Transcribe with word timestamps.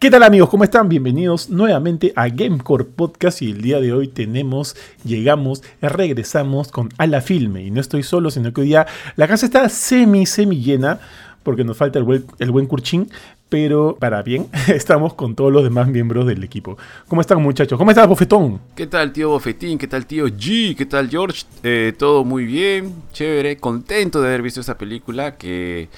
¿Qué 0.00 0.10
tal 0.10 0.22
amigos? 0.22 0.48
¿Cómo 0.48 0.64
están? 0.64 0.88
Bienvenidos 0.88 1.50
nuevamente 1.50 2.14
a 2.16 2.26
Gamecore 2.28 2.84
Podcast 2.84 3.42
y 3.42 3.50
el 3.50 3.60
día 3.60 3.80
de 3.80 3.92
hoy 3.92 4.08
tenemos, 4.08 4.74
llegamos, 5.04 5.62
regresamos 5.82 6.68
con 6.68 6.88
A 6.96 7.06
la 7.06 7.20
Filme 7.20 7.64
y 7.64 7.70
no 7.70 7.82
estoy 7.82 8.02
solo, 8.02 8.30
sino 8.30 8.50
que 8.50 8.62
hoy 8.62 8.68
día 8.68 8.86
la 9.16 9.28
casa 9.28 9.44
está 9.44 9.68
semi, 9.68 10.24
semi 10.24 10.62
llena 10.62 11.00
porque 11.42 11.64
nos 11.64 11.76
falta 11.76 11.98
el 11.98 12.06
buen, 12.06 12.24
el 12.38 12.50
buen 12.50 12.64
Curchín, 12.64 13.10
pero 13.50 13.94
para 14.00 14.22
bien, 14.22 14.48
estamos 14.68 15.12
con 15.12 15.34
todos 15.34 15.52
los 15.52 15.64
demás 15.64 15.86
miembros 15.86 16.26
del 16.26 16.42
equipo. 16.44 16.78
¿Cómo 17.06 17.20
están 17.20 17.42
muchachos? 17.42 17.76
¿Cómo 17.76 17.90
estás, 17.90 18.08
Bofetón? 18.08 18.58
¿Qué 18.74 18.86
tal, 18.86 19.12
tío 19.12 19.28
Bofetín? 19.28 19.76
¿Qué 19.76 19.86
tal, 19.86 20.06
tío 20.06 20.28
G? 20.28 20.76
¿Qué 20.76 20.86
tal, 20.86 21.10
George? 21.10 21.44
Eh, 21.62 21.92
todo 21.98 22.24
muy 22.24 22.46
bien, 22.46 22.94
chévere, 23.12 23.58
contento 23.58 24.22
de 24.22 24.28
haber 24.28 24.40
visto 24.40 24.62
esa 24.62 24.78
película 24.78 25.36
que 25.36 25.90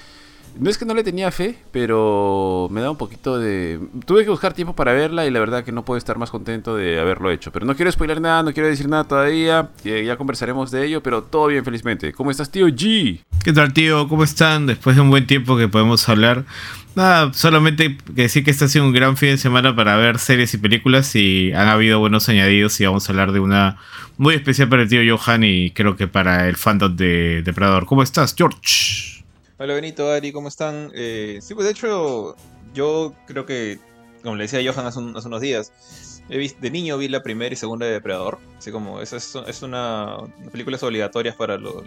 no 0.58 0.70
es 0.70 0.78
que 0.78 0.84
no 0.84 0.94
le 0.94 1.04
tenía 1.04 1.30
fe, 1.30 1.56
pero 1.70 2.68
me 2.70 2.80
da 2.80 2.90
un 2.90 2.96
poquito 2.96 3.38
de... 3.38 3.80
Tuve 4.06 4.24
que 4.24 4.30
buscar 4.30 4.52
tiempo 4.52 4.74
para 4.74 4.92
verla 4.92 5.26
y 5.26 5.30
la 5.30 5.40
verdad 5.40 5.64
que 5.64 5.72
no 5.72 5.84
puedo 5.84 5.98
estar 5.98 6.18
más 6.18 6.30
contento 6.30 6.76
de 6.76 7.00
haberlo 7.00 7.30
hecho. 7.30 7.52
Pero 7.52 7.66
no 7.66 7.74
quiero 7.74 7.90
spoiler 7.90 8.20
nada, 8.20 8.42
no 8.42 8.52
quiero 8.52 8.68
decir 8.68 8.88
nada 8.88 9.04
todavía. 9.04 9.70
Ya 9.84 10.16
conversaremos 10.16 10.70
de 10.70 10.86
ello, 10.86 11.02
pero 11.02 11.22
todo 11.22 11.46
bien, 11.46 11.64
felizmente. 11.64 12.12
¿Cómo 12.12 12.30
estás, 12.30 12.50
tío 12.50 12.68
G? 12.68 13.20
¿Qué 13.44 13.52
tal, 13.52 13.72
tío? 13.72 14.08
¿Cómo 14.08 14.24
están? 14.24 14.66
Después 14.66 14.96
de 14.96 15.02
un 15.02 15.10
buen 15.10 15.26
tiempo 15.26 15.56
que 15.56 15.68
podemos 15.68 16.08
hablar. 16.08 16.44
Nada, 16.94 17.32
solamente 17.32 17.96
que 18.14 18.22
decir 18.22 18.44
que 18.44 18.50
este 18.50 18.66
ha 18.66 18.68
sido 18.68 18.84
un 18.84 18.92
gran 18.92 19.16
fin 19.16 19.30
de 19.30 19.38
semana 19.38 19.74
para 19.74 19.96
ver 19.96 20.18
series 20.18 20.52
y 20.52 20.58
películas 20.58 21.16
y 21.16 21.50
han 21.52 21.68
habido 21.68 21.98
buenos 21.98 22.28
añadidos 22.28 22.78
y 22.80 22.84
vamos 22.84 23.08
a 23.08 23.12
hablar 23.12 23.32
de 23.32 23.40
una 23.40 23.78
muy 24.18 24.34
especial 24.34 24.68
para 24.68 24.82
el 24.82 24.88
tío 24.88 25.16
Johan 25.16 25.42
y 25.42 25.70
creo 25.70 25.96
que 25.96 26.06
para 26.06 26.48
el 26.48 26.56
fandom 26.56 26.94
de 26.94 27.42
Depredador. 27.42 27.86
¿Cómo 27.86 28.02
estás, 28.02 28.34
George? 28.36 29.11
Hola 29.62 29.74
Benito, 29.74 30.10
Ari, 30.10 30.32
¿cómo 30.32 30.48
están? 30.48 30.90
Eh, 30.92 31.38
sí, 31.40 31.54
pues 31.54 31.66
de 31.66 31.70
hecho, 31.70 32.34
yo 32.74 33.14
creo 33.28 33.46
que, 33.46 33.78
como 34.24 34.34
le 34.34 34.42
decía 34.42 34.58
Johan 34.60 34.86
hace, 34.86 34.98
unos 34.98 35.40
días, 35.40 36.20
he 36.28 36.36
visto, 36.36 36.60
de 36.60 36.68
niño 36.68 36.98
vi 36.98 37.06
la 37.06 37.22
primera 37.22 37.52
y 37.52 37.56
segunda 37.56 37.86
de 37.86 37.92
Depredador. 37.92 38.40
Así 38.58 38.72
como, 38.72 39.00
es, 39.00 39.12
es 39.12 39.62
una, 39.62 40.18
una 40.18 40.50
películas 40.50 40.82
obligatorias 40.82 41.36
para 41.36 41.58
la 41.58 41.80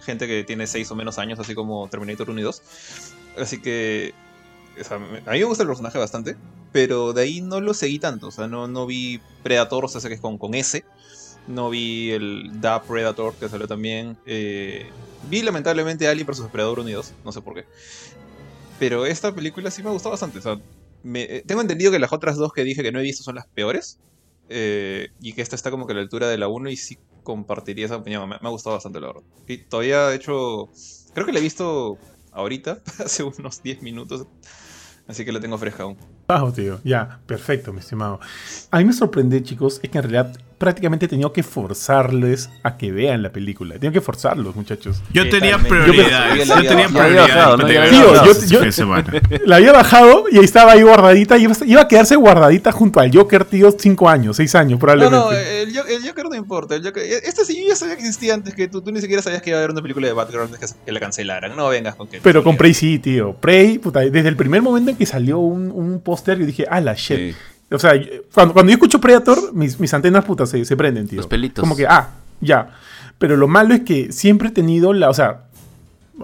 gente 0.00 0.26
que 0.26 0.42
tiene 0.42 0.66
6 0.66 0.90
o 0.90 0.96
menos 0.96 1.20
años, 1.20 1.38
así 1.38 1.54
como 1.54 1.86
Terminator 1.88 2.28
1 2.30 2.40
y 2.40 2.42
2. 2.42 2.62
Así 3.38 3.62
que, 3.62 4.12
a 4.90 4.98
mí 4.98 5.38
me 5.38 5.44
gusta 5.44 5.62
el 5.62 5.68
personaje 5.68 5.98
bastante, 5.98 6.36
pero 6.72 7.12
de 7.12 7.22
ahí 7.22 7.42
no 7.42 7.60
lo 7.60 7.74
seguí 7.74 8.00
tanto. 8.00 8.26
O 8.26 8.32
sea, 8.32 8.48
no, 8.48 8.66
no 8.66 8.86
vi 8.86 9.20
Predator, 9.44 9.84
o 9.84 9.88
sea, 9.88 10.00
que 10.08 10.14
es 10.14 10.20
con, 10.20 10.36
con 10.36 10.54
S. 10.54 10.84
No 11.46 11.70
vi 11.70 12.10
el 12.10 12.60
Da 12.60 12.82
Predator, 12.82 13.34
que 13.34 13.48
salió 13.48 13.68
también. 13.68 14.18
Eh, 14.26 14.90
vi 15.28 15.42
lamentablemente 15.42 16.08
Alien 16.08 16.26
vs 16.26 16.48
Predator 16.52 16.80
Unidos, 16.80 17.12
no 17.24 17.32
sé 17.32 17.40
por 17.40 17.54
qué. 17.54 17.64
Pero 18.78 19.04
esta 19.04 19.34
película 19.34 19.70
sí 19.70 19.82
me 19.82 19.90
gustado 19.90 20.12
bastante. 20.12 20.38
O 20.38 20.42
sea, 20.42 20.58
eh, 21.14 21.42
tengo 21.46 21.60
entendido 21.60 21.92
que 21.92 21.98
las 21.98 22.12
otras 22.12 22.36
dos 22.36 22.52
que 22.52 22.64
dije 22.64 22.82
que 22.82 22.92
no 22.92 22.98
he 22.98 23.02
visto 23.02 23.22
son 23.22 23.34
las 23.34 23.46
peores. 23.46 23.98
Eh, 24.52 25.10
y 25.20 25.32
que 25.32 25.42
esta 25.42 25.54
está 25.54 25.70
como 25.70 25.86
que 25.86 25.92
a 25.92 25.96
la 25.96 26.02
altura 26.02 26.28
de 26.28 26.36
la 26.36 26.48
1 26.48 26.70
y 26.70 26.76
sí 26.76 26.98
compartiría 27.22 27.86
esa 27.86 27.96
opinión. 27.96 28.28
Me, 28.28 28.36
ha 28.36 28.48
gustado 28.48 28.74
bastante, 28.74 29.00
la 29.00 29.08
verdad. 29.08 29.22
Y 29.46 29.58
todavía, 29.58 30.08
de 30.08 30.16
hecho, 30.16 30.68
creo 31.14 31.26
que 31.26 31.32
la 31.32 31.38
he 31.38 31.42
visto 31.42 31.98
ahorita, 32.32 32.82
hace 33.04 33.22
unos 33.22 33.62
10 33.62 33.82
minutos. 33.82 34.26
Así 35.06 35.24
que 35.24 35.32
la 35.32 35.40
tengo 35.40 35.58
fresca 35.58 35.84
aún. 35.84 35.96
Bajo, 36.26 36.52
tío. 36.52 36.80
Ya, 36.84 37.20
perfecto, 37.26 37.72
mi 37.72 37.80
estimado. 37.80 38.20
A 38.70 38.78
mí 38.78 38.84
me 38.84 38.92
sorprende, 38.92 39.42
chicos, 39.42 39.80
es 39.82 39.90
que 39.90 39.98
en 39.98 40.04
realidad 40.04 40.36
prácticamente 40.60 41.06
he 41.06 41.08
tenido 41.08 41.32
que 41.32 41.42
forzarles 41.42 42.50
a 42.62 42.76
que 42.76 42.92
vean 42.92 43.22
la 43.22 43.32
película. 43.32 43.78
Tengo 43.78 43.94
que 43.94 44.02
forzarlos, 44.02 44.54
muchachos. 44.54 45.00
Yo 45.10 45.26
tenía 45.30 45.56
prioridad. 45.58 46.34
Yo, 46.36 46.54
tenía 46.68 46.86
prioridad. 46.86 47.56
La 49.46 49.56
había 49.56 49.72
bajado 49.72 50.26
y 50.30 50.36
ahí 50.36 50.44
estaba 50.44 50.72
ahí 50.72 50.82
guardadita. 50.82 51.38
Y 51.38 51.46
iba 51.64 51.80
a 51.80 51.88
quedarse 51.88 52.14
guardadita 52.14 52.72
junto 52.72 53.00
al 53.00 53.10
Joker, 53.10 53.46
tío, 53.46 53.70
cinco 53.72 54.06
años, 54.10 54.36
seis 54.36 54.54
años 54.54 54.78
probablemente. 54.78 55.16
No, 55.16 55.30
no, 55.30 55.32
el, 55.32 55.72
Joker 56.06 56.26
no 56.28 56.36
importa. 56.36 56.74
El 56.74 56.84
Joker, 56.84 57.04
este 57.04 57.46
sí, 57.46 57.62
yo 57.62 57.68
ya 57.68 57.74
sabía 57.74 57.96
que 57.96 58.02
existía 58.02 58.34
antes 58.34 58.54
que 58.54 58.68
tú, 58.68 58.82
tú 58.82 58.92
ni 58.92 59.00
siquiera 59.00 59.22
sabías 59.22 59.40
que 59.40 59.48
iba 59.48 59.58
a 59.58 59.62
haber 59.62 59.70
una 59.70 59.80
película 59.80 60.08
de 60.08 60.12
Batgirl 60.12 60.50
que, 60.50 60.66
que 60.84 60.92
la 60.92 61.00
cancelaran. 61.00 61.56
No 61.56 61.70
vengas 61.70 61.94
con 61.94 62.06
que. 62.06 62.20
Pero 62.20 62.44
con 62.44 62.58
Prey 62.58 62.74
sí, 62.74 62.98
tío. 62.98 63.32
Prey, 63.32 63.78
puta, 63.78 64.00
desde 64.00 64.28
el 64.28 64.36
primer 64.36 64.60
momento 64.60 64.90
en 64.90 64.98
que 64.98 65.06
salió 65.06 65.38
un, 65.38 65.70
un 65.70 66.02
póster, 66.02 66.38
yo 66.38 66.44
dije, 66.44 66.66
ah, 66.68 66.82
la 66.82 66.92
shit. 66.92 67.34
O 67.70 67.78
sea, 67.78 67.92
cuando, 68.34 68.52
cuando 68.52 68.70
yo 68.70 68.74
escucho 68.74 69.00
Predator, 69.00 69.54
mis, 69.54 69.78
mis 69.78 69.92
antenas 69.94 70.24
putas 70.24 70.50
se, 70.50 70.64
se, 70.64 70.76
prenden, 70.76 71.06
tío. 71.06 71.18
Los 71.18 71.26
pelitos. 71.26 71.62
Como 71.62 71.76
que, 71.76 71.86
ah, 71.86 72.10
ya. 72.40 72.70
Pero 73.18 73.36
lo 73.36 73.48
malo 73.48 73.74
es 73.74 73.80
que 73.80 74.12
siempre 74.12 74.48
he 74.48 74.50
tenido 74.50 74.92
la. 74.92 75.08
O 75.08 75.14
sea, 75.14 75.44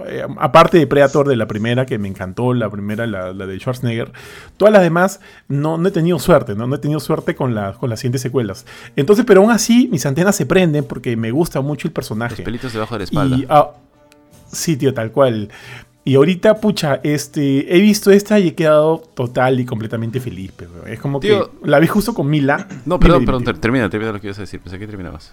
eh, 0.07 0.27
aparte 0.39 0.79
de 0.79 0.87
Predator 0.87 1.29
de 1.29 1.37
la 1.37 1.47
primera, 1.47 1.87
que 1.87 1.99
me 1.99 2.09
encantó, 2.09 2.53
la 2.53 2.69
primera, 2.69 3.07
la, 3.07 3.33
la, 3.33 3.47
de 3.47 3.59
Schwarzenegger, 3.59 4.13
todas 4.57 4.73
las 4.73 4.83
demás 4.83 5.21
no, 5.49 5.79
no 5.79 5.89
he 5.89 5.91
tenido 5.91 6.19
suerte, 6.19 6.55
¿no? 6.55 6.67
No 6.67 6.77
he 6.77 6.79
tenido 6.79 7.01
suerte 7.01 7.35
con, 7.35 7.55
la, 7.55 7.73
con 7.75 7.89
las 7.91 8.01
siguientes 8.01 8.23
secuelas. 8.23 8.67
Entonces, 8.97 9.25
pero 9.25 9.41
aún 9.41 9.51
así, 9.51 9.89
mis 9.91 10.05
antenas 10.05 10.37
se 10.37 10.47
prenden 10.47 10.85
porque 10.85 11.17
me 11.17 11.31
gusta 11.31 11.61
mucho 11.61 11.89
el 11.89 11.93
personaje. 11.93 12.37
Los 12.37 12.45
pelitos 12.45 12.73
debajo 12.73 12.95
de 12.95 12.99
la 12.99 13.05
espalda. 13.05 13.37
Y, 13.37 13.47
ah, 13.49 13.71
sí, 14.51 14.77
tío, 14.77 14.93
tal 14.93 15.13
cual. 15.13 15.51
Y 16.07 16.15
ahorita, 16.15 16.61
pucha, 16.61 17.01
este, 17.03 17.77
he 17.77 17.81
visto 17.81 18.13
esta 18.13 18.39
y 18.39 18.47
he 18.47 18.55
quedado 18.55 19.03
total 19.15 19.59
y 19.59 19.65
completamente 19.65 20.21
feliz. 20.21 20.53
Pero 20.57 20.87
es 20.87 21.01
como 21.01 21.19
que 21.19 21.37
la 21.65 21.81
vi 21.81 21.89
justo 21.89 22.15
con 22.15 22.31
Mila. 22.31 22.69
No, 22.85 23.01
perdón, 23.01 23.25
perdón, 23.25 23.43
termina, 23.61 23.91
termina 23.91 24.13
lo 24.13 24.21
que 24.21 24.29
ibas 24.29 24.39
a 24.39 24.43
decir. 24.43 24.61
Pensé 24.61 24.79
que 24.79 24.87
terminabas. 24.87 25.33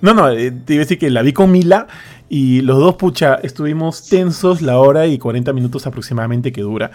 No, 0.00 0.12
no, 0.12 0.28
eh, 0.28 0.50
te 0.50 0.74
iba 0.74 0.80
a 0.80 0.84
decir 0.84 0.98
que 0.98 1.08
la 1.08 1.22
vi 1.22 1.32
con 1.32 1.52
Mila 1.52 1.86
y 2.28 2.62
los 2.62 2.80
dos, 2.80 2.96
pucha, 2.96 3.36
estuvimos 3.36 4.08
tensos 4.08 4.60
la 4.60 4.78
hora 4.78 5.06
y 5.06 5.18
40 5.18 5.52
minutos 5.52 5.86
aproximadamente 5.86 6.50
que 6.50 6.62
dura. 6.62 6.90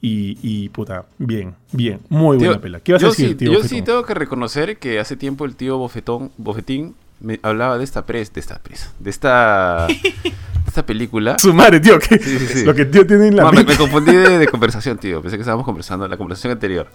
Y, 0.00 0.38
y 0.40 0.70
puta, 0.70 1.04
bien, 1.18 1.56
bien, 1.72 2.00
muy 2.08 2.38
buena 2.38 2.58
pela. 2.58 2.80
¿Qué 2.80 2.94
vas 2.94 3.04
a 3.04 3.08
decir, 3.08 3.28
sí, 3.28 3.34
tío? 3.34 3.52
Yo 3.52 3.62
sí 3.62 3.82
tengo 3.82 4.02
que 4.04 4.14
reconocer 4.14 4.78
que 4.78 4.98
hace 4.98 5.18
tiempo 5.18 5.44
el 5.44 5.56
tío 5.56 5.76
Bofetón, 5.76 6.30
Bofetín 6.38 6.94
me 7.20 7.40
hablaba 7.42 7.78
de 7.78 7.84
esta 7.84 8.06
presa, 8.06 8.32
de 8.34 8.40
esta 8.40 8.58
presa, 8.58 8.92
de 8.98 9.10
esta 9.10 9.86
esta 10.66 10.84
película. 10.86 11.38
Su 11.38 11.52
madre, 11.52 11.80
tío, 11.80 11.98
que 11.98 12.20
lo 12.64 12.74
que 12.74 12.84
tío 12.84 13.06
tiene 13.06 13.28
en 13.28 13.36
la 13.36 13.44
no, 13.44 13.52
me, 13.52 13.64
me, 13.64 13.76
confundí 13.76 14.14
de, 14.14 14.46
conversación, 14.50 14.98
tío. 14.98 15.20
Pensé 15.20 15.36
que 15.36 15.42
estábamos 15.42 15.64
conversando 15.64 16.04
en 16.04 16.10
la 16.10 16.16
conversación 16.16 16.52
anterior. 16.52 16.88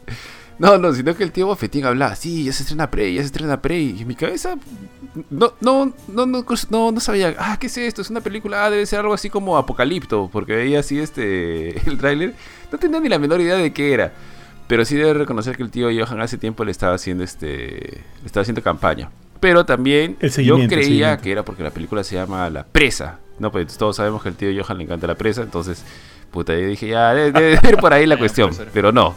No, 0.59 0.77
no, 0.77 0.93
sino 0.93 1.15
que 1.15 1.23
el 1.23 1.31
tío 1.31 1.47
Bofetín 1.47 1.85
hablaba, 1.85 2.15
sí, 2.15 2.43
ya 2.45 2.53
se 2.53 2.61
estrena 2.63 2.91
Prey, 2.91 3.15
ya 3.15 3.21
se 3.21 3.27
estrena 3.27 3.61
Prey. 3.61 3.95
Y 3.97 4.01
en 4.03 4.07
mi 4.07 4.15
cabeza 4.15 4.55
no, 5.29 5.53
no, 5.61 5.93
no, 6.07 6.25
no, 6.25 6.91
no, 6.91 6.99
sabía, 6.99 7.35
ah, 7.39 7.57
¿qué 7.59 7.67
es 7.67 7.77
esto? 7.77 8.01
Es 8.01 8.09
una 8.09 8.21
película, 8.21 8.65
ah, 8.65 8.69
debe 8.69 8.85
ser 8.85 8.99
algo 8.99 9.13
así 9.13 9.29
como 9.29 9.57
Apocalipto, 9.57 10.29
porque 10.31 10.55
veía 10.55 10.79
así 10.79 10.99
este 10.99 11.77
el 11.89 11.97
tráiler. 11.97 12.35
No 12.71 12.77
tenía 12.77 12.99
ni 12.99 13.09
la 13.09 13.19
menor 13.19 13.41
idea 13.41 13.55
de 13.55 13.73
qué 13.73 13.93
era. 13.93 14.13
Pero 14.67 14.85
sí 14.85 14.95
debe 14.95 15.13
reconocer 15.13 15.57
que 15.57 15.63
el 15.63 15.71
tío 15.71 15.89
Johan 15.91 16.21
hace 16.21 16.37
tiempo 16.37 16.63
le 16.63 16.71
estaba 16.71 16.95
haciendo 16.95 17.23
este. 17.23 18.01
Le 18.21 18.25
estaba 18.25 18.43
haciendo 18.43 18.61
campaña. 18.61 19.09
Pero 19.43 19.65
también 19.65 20.15
yo 20.21 20.57
creía 20.69 21.17
que 21.17 21.29
era 21.29 21.43
porque 21.43 21.63
la 21.63 21.69
película 21.69 22.01
se 22.05 22.15
llama 22.15 22.49
La 22.49 22.63
Presa. 22.63 23.19
No, 23.39 23.51
pues 23.51 23.77
todos 23.77 23.97
sabemos 23.97 24.23
que 24.23 24.29
al 24.29 24.35
tío 24.35 24.49
Johan 24.55 24.77
le 24.77 24.85
encanta 24.85 25.05
la 25.05 25.15
presa, 25.15 25.41
entonces, 25.41 25.83
puta, 26.31 26.53
yo 26.53 26.65
dije, 26.65 26.87
ya, 26.87 27.13
debe, 27.13 27.59
ir 27.67 27.75
por 27.75 27.91
ahí 27.91 28.05
la 28.05 28.15
cuestión. 28.19 28.51
Pero 28.73 28.93
no, 28.93 29.13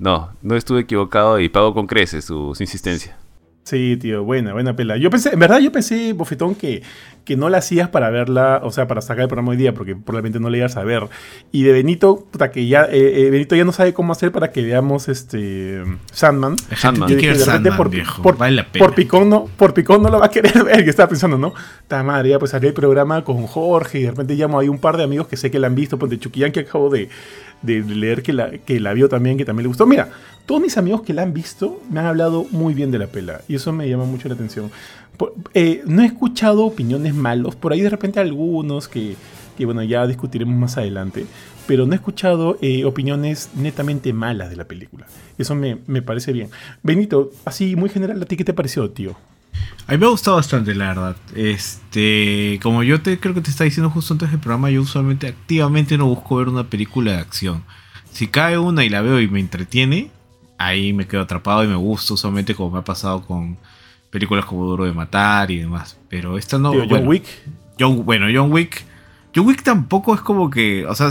no, 0.00 0.32
no 0.42 0.56
estuve 0.56 0.80
equivocado 0.80 1.38
y 1.38 1.48
pago 1.48 1.72
con 1.72 1.86
creces 1.86 2.24
su, 2.24 2.52
su 2.52 2.64
insistencia. 2.64 3.16
Sí, 3.64 3.96
tío, 3.96 4.22
buena, 4.24 4.52
buena 4.52 4.76
pela. 4.76 4.98
Yo 4.98 5.08
pensé, 5.08 5.30
en 5.32 5.38
verdad 5.38 5.58
yo 5.58 5.72
pensé, 5.72 6.12
Bofetón, 6.12 6.54
que, 6.54 6.82
que 7.24 7.34
no 7.34 7.48
la 7.48 7.58
hacías 7.58 7.88
para 7.88 8.10
verla, 8.10 8.60
o 8.62 8.70
sea, 8.70 8.86
para 8.86 9.00
sacar 9.00 9.22
el 9.22 9.28
programa 9.28 9.52
hoy 9.52 9.56
día, 9.56 9.72
porque 9.72 9.96
probablemente 9.96 10.38
no 10.38 10.50
la 10.50 10.58
ibas 10.58 10.76
a 10.76 10.84
ver. 10.84 11.08
Y 11.50 11.62
de 11.62 11.72
Benito, 11.72 12.26
puta, 12.30 12.50
que 12.50 12.66
ya, 12.66 12.84
eh, 12.84 13.26
eh, 13.26 13.30
Benito 13.30 13.56
ya 13.56 13.64
no 13.64 13.72
sabe 13.72 13.94
cómo 13.94 14.12
hacer 14.12 14.32
para 14.32 14.52
que 14.52 14.62
veamos 14.62 15.08
este 15.08 15.82
Sandman. 16.12 16.56
Sandman, 16.76 17.08
yo 17.08 17.16
dije, 17.16 17.34
Sandman, 17.36 17.74
por, 17.74 17.88
viejo, 17.88 18.22
por, 18.22 18.36
vale 18.36 18.56
la 18.56 18.70
pena. 18.70 18.84
por, 18.84 18.94
picón 18.94 19.30
no, 19.30 19.46
por 19.56 19.72
picón 19.72 20.02
no 20.02 20.10
lo 20.10 20.18
va 20.18 20.26
a 20.26 20.30
querer 20.30 20.62
ver, 20.64 20.84
que 20.84 20.90
estaba 20.90 21.08
pensando, 21.08 21.38
¿no? 21.38 21.54
Ta 21.88 22.02
madre, 22.02 22.28
ya 22.28 22.38
pues 22.38 22.50
salió 22.50 22.68
el 22.68 22.74
programa 22.74 23.24
con 23.24 23.46
Jorge, 23.46 24.00
y 24.00 24.02
de 24.02 24.10
repente 24.10 24.34
llamo 24.34 24.58
ahí 24.58 24.68
un 24.68 24.78
par 24.78 24.98
de 24.98 25.04
amigos 25.04 25.26
que 25.26 25.38
sé 25.38 25.50
que 25.50 25.58
la 25.58 25.68
han 25.68 25.74
visto, 25.74 25.98
pues 25.98 26.10
de 26.10 26.18
Chuquillán 26.18 26.52
que 26.52 26.60
acabo 26.60 26.90
de, 26.90 27.08
de 27.64 27.82
leer 27.82 28.22
que 28.22 28.32
la, 28.32 28.50
que 28.50 28.78
la 28.80 28.92
vio 28.92 29.08
también, 29.08 29.38
que 29.38 29.44
también 29.44 29.64
le 29.64 29.68
gustó. 29.68 29.86
Mira, 29.86 30.10
todos 30.46 30.60
mis 30.60 30.76
amigos 30.76 31.02
que 31.02 31.14
la 31.14 31.22
han 31.22 31.32
visto 31.32 31.80
me 31.90 32.00
han 32.00 32.06
hablado 32.06 32.46
muy 32.50 32.74
bien 32.74 32.90
de 32.90 32.98
la 32.98 33.06
pela 33.06 33.40
y 33.48 33.54
eso 33.54 33.72
me 33.72 33.88
llama 33.88 34.04
mucho 34.04 34.28
la 34.28 34.34
atención. 34.34 34.70
Eh, 35.54 35.82
no 35.86 36.02
he 36.02 36.06
escuchado 36.06 36.66
opiniones 36.66 37.14
malos, 37.14 37.54
por 37.54 37.72
ahí 37.72 37.80
de 37.80 37.88
repente 37.88 38.20
algunos 38.20 38.88
que, 38.88 39.16
que 39.56 39.64
bueno, 39.64 39.82
ya 39.82 40.06
discutiremos 40.06 40.54
más 40.54 40.76
adelante, 40.76 41.24
pero 41.66 41.86
no 41.86 41.92
he 41.92 41.96
escuchado 41.96 42.58
eh, 42.60 42.84
opiniones 42.84 43.50
netamente 43.54 44.12
malas 44.12 44.50
de 44.50 44.56
la 44.56 44.64
película. 44.64 45.06
Eso 45.38 45.54
me, 45.54 45.78
me, 45.86 46.02
parece 46.02 46.32
bien. 46.32 46.50
Benito, 46.82 47.30
así 47.44 47.76
muy 47.76 47.88
general, 47.88 48.20
¿a 48.20 48.26
ti 48.26 48.36
qué 48.36 48.44
te 48.44 48.52
pareció, 48.52 48.90
tío? 48.90 49.16
A 49.86 49.92
mí 49.92 49.98
me 49.98 50.06
ha 50.06 50.10
gustado 50.10 50.36
bastante, 50.36 50.74
la 50.74 50.88
verdad. 50.88 51.16
Este, 51.34 52.58
como 52.62 52.82
yo 52.82 53.02
te 53.02 53.20
creo 53.20 53.34
que 53.34 53.42
te 53.42 53.50
estaba 53.50 53.66
diciendo 53.66 53.90
justo 53.90 54.14
antes 54.14 54.30
del 54.30 54.40
programa, 54.40 54.70
yo 54.70 54.80
usualmente 54.80 55.26
activamente 55.26 55.98
no 55.98 56.06
busco 56.06 56.36
ver 56.36 56.48
una 56.48 56.64
película 56.64 57.12
de 57.12 57.18
acción. 57.18 57.64
Si 58.10 58.28
cae 58.28 58.56
una 58.56 58.84
y 58.84 58.88
la 58.88 59.02
veo 59.02 59.20
y 59.20 59.28
me 59.28 59.40
entretiene, 59.40 60.10
ahí 60.56 60.92
me 60.92 61.06
quedo 61.06 61.22
atrapado 61.22 61.64
y 61.64 61.66
me 61.66 61.76
gusta 61.76 62.14
usualmente 62.14 62.54
como 62.54 62.70
me 62.70 62.78
ha 62.78 62.84
pasado 62.84 63.26
con 63.26 63.58
películas 64.10 64.46
como 64.46 64.64
Duro 64.64 64.84
de 64.84 64.92
Matar 64.92 65.50
y 65.50 65.58
demás. 65.58 65.98
Pero 66.08 66.38
esta 66.38 66.58
no... 66.58 66.70
Tío, 66.70 66.80
John 66.80 66.88
bueno, 66.88 67.08
Wick. 67.08 67.24
John, 67.78 68.04
bueno, 68.04 68.26
John 68.32 68.52
Wick... 68.52 68.84
John 69.34 69.46
Wick 69.46 69.62
tampoco 69.62 70.14
es 70.14 70.20
como 70.22 70.48
que... 70.48 70.86
O 70.86 70.94
sea, 70.94 71.10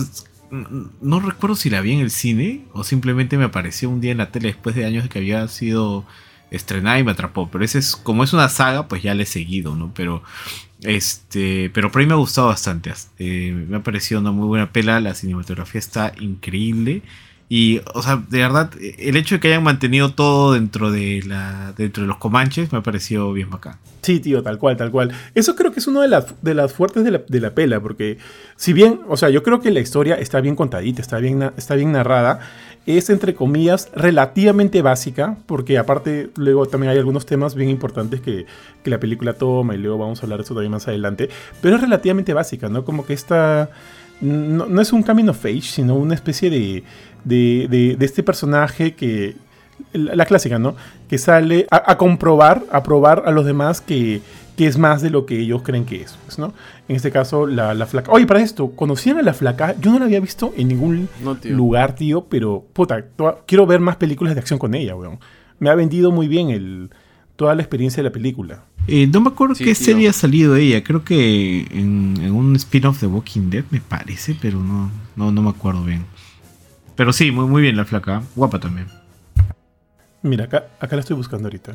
no 0.50 1.20
recuerdo 1.20 1.56
si 1.56 1.70
la 1.70 1.82
vi 1.82 1.94
en 1.94 2.00
el 2.00 2.10
cine 2.10 2.66
o 2.74 2.84
simplemente 2.84 3.38
me 3.38 3.44
apareció 3.44 3.90
un 3.90 4.02
día 4.02 4.12
en 4.12 4.20
la 4.20 4.32
tele 4.32 4.48
después 4.48 4.76
de 4.76 4.86
años 4.86 5.04
de 5.04 5.10
que 5.10 5.20
había 5.20 5.48
sido 5.48 6.06
estrenada 6.54 7.00
y 7.00 7.04
me 7.04 7.12
atrapó. 7.12 7.50
Pero 7.52 7.66
ese 7.66 7.80
es, 7.80 7.96
como 7.96 8.24
es 8.24 8.32
una 8.32 8.48
saga, 8.48 8.88
pues 8.88 9.04
ya 9.04 9.14
le 9.14 9.24
he 9.24 9.26
seguido, 9.26 9.76
¿no? 9.76 9.94
Pero 9.94 10.24
este, 10.84 11.70
pero 11.74 11.92
por 11.92 12.02
ahí 12.02 12.08
me 12.08 12.14
ha 12.14 12.18
gustado 12.18 12.48
bastante. 12.48 12.94
Eh, 13.20 13.66
me 13.68 13.78
ha 13.78 13.84
parecido 13.84 14.22
una 14.22 14.32
muy 14.32 14.48
buena 14.48 14.72
pela. 14.72 15.00
La 15.00 15.16
cinematografía 15.16 15.80
está 15.80 16.14
increíble. 16.20 17.02
Y, 17.56 17.82
o 17.94 18.02
sea, 18.02 18.24
de 18.30 18.40
verdad, 18.40 18.72
el 18.98 19.16
hecho 19.16 19.36
de 19.36 19.40
que 19.40 19.50
hayan 19.50 19.62
mantenido 19.62 20.12
todo 20.12 20.54
dentro 20.54 20.92
de 20.92 21.22
la 21.24 21.72
dentro 21.78 22.02
de 22.02 22.08
los 22.08 22.18
comanches 22.18 22.72
me 22.72 22.80
ha 22.80 22.82
parecido 22.82 23.32
bien 23.32 23.52
bacán. 23.52 23.76
Sí, 24.02 24.20
tío, 24.20 24.42
tal 24.42 24.58
cual, 24.58 24.76
tal 24.76 24.90
cual. 24.90 25.12
Eso 25.36 25.56
creo 25.56 25.72
que 25.72 25.80
es 25.80 25.86
una 25.86 26.02
de 26.02 26.08
las, 26.08 26.34
de 26.42 26.56
las 26.56 26.74
fuertes 26.74 27.04
de 27.04 27.12
la, 27.12 27.22
de 27.28 27.40
la 27.40 27.54
pela, 27.54 27.80
porque 27.80 28.18
si 28.56 28.74
bien, 28.74 29.02
o 29.08 29.18
sea, 29.18 29.30
yo 29.30 29.44
creo 29.44 29.62
que 29.62 29.70
la 29.70 29.82
historia 29.82 30.16
está 30.16 30.42
bien 30.42 30.56
contadita, 30.56 31.00
está 31.00 31.20
bien, 31.20 31.52
está 31.56 31.76
bien 31.76 31.92
narrada, 31.92 32.40
es 32.88 33.12
entre 33.12 33.36
comillas 33.36 33.92
relativamente 33.94 34.82
básica, 34.82 35.38
porque 35.46 35.78
aparte 35.78 36.32
luego 36.38 36.66
también 36.66 36.90
hay 36.90 36.98
algunos 36.98 37.28
temas 37.28 37.54
bien 37.54 37.70
importantes 37.70 38.20
que, 38.20 38.48
que, 38.84 38.90
la 38.90 39.00
película 39.00 39.34
toma 39.34 39.76
y 39.76 39.78
luego 39.78 40.00
vamos 40.00 40.20
a 40.20 40.24
hablar 40.24 40.40
de 40.40 40.46
eso 40.46 40.56
también 40.56 40.72
más 40.72 40.88
adelante, 40.88 41.30
pero 41.62 41.76
es 41.76 41.82
relativamente 41.84 42.34
básica, 42.34 42.68
¿no? 42.68 42.84
Como 42.84 43.06
que 43.06 43.14
esta... 43.14 43.70
No, 44.22 44.68
no 44.68 44.82
es 44.82 44.94
un 44.94 45.04
camino 45.04 45.32
of 45.32 45.46
sino 45.62 45.96
una 45.96 46.14
especie 46.14 46.50
de, 46.50 46.84
de, 47.24 47.68
de, 47.70 47.96
de 47.96 48.06
este 48.06 48.24
personaje 48.24 48.96
que, 48.96 49.36
la 49.94 50.26
clásica, 50.26 50.60
¿no? 50.60 50.76
Que 51.08 51.18
sale 51.18 51.68
a, 51.70 51.92
a, 51.92 51.98
comprobar, 51.98 52.64
a 52.72 52.84
probar 52.84 53.24
a 53.26 53.32
los 53.32 53.46
demás 53.46 53.82
que, 53.82 54.22
que, 54.58 54.68
es 54.68 54.78
más 54.78 55.02
de 55.02 55.10
lo 55.10 55.26
que 55.26 55.40
ellos 55.40 55.62
creen 55.62 55.86
que 55.86 56.02
es, 56.02 56.18
pues, 56.26 56.40
¿no? 56.40 56.54
En 56.88 56.96
este 56.96 57.12
caso, 57.12 57.48
la, 57.48 57.74
la, 57.74 57.86
flaca. 57.86 58.12
Oye, 58.12 58.26
para 58.26 58.42
esto, 58.42 58.72
¿conocían 58.72 59.18
a 59.18 59.22
la 59.22 59.34
flaca? 59.34 59.76
Yo 59.80 59.92
no 59.92 60.00
la 60.00 60.06
había 60.06 60.20
visto 60.20 60.54
en 60.58 60.68
ningún 60.68 61.10
no, 61.24 61.36
tío. 61.36 61.56
lugar, 61.56 61.96
tío, 61.96 62.26
pero, 62.30 62.66
puta, 62.74 63.06
quiero 63.46 63.66
ver 63.66 63.80
más 63.80 63.98
películas 63.98 64.34
de 64.36 64.40
acción 64.40 64.60
con 64.60 64.74
ella, 64.74 64.96
weón. 64.96 65.20
Me 65.60 65.70
ha 65.70 65.76
vendido 65.76 66.12
muy 66.12 66.28
bien 66.28 66.50
el, 66.50 66.90
toda 67.36 67.56
la 67.56 67.62
experiencia 67.62 68.02
de 68.02 68.10
la 68.10 68.14
película. 68.14 68.64
Eh, 68.88 69.08
no 69.08 69.22
me 69.22 69.30
acuerdo 69.30 69.56
sí, 69.56 69.64
qué 69.64 69.76
tío. 69.76 69.86
serie 69.86 70.10
ha 70.10 70.14
salido 70.14 70.56
ella. 70.56 70.84
Creo 70.84 71.06
que 71.06 71.68
en, 71.72 72.16
en 72.22 72.32
un 72.32 72.56
spin-off 72.58 73.00
de 73.00 73.08
Walking 73.08 73.50
Dead, 73.50 73.64
me 73.70 73.80
parece, 73.80 74.36
pero 74.42 74.60
no, 74.60 74.92
no, 75.16 75.32
no 75.32 75.42
me 75.42 75.50
acuerdo 75.50 75.84
bien. 75.84 76.06
Pero 76.96 77.14
sí, 77.14 77.32
muy, 77.32 77.46
muy 77.46 77.62
bien 77.62 77.78
la 77.78 77.86
flaca. 77.86 78.22
Guapa 78.36 78.60
también. 78.60 78.88
Mira, 80.22 80.46
acá, 80.46 80.68
acá 80.80 80.96
la 80.96 81.02
estoy 81.02 81.16
buscando 81.16 81.48
ahorita. 81.48 81.74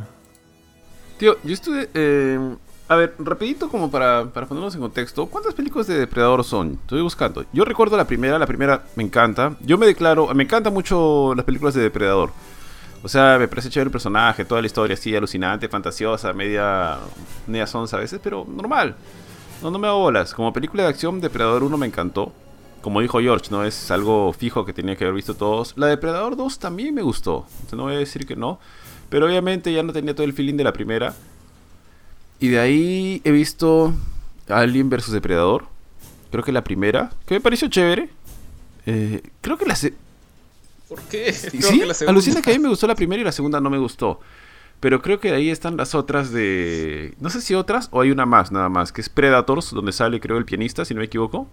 Tío, 1.19 1.37
yo 1.43 1.53
estuve... 1.53 1.91
Eh, 1.95 2.57
a 2.91 2.97
ver, 2.97 3.15
rapidito 3.19 3.69
como 3.69 3.91
para, 3.91 4.25
para 4.33 4.47
ponernos 4.47 4.75
en 4.75 4.81
contexto. 4.81 5.27
¿Cuántas 5.27 5.53
películas 5.53 5.87
de 5.87 5.99
Depredador 5.99 6.43
son? 6.43 6.79
Estoy 6.81 7.03
buscando. 7.03 7.45
Yo 7.53 7.65
recuerdo 7.67 7.99
la 7.99 8.07
primera, 8.07 8.39
la 8.39 8.47
primera 8.47 8.85
me 8.97 9.03
encanta. 9.03 9.57
Yo 9.61 9.77
me 9.77 9.87
declaro... 9.87 10.33
Me 10.35 10.45
encantan 10.45 10.73
mucho 10.73 11.35
las 11.35 11.45
películas 11.45 11.75
de 11.75 11.83
Depredador. 11.83 12.33
O 13.03 13.09
sea, 13.09 13.37
me 13.39 13.47
parece 13.47 13.69
chévere 13.69 13.89
el 13.89 13.93
personaje, 13.93 14.45
toda 14.45 14.61
la 14.61 14.67
historia 14.67 14.95
así 14.95 15.15
alucinante, 15.15 15.69
fantasiosa, 15.69 16.33
media... 16.33 16.99
media 17.47 17.67
sonsa 17.67 17.97
a 17.99 18.01
veces, 18.01 18.21
pero 18.23 18.47
normal. 18.49 18.97
No, 19.63 19.71
no 19.71 19.79
me 19.79 19.89
hago 19.89 19.99
bolas. 19.99 20.33
Como 20.33 20.53
película 20.53 20.85
de 20.85 20.89
acción, 20.89 21.21
Depredador 21.21 21.65
1 21.65 21.77
me 21.77 21.87
encantó 21.87 22.33
como 22.81 23.01
dijo 23.01 23.21
George, 23.21 23.47
¿no? 23.51 23.65
Es 23.65 23.91
algo 23.91 24.33
fijo 24.33 24.65
que 24.65 24.73
tenía 24.73 24.97
que 24.97 25.05
haber 25.05 25.15
visto 25.15 25.35
todos. 25.35 25.75
La 25.77 25.87
Depredador 25.87 26.37
2 26.37 26.59
también 26.59 26.95
me 26.95 27.03
gustó. 27.03 27.47
No 27.73 27.85
voy 27.85 27.95
a 27.95 27.99
decir 27.99 28.27
que 28.27 28.37
no. 28.37 28.61
Pero 29.09 29.27
obviamente 29.27 29.73
ya 29.73 29.83
no 29.83 29.93
tenía 29.93 30.15
todo 30.15 30.25
el 30.25 30.33
feeling 30.33 30.55
de 30.55 30.65
la 30.65 30.73
primera. 30.73 31.15
Y 32.41 32.49
de 32.49 32.61
ahí 32.61 33.21
he 33.25 33.31
visto 33.31 33.93
Alien 34.49 34.91
vs 34.91 35.11
Depredador. 35.11 35.67
Creo 36.31 36.45
que 36.45 36.53
la 36.53 36.63
primera. 36.63 37.11
Que 37.27 37.35
me 37.35 37.41
pareció 37.41 37.69
chévere. 37.69 38.11
Eh, 38.87 39.23
creo 39.41 39.59
que 39.59 39.67
la... 39.67 39.75
Se... 39.75 39.95
¿Por 40.89 41.01
qué? 41.03 41.33
¿Sí? 41.33 41.59
Que 41.81 41.87
la 41.87 41.95
Alucina 42.07 42.41
que 42.43 42.51
a 42.51 42.53
mí 42.55 42.59
me 42.59 42.69
gustó 42.69 42.87
la 42.87 42.95
primera 42.95 43.21
y 43.21 43.25
la 43.25 43.33
segunda 43.33 43.61
no 43.61 43.71
me 43.71 43.79
gustó. 43.79 44.21
Pero 44.81 45.03
creo 45.03 45.19
que 45.19 45.33
ahí 45.33 45.51
están 45.51 45.77
las 45.77 45.95
otras 45.95 46.31
de... 46.31 47.15
No 47.19 47.31
sé 47.31 47.41
si 47.41 47.55
otras 47.55 47.89
o 47.91 48.01
hay 48.01 48.11
una 48.13 48.27
más 48.27 48.53
nada 48.53 48.69
más. 48.69 48.93
Que 48.93 49.01
es 49.01 49.09
Predators, 49.09 49.71
donde 49.73 49.93
sale 49.93 50.21
creo 50.21 50.39
el 50.39 50.45
pianista, 50.45 50.85
si 50.85 50.95
no 50.95 51.01
me 51.01 51.07
equivoco. 51.07 51.49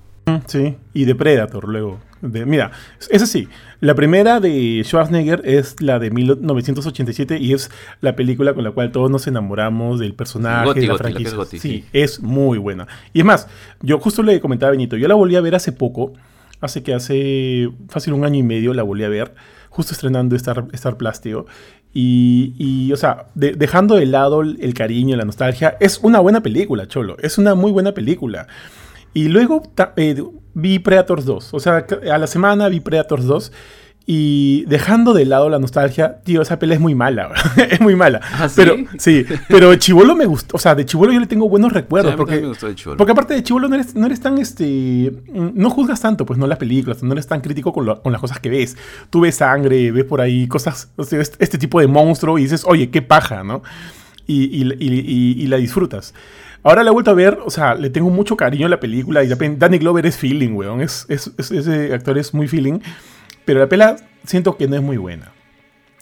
Sí, 0.48 0.76
y 0.94 1.06
de 1.06 1.16
Predator 1.16 1.68
luego. 1.68 2.00
De, 2.22 2.46
mira, 2.46 2.72
es 3.12 3.22
así. 3.22 3.48
La 3.80 3.94
primera 3.94 4.40
de 4.40 4.82
Schwarzenegger 4.84 5.42
es 5.46 5.80
la 5.82 6.00
de 6.00 6.10
1987 6.10 7.38
y 7.38 7.54
es 7.54 7.70
la 8.02 8.16
película 8.16 8.54
con 8.54 8.64
la 8.64 8.72
cual 8.72 8.92
todos 8.92 9.12
nos 9.12 9.28
enamoramos 9.28 10.00
del 10.00 10.16
personaje, 10.16 10.66
Gotti, 10.66 10.80
de 10.82 10.88
la 10.88 10.94
Gotti, 10.94 11.04
franquicia. 11.04 11.38
Gotti, 11.38 11.60
sí, 11.60 11.70
sí. 11.70 11.86
es 11.94 12.20
muy 12.22 12.58
buena. 12.58 12.88
Y 13.14 13.20
es 13.20 13.26
más, 13.26 13.48
yo 13.82 14.00
justo 14.00 14.24
le 14.24 14.40
comentaba 14.40 14.70
a 14.70 14.72
Benito, 14.72 14.98
yo 14.98 15.08
la 15.08 15.16
volví 15.16 15.36
a 15.36 15.42
ver 15.42 15.54
hace 15.54 15.72
poco, 15.72 16.14
hace 16.62 16.82
que 16.82 16.94
hace 16.94 17.70
fácil 17.90 18.14
un 18.14 18.26
año 18.26 18.40
y 18.40 18.44
medio 18.44 18.74
la 18.74 18.84
volví 18.84 19.04
a 19.04 19.10
ver, 19.10 19.36
justo 19.70 19.94
estrenando 19.94 20.36
Star, 20.36 20.66
Star 20.74 20.98
Plus, 20.98 21.22
tío. 21.22 21.46
Y, 21.94 22.56
y, 22.58 22.92
o 22.92 22.98
sea, 22.98 23.28
de, 23.36 23.54
dejando 23.54 23.96
de 23.96 24.06
lado 24.06 24.42
el, 24.42 24.58
el 24.60 24.74
cariño, 24.74 25.16
la 25.16 25.24
nostalgia, 25.24 25.78
es 25.80 26.00
una 26.02 26.20
buena 26.20 26.42
película, 26.42 26.88
Cholo. 26.88 27.16
Es 27.20 27.38
una 27.38 27.56
muy 27.56 27.72
buena 27.72 27.94
película. 27.94 28.48
Y 29.16 29.30
luego 29.30 29.64
eh, 29.96 30.22
vi 30.54 30.78
Predators 30.78 31.24
2. 31.24 31.54
O 31.54 31.60
sea, 31.62 31.88
a 32.12 32.18
la 32.18 32.28
semana 32.28 32.68
vi 32.68 32.82
Predators 32.82 33.26
2. 33.26 33.52
Y 34.08 34.66
dejando 34.66 35.14
de 35.14 35.26
lado 35.26 35.50
la 35.50 35.58
nostalgia, 35.58 36.20
tío, 36.24 36.42
esa 36.42 36.60
pelea 36.60 36.76
es 36.76 36.82
muy 36.82 36.94
mala. 36.94 37.32
es 37.72 37.80
muy 37.80 37.96
mala. 37.96 38.20
¿Ah, 38.34 38.50
¿sí? 38.50 38.56
Pero 38.58 38.76
sí, 39.00 39.26
pero 39.50 39.74
Chivolo 39.76 40.16
me 40.16 40.26
gustó. 40.26 40.58
O 40.58 40.60
sea, 40.60 40.76
de 40.76 40.86
Chivolo 40.86 41.14
yo 41.14 41.22
le 41.22 41.28
tengo 41.28 41.48
buenos 41.48 41.72
recuerdos. 41.72 42.12
Sí, 42.12 42.18
porque, 42.18 42.42
me 42.42 42.48
gustó 42.48 42.68
de 42.68 42.76
porque 42.98 43.14
aparte 43.14 43.34
de 43.36 43.42
Chivolo 43.42 43.70
no 43.70 43.76
eres, 43.76 43.96
no 43.96 44.06
eres 44.06 44.20
tan 44.20 44.38
este. 44.38 45.14
No 45.32 45.70
juzgas 45.70 46.02
tanto, 46.02 46.26
pues 46.26 46.38
no 46.38 46.46
las 46.46 46.60
películas, 46.60 47.02
no 47.02 47.14
eres 47.14 47.26
tan 47.26 47.40
crítico 47.40 47.72
con, 47.72 47.86
lo, 47.86 48.04
con 48.04 48.12
las 48.12 48.20
cosas 48.20 48.40
que 48.42 48.50
ves. 48.50 48.76
Tú 49.10 49.22
ves 49.22 49.36
sangre, 49.36 49.92
ves 49.92 50.04
por 50.04 50.20
ahí 50.20 50.46
cosas, 50.48 50.92
o 50.98 51.06
sea, 51.06 51.22
este, 51.22 51.42
este, 51.42 51.58
tipo 51.58 51.80
de 51.80 51.88
monstruo 51.88 52.38
y 52.38 52.44
dices, 52.44 52.64
oye, 52.68 52.92
qué 52.92 53.02
paja, 53.02 53.44
¿no? 53.44 53.64
Y, 54.28 54.62
y, 54.62 54.72
y, 54.78 55.42
y 55.42 55.48
la 55.48 55.56
disfrutas. 55.56 56.14
Ahora 56.66 56.84
la 56.84 56.90
he 56.90 56.94
vuelto 56.94 57.12
a 57.12 57.14
ver, 57.14 57.38
o 57.46 57.52
sea, 57.52 57.76
le 57.76 57.92
tengo 57.92 58.10
mucho 58.10 58.36
cariño 58.36 58.66
a 58.66 58.70
la 58.70 58.80
película 58.80 59.24
y 59.24 59.28
Danny 59.28 59.78
Glover 59.78 60.08
es 60.08 60.18
feeling, 60.18 60.54
weón. 60.54 60.82
Es, 60.82 61.06
es, 61.10 61.32
es, 61.38 61.52
ese 61.52 61.94
actor 61.94 62.18
es 62.18 62.34
muy 62.34 62.48
feeling. 62.48 62.80
Pero 63.46 63.60
la 63.60 63.70
pela 63.70 63.98
siento 64.26 64.58
que 64.58 64.68
no 64.68 64.76
es 64.76 64.82
muy 64.82 64.98
buena. 64.98 65.32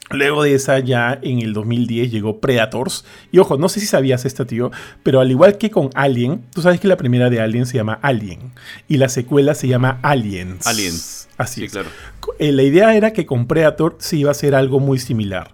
Luego 0.09 0.43
de 0.43 0.53
esa 0.53 0.79
ya 0.79 1.19
en 1.21 1.39
el 1.39 1.51
2010 1.51 2.11
llegó 2.11 2.39
Predators. 2.39 3.03
Y 3.29 3.39
ojo, 3.39 3.57
no 3.57 3.67
sé 3.67 3.81
si 3.81 3.87
sabías 3.87 4.23
esta, 4.23 4.45
tío, 4.45 4.71
pero 5.03 5.19
al 5.19 5.31
igual 5.31 5.57
que 5.57 5.69
con 5.69 5.89
Alien, 5.95 6.45
tú 6.53 6.61
sabes 6.61 6.79
que 6.79 6.87
la 6.87 6.95
primera 6.95 7.29
de 7.29 7.41
Alien 7.41 7.65
se 7.65 7.75
llama 7.75 7.99
Alien 8.01 8.53
y 8.87 8.95
la 8.95 9.09
secuela 9.09 9.55
se 9.55 9.67
llama 9.67 9.99
Aliens. 10.01 10.65
Aliens. 10.65 11.27
Así 11.35 11.59
sí, 11.59 11.65
es. 11.65 11.71
claro. 11.73 11.89
Eh, 12.39 12.53
la 12.53 12.63
idea 12.63 12.95
era 12.95 13.11
que 13.11 13.25
con 13.25 13.47
Predator 13.47 13.97
se 13.99 14.15
iba 14.15 14.29
a 14.29 14.31
hacer 14.31 14.55
algo 14.55 14.79
muy 14.79 14.97
similar. 14.97 15.51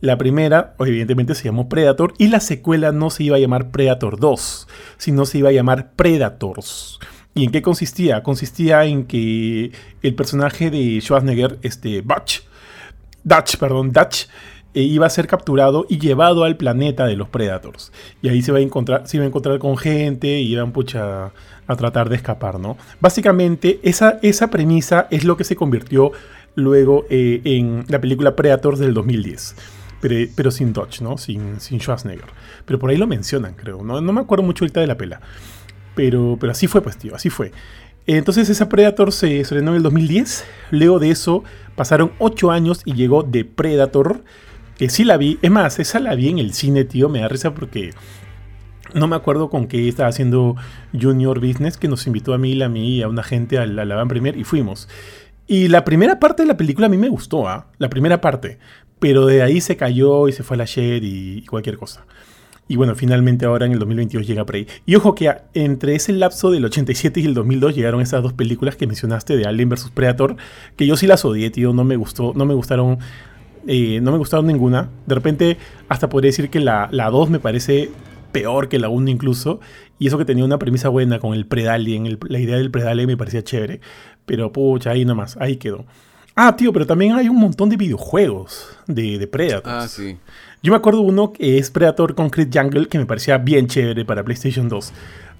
La 0.00 0.16
primera, 0.16 0.74
evidentemente, 0.78 1.34
se 1.34 1.44
llamó 1.44 1.68
Predator 1.68 2.14
y 2.16 2.28
la 2.28 2.40
secuela 2.40 2.90
no 2.90 3.10
se 3.10 3.24
iba 3.24 3.36
a 3.36 3.40
llamar 3.40 3.70
Predator 3.70 4.18
2, 4.18 4.66
sino 4.96 5.26
se 5.26 5.38
iba 5.38 5.50
a 5.50 5.52
llamar 5.52 5.92
Predators. 5.94 6.98
¿Y 7.34 7.44
en 7.44 7.50
qué 7.50 7.60
consistía? 7.60 8.22
Consistía 8.22 8.84
en 8.86 9.04
que 9.04 9.72
el 10.02 10.14
personaje 10.14 10.70
de 10.70 11.00
Schwarzenegger, 11.02 11.58
este 11.62 12.00
Dutch, 12.00 12.40
Dutch, 13.24 13.56
perdón, 13.58 13.92
Dutch, 13.92 14.26
eh, 14.72 14.82
iba 14.82 15.04
a 15.06 15.10
ser 15.10 15.26
capturado 15.26 15.84
y 15.86 15.98
llevado 15.98 16.44
al 16.44 16.56
planeta 16.56 17.04
de 17.04 17.16
los 17.16 17.28
Predators. 17.28 17.92
Y 18.22 18.30
ahí 18.30 18.40
se, 18.40 18.52
a 18.52 18.58
encontrar, 18.58 19.06
se 19.06 19.18
iba 19.18 19.24
a 19.24 19.28
encontrar 19.28 19.58
con 19.58 19.76
gente 19.76 20.40
y 20.40 20.52
iban 20.52 20.72
pucha, 20.72 21.32
a 21.66 21.76
tratar 21.76 22.08
de 22.08 22.16
escapar, 22.16 22.58
¿no? 22.58 22.78
Básicamente, 23.00 23.80
esa, 23.82 24.18
esa 24.22 24.48
premisa 24.48 25.08
es 25.10 25.24
lo 25.24 25.36
que 25.36 25.44
se 25.44 25.56
convirtió 25.56 26.12
luego 26.54 27.04
eh, 27.10 27.42
en 27.44 27.84
la 27.88 28.00
película 28.00 28.34
Predators 28.34 28.78
del 28.78 28.94
2010 28.94 29.56
pero, 30.00 30.50
sin 30.50 30.72
Dodge, 30.72 31.02
¿no? 31.02 31.18
Sin, 31.18 31.60
sin 31.60 31.80
Schwarzenegger. 31.80 32.30
Pero 32.64 32.78
por 32.78 32.90
ahí 32.90 32.96
lo 32.96 33.06
mencionan, 33.06 33.54
creo. 33.54 33.82
No, 33.82 34.00
no 34.00 34.12
me 34.12 34.20
acuerdo 34.20 34.42
mucho 34.44 34.64
ahorita 34.64 34.80
de 34.80 34.86
la 34.86 34.96
pela. 34.96 35.20
Pero, 35.94 36.36
pero 36.40 36.52
así 36.52 36.66
fue, 36.66 36.80
pues, 36.80 36.96
tío, 36.96 37.14
así 37.14 37.30
fue. 37.30 37.52
Entonces 38.06 38.48
esa 38.48 38.68
Predator 38.68 39.12
se 39.12 39.40
estrenó 39.40 39.70
en 39.72 39.78
el 39.78 39.82
2010. 39.82 40.44
Luego 40.70 40.98
de 40.98 41.10
eso 41.10 41.44
pasaron 41.76 42.12
8 42.18 42.50
años 42.50 42.82
y 42.84 42.94
llegó 42.94 43.24
The 43.24 43.44
Predator. 43.44 44.24
Que 44.76 44.88
sí 44.88 45.04
la 45.04 45.16
vi. 45.16 45.38
Es 45.42 45.50
más, 45.50 45.78
esa 45.78 46.00
la 46.00 46.14
vi 46.14 46.28
en 46.28 46.38
el 46.38 46.54
cine, 46.54 46.84
tío. 46.84 47.08
Me 47.08 47.20
da 47.20 47.28
risa 47.28 47.54
porque 47.54 47.90
no 48.94 49.06
me 49.06 49.16
acuerdo 49.16 49.50
con 49.50 49.66
qué 49.66 49.88
estaba 49.88 50.08
haciendo 50.08 50.56
Junior 50.98 51.38
Business, 51.38 51.76
que 51.76 51.88
nos 51.88 52.06
invitó 52.06 52.34
a 52.34 52.38
mí, 52.38 52.60
a 52.62 52.68
mí 52.68 52.96
y 52.96 53.02
a 53.02 53.08
una 53.08 53.22
gente 53.22 53.58
a 53.58 53.66
la, 53.66 53.94
Van 53.94 54.08
Premier 54.08 54.36
y 54.36 54.44
fuimos. 54.44 54.88
Y 55.46 55.68
la 55.68 55.84
primera 55.84 56.18
parte 56.20 56.42
de 56.42 56.48
la 56.48 56.56
película 56.56 56.86
a 56.86 56.90
mí 56.90 56.96
me 56.96 57.08
gustó, 57.08 57.48
¿ah? 57.48 57.66
La 57.78 57.90
primera 57.90 58.20
parte. 58.20 58.58
Pero 59.00 59.26
de 59.26 59.42
ahí 59.42 59.60
se 59.60 59.76
cayó 59.76 60.28
y 60.28 60.32
se 60.32 60.42
fue 60.44 60.54
a 60.56 60.58
la 60.58 60.64
y, 60.76 61.38
y, 61.38 61.46
cualquier 61.46 61.76
cosa. 61.78 62.06
Y 62.68 62.76
bueno, 62.76 62.94
finalmente 62.94 63.46
ahora 63.46 63.66
en 63.66 63.72
el 63.72 63.80
2022 63.80 64.26
llega 64.26 64.46
Prey. 64.46 64.68
Y 64.86 64.94
ojo 64.94 65.14
que 65.16 65.34
entre 65.54 65.96
ese 65.96 66.12
lapso 66.12 66.52
del 66.52 66.64
87 66.64 67.18
y 67.20 67.24
el 67.26 67.34
2002 67.34 67.74
llegaron 67.74 68.00
esas 68.00 68.22
dos 68.22 68.32
películas 68.32 68.76
que 68.76 68.86
mencionaste 68.86 69.36
de 69.36 69.44
Alien 69.46 69.68
vs 69.70 69.90
Predator, 69.92 70.36
que 70.76 70.86
yo 70.86 70.96
sí 70.96 71.08
las 71.08 71.24
odié, 71.24 71.50
tío, 71.50 71.72
no 71.72 71.82
me 71.82 71.96
gustó, 71.96 72.32
no 72.36 72.46
me 72.46 72.54
gustaron, 72.54 72.98
eh, 73.66 73.98
no 74.02 74.12
me 74.12 74.18
gustaron 74.18 74.46
ninguna. 74.46 74.88
De 75.06 75.14
repente 75.16 75.56
hasta 75.88 76.08
podría 76.08 76.28
decir 76.28 76.48
que 76.50 76.60
la, 76.60 76.88
la 76.92 77.10
2 77.10 77.30
me 77.30 77.40
parece 77.40 77.90
peor 78.32 78.68
que 78.68 78.78
la 78.78 78.88
1 78.88 79.10
incluso. 79.10 79.60
Y 79.98 80.06
eso 80.06 80.16
que 80.18 80.24
tenía 80.24 80.44
una 80.44 80.58
premisa 80.58 80.88
buena 80.88 81.18
con 81.18 81.34
el 81.34 81.46
Predalien, 81.46 82.06
el- 82.06 82.18
la 82.28 82.38
idea 82.38 82.56
del 82.56 82.70
Predalien 82.70 83.06
me 83.08 83.16
parecía 83.16 83.42
chévere. 83.42 83.80
Pero 84.26 84.52
pucha, 84.52 84.90
ahí 84.90 85.04
nomás, 85.04 85.36
ahí 85.38 85.56
quedó. 85.56 85.86
Ah, 86.42 86.56
tío, 86.56 86.72
pero 86.72 86.86
también 86.86 87.12
hay 87.16 87.28
un 87.28 87.36
montón 87.36 87.68
de 87.68 87.76
videojuegos 87.76 88.68
de, 88.86 89.18
de 89.18 89.26
Predators. 89.26 89.84
Ah, 89.84 89.86
sí. 89.86 90.16
Yo 90.62 90.72
me 90.72 90.76
acuerdo 90.78 91.02
uno 91.02 91.34
que 91.34 91.58
es 91.58 91.70
Predator 91.70 92.14
Concrete 92.14 92.58
Jungle 92.58 92.88
que 92.88 92.98
me 92.98 93.04
parecía 93.04 93.36
bien 93.36 93.66
chévere 93.66 94.06
para 94.06 94.22
PlayStation 94.24 94.66
2. 94.66 94.90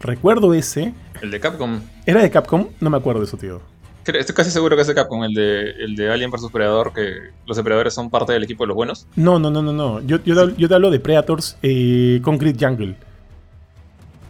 Recuerdo 0.01 0.53
ese. 0.53 0.93
El 1.23 1.31
de 1.31 1.41
Capcom. 1.41 1.81
¿Era 2.05 2.21
de 2.21 2.31
Capcom? 2.31 2.67
No 2.81 2.91
me 2.91 2.99
acuerdo 2.99 3.21
de 3.23 3.27
eso, 3.27 3.39
tío. 3.39 3.63
Estoy 4.05 4.35
casi 4.35 4.51
seguro 4.51 4.77
que 4.77 4.83
es 4.83 4.89
de 4.89 4.95
Capcom, 4.95 5.25
el 5.25 5.33
de, 5.33 5.71
el 5.71 5.97
de 5.97 6.11
Alien 6.11 6.31
vs 6.31 6.51
Predador, 6.53 6.93
que 6.93 7.13
los 7.47 7.57
depredadores 7.57 7.95
son 7.95 8.11
parte 8.11 8.33
del 8.35 8.43
equipo 8.43 8.65
de 8.65 8.69
los 8.69 8.77
buenos. 8.77 9.07
No, 9.17 9.39
no, 9.39 9.51
no, 9.51 9.63
no, 9.63 9.73
no. 9.73 10.01
Yo, 10.03 10.19
yo, 10.25 10.49
te- 10.49 10.55
yo 10.61 10.69
te 10.69 10.75
hablo 10.75 10.91
de 10.91 11.01
Predators 11.01 11.57
eh, 11.63 12.21
Concrete 12.23 12.63
Jungle. 12.63 12.97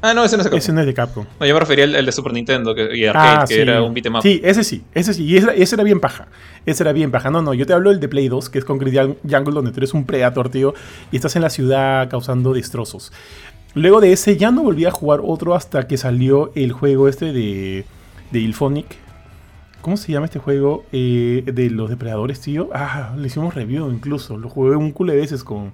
Ah, 0.02 0.14
no, 0.14 0.24
ese 0.24 0.36
no 0.36 0.42
es 0.42 0.44
de 0.44 0.50
Capcom. 0.50 0.58
Ese 0.58 0.72
no 0.72 0.80
es 0.80 0.86
de 0.86 0.94
Capcom. 0.94 1.26
No, 1.38 1.46
yo 1.46 1.54
me 1.54 1.60
refería 1.60 1.84
al, 1.84 1.94
al 1.94 2.06
de 2.06 2.12
Super 2.12 2.32
Nintendo 2.32 2.74
que, 2.74 2.96
y 2.96 3.04
Arcade, 3.04 3.46
que 3.54 3.60
era 3.62 3.82
un 3.82 3.92
beat'em 3.92 4.14
up. 4.14 4.18
Ah, 4.18 4.22
Sí, 4.22 4.40
ese 4.42 4.64
sí, 4.64 4.82
ese 4.94 5.12
sí. 5.14 5.24
Y 5.24 5.36
ese, 5.36 5.62
ese 5.62 5.74
era 5.76 5.84
bien 5.84 6.00
paja. 6.00 6.28
Ese 6.64 6.82
era 6.82 6.92
bien 6.92 7.10
paja. 7.10 7.30
No, 7.30 7.42
no, 7.42 7.52
yo 7.54 7.66
te 7.66 7.72
hablo 7.74 7.90
del 7.90 8.00
de 8.00 8.08
Play 8.08 8.28
2, 8.28 8.48
que 8.48 8.58
es 8.58 8.64
Concrete 8.64 8.96
Jung- 8.96 9.16
Jungle, 9.22 9.54
donde 9.54 9.72
tú 9.72 9.78
eres 9.80 9.92
un 9.94 10.04
Predator, 10.06 10.48
tío, 10.48 10.74
y 11.12 11.16
estás 11.16 11.36
en 11.36 11.42
la 11.42 11.50
ciudad 11.50 12.08
causando 12.08 12.52
destrozos. 12.54 13.12
Luego 13.74 14.00
de 14.00 14.12
ese 14.12 14.36
ya 14.36 14.50
no 14.50 14.62
volví 14.62 14.84
a 14.86 14.90
jugar 14.90 15.20
otro 15.22 15.54
hasta 15.54 15.86
que 15.86 15.96
salió 15.96 16.50
el 16.54 16.72
juego 16.72 17.06
este 17.08 17.32
de, 17.32 17.84
de 18.30 18.38
Ilphonic. 18.40 18.86
¿Cómo 19.80 19.96
se 19.96 20.12
llama 20.12 20.26
este 20.26 20.38
juego? 20.38 20.84
Eh, 20.92 21.42
de 21.46 21.70
los 21.70 21.88
depredadores, 21.88 22.40
tío. 22.40 22.68
Ah, 22.74 23.14
le 23.16 23.28
hicimos 23.28 23.54
review 23.54 23.90
incluso. 23.90 24.36
Lo 24.36 24.48
jugué 24.48 24.76
un 24.76 24.92
culo 24.92 25.12
de 25.12 25.18
veces 25.20 25.42
con, 25.44 25.72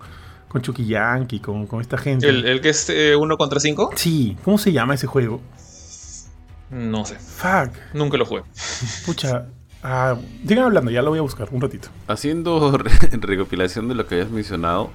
con 0.56 0.62
Chucky 0.62 0.86
Yankee, 0.86 1.38
con, 1.40 1.66
con 1.66 1.80
esta 1.82 1.98
gente. 1.98 2.28
El, 2.28 2.46
el 2.46 2.60
que 2.62 2.70
es 2.70 2.88
eh, 2.88 3.14
uno 3.14 3.36
contra 3.36 3.60
cinco, 3.60 3.90
Sí, 3.94 4.36
¿cómo 4.42 4.56
se 4.58 4.72
llama 4.72 4.94
ese 4.94 5.06
juego? 5.06 5.40
no 6.70 7.04
sé. 7.04 7.16
Fuck. 7.16 7.74
Nunca 7.94 8.16
lo 8.16 8.24
jugué. 8.24 8.42
Pucha. 9.04 9.46
Ah, 9.82 10.16
sigan 10.48 10.64
hablando, 10.64 10.90
ya 10.90 11.00
lo 11.02 11.10
voy 11.10 11.18
a 11.18 11.22
buscar 11.22 11.48
un 11.52 11.60
ratito. 11.60 11.88
Haciendo 12.08 12.76
re- 12.76 12.90
recopilación 13.20 13.86
de 13.88 13.94
lo 13.94 14.06
que 14.06 14.16
habías 14.16 14.30
mencionado, 14.30 14.90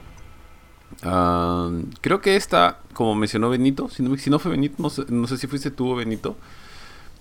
ah, 1.03 1.69
creo 2.01 2.19
que 2.21 2.35
esta, 2.35 2.79
como 2.93 3.15
mencionó 3.15 3.49
Benito, 3.49 3.89
si 3.89 4.03
no, 4.03 4.17
si 4.17 4.29
no 4.29 4.39
fue 4.39 4.51
Benito, 4.51 4.75
no 4.79 4.89
sé, 4.89 5.03
no 5.09 5.27
sé 5.27 5.37
si 5.37 5.47
fuiste 5.47 5.71
tú 5.71 5.91
o 5.91 5.95
Benito. 5.95 6.35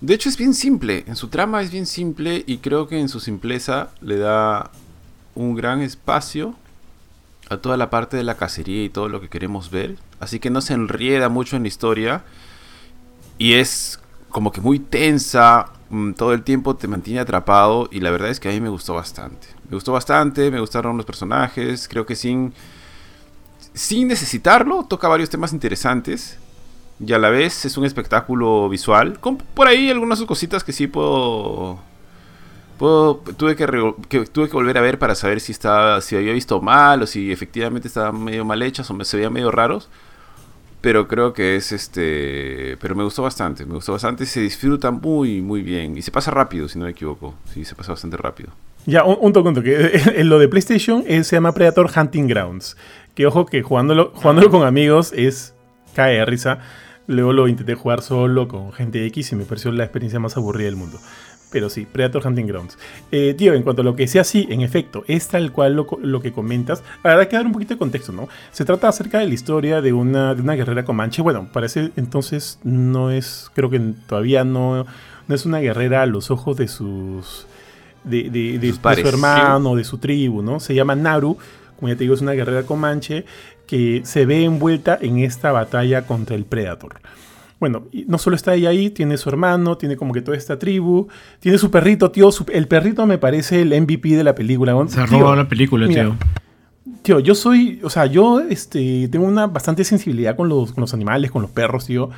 De 0.01 0.15
hecho 0.15 0.29
es 0.29 0.37
bien 0.37 0.53
simple, 0.55 1.03
en 1.07 1.15
su 1.15 1.27
trama 1.27 1.61
es 1.61 1.71
bien 1.71 1.85
simple 1.85 2.43
y 2.47 2.57
creo 2.57 2.87
que 2.87 2.99
en 2.99 3.07
su 3.07 3.19
simpleza 3.19 3.89
le 4.01 4.17
da 4.17 4.71
un 5.35 5.55
gran 5.55 5.81
espacio 5.81 6.55
a 7.51 7.57
toda 7.57 7.75
la 7.75 7.89
parte 7.89 8.15
de 8.15 8.23
la 8.23 8.37
cacería 8.37 8.85
y 8.85 8.89
todo 8.89 9.09
lo 9.09 9.19
que 9.19 9.27
queremos 9.27 9.71
ver. 9.71 9.97
Así 10.21 10.39
que 10.39 10.49
no 10.49 10.61
se 10.61 10.73
enrieda 10.73 11.27
mucho 11.27 11.57
en 11.57 11.63
la 11.63 11.67
historia 11.67 12.23
y 13.37 13.53
es 13.53 13.99
como 14.29 14.53
que 14.53 14.61
muy 14.61 14.79
tensa, 14.79 15.65
mm, 15.89 16.13
todo 16.13 16.31
el 16.31 16.43
tiempo 16.43 16.77
te 16.77 16.87
mantiene 16.87 17.19
atrapado 17.19 17.89
y 17.91 17.99
la 17.99 18.09
verdad 18.09 18.29
es 18.29 18.39
que 18.39 18.47
a 18.47 18.53
mí 18.53 18.61
me 18.61 18.69
gustó 18.69 18.93
bastante. 18.93 19.47
Me 19.69 19.75
gustó 19.75 19.91
bastante, 19.91 20.49
me 20.49 20.61
gustaron 20.61 20.95
los 20.95 21.05
personajes, 21.05 21.89
creo 21.89 22.05
que 22.05 22.15
sin, 22.15 22.53
sin 23.73 24.07
necesitarlo 24.07 24.85
toca 24.85 25.09
varios 25.09 25.29
temas 25.29 25.51
interesantes 25.51 26.37
y 27.05 27.11
a 27.11 27.17
la 27.17 27.29
vez 27.29 27.65
es 27.65 27.75
un 27.75 27.83
espectáculo 27.83 28.69
visual, 28.69 29.19
con 29.19 29.37
por 29.37 29.67
ahí 29.67 29.89
algunas 29.89 30.21
cositas 30.23 30.63
que 30.63 30.71
sí 30.71 30.87
puedo... 30.87 31.79
puedo- 32.81 33.15
tuve, 33.37 33.55
que, 33.55 34.47
volver 34.51 34.77
a 34.77 34.81
ver 34.81 34.99
para 34.99 35.15
saber 35.15 35.39
si, 35.39 35.53
estaba, 35.53 36.01
si 36.01 36.15
había 36.17 36.33
visto 36.33 36.59
mal 36.61 37.01
o 37.03 37.07
si 37.07 37.31
efectivamente 37.31 37.87
estaban 37.87 38.21
medio 38.23 38.43
mal 38.43 38.61
hechas 38.61 38.89
o 38.89 38.93
me, 38.93 39.05
se 39.05 39.15
veían 39.17 39.31
medio 39.31 39.51
raros. 39.51 39.87
Pero 40.81 41.07
creo 41.07 41.31
que 41.33 41.55
es 41.57 41.71
este. 41.71 42.75
Pero 42.81 42.95
me 42.95 43.03
gustó 43.03 43.21
bastante. 43.21 43.65
Me 43.67 43.75
gustó 43.75 43.91
bastante. 43.91 44.25
Se 44.25 44.39
disfruta 44.41 44.89
muy, 44.89 45.39
muy 45.41 45.61
bien. 45.61 45.95
Y 45.95 46.01
se 46.01 46.09
pasa 46.09 46.31
rápido, 46.31 46.67
si 46.67 46.79
no 46.79 46.85
me 46.85 46.91
equivoco. 46.91 47.35
Sí, 47.53 47.63
se 47.65 47.75
pasa 47.75 47.91
bastante 47.91 48.17
rápido. 48.17 48.49
Ya, 48.87 49.03
un, 49.03 49.15
un 49.21 49.31
toque, 49.31 49.49
un 49.49 49.53
toque. 49.55 49.91
En 50.15 50.27
lo 50.27 50.39
de 50.39 50.47
PlayStation 50.47 51.03
eh, 51.05 51.23
se 51.23 51.35
llama 51.35 51.53
Predator 51.53 51.87
Hunting 51.95 52.27
Grounds. 52.27 52.77
Que 53.13 53.27
ojo 53.27 53.45
que 53.45 53.61
jugándolo, 53.61 54.11
jugándolo 54.15 54.49
con 54.49 54.63
amigos 54.65 55.13
es. 55.15 55.53
cae 55.93 56.15
de 56.15 56.25
risa. 56.25 56.57
Luego 57.05 57.31
lo 57.33 57.47
intenté 57.47 57.75
jugar 57.75 58.01
solo 58.01 58.47
con 58.47 58.71
gente 58.73 59.05
X 59.07 59.33
y 59.33 59.35
me 59.35 59.43
pareció 59.45 59.71
la 59.71 59.83
experiencia 59.83 60.19
más 60.19 60.35
aburrida 60.37 60.65
del 60.65 60.77
mundo. 60.77 60.97
Pero 61.51 61.69
sí, 61.69 61.85
Predator 61.85 62.25
Hunting 62.25 62.45
Grounds. 62.47 62.77
Eh, 63.11 63.33
tío, 63.37 63.53
en 63.53 63.63
cuanto 63.63 63.81
a 63.81 63.85
lo 63.85 63.95
que 63.95 64.07
sea, 64.07 64.23
sí, 64.23 64.47
en 64.49 64.61
efecto, 64.61 65.03
es 65.07 65.27
tal 65.27 65.51
cual 65.51 65.75
lo, 65.75 65.85
lo 66.01 66.21
que 66.21 66.31
comentas. 66.31 66.81
Habrá 67.03 67.27
que 67.27 67.35
dar 67.35 67.45
un 67.45 67.51
poquito 67.51 67.73
de 67.73 67.77
contexto, 67.77 68.13
¿no? 68.13 68.29
Se 68.51 68.63
trata 68.63 68.87
acerca 68.87 69.19
de 69.19 69.27
la 69.27 69.33
historia 69.33 69.81
de 69.81 69.91
una, 69.91 70.33
de 70.33 70.41
una 70.41 70.55
guerrera 70.55 70.85
comanche. 70.85 71.21
Bueno, 71.21 71.49
parece 71.51 71.91
entonces 71.97 72.57
no 72.63 73.11
es, 73.11 73.51
creo 73.53 73.69
que 73.69 73.79
todavía 74.07 74.43
no, 74.45 74.85
no 75.27 75.35
es 75.35 75.45
una 75.45 75.59
guerrera 75.59 76.03
a 76.03 76.05
los 76.05 76.31
ojos 76.31 76.55
de 76.57 76.67
sus... 76.69 77.47
De, 78.03 78.29
de- 78.31 78.57
de- 78.57 78.69
Sus 78.69 78.81
de 78.81 78.95
su 79.01 79.07
hermano, 79.09 79.75
de 79.75 79.83
su 79.83 79.97
tribu, 79.99 80.41
¿no? 80.41 80.59
Se 80.59 80.73
llama 80.73 80.95
Naru, 80.95 81.37
como 81.75 81.89
ya 81.89 81.95
te 81.95 82.05
digo, 82.05 82.15
es 82.15 82.21
una 82.21 82.31
guerrera 82.31 82.63
comanche 82.63 83.25
que 83.67 84.01
se 84.05 84.25
ve 84.25 84.43
envuelta 84.43 84.97
en 85.01 85.19
esta 85.19 85.51
batalla 85.51 86.07
contra 86.07 86.35
el 86.35 86.45
Predator. 86.45 86.93
Bueno, 87.61 87.83
no 88.07 88.17
solo 88.17 88.35
está 88.35 88.55
ella 88.55 88.69
ahí, 88.69 88.89
tiene 88.89 89.15
su 89.17 89.29
hermano, 89.29 89.77
tiene 89.77 89.95
como 89.95 90.13
que 90.13 90.21
toda 90.21 90.35
esta 90.35 90.57
tribu, 90.59 91.07
tiene 91.39 91.57
su 91.59 91.71
perrito, 91.71 92.11
tío. 92.11 92.31
su- 92.31 92.45
el 92.51 92.67
perrito 92.67 93.05
me 93.05 93.17
parece 93.19 93.61
el 93.61 93.71
MVP 93.79 94.17
de 94.17 94.23
la 94.25 94.35
película. 94.35 94.73
Se 94.89 94.99
ha 94.99 95.05
robado 95.05 95.35
la 95.35 95.47
película, 95.47 95.87
mira, 95.87 96.03
tío. 96.05 96.15
Tío, 97.03 97.19
yo 97.19 97.35
soy, 97.35 97.79
o 97.83 97.89
sea, 97.91 98.07
yo 98.07 98.39
este, 98.41 99.07
tengo 99.09 99.25
una 99.27 99.45
bastante 99.47 99.83
sensibilidad 99.83 100.35
con 100.35 100.49
los, 100.49 100.71
con 100.73 100.81
los 100.81 100.93
animales, 100.95 101.29
con 101.31 101.43
los 101.43 101.51
perros, 101.51 101.85
tío. 101.85 102.09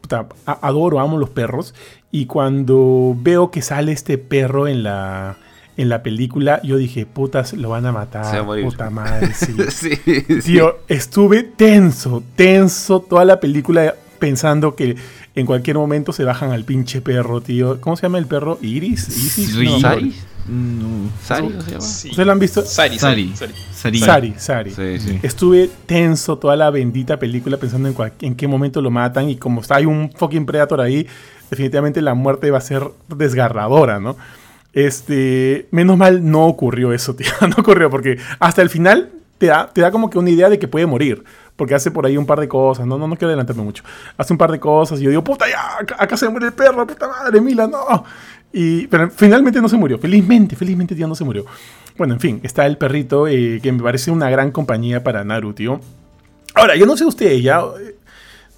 Puta, 0.00 0.26
a- 0.46 0.58
adoro, 0.66 0.98
amo 0.98 1.16
los 1.16 1.30
perros. 1.30 1.74
Y 2.10 2.26
cuando 2.26 3.16
veo 3.18 3.52
que 3.52 3.62
sale 3.62 3.92
este 3.92 4.18
perro 4.18 4.66
en 4.66 4.82
la, 4.82 5.36
en 5.76 5.88
la 5.88 6.02
película, 6.02 6.60
yo 6.64 6.76
dije, 6.76 7.06
putas, 7.06 7.52
lo 7.52 7.68
van 7.68 7.86
a 7.86 7.92
matar. 7.92 8.24
Se 8.24 8.36
va 8.36 8.42
a 8.42 8.46
morir. 8.46 8.64
Puta 8.64 8.90
madre, 8.90 9.32
sí. 9.32 9.54
sí, 9.70 9.90
sí. 10.04 10.40
Tío, 10.42 10.78
estuve 10.88 11.44
tenso, 11.44 12.22
tenso 12.34 12.98
toda 13.00 13.24
la 13.24 13.38
película 13.38 13.94
pensando 14.22 14.76
que 14.76 14.94
en 15.34 15.46
cualquier 15.46 15.76
momento 15.76 16.12
se 16.12 16.22
bajan 16.22 16.52
al 16.52 16.62
pinche 16.64 17.00
perro, 17.00 17.40
tío. 17.40 17.80
¿Cómo 17.80 17.96
se 17.96 18.02
llama 18.02 18.18
el 18.18 18.26
perro? 18.26 18.56
¿Iris? 18.62 19.08
¿Isis? 19.08 19.56
No, 19.56 19.80
¿Sari? 19.80 20.14
No. 20.48 21.10
¿Sari 21.24 21.48
se 21.64 21.70
llama? 21.72 21.80
Sí. 21.80 22.08
¿Ustedes 22.10 22.26
lo 22.26 22.32
han 22.32 22.38
visto? 22.38 22.62
Sari, 22.64 22.98
Sari. 23.00 23.32
Sari. 23.34 23.52
Sari. 23.74 23.98
Sari, 23.98 24.34
Sari. 24.38 24.70
Sí, 24.70 24.98
sí. 25.00 25.18
Estuve 25.24 25.68
tenso 25.86 26.38
toda 26.38 26.54
la 26.54 26.70
bendita 26.70 27.18
película 27.18 27.56
pensando 27.56 27.88
en, 27.88 27.94
cual- 27.94 28.12
en 28.20 28.36
qué 28.36 28.46
momento 28.46 28.80
lo 28.80 28.92
matan 28.92 29.28
y 29.28 29.34
como 29.36 29.60
está 29.60 29.74
hay 29.76 29.86
un 29.86 30.12
fucking 30.14 30.46
Predator 30.46 30.80
ahí, 30.80 31.04
definitivamente 31.50 32.00
la 32.00 32.14
muerte 32.14 32.52
va 32.52 32.58
a 32.58 32.60
ser 32.62 32.84
desgarradora, 33.08 33.98
¿no? 33.98 34.16
Este, 34.72 35.66
menos 35.72 35.98
mal 35.98 36.30
no 36.30 36.46
ocurrió 36.46 36.92
eso, 36.92 37.14
tío, 37.16 37.32
no 37.42 37.56
ocurrió 37.58 37.90
porque 37.90 38.18
hasta 38.38 38.62
el 38.62 38.70
final 38.70 39.10
te 39.38 39.46
da, 39.46 39.68
te 39.72 39.80
da 39.80 39.90
como 39.90 40.08
que 40.10 40.18
una 40.18 40.30
idea 40.30 40.48
de 40.48 40.58
que 40.60 40.68
puede 40.68 40.86
morir, 40.86 41.24
porque 41.56 41.74
hace 41.74 41.90
por 41.90 42.06
ahí 42.06 42.16
un 42.16 42.26
par 42.26 42.40
de 42.40 42.48
cosas, 42.48 42.86
no, 42.86 42.98
no, 42.98 43.06
no 43.06 43.16
quiero 43.16 43.28
adelantarme 43.28 43.62
mucho, 43.62 43.84
hace 44.16 44.32
un 44.32 44.38
par 44.38 44.50
de 44.50 44.58
cosas 44.58 45.00
y 45.00 45.04
yo 45.04 45.10
digo, 45.10 45.22
puta, 45.24 45.46
ya, 45.48 45.78
acá, 45.98 46.16
se 46.16 46.28
muere 46.28 46.46
el 46.46 46.52
perro, 46.52 46.86
puta 46.86 47.08
madre, 47.08 47.40
Mila, 47.40 47.66
no. 47.66 48.04
Y, 48.52 48.86
pero 48.88 49.10
finalmente 49.10 49.60
no 49.60 49.68
se 49.68 49.76
murió, 49.76 49.98
felizmente, 49.98 50.56
felizmente 50.56 50.94
tío 50.94 51.06
no 51.08 51.14
se 51.14 51.24
murió. 51.24 51.44
Bueno, 51.96 52.14
en 52.14 52.20
fin, 52.20 52.40
está 52.42 52.66
el 52.66 52.76
perrito 52.78 53.26
eh, 53.28 53.60
que 53.62 53.72
me 53.72 53.82
parece 53.82 54.10
una 54.10 54.30
gran 54.30 54.50
compañía 54.50 55.02
para 55.04 55.24
Naru, 55.24 55.52
tío. 55.52 55.80
Ahora, 56.54 56.76
yo 56.76 56.84
no 56.86 56.96
sé 56.96 57.04
usted, 57.04 57.32
ya. 57.36 57.62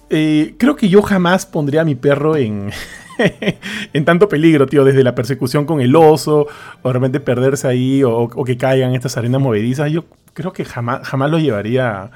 eh, 0.09 0.55
creo 0.57 0.75
que 0.75 0.89
yo 0.89 1.01
jamás 1.01 1.45
pondría 1.45 1.81
a 1.81 1.85
mi 1.85 1.95
perro 1.95 2.35
en, 2.35 2.71
en 3.93 4.05
tanto 4.05 4.27
peligro, 4.27 4.67
tío, 4.67 4.83
desde 4.83 5.03
la 5.03 5.15
persecución 5.15 5.65
con 5.65 5.81
el 5.81 5.95
oso, 5.95 6.47
o 6.81 6.87
de 6.89 6.93
repente 6.93 7.19
perderse 7.19 7.67
ahí, 7.67 8.03
o, 8.03 8.11
o 8.23 8.43
que 8.43 8.57
caigan 8.57 8.93
estas 8.95 9.17
arenas 9.17 9.41
movedizas. 9.41 9.91
Yo 9.91 10.05
creo 10.33 10.53
que 10.53 10.65
jamás, 10.65 11.07
jamás 11.07 11.31
lo 11.31 11.39
llevaría 11.39 12.11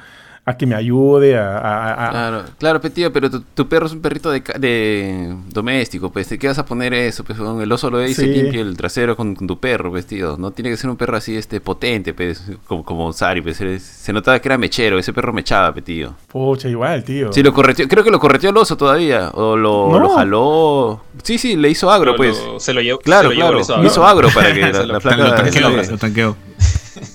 a, 0.50 0.58
que 0.58 0.66
me 0.66 0.76
ayude, 0.76 1.38
a... 1.38 1.58
a- 1.58 2.08
a- 2.08 2.10
Claro, 2.12 2.44
claro, 2.58 2.82
pe, 2.82 2.90
tío, 2.90 3.12
pero 3.14 3.30
tu, 3.30 3.42
tu 3.42 3.68
perro 3.68 3.86
es 3.86 3.94
un 3.94 4.02
perrito 4.02 4.30
de, 4.32 4.42
ca- 4.44 4.58
de 4.58 5.34
doméstico, 5.50 6.12
pues, 6.12 6.28
¿qué 6.40 6.48
vas 6.48 6.58
a 6.60 6.66
poner 6.66 6.94
eso? 6.94 7.24
Pues, 7.24 7.38
el 7.40 7.72
oso 7.72 7.90
lo 7.90 7.98
ve 7.98 8.10
y 8.10 8.14
se 8.14 8.28
limpia 8.28 8.62
el 8.62 8.76
trasero 8.78 9.16
con, 9.16 9.36
con 9.36 9.48
tu 9.48 9.60
perro, 9.60 9.90
pues, 9.92 10.06
tío. 10.06 10.36
No 10.38 10.52
tiene 10.52 10.70
que 10.70 10.78
ser 10.78 10.90
un 10.90 10.98
perro 10.98 11.18
así, 11.18 11.36
este, 11.36 11.60
potente, 11.62 12.14
pues, 12.14 12.44
como, 12.68 12.84
como 12.84 13.14
Sari, 13.14 13.42
pues, 13.42 13.58
se 13.58 14.14
notaba 14.14 14.40
que 14.40 14.48
era 14.48 14.58
mechero, 14.58 14.98
ese 15.00 15.14
perro 15.14 15.34
mechaba, 15.34 15.74
pe, 15.74 15.82
tío. 15.82 16.16
Pocha, 16.32 16.68
igual, 16.70 17.04
tío. 17.04 17.32
Sí, 17.34 17.44
lo 17.44 17.54
correteó, 17.54 17.88
creo 17.88 18.04
que 18.04 18.12
lo 18.12 18.20
correteó 18.20 18.50
el 18.50 18.58
oso 18.58 18.76
todavía, 18.78 19.30
o 19.34 19.56
lo, 19.58 19.90
No. 19.92 20.00
lo 20.00 20.10
jaló. 20.10 21.02
Sí, 21.24 21.38
sí, 21.38 21.56
le 21.56 21.70
hizo 21.70 21.90
agro, 21.92 22.16
pues. 22.16 22.38
lo- 22.44 22.60
se 22.60 22.74
lo 22.74 22.82
llevó. 22.82 23.00
Claro, 23.00 23.30
se 23.30 23.36
lo 23.36 23.40
llevó, 23.42 23.48
claro, 23.50 23.56
lo 23.58 23.62
hizo 23.62 23.84
hizo, 23.84 24.06
agro. 24.06 24.28
agro 24.28 24.36
para 24.42 24.54
que 24.54 24.62
la, 24.62 24.72
la 24.86 24.94
Lo 24.94 25.00
tanqueó, 25.36 25.70
lo 25.92 25.98
tanqueó. 25.98 26.36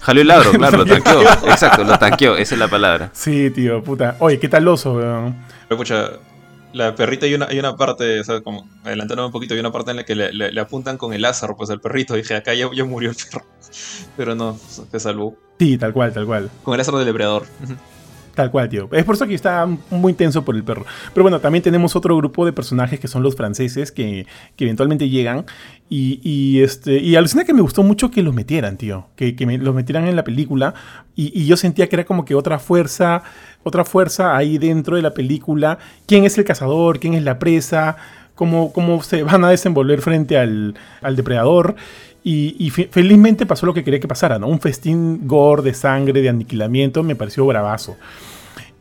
Jaló 0.00 0.20
el 0.20 0.30
agro, 0.30 0.52
claro, 0.58 0.78
lo 0.78 0.84
tanqueó. 0.86 1.22
Exacto, 1.22 1.84
lo 1.84 1.98
tanqueó, 1.98 2.36
esa 2.36 2.54
es 2.54 2.58
la 2.58 2.68
palabra. 2.68 3.10
Sí, 3.12 3.50
tío, 3.50 3.82
puta. 3.82 4.16
Oye, 4.20 4.38
¿qué 4.38 4.48
tal 4.48 4.66
oso, 4.68 4.94
weón? 4.94 5.36
Pero, 5.68 5.78
pucha, 5.78 6.10
la 6.72 6.94
perrita 6.94 7.26
hay 7.26 7.34
una, 7.34 7.46
hay 7.46 7.58
una 7.58 7.76
parte, 7.76 8.20
o 8.20 8.24
sea, 8.24 8.40
como 8.40 8.68
adelantándome 8.84 9.26
un 9.26 9.32
poquito, 9.32 9.54
hay 9.54 9.60
una 9.60 9.70
parte 9.72 9.90
en 9.92 9.98
la 9.98 10.04
que 10.04 10.14
le, 10.14 10.32
le- 10.32 10.50
le 10.52 10.60
apuntan 10.60 10.96
con 10.96 11.12
el 11.12 11.22
láser, 11.22 11.50
pues 11.56 11.70
al 11.70 11.80
perrito. 11.80 12.14
Dije, 12.14 12.34
acá 12.34 12.52
ya, 12.54 12.68
ya 12.74 12.84
murió 12.84 13.10
el 13.10 13.16
perro. 13.16 13.44
Pero 14.16 14.34
no, 14.34 14.58
se 14.90 15.00
salvó. 15.00 15.36
Sí, 15.58 15.78
tal 15.78 15.92
cual, 15.92 16.12
tal 16.12 16.26
cual. 16.26 16.50
Con 16.62 16.74
el 16.74 16.78
láser 16.78 16.94
del 16.94 17.06
depredador. 17.06 17.46
Tal 18.34 18.50
cual, 18.50 18.68
tío. 18.68 18.88
Es 18.92 19.04
por 19.04 19.14
eso 19.14 19.26
que 19.26 19.34
está 19.34 19.66
muy 19.90 20.10
intenso 20.10 20.44
por 20.44 20.56
el 20.56 20.64
perro. 20.64 20.84
Pero 21.12 21.22
bueno, 21.22 21.40
también 21.40 21.62
tenemos 21.62 21.94
otro 21.94 22.16
grupo 22.16 22.44
de 22.44 22.52
personajes 22.52 22.98
que 22.98 23.06
son 23.06 23.22
los 23.22 23.36
franceses 23.36 23.92
que, 23.92 24.26
que 24.56 24.64
eventualmente 24.64 25.08
llegan. 25.08 25.46
Y, 25.88 26.20
y, 26.22 26.62
este, 26.62 26.98
y 26.98 27.14
alucina 27.14 27.44
que 27.44 27.54
me 27.54 27.60
gustó 27.60 27.82
mucho 27.84 28.10
que 28.10 28.22
los 28.22 28.34
metieran, 28.34 28.76
tío. 28.76 29.06
Que, 29.14 29.36
que 29.36 29.46
me, 29.46 29.58
los 29.58 29.74
metieran 29.74 30.08
en 30.08 30.16
la 30.16 30.24
película. 30.24 30.74
Y, 31.14 31.30
y, 31.38 31.46
yo 31.46 31.56
sentía 31.56 31.88
que 31.88 31.96
era 31.96 32.04
como 32.04 32.24
que 32.24 32.34
otra 32.34 32.58
fuerza, 32.58 33.22
otra 33.62 33.84
fuerza 33.84 34.36
ahí 34.36 34.58
dentro 34.58 34.96
de 34.96 35.02
la 35.02 35.14
película. 35.14 35.78
¿Quién 36.06 36.24
es 36.24 36.36
el 36.36 36.44
cazador? 36.44 36.98
¿Quién 36.98 37.14
es 37.14 37.22
la 37.22 37.38
presa? 37.38 37.96
¿Cómo, 38.34 38.72
cómo 38.72 39.00
se 39.02 39.22
van 39.22 39.44
a 39.44 39.50
desenvolver 39.50 40.00
frente 40.00 40.36
al, 40.36 40.74
al 41.02 41.14
depredador? 41.14 41.76
Y, 42.26 42.70
felizmente 42.70 43.44
pasó 43.44 43.66
lo 43.66 43.74
que 43.74 43.84
quería 43.84 44.00
que 44.00 44.08
pasara, 44.08 44.38
¿no? 44.38 44.46
Un 44.46 44.58
festín 44.58 45.28
gore 45.28 45.62
de 45.62 45.74
sangre, 45.74 46.22
de 46.22 46.30
aniquilamiento, 46.30 47.02
me 47.02 47.14
pareció 47.14 47.44
bravazo. 47.44 47.96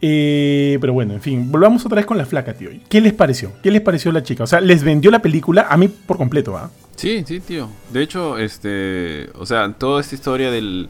Eh, 0.01 0.77
pero 0.79 0.93
bueno, 0.93 1.13
en 1.13 1.21
fin, 1.21 1.51
volvamos 1.51 1.85
otra 1.85 1.97
vez 1.97 2.05
con 2.05 2.17
la 2.17 2.25
flaca, 2.25 2.53
tío. 2.53 2.69
¿Qué 2.87 3.01
les 3.01 3.11
pareció? 3.11 3.51
¿Qué 3.61 3.69
les 3.69 3.81
pareció 3.81 4.13
la 4.13 4.23
chica? 4.23 4.45
O 4.45 4.47
sea, 4.47 4.61
¿les 4.61 4.83
vendió 4.85 5.11
la 5.11 5.21
película? 5.21 5.67
A 5.69 5.75
mí 5.75 5.89
por 5.89 6.15
completo, 6.17 6.55
¿ah? 6.55 6.71
Sí, 6.95 7.25
sí, 7.27 7.41
tío. 7.41 7.69
De 7.91 8.01
hecho, 8.01 8.37
este. 8.37 9.29
O 9.37 9.45
sea, 9.45 9.73
toda 9.73 9.99
esta 9.99 10.15
historia 10.15 10.49
del. 10.49 10.87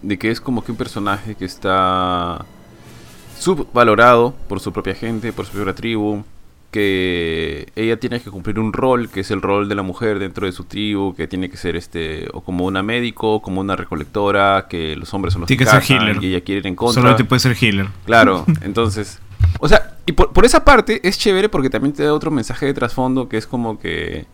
de 0.00 0.18
que 0.18 0.30
es 0.30 0.40
como 0.40 0.64
que 0.64 0.72
un 0.72 0.78
personaje 0.78 1.34
que 1.34 1.44
está. 1.44 2.46
subvalorado 3.38 4.34
por 4.48 4.60
su 4.60 4.72
propia 4.72 4.94
gente, 4.94 5.30
por 5.34 5.44
su 5.44 5.52
propia 5.52 5.74
tribu 5.74 6.24
que 6.76 7.72
ella 7.74 7.98
tiene 7.98 8.20
que 8.20 8.30
cumplir 8.30 8.58
un 8.58 8.70
rol, 8.70 9.08
que 9.08 9.20
es 9.20 9.30
el 9.30 9.40
rol 9.40 9.66
de 9.66 9.74
la 9.74 9.80
mujer 9.80 10.18
dentro 10.18 10.44
de 10.44 10.52
su 10.52 10.64
tribu, 10.64 11.14
que 11.14 11.26
tiene 11.26 11.48
que 11.48 11.56
ser 11.56 11.74
este 11.74 12.28
o 12.34 12.42
como 12.42 12.66
una 12.66 12.82
médico, 12.82 13.36
o 13.36 13.40
como 13.40 13.62
una 13.62 13.76
recolectora, 13.76 14.66
que 14.68 14.94
los 14.94 15.14
hombres 15.14 15.32
son 15.32 15.40
los 15.40 15.46
tiene 15.46 15.64
que, 15.64 15.70
que 15.70 15.80
ser 15.80 15.96
healer. 15.96 16.22
y 16.22 16.26
ella 16.26 16.42
quiere 16.42 16.58
ir 16.58 16.66
en 16.66 16.76
contra. 16.76 17.00
Solamente 17.00 17.24
puede 17.24 17.40
ser 17.40 17.56
healer. 17.58 17.86
Claro, 18.04 18.44
entonces, 18.60 19.20
o 19.58 19.68
sea, 19.68 19.96
y 20.04 20.12
por, 20.12 20.34
por, 20.34 20.44
esa 20.44 20.66
parte 20.66 21.00
es 21.02 21.18
chévere 21.18 21.48
porque 21.48 21.70
también 21.70 21.94
te 21.94 22.02
da 22.02 22.12
otro 22.12 22.30
mensaje 22.30 22.66
de 22.66 22.74
trasfondo 22.74 23.26
que 23.26 23.38
es 23.38 23.46
como 23.46 23.78
que 23.78 24.26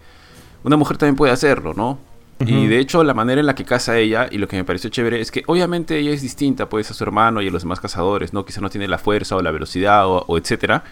una 0.65 0.77
mujer 0.77 0.97
también 0.97 1.15
puede 1.15 1.33
hacerlo, 1.33 1.75
¿no? 1.75 2.01
Y 2.45 2.67
de 2.67 2.81
hecho, 2.81 3.05
la 3.05 3.15
manera 3.15 3.39
en 3.39 3.47
la 3.47 3.55
que 3.55 3.65
caza 3.65 3.97
ella, 3.99 4.27
y 4.29 4.39
lo 4.39 4.49
que 4.49 4.57
me 4.57 4.65
pareció 4.65 4.91
chévere, 4.91 5.21
es 5.21 5.31
que 5.31 5.45
obviamente 5.47 5.97
ella 5.97 6.11
es 6.11 6.23
distinta, 6.23 6.69
pues, 6.69 6.91
a 6.91 6.95
su 6.95 7.05
hermano 7.05 7.41
y 7.41 7.47
a 7.47 7.53
los 7.53 7.63
demás 7.63 7.79
cazadores, 7.79 8.33
¿no? 8.33 8.45
Quizá 8.45 8.61
no 8.61 8.69
tiene 8.69 8.89
la 8.89 8.99
fuerza 8.99 9.37
o 9.37 9.43
la 9.43 9.53
velocidad 9.53 10.09
o, 10.09 10.25
o 10.27 10.37
etcétera 10.37 10.83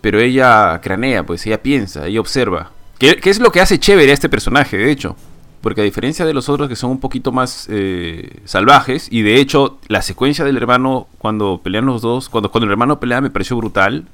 pero 0.00 0.20
ella 0.20 0.80
cranea, 0.82 1.24
pues 1.24 1.46
ella 1.46 1.62
piensa, 1.62 2.06
ella 2.06 2.20
observa. 2.20 2.70
¿Qué, 2.98 3.16
¿Qué, 3.16 3.30
es 3.30 3.40
lo 3.40 3.52
que 3.52 3.60
hace 3.60 3.78
chévere 3.78 4.10
a 4.10 4.14
este 4.14 4.28
personaje, 4.28 4.76
de 4.76 4.90
hecho? 4.90 5.16
Porque 5.60 5.80
a 5.80 5.84
diferencia 5.84 6.24
de 6.24 6.34
los 6.34 6.48
otros 6.48 6.68
que 6.68 6.76
son 6.76 6.90
un 6.90 7.00
poquito 7.00 7.32
más 7.32 7.66
eh, 7.68 8.40
salvajes, 8.44 9.08
y 9.10 9.22
de 9.22 9.40
hecho 9.40 9.78
la 9.88 10.02
secuencia 10.02 10.44
del 10.44 10.56
hermano 10.56 11.08
cuando 11.18 11.60
pelean 11.62 11.86
los 11.86 12.02
dos, 12.02 12.28
cuando, 12.28 12.50
cuando 12.50 12.66
el 12.66 12.72
hermano 12.72 13.00
pelea 13.00 13.20
me 13.20 13.30
pareció 13.30 13.56
brutal. 13.56 14.06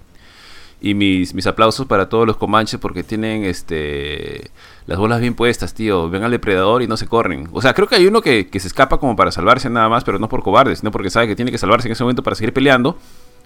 Y 0.81 0.93
mis, 0.93 1.33
mis 1.33 1.47
aplausos 1.47 1.87
para 1.87 2.11
todos 2.11 2.27
los 2.27 2.37
comanches 2.37 2.79
porque 2.79 3.03
tienen 3.03 3.45
este 3.45 4.51
las 4.87 4.99
bolas 4.99 5.19
bien 5.19 5.35
puestas, 5.35 5.73
tío. 5.73 6.11
Ven 6.11 6.25
al 6.25 6.31
depredador 6.31 6.83
y 6.83 6.87
no 6.87 6.99
se 6.99 7.07
corren. 7.07 7.49
O 7.53 7.63
sea, 7.63 7.73
creo 7.73 7.89
que 7.89 7.95
hay 7.95 8.07
uno 8.07 8.21
que, 8.21 8.49
que 8.49 8.61
se 8.61 8.69
escapa 8.69 8.99
como 8.99 9.17
para 9.17 9.33
salvarse 9.33 9.71
nada 9.71 9.89
más, 9.89 10.05
pero 10.05 10.19
no 10.19 10.29
por 10.29 10.43
cobarde, 10.43 10.77
sino 10.77 10.91
porque 10.91 11.09
sabe 11.09 11.27
que 11.27 11.37
tiene 11.37 11.51
que 11.51 11.57
salvarse 11.57 11.89
en 11.89 11.93
ese 11.93 12.05
momento 12.05 12.23
para 12.23 12.37
seguir 12.37 12.53
peleando. 12.53 12.99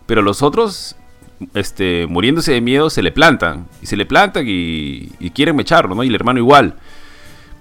Pero 0.06 0.20
los 0.22 0.42
otros 0.42 0.96
este, 1.54 2.06
muriéndose 2.06 2.52
de 2.52 2.60
miedo, 2.60 2.90
se 2.90 3.02
le 3.02 3.12
plantan. 3.12 3.66
Y 3.82 3.86
se 3.86 3.96
le 3.96 4.06
plantan 4.06 4.44
y, 4.46 5.10
y, 5.20 5.30
quieren 5.30 5.56
mecharlo, 5.56 5.94
¿no? 5.94 6.04
Y 6.04 6.08
el 6.08 6.14
hermano 6.14 6.38
igual. 6.38 6.74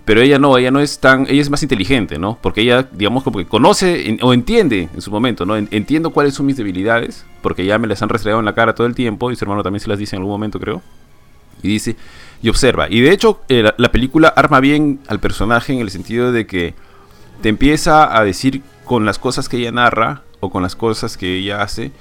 Pero 0.06 0.22
ella 0.22 0.40
no, 0.40 0.58
ella 0.58 0.72
no 0.72 0.80
es 0.80 1.00
tan, 1.00 1.28
ella 1.28 1.42
es 1.42 1.50
más 1.50 1.64
inteligente, 1.64 2.18
¿no? 2.18 2.38
Porque 2.42 2.62
ella, 2.62 2.88
digamos, 2.92 3.24
como 3.24 3.40
que 3.40 3.46
conoce 3.46 4.18
o 4.22 4.34
entiende 4.34 4.88
en 4.94 5.02
su 5.02 5.12
momento, 5.12 5.46
¿no? 5.46 5.58
Entiendo 5.58 6.12
cuáles 6.12 6.34
son 6.34 6.46
mis 6.46 6.56
debilidades, 6.56 7.26
porque 7.42 7.66
ya 7.66 7.78
me 7.78 7.88
las 7.88 8.02
han 8.02 8.10
restregado 8.10 8.40
en 8.40 8.46
la 8.46 8.56
cara 8.56 8.74
todo 8.74 8.88
el 8.88 8.96
tiempo, 8.96 9.32
y 9.32 9.36
su 9.36 9.44
hermano 9.44 9.64
también 9.64 9.82
se 9.82 9.90
las 9.90 10.00
dice 10.00 10.16
en 10.16 10.22
algún 10.22 10.32
momento, 10.32 10.60
creo. 10.60 10.82
Y 11.62 11.68
dice, 11.68 11.98
y 12.42 12.48
observa. 12.48 12.88
Y 12.90 13.02
de 13.02 13.12
hecho, 13.12 13.42
eh, 13.50 13.64
la, 13.64 13.76
la 13.78 13.92
película 13.92 14.30
arma 14.30 14.62
bien 14.62 15.02
al 15.08 15.20
personaje 15.20 15.74
en 15.74 15.80
el 15.80 15.90
sentido 15.90 16.32
de 16.32 16.48
que 16.48 16.74
te 17.42 17.50
empieza 17.50 18.18
a 18.18 18.24
decir 18.24 18.62
con 18.86 19.06
las 19.06 19.20
cosas 19.20 19.50
que 19.50 19.58
ella 19.58 19.74
narra, 19.74 20.22
o 20.40 20.50
con 20.50 20.64
las 20.64 20.76
cosas 20.76 21.18
que 21.18 21.38
ella 21.38 21.62
hace, 21.62 21.92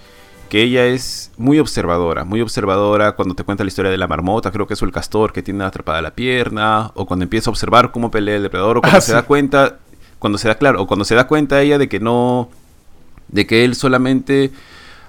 que 0.49 0.63
ella 0.63 0.87
es 0.87 1.33
muy 1.37 1.59
observadora, 1.59 2.25
muy 2.25 2.41
observadora 2.41 3.13
cuando 3.13 3.35
te 3.35 3.45
cuenta 3.45 3.65
la 3.65 3.69
historia 3.69 3.91
de 3.91 3.99
la 3.99 4.07
marmota, 4.07 4.51
creo 4.51 4.67
que 4.67 4.75
es 4.75 4.83
el 4.83 4.93
castor 4.93 5.33
que 5.33 5.43
tiene 5.43 5.65
atrapada 5.65 6.01
la 6.03 6.13
pierna, 6.15 6.91
o 6.95 7.07
cuando 7.07 7.25
empieza 7.25 7.51
a 7.51 7.53
observar 7.53 7.91
cómo 7.91 8.11
pelea 8.11 8.37
el 8.37 8.43
depredador, 8.43 8.79
o 8.79 8.81
cuando 8.81 8.99
ah, 8.99 9.01
se 9.01 9.09
sí. 9.09 9.13
da 9.13 9.23
cuenta, 9.23 9.79
cuando 10.19 10.39
se 10.39 10.49
da 10.49 10.57
claro, 10.57 10.83
o 10.83 10.87
cuando 10.87 11.05
se 11.05 11.15
da 11.15 11.27
cuenta 11.27 11.61
ella 11.61 11.79
de 11.79 11.89
que 11.89 12.01
no, 12.01 12.49
de 13.29 13.47
que 13.47 13.65
él 13.65 13.75
solamente 13.75 14.53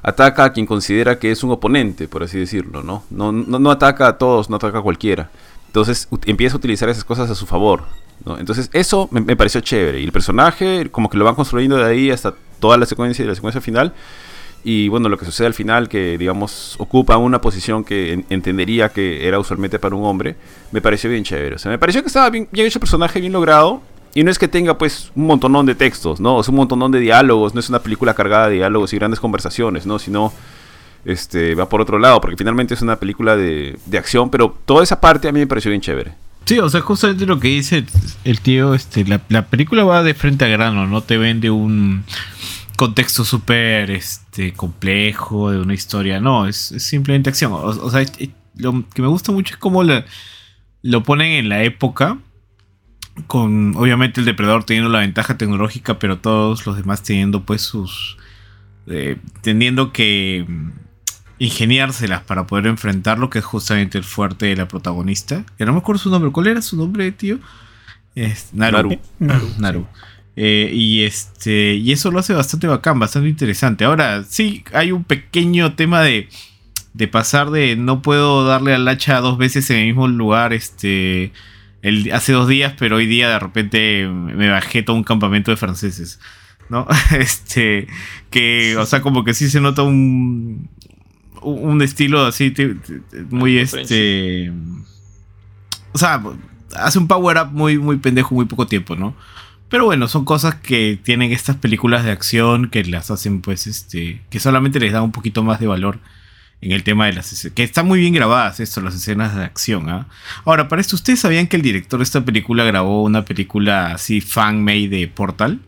ataca 0.03 0.45
a 0.45 0.53
quien 0.53 0.65
considera 0.65 1.19
que 1.19 1.31
es 1.31 1.43
un 1.43 1.51
oponente, 1.51 2.07
por 2.07 2.23
así 2.23 2.39
decirlo, 2.39 2.83
¿no? 2.83 3.03
No, 3.09 3.31
no, 3.31 3.59
no 3.59 3.71
ataca 3.71 4.07
a 4.07 4.17
todos, 4.17 4.49
no 4.49 4.55
ataca 4.55 4.79
a 4.79 4.81
cualquiera. 4.81 5.29
Entonces 5.67 6.07
empieza 6.25 6.55
a 6.55 6.57
utilizar 6.57 6.89
esas 6.89 7.03
cosas 7.03 7.29
a 7.29 7.35
su 7.35 7.45
favor. 7.45 7.83
¿no? 8.25 8.37
Entonces 8.39 8.69
eso 8.73 9.09
me, 9.11 9.21
me 9.21 9.35
pareció 9.35 9.61
chévere. 9.61 9.99
Y 9.99 10.05
el 10.05 10.11
personaje, 10.11 10.89
como 10.91 11.09
que 11.09 11.17
lo 11.17 11.25
van 11.25 11.35
construyendo 11.35 11.77
de 11.77 11.85
ahí 11.85 12.09
hasta 12.09 12.33
toda 12.59 12.77
la 12.77 12.85
secuencia 12.85 13.23
y 13.23 13.27
la 13.27 13.35
secuencia 13.35 13.61
final 13.61 13.93
y 14.63 14.87
bueno, 14.89 15.09
lo 15.09 15.17
que 15.17 15.25
sucede 15.25 15.47
al 15.47 15.53
final, 15.53 15.87
que 15.87 16.17
digamos 16.17 16.75
ocupa 16.79 17.17
una 17.17 17.39
posición 17.39 17.83
que 17.83 18.13
en 18.13 18.25
entendería 18.29 18.89
que 18.89 19.27
era 19.27 19.39
usualmente 19.39 19.79
para 19.79 19.95
un 19.95 20.03
hombre, 20.03 20.35
me 20.71 20.81
pareció 20.81 21.09
bien 21.09 21.23
chévere. 21.23 21.55
O 21.55 21.59
sea, 21.59 21.71
me 21.71 21.77
pareció 21.77 22.01
que 22.01 22.07
estaba 22.07 22.29
bien, 22.29 22.47
bien 22.51 22.67
hecho 22.67 22.77
el 22.77 22.81
personaje, 22.81 23.19
bien 23.19 23.33
logrado. 23.33 23.81
Y 24.13 24.23
no 24.23 24.31
es 24.31 24.39
que 24.39 24.47
tenga 24.47 24.77
pues 24.77 25.11
un 25.15 25.27
montonón 25.27 25.65
de 25.67 25.75
textos, 25.75 26.19
¿no? 26.19 26.39
Es 26.39 26.47
un 26.47 26.55
montonón 26.55 26.91
de 26.91 26.99
diálogos, 26.99 27.53
no 27.53 27.59
es 27.59 27.69
una 27.69 27.79
película 27.79 28.15
cargada 28.15 28.47
de 28.47 28.55
diálogos 28.55 28.91
y 28.91 28.97
grandes 28.97 29.19
conversaciones, 29.19 29.85
¿no? 29.85 29.99
Sino 29.99 30.33
este, 31.05 31.53
va 31.53 31.69
por 31.69 31.81
otro 31.81 31.99
lado, 31.99 32.19
porque 32.19 32.35
finalmente 32.35 32.73
es 32.73 32.81
una 32.81 32.97
película 32.97 33.37
de, 33.37 33.77
de 33.85 33.97
acción, 33.97 34.29
pero 34.31 34.57
toda 34.65 34.83
esa 34.83 34.99
parte 34.99 35.27
a 35.27 35.31
mí 35.31 35.39
me 35.39 35.47
pareció 35.47 35.69
bien 35.69 35.81
chévere. 35.81 36.13
Sí, 36.45 36.59
o 36.59 36.69
sea, 36.69 36.81
justamente 36.81 37.25
lo 37.25 37.39
que 37.39 37.49
dice 37.49 37.85
el 38.23 38.39
tío, 38.39 38.73
este, 38.73 39.05
la 39.05 39.45
película 39.47 39.83
va 39.83 40.01
de 40.01 40.13
frente 40.13 40.45
a 40.45 40.47
grano, 40.47 40.87
no 40.87 41.01
te 41.01 41.17
vende 41.17 41.51
un 41.51 42.03
contexto 42.77 43.25
súper 43.25 43.91
este, 43.91 44.53
complejo 44.53 45.51
de 45.51 45.59
una 45.59 45.73
historia. 45.73 46.21
No, 46.21 46.47
es, 46.47 46.71
es 46.71 46.83
simplemente 46.83 47.29
acción. 47.29 47.51
O, 47.51 47.65
o, 47.65 47.91
sea, 47.91 48.05
lo 48.55 48.87
que 48.89 49.01
me 49.01 49.07
gusta 49.09 49.33
mucho 49.33 49.55
es 49.55 49.59
cómo 49.59 49.83
le, 49.83 50.05
lo 50.81 51.03
ponen 51.03 51.33
en 51.33 51.49
la 51.49 51.63
época. 51.63 52.19
Con 53.25 53.75
obviamente 53.75 54.19
el 54.19 54.27
depredador 54.27 54.63
teniendo 54.63 54.91
la 54.91 54.99
ventaja 54.99 55.37
tecnológica, 55.37 55.97
pero 55.97 56.19
todos 56.19 56.65
los 56.67 56.77
demás 56.77 57.03
teniendo 57.03 57.43
pues 57.43 57.61
sus. 57.61 58.17
Eh, 58.85 59.17
teniendo 59.41 59.91
que 59.91 60.45
ingeniárselas 61.39 62.21
para 62.21 62.47
poder 62.47 62.67
enfrentarlo, 62.67 63.29
que 63.29 63.39
es 63.39 63.45
justamente 63.45 63.97
el 63.97 64.03
fuerte 64.03 64.45
de 64.45 64.55
la 64.55 64.67
protagonista. 64.67 65.43
Ya 65.57 65.65
no 65.65 65.73
me 65.73 65.79
acuerdo 65.79 65.99
su 65.99 66.11
nombre. 66.11 66.31
¿Cuál 66.31 66.47
era 66.47 66.61
su 66.61 66.77
nombre, 66.77 67.11
tío? 67.11 67.39
Es 68.13 68.53
Naru. 68.53 68.77
Naru. 68.77 68.99
Naru. 69.19 69.53
Naru. 69.57 69.87
Sí. 69.95 70.16
Eh, 70.39 70.69
y 70.71 71.03
este 71.03 71.73
y 71.73 71.91
eso 71.91 72.11
lo 72.11 72.19
hace 72.19 72.33
bastante 72.33 72.67
bacán, 72.67 72.99
bastante 72.99 73.27
interesante. 73.27 73.85
Ahora, 73.85 74.23
sí, 74.23 74.63
hay 74.71 74.91
un 74.91 75.03
pequeño 75.03 75.73
tema 75.73 76.03
de, 76.03 76.29
de 76.93 77.07
pasar 77.07 77.49
de 77.49 77.75
no 77.75 78.03
puedo 78.03 78.45
darle 78.45 78.75
al 78.75 78.87
hacha 78.87 79.19
dos 79.19 79.39
veces 79.39 79.67
en 79.71 79.77
el 79.77 79.87
mismo 79.87 80.07
lugar 80.07 80.53
este 80.53 81.31
el, 81.81 82.11
hace 82.13 82.33
dos 82.33 82.47
días, 82.47 82.73
pero 82.77 82.97
hoy 82.97 83.07
día 83.07 83.29
de 83.29 83.39
repente 83.39 84.07
me 84.07 84.49
bajé 84.49 84.83
todo 84.83 84.95
un 84.95 85.03
campamento 85.03 85.49
de 85.51 85.57
franceses. 85.57 86.19
¿No? 86.69 86.85
Este. 87.17 87.87
Que. 88.29 88.77
O 88.77 88.85
sea, 88.85 89.01
como 89.01 89.23
que 89.23 89.33
sí 89.33 89.49
se 89.49 89.59
nota 89.59 89.81
un. 89.81 90.69
Un 91.41 91.81
estilo 91.81 92.25
así. 92.25 92.53
Muy 93.29 93.57
este. 93.57 94.51
O 95.93 95.97
sea, 95.97 96.21
hace 96.75 96.99
un 96.99 97.07
power 97.07 97.37
up 97.37 97.51
muy, 97.53 97.77
muy 97.77 97.97
pendejo, 97.97 98.35
muy 98.35 98.45
poco 98.45 98.67
tiempo, 98.67 98.95
¿no? 98.95 99.15
Pero 99.69 99.85
bueno, 99.85 100.07
son 100.07 100.23
cosas 100.25 100.55
que 100.55 100.99
tienen 101.01 101.31
estas 101.31 101.57
películas 101.57 102.03
de 102.05 102.11
acción 102.11 102.69
que 102.69 102.83
las 102.85 103.11
hacen, 103.11 103.41
pues, 103.41 103.67
este, 103.67 104.21
que 104.29 104.39
solamente 104.39 104.79
les 104.79 104.93
da 104.93 105.01
un 105.01 105.11
poquito 105.11 105.43
más 105.43 105.59
de 105.59 105.67
valor 105.67 105.99
en 106.61 106.71
el 106.71 106.83
tema 106.83 107.05
de 107.05 107.13
las 107.13 107.31
escenas. 107.33 107.53
Que 107.53 107.63
están 107.63 107.85
muy 107.85 107.99
bien 107.99 108.13
grabadas 108.13 108.59
esto, 108.59 108.81
las 108.81 108.95
escenas 108.95 109.35
de 109.35 109.43
acción. 109.43 109.89
¿eh? 109.89 110.05
Ahora, 110.45 110.67
para 110.67 110.81
esto, 110.81 110.95
¿ustedes 110.95 111.19
sabían 111.19 111.47
que 111.47 111.57
el 111.57 111.61
director 111.61 111.99
de 111.99 112.03
esta 112.03 112.23
película 112.23 112.63
grabó 112.63 113.03
una 113.03 113.25
película 113.25 113.91
así 113.91 114.21
fan-made 114.21 114.87
de 114.87 115.07
Portal? 115.07 115.59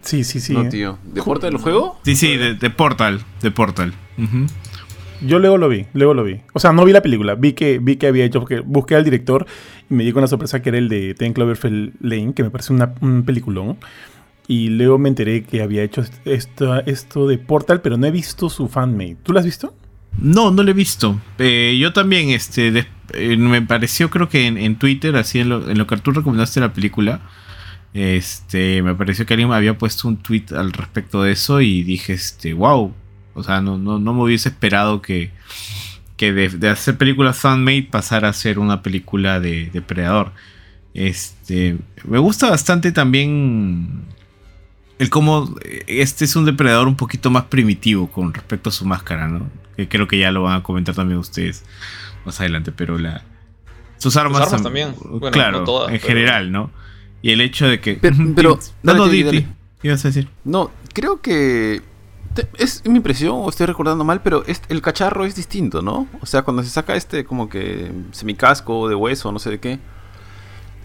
Sí, 0.00 0.24
sí, 0.24 0.40
sí. 0.40 0.54
No, 0.54 0.68
tío. 0.68 0.98
¿De 1.04 1.22
Portal 1.22 1.52
el 1.52 1.58
juego? 1.58 2.00
Sí, 2.04 2.16
sí, 2.16 2.36
de, 2.36 2.54
de 2.54 2.70
Portal. 2.70 3.22
De 3.42 3.50
Portal. 3.50 3.92
Uh 4.16 4.22
-huh. 4.22 4.48
Yo 5.20 5.38
luego 5.38 5.58
lo 5.58 5.68
vi, 5.68 5.86
luego 5.94 6.14
lo 6.14 6.24
vi. 6.24 6.40
O 6.52 6.60
sea, 6.60 6.72
no 6.72 6.84
vi 6.84 6.92
la 6.92 7.02
película, 7.02 7.34
vi 7.34 7.52
que, 7.52 7.78
vi 7.78 7.96
que 7.96 8.06
había 8.06 8.24
hecho, 8.24 8.40
porque 8.40 8.60
busqué 8.60 8.94
al 8.94 9.04
director 9.04 9.46
y 9.90 9.94
me 9.94 10.04
llegó 10.04 10.18
una 10.18 10.28
sorpresa 10.28 10.62
que 10.62 10.68
era 10.68 10.78
el 10.78 10.88
de 10.88 11.14
Ten 11.14 11.32
Cloverfield 11.32 11.94
Lane, 12.00 12.34
que 12.34 12.42
me 12.42 12.50
parece 12.50 12.72
una, 12.72 12.94
un 13.00 13.24
peliculón. 13.24 13.78
Y 14.46 14.70
luego 14.70 14.98
me 14.98 15.10
enteré 15.10 15.44
que 15.44 15.62
había 15.62 15.82
hecho 15.82 16.02
esto, 16.24 17.28
de 17.28 17.38
Portal, 17.38 17.82
pero 17.82 17.98
no 17.98 18.06
he 18.06 18.10
visto 18.10 18.48
su 18.48 18.68
fanmade. 18.68 19.16
¿Tú 19.22 19.32
lo 19.32 19.40
has 19.40 19.44
visto? 19.44 19.74
No, 20.16 20.50
no 20.50 20.62
lo 20.62 20.70
he 20.70 20.74
visto. 20.74 21.20
Eh, 21.38 21.76
yo 21.78 21.92
también, 21.92 22.30
este, 22.30 22.86
eh, 23.12 23.36
me 23.36 23.60
pareció 23.60 24.08
creo 24.08 24.30
que 24.30 24.46
en, 24.46 24.76
Twitter, 24.76 25.14
así 25.16 25.40
en 25.40 25.50
lo, 25.50 25.68
en 25.68 25.76
lo, 25.76 25.86
que 25.86 25.98
tú 25.98 26.12
recomendaste 26.12 26.60
la 26.60 26.72
película, 26.72 27.20
Este, 27.92 28.82
me 28.82 28.94
pareció 28.94 29.26
que 29.26 29.34
alguien 29.34 29.52
había 29.52 29.76
puesto 29.76 30.08
un 30.08 30.18
tweet 30.18 30.46
al 30.56 30.72
respecto 30.72 31.22
de 31.22 31.32
eso 31.32 31.60
y 31.60 31.82
dije, 31.82 32.14
este, 32.14 32.54
wow. 32.54 32.94
O 33.38 33.42
sea, 33.44 33.60
no, 33.60 33.78
no, 33.78 33.98
no 33.98 34.14
me 34.14 34.22
hubiese 34.22 34.48
esperado 34.48 35.00
que, 35.00 35.30
que 36.16 36.32
de, 36.32 36.68
hacer 36.68 36.98
películas 36.98 37.38
fan-made 37.38 37.88
pasara 37.90 38.28
a 38.28 38.32
ser 38.32 38.58
una 38.58 38.82
película 38.82 39.40
de 39.40 39.70
depredador. 39.72 40.32
Este, 40.92 41.78
me 42.04 42.18
gusta 42.18 42.50
bastante 42.50 42.90
también 42.90 44.04
el 44.98 45.10
cómo 45.10 45.54
este 45.86 46.24
es 46.24 46.34
un 46.34 46.44
depredador 46.44 46.88
un 46.88 46.96
poquito 46.96 47.30
más 47.30 47.44
primitivo 47.44 48.10
con 48.10 48.34
respecto 48.34 48.70
a 48.70 48.72
su 48.72 48.84
máscara, 48.84 49.28
¿no? 49.28 49.48
Que 49.76 49.88
creo 49.88 50.08
que 50.08 50.18
ya 50.18 50.32
lo 50.32 50.42
van 50.42 50.56
a 50.56 50.62
comentar 50.64 50.96
también 50.96 51.20
ustedes 51.20 51.64
más 52.24 52.40
adelante, 52.40 52.72
pero 52.72 52.98
la 52.98 53.22
sus 53.98 54.16
armas, 54.16 54.50
también, 54.62 54.94
claro, 55.32 55.88
en 55.88 56.00
general, 56.00 56.52
¿no? 56.52 56.70
Y 57.20 57.32
el 57.32 57.40
hecho 57.40 57.66
de 57.66 57.80
que 57.80 57.94
pero, 57.94 58.16
pero 58.36 58.58
no, 58.82 58.94
no, 58.94 59.10
¿qué 59.10 59.44
ibas 59.82 60.04
a 60.04 60.08
decir? 60.08 60.28
No, 60.44 60.70
creo 60.92 61.20
que 61.20 61.82
es 62.58 62.82
mi 62.86 62.96
impresión 62.96 63.36
o 63.36 63.48
estoy 63.48 63.66
recordando 63.66 64.04
mal, 64.04 64.22
pero 64.22 64.44
el 64.68 64.82
cacharro 64.82 65.24
es 65.24 65.34
distinto, 65.34 65.82
¿no? 65.82 66.06
O 66.20 66.26
sea, 66.26 66.42
cuando 66.42 66.62
se 66.62 66.70
saca 66.70 66.96
este 66.96 67.24
como 67.24 67.48
que 67.48 67.92
semicasco 68.12 68.88
de 68.88 68.94
hueso, 68.94 69.32
no 69.32 69.38
sé 69.38 69.50
de 69.50 69.60
qué, 69.60 69.80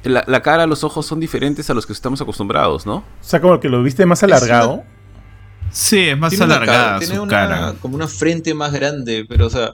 la, 0.04 0.42
cara, 0.42 0.68
los 0.68 0.84
ojos 0.84 1.06
son 1.06 1.20
diferentes 1.20 1.70
a 1.70 1.74
los 1.74 1.86
que 1.86 1.94
estamos 1.94 2.22
acostumbrados, 2.22 2.86
¿no? 2.86 2.96
O 2.96 3.04
sea, 3.22 3.40
como 3.40 3.60
que 3.60 3.70
lo 3.70 3.82
viste 3.84 4.06
más 4.06 4.22
alargado. 4.24 4.84
Sí, 5.72 6.10
es 6.10 6.18
más 6.18 6.40
alargada 6.40 7.00
tiene 7.00 7.16
su 7.16 7.24
una, 7.24 7.30
cara. 7.30 7.76
Como 7.82 7.96
una 7.96 8.08
frente 8.08 8.54
más 8.54 8.72
grande, 8.74 9.26
pero 9.28 9.48
o 9.48 9.50
sea... 9.50 9.74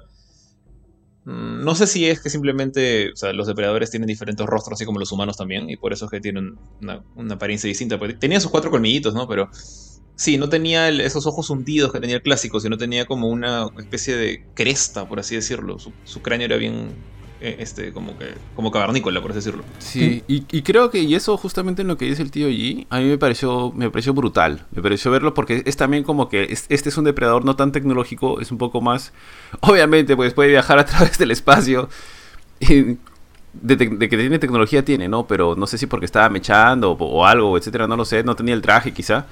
Mm, 1.25 1.63
no 1.63 1.75
sé 1.75 1.85
si 1.87 2.07
es 2.07 2.21
que 2.21 2.29
simplemente 2.29 3.11
o 3.11 3.15
sea, 3.15 3.33
los 3.33 3.47
depredadores 3.47 3.91
tienen 3.91 4.07
diferentes 4.07 4.45
rostros, 4.45 4.77
así 4.77 4.85
como 4.85 4.99
los 4.99 5.11
humanos 5.11 5.35
también, 5.35 5.69
y 5.69 5.75
por 5.75 5.93
eso 5.93 6.05
es 6.05 6.11
que 6.11 6.21
tienen 6.21 6.57
una, 6.81 7.33
apariencia 7.33 7.67
distinta. 7.67 7.99
Tenía 8.19 8.39
sus 8.39 8.51
cuatro 8.51 8.71
colmillitos, 8.71 9.13
¿no? 9.13 9.27
Pero 9.27 9.49
sí, 10.19 10.37
no 10.37 10.49
tenía 10.49 10.89
esos 10.89 11.25
ojos 11.25 11.49
hundidos 11.49 11.93
que 11.93 11.99
tenía 12.01 12.17
el 12.17 12.21
clásico, 12.21 12.59
sino 12.59 12.77
tenía 12.77 13.05
como 13.05 13.29
una 13.29 13.67
especie 13.77 14.17
de 14.17 14.43
cresta, 14.53 15.07
por 15.07 15.17
así 15.19 15.35
decirlo. 15.35 15.77
su 15.79 16.21
cráneo 16.21 16.45
era 16.45 16.57
bien, 16.57 16.89
eh, 17.39 17.55
este, 17.59 17.93
como 17.93 18.17
que, 18.17 18.33
como 18.53 18.69
cavernícola, 18.69 19.21
por 19.21 19.31
así 19.31 19.37
decirlo. 19.37 19.63
Sí, 19.77 20.23
y, 20.27 20.61
creo 20.61 20.91
que, 20.91 20.99
y 20.99 21.15
eso 21.15 21.37
justamente 21.37 21.83
en 21.83 21.87
lo 21.87 21.97
que 21.97 22.03
dice 22.03 22.21
el 22.21 22.31
tío 22.31 22.49
G, 22.49 22.85
a 22.89 22.99
mí 22.99 23.05
me 23.05 23.17
pareció, 23.17 23.71
me 23.71 23.89
pareció 23.89 24.13
brutal. 24.13 24.65
Me 24.71 24.81
pareció 24.81 25.09
verlo 25.09 25.33
porque 25.33 25.63
es 25.65 25.77
también 25.77 26.03
como 26.03 26.27
que 26.27 26.51
este 26.51 26.89
es 26.89 26.97
un 26.97 27.05
depredador 27.05 27.45
no 27.45 27.55
tan 27.55 27.71
tecnológico, 27.71 28.41
es 28.41 28.51
un 28.51 28.57
poco 28.57 28.81
más. 28.81 29.13
Obviamente, 29.61 30.17
pues 30.17 30.33
puede 30.33 30.49
viajar 30.49 30.79
a 30.79 30.85
través 30.85 31.17
del 31.17 31.31
espacio. 31.31 31.87
de, 32.59 33.77
que 33.77 34.17
tiene 34.17 34.37
tecnología 34.37 34.83
tiene, 34.83 35.07
¿no? 35.07 35.27
Pero 35.27 35.55
no 35.55 35.65
sé 35.65 35.77
si 35.77 35.87
porque 35.87 36.05
estaba 36.05 36.27
mechando 36.27 36.91
o, 36.91 36.97
o 36.97 37.25
algo, 37.25 37.57
etcétera, 37.57 37.87
no 37.87 37.95
lo 37.95 38.03
sé, 38.03 38.21
no 38.25 38.35
tenía 38.35 38.53
el 38.53 38.61
traje 38.61 38.93
quizá. 38.93 39.25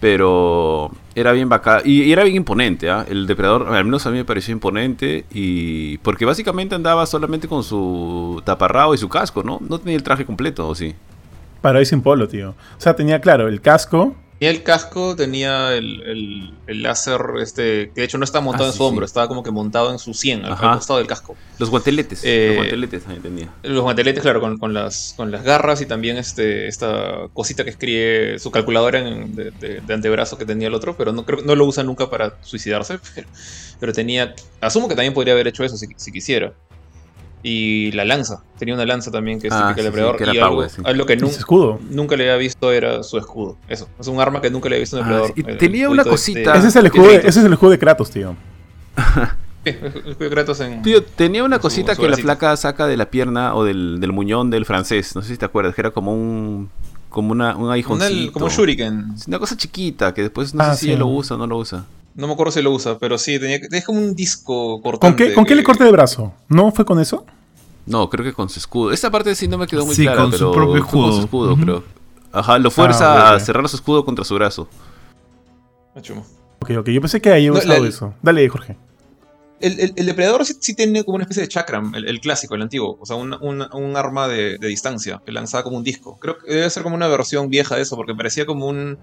Pero 0.00 0.90
era 1.14 1.32
bien 1.32 1.48
bacán. 1.48 1.82
Y, 1.84 2.10
era 2.10 2.24
bien 2.24 2.36
imponente, 2.36 2.90
¿ah? 2.90 3.04
El 3.08 3.26
depredador, 3.26 3.74
al 3.74 3.84
menos 3.84 4.06
a 4.06 4.10
mí 4.10 4.16
me 4.16 4.24
pareció 4.24 4.52
imponente. 4.52 5.26
Y. 5.30 5.98
Porque 5.98 6.24
básicamente 6.24 6.74
andaba 6.74 7.06
solamente 7.06 7.48
con 7.48 7.62
su 7.62 8.40
taparrao 8.44 8.94
y 8.94 8.98
su 8.98 9.08
casco, 9.08 9.42
¿no? 9.42 9.58
No 9.68 9.78
tenía 9.78 9.96
el 9.96 10.02
traje 10.02 10.24
completo, 10.24 10.66
¿o 10.66 10.74
sí? 10.74 10.94
Para 11.60 11.84
sin 11.84 12.00
polo, 12.00 12.26
tío. 12.26 12.50
O 12.50 12.80
sea, 12.80 12.96
tenía, 12.96 13.20
claro, 13.20 13.46
el 13.46 13.60
casco, 13.60 14.16
Tenía 14.40 14.52
el 14.52 14.62
casco, 14.62 15.14
tenía 15.16 15.74
el, 15.74 16.54
el, 16.66 16.82
láser, 16.82 17.20
este, 17.42 17.90
que 17.94 18.00
de 18.00 18.04
hecho 18.04 18.16
no 18.16 18.24
estaba 18.24 18.42
montado 18.42 18.64
ah, 18.64 18.68
en 18.68 18.74
su 18.74 18.82
hombro, 18.84 19.04
estaba 19.04 19.28
como 19.28 19.42
que 19.42 19.50
montado 19.50 19.92
en 19.92 19.98
su 19.98 20.14
100, 20.14 20.46
al, 20.46 20.56
costado 20.56 20.98
del 20.98 21.06
casco. 21.06 21.36
Los 21.58 21.68
guanteletes, 21.68 22.22
eh, 22.24 22.46
los 22.46 22.56
guanteletes 22.56 23.02
también 23.02 23.22
tenía. 23.22 23.54
Los 23.62 23.82
guanteletes, 23.82 24.22
claro, 24.22 24.40
con, 24.40 24.56
con, 24.56 24.72
las, 24.72 25.12
con 25.14 25.30
las 25.30 25.44
garras 25.44 25.82
y 25.82 25.86
también 25.86 26.16
este, 26.16 26.68
esta 26.68 27.28
cosita 27.34 27.64
que 27.64 27.70
escribe 27.70 28.38
su 28.38 28.50
calculadora 28.50 29.02
de, 29.02 29.50
de, 29.86 29.92
antebrazo 29.94 30.38
que 30.38 30.46
tenía 30.46 30.68
el 30.68 30.74
otro, 30.74 30.96
pero 30.96 31.12
no, 31.12 31.26
creo, 31.26 31.42
no 31.42 31.54
lo 31.54 31.66
usa 31.66 31.84
nunca 31.84 32.08
para 32.08 32.38
suicidarse. 32.40 32.98
Pero, 33.78 33.92
tenía, 33.94 34.34
asumo 34.60 34.88
que 34.88 34.94
también 34.94 35.14
podría 35.14 35.32
haber 35.32 35.48
hecho 35.48 35.64
eso 35.64 35.76
si, 35.76 35.86
si 35.96 36.12
quisiera 36.12 36.52
y 37.42 37.92
la 37.92 38.04
lanza. 38.04 38.42
Tenía 38.58 38.74
una 38.74 38.84
lanza 38.84 39.10
también 39.10 39.40
que 39.40 39.48
es 39.48 39.52
ah, 39.52 39.72
depredador. 39.74 40.16
y 40.34 40.38
algo, 40.38 41.06
que 41.06 41.16
nunca, 41.16 41.36
escudo? 41.36 41.80
nunca 41.90 42.16
le 42.16 42.24
había 42.24 42.36
visto 42.36 42.70
era 42.72 43.02
su 43.02 43.18
escudo. 43.18 43.56
Eso. 43.68 43.88
Es 43.98 44.06
un 44.08 44.20
arma 44.20 44.40
que 44.40 44.50
nunca 44.50 44.68
le 44.68 44.76
había 44.76 44.82
visto 44.82 44.98
en 44.98 45.04
ah, 45.04 45.22
depredador. 45.26 45.58
tenía 45.58 45.88
una 45.88 46.04
cosita. 46.04 46.54
ese, 46.56 46.68
es 46.68 46.76
el 46.76 46.86
escudo 46.86 47.08
de, 47.08 47.16
ese 47.16 47.28
es 47.28 47.36
el 47.44 47.52
escudo 47.52 47.70
de 47.70 47.78
Kratos, 47.78 48.10
tío. 48.10 48.36
el 49.64 49.74
escudo 49.74 50.14
de 50.18 50.30
Kratos 50.30 50.60
en. 50.60 50.82
Tío, 50.82 51.02
tenía 51.02 51.44
una 51.44 51.58
cosita 51.58 51.96
que 51.96 52.08
la 52.08 52.16
flaca 52.16 52.56
saca 52.56 52.86
de 52.86 52.96
la 52.96 53.10
pierna 53.10 53.54
o 53.54 53.64
del, 53.64 54.00
del, 54.00 54.12
muñón 54.12 54.50
del 54.50 54.66
francés. 54.66 55.14
No 55.14 55.22
sé 55.22 55.28
si 55.28 55.38
te 55.38 55.46
acuerdas, 55.46 55.74
que 55.74 55.80
era 55.80 55.90
como 55.90 56.12
un. 56.12 56.70
Como 57.08 57.32
una, 57.32 57.56
un 57.56 57.70
aguijoncito. 57.72 58.32
como 58.32 58.48
shuriken. 58.48 59.14
Una 59.26 59.38
cosa 59.40 59.56
chiquita 59.56 60.14
que 60.14 60.22
después 60.22 60.54
no 60.54 60.62
sé 60.62 60.70
ah, 60.70 60.76
si 60.76 60.94
lo 60.94 61.08
usa 61.08 61.34
o 61.34 61.38
no 61.38 61.46
lo 61.46 61.56
usa. 61.56 61.84
No 62.14 62.26
me 62.26 62.32
acuerdo 62.32 62.52
si 62.52 62.62
lo 62.62 62.72
usa, 62.72 62.98
pero 62.98 63.18
sí, 63.18 63.38
tenía, 63.38 63.60
es 63.70 63.84
como 63.84 63.98
un 63.98 64.14
disco 64.14 64.80
cortante. 64.82 65.24
¿Con 65.24 65.28
qué, 65.28 65.34
¿con 65.34 65.44
qué 65.44 65.54
le 65.54 65.62
corte 65.62 65.84
de 65.84 65.92
brazo? 65.92 66.32
¿No 66.48 66.70
fue 66.72 66.84
con 66.84 67.00
eso? 67.00 67.24
No, 67.86 68.08
creo 68.10 68.24
que 68.24 68.32
con 68.32 68.48
su 68.48 68.58
escudo. 68.58 68.92
Esta 68.92 69.10
parte 69.10 69.34
sí 69.34 69.48
no 69.48 69.58
me 69.58 69.66
quedó 69.66 69.86
muy 69.86 69.94
sí, 69.94 70.02
clara, 70.02 70.22
con 70.22 70.32
su 70.32 70.52
propio 70.52 70.76
escudo. 70.76 71.04
Con 71.04 71.14
su 71.14 71.20
escudo, 71.20 71.56
creo. 71.56 71.84
Ajá, 72.32 72.58
lo 72.58 72.70
fuerza 72.70 73.30
ah, 73.30 73.34
a 73.34 73.40
cerrar 73.40 73.68
su 73.68 73.76
escudo 73.76 74.04
contra 74.04 74.24
su 74.24 74.34
brazo. 74.34 74.68
Ok, 76.60 76.70
ok, 76.78 76.88
yo 76.88 77.00
pensé 77.00 77.20
que 77.20 77.30
ahí 77.30 77.48
no, 77.48 77.54
usado 77.54 77.86
eso. 77.86 78.14
Dale, 78.22 78.48
Jorge. 78.48 78.76
El, 79.60 79.92
el, 79.94 80.06
depredador 80.06 80.46
sí, 80.46 80.74
tiene 80.74 81.04
como 81.04 81.16
una 81.16 81.24
especie 81.24 81.42
de 81.42 81.48
chakram, 81.48 81.94
el, 81.94 82.20
clásico, 82.20 82.54
el 82.54 82.62
antiguo. 82.62 82.96
O 82.98 83.04
sea, 83.04 83.16
un, 83.16 83.34
un, 83.42 83.96
arma 83.96 84.26
de, 84.26 84.56
de, 84.56 84.68
distancia 84.68 85.20
que 85.24 85.32
lanzaba 85.32 85.64
como 85.64 85.76
un 85.76 85.84
disco. 85.84 86.18
Creo 86.18 86.38
que 86.38 86.50
debe 86.50 86.70
ser 86.70 86.82
como 86.82 86.94
una 86.94 87.08
versión 87.08 87.50
vieja 87.50 87.76
de 87.76 87.82
eso, 87.82 87.96
porque 87.96 88.14
parecía 88.14 88.46
como 88.46 88.66
un. 88.68 88.98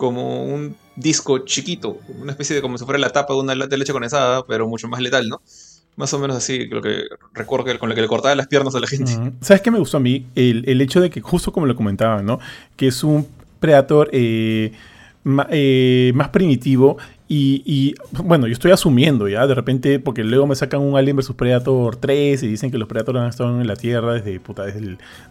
Como 0.00 0.44
un 0.46 0.76
disco 0.96 1.40
chiquito. 1.40 1.98
Una 2.18 2.32
especie 2.32 2.56
de 2.56 2.62
como 2.62 2.78
si 2.78 2.86
fuera 2.86 2.98
la 2.98 3.10
tapa 3.10 3.34
de 3.34 3.40
una 3.40 3.54
de 3.54 3.76
leche 3.76 3.92
condensada, 3.92 4.46
pero 4.46 4.66
mucho 4.66 4.88
más 4.88 4.98
letal, 5.02 5.28
¿no? 5.28 5.42
Más 5.96 6.14
o 6.14 6.18
menos 6.18 6.38
así, 6.38 6.64
lo 6.68 6.80
que 6.80 7.02
recuerdo 7.34 7.78
con 7.78 7.90
lo 7.90 7.94
que 7.94 8.00
le 8.00 8.08
cortaba 8.08 8.34
las 8.34 8.46
piernas 8.46 8.74
a 8.74 8.80
la 8.80 8.86
gente. 8.86 9.12
¿Sabes 9.42 9.60
qué 9.60 9.70
me 9.70 9.78
gustó 9.78 9.98
a 9.98 10.00
mí? 10.00 10.26
El, 10.34 10.80
hecho 10.80 11.02
de 11.02 11.10
que, 11.10 11.20
justo 11.20 11.52
como 11.52 11.66
lo 11.66 11.76
comentaban, 11.76 12.24
¿no? 12.24 12.40
Que 12.76 12.86
es 12.86 13.04
un 13.04 13.28
Predator 13.60 14.08
eh, 14.14 14.72
eh, 15.50 16.12
más 16.14 16.28
primitivo 16.30 16.96
y, 17.32 17.94
bueno, 18.24 18.48
yo 18.48 18.52
estoy 18.52 18.72
asumiendo 18.72 19.28
ya, 19.28 19.46
de 19.46 19.54
repente, 19.54 20.00
porque 20.00 20.24
luego 20.24 20.48
me 20.48 20.56
sacan 20.56 20.80
un 20.80 20.96
Alien 20.96 21.16
vs 21.16 21.32
Predator 21.36 21.94
3 21.94 22.42
y 22.42 22.48
dicen 22.48 22.72
que 22.72 22.78
los 22.78 22.88
Predators 22.88 23.20
han 23.20 23.28
estado 23.28 23.60
en 23.60 23.68
la 23.68 23.76
Tierra 23.76 24.14
desde, 24.14 24.40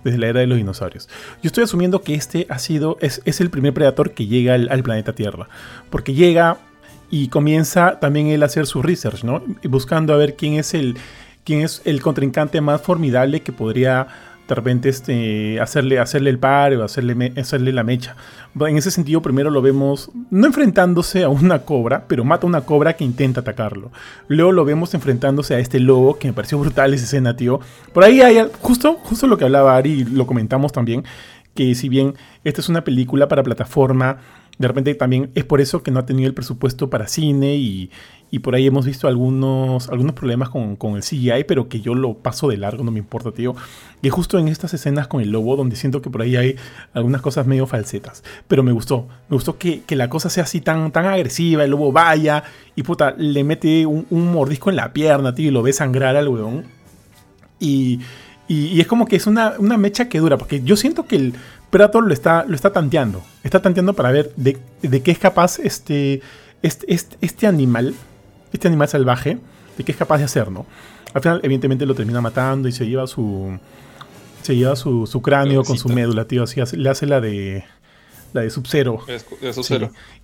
desde, 0.06 0.18
la 0.18 0.28
era 0.28 0.40
de 0.40 0.48
los 0.48 0.58
dinosaurios. 0.58 1.10
Yo 1.44 1.48
estoy 1.48 1.66
asumiendo 1.66 2.02
que 2.02 2.16
este 2.16 2.48
ha 2.50 2.58
sido, 2.58 2.98
es, 3.02 3.22
el 3.42 3.50
primer 3.50 3.74
Predator 3.74 4.12
que 4.12 4.28
llega 4.28 4.54
al, 4.54 4.70
al 4.72 4.82
planeta 4.82 5.12
Tierra. 5.12 5.50
Porque 5.90 6.14
llega 6.14 6.60
y 7.10 7.28
comienza 7.28 8.00
también 8.00 8.28
él 8.28 8.44
a 8.44 8.46
hacer 8.46 8.66
su 8.66 8.82
research, 8.82 9.26
¿no? 9.26 9.44
Buscando 9.64 10.14
a 10.14 10.18
ver 10.18 10.38
quién 10.38 10.54
es 10.54 10.74
el, 10.74 10.96
quién 11.44 11.64
es 11.64 11.82
el 11.84 12.02
contrincante 12.02 12.62
más 12.62 12.82
formidable 12.82 13.42
que 13.42 13.52
podría 13.52 14.08
de 14.50 14.56
repente 14.56 14.90
este, 14.90 15.60
hacerle, 15.62 16.00
hacerle 16.00 16.32
el 16.32 16.40
par 16.40 16.74
o 16.74 16.84
hacerle, 16.84 17.34
hacerle 17.38 17.72
la 17.72 17.84
mecha. 17.84 18.16
En 18.60 18.78
ese 18.78 18.90
sentido, 18.90 19.22
primero 19.22 19.52
lo 19.52 19.62
vemos 19.62 20.12
no 20.32 20.48
enfrentándose 20.48 21.24
a 21.24 21.30
una 21.30 21.60
cobra, 21.60 22.06
pero 22.08 22.24
mata 22.26 22.48
a 22.48 22.50
una 22.50 22.62
cobra 22.62 22.94
que 22.94 23.04
intenta 23.04 23.42
atacarlo. 23.42 23.92
Luego 24.28 24.52
lo 24.52 24.66
vemos 24.66 24.94
enfrentándose 24.96 25.54
a 25.54 25.60
este 25.60 25.80
lobo, 25.80 26.18
que 26.18 26.28
me 26.28 26.34
pareció 26.34 26.58
brutal 26.58 26.94
esa 26.94 27.06
escena, 27.06 27.36
tío. 27.36 27.60
Por 27.94 28.04
ahí 28.04 28.22
hay 28.22 28.44
justo, 28.60 28.96
justo 29.04 29.28
lo 29.28 29.38
que 29.38 29.46
hablaba 29.46 29.78
Ari, 29.78 29.92
y 29.92 30.04
lo 30.06 30.26
comentamos 30.26 30.72
también, 30.72 31.04
que 31.54 31.76
si 31.76 31.88
bien 31.88 32.16
esta 32.44 32.62
es 32.62 32.70
una 32.70 32.84
película 32.84 33.28
para 33.28 33.44
plataforma, 33.44 34.18
de 34.60 34.68
repente 34.68 34.94
también 34.94 35.32
es 35.36 35.46
por 35.46 35.62
eso 35.62 35.84
que 35.84 35.90
no 35.90 36.02
ha 36.02 36.06
tenido 36.06 36.28
el 36.28 36.34
presupuesto 36.34 36.90
para 36.90 37.08
cine 37.08 37.56
y, 37.56 37.90
por 38.44 38.54
ahí 38.56 38.68
hemos 38.68 38.86
visto 38.86 39.08
algunos, 39.08 39.88
algunos 39.90 40.14
problemas 40.14 40.50
con, 40.50 40.78
el 40.96 41.02
CGI, 41.02 41.46
pero 41.48 41.70
que 41.70 41.80
yo 41.80 41.96
lo 41.96 42.16
paso 42.16 42.50
de 42.50 42.58
largo, 42.58 42.84
no 42.84 42.92
me 42.92 43.00
importa, 43.00 43.32
tío. 43.32 43.56
Y 44.02 44.10
justo 44.10 44.38
en 44.38 44.50
estas 44.50 44.74
escenas 44.74 45.08
con 45.08 45.22
el 45.22 45.32
lobo, 45.32 45.56
donde 45.56 45.78
siento 45.78 46.02
que 46.02 46.10
por 46.10 46.22
ahí 46.22 46.36
hay 46.36 46.56
algunas 46.94 47.22
cosas 47.22 47.48
medio 47.48 47.68
falsetas. 47.68 48.22
Pero 48.50 48.62
me 48.62 48.74
gustó, 48.74 49.08
me 49.30 49.36
gustó 49.36 49.58
que, 49.58 49.84
la 49.90 50.10
cosa 50.10 50.30
sea 50.30 50.44
así 50.44 50.60
tan, 50.60 50.92
tan 50.92 51.06
agresiva, 51.06 51.64
el 51.64 51.72
lobo 51.72 51.94
vaya 51.94 52.44
y 52.76 52.84
puta, 52.84 53.16
le 53.18 53.46
mete 53.46 53.86
un, 53.86 54.06
mordisco 54.10 54.70
en 54.70 54.76
la 54.76 54.92
pierna, 54.92 55.34
tío, 55.34 55.48
y 55.48 55.52
lo 55.52 55.64
ve 55.64 55.72
sangrar 55.72 56.18
al 56.18 56.28
weón. 56.28 56.66
Y, 57.62 58.02
y, 58.50 58.82
es 58.82 58.88
como 58.88 59.06
que 59.06 59.16
es 59.16 59.26
una, 59.26 59.54
una 59.58 59.78
mecha 59.78 60.10
que 60.10 60.20
dura, 60.20 60.38
porque 60.38 60.62
yo 60.62 60.76
siento 60.76 61.06
que 61.06 61.16
el 61.16 61.34
Predator 61.70 62.06
lo 62.06 62.14
está, 62.14 62.46
lo 62.48 62.56
está 62.56 62.72
tanteando. 62.72 63.22
Está 63.44 63.62
tanteando 63.62 63.94
para 63.94 64.12
ver 64.12 64.32
de, 64.36 64.58
qué 65.02 65.12
es 65.12 65.20
capaz 65.20 65.60
este, 65.60 66.22
este, 66.62 66.94
este, 66.94 67.18
este, 67.22 67.48
animal, 67.48 67.94
este 68.52 68.68
animal 68.68 68.88
salvaje, 68.88 69.38
de 69.78 69.84
qué 69.84 69.92
es 69.92 69.98
capaz 69.98 70.18
de 70.18 70.24
hacer, 70.24 70.52
¿no? 70.52 70.66
Al 71.14 71.22
final, 71.22 71.40
evidentemente, 71.44 71.86
lo 71.86 71.96
termina 71.96 72.22
matando 72.22 72.68
y 72.68 72.72
se 72.72 72.88
lleva 72.88 73.08
su. 73.08 73.58
Se 74.42 74.56
lleva 74.56 74.76
su, 74.76 75.22
cráneo 75.22 75.64
con 75.64 75.78
su 75.78 75.90
médula, 75.90 76.26
tío. 76.26 76.44
Así 76.44 76.62
le 76.76 76.90
hace 76.90 77.06
la 77.06 77.22
de. 77.22 77.64
La 78.32 78.42
de 78.42 78.52
Sub-Zero. 78.52 79.00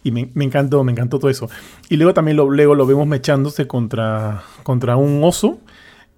Y 0.03 0.11
me, 0.11 0.29
encantó, 0.35 0.83
me 0.83 0.91
encantó 0.91 1.17
todo 1.17 1.31
eso. 1.31 1.49
Y 1.89 1.97
luego 1.97 2.13
también 2.13 2.37
lo, 2.37 2.49
luego 2.49 2.75
lo 2.75 2.85
vemos 2.85 3.07
mechándose 3.07 3.65
contra, 3.65 4.43
contra 4.61 4.95
un 4.95 5.23
oso 5.23 5.57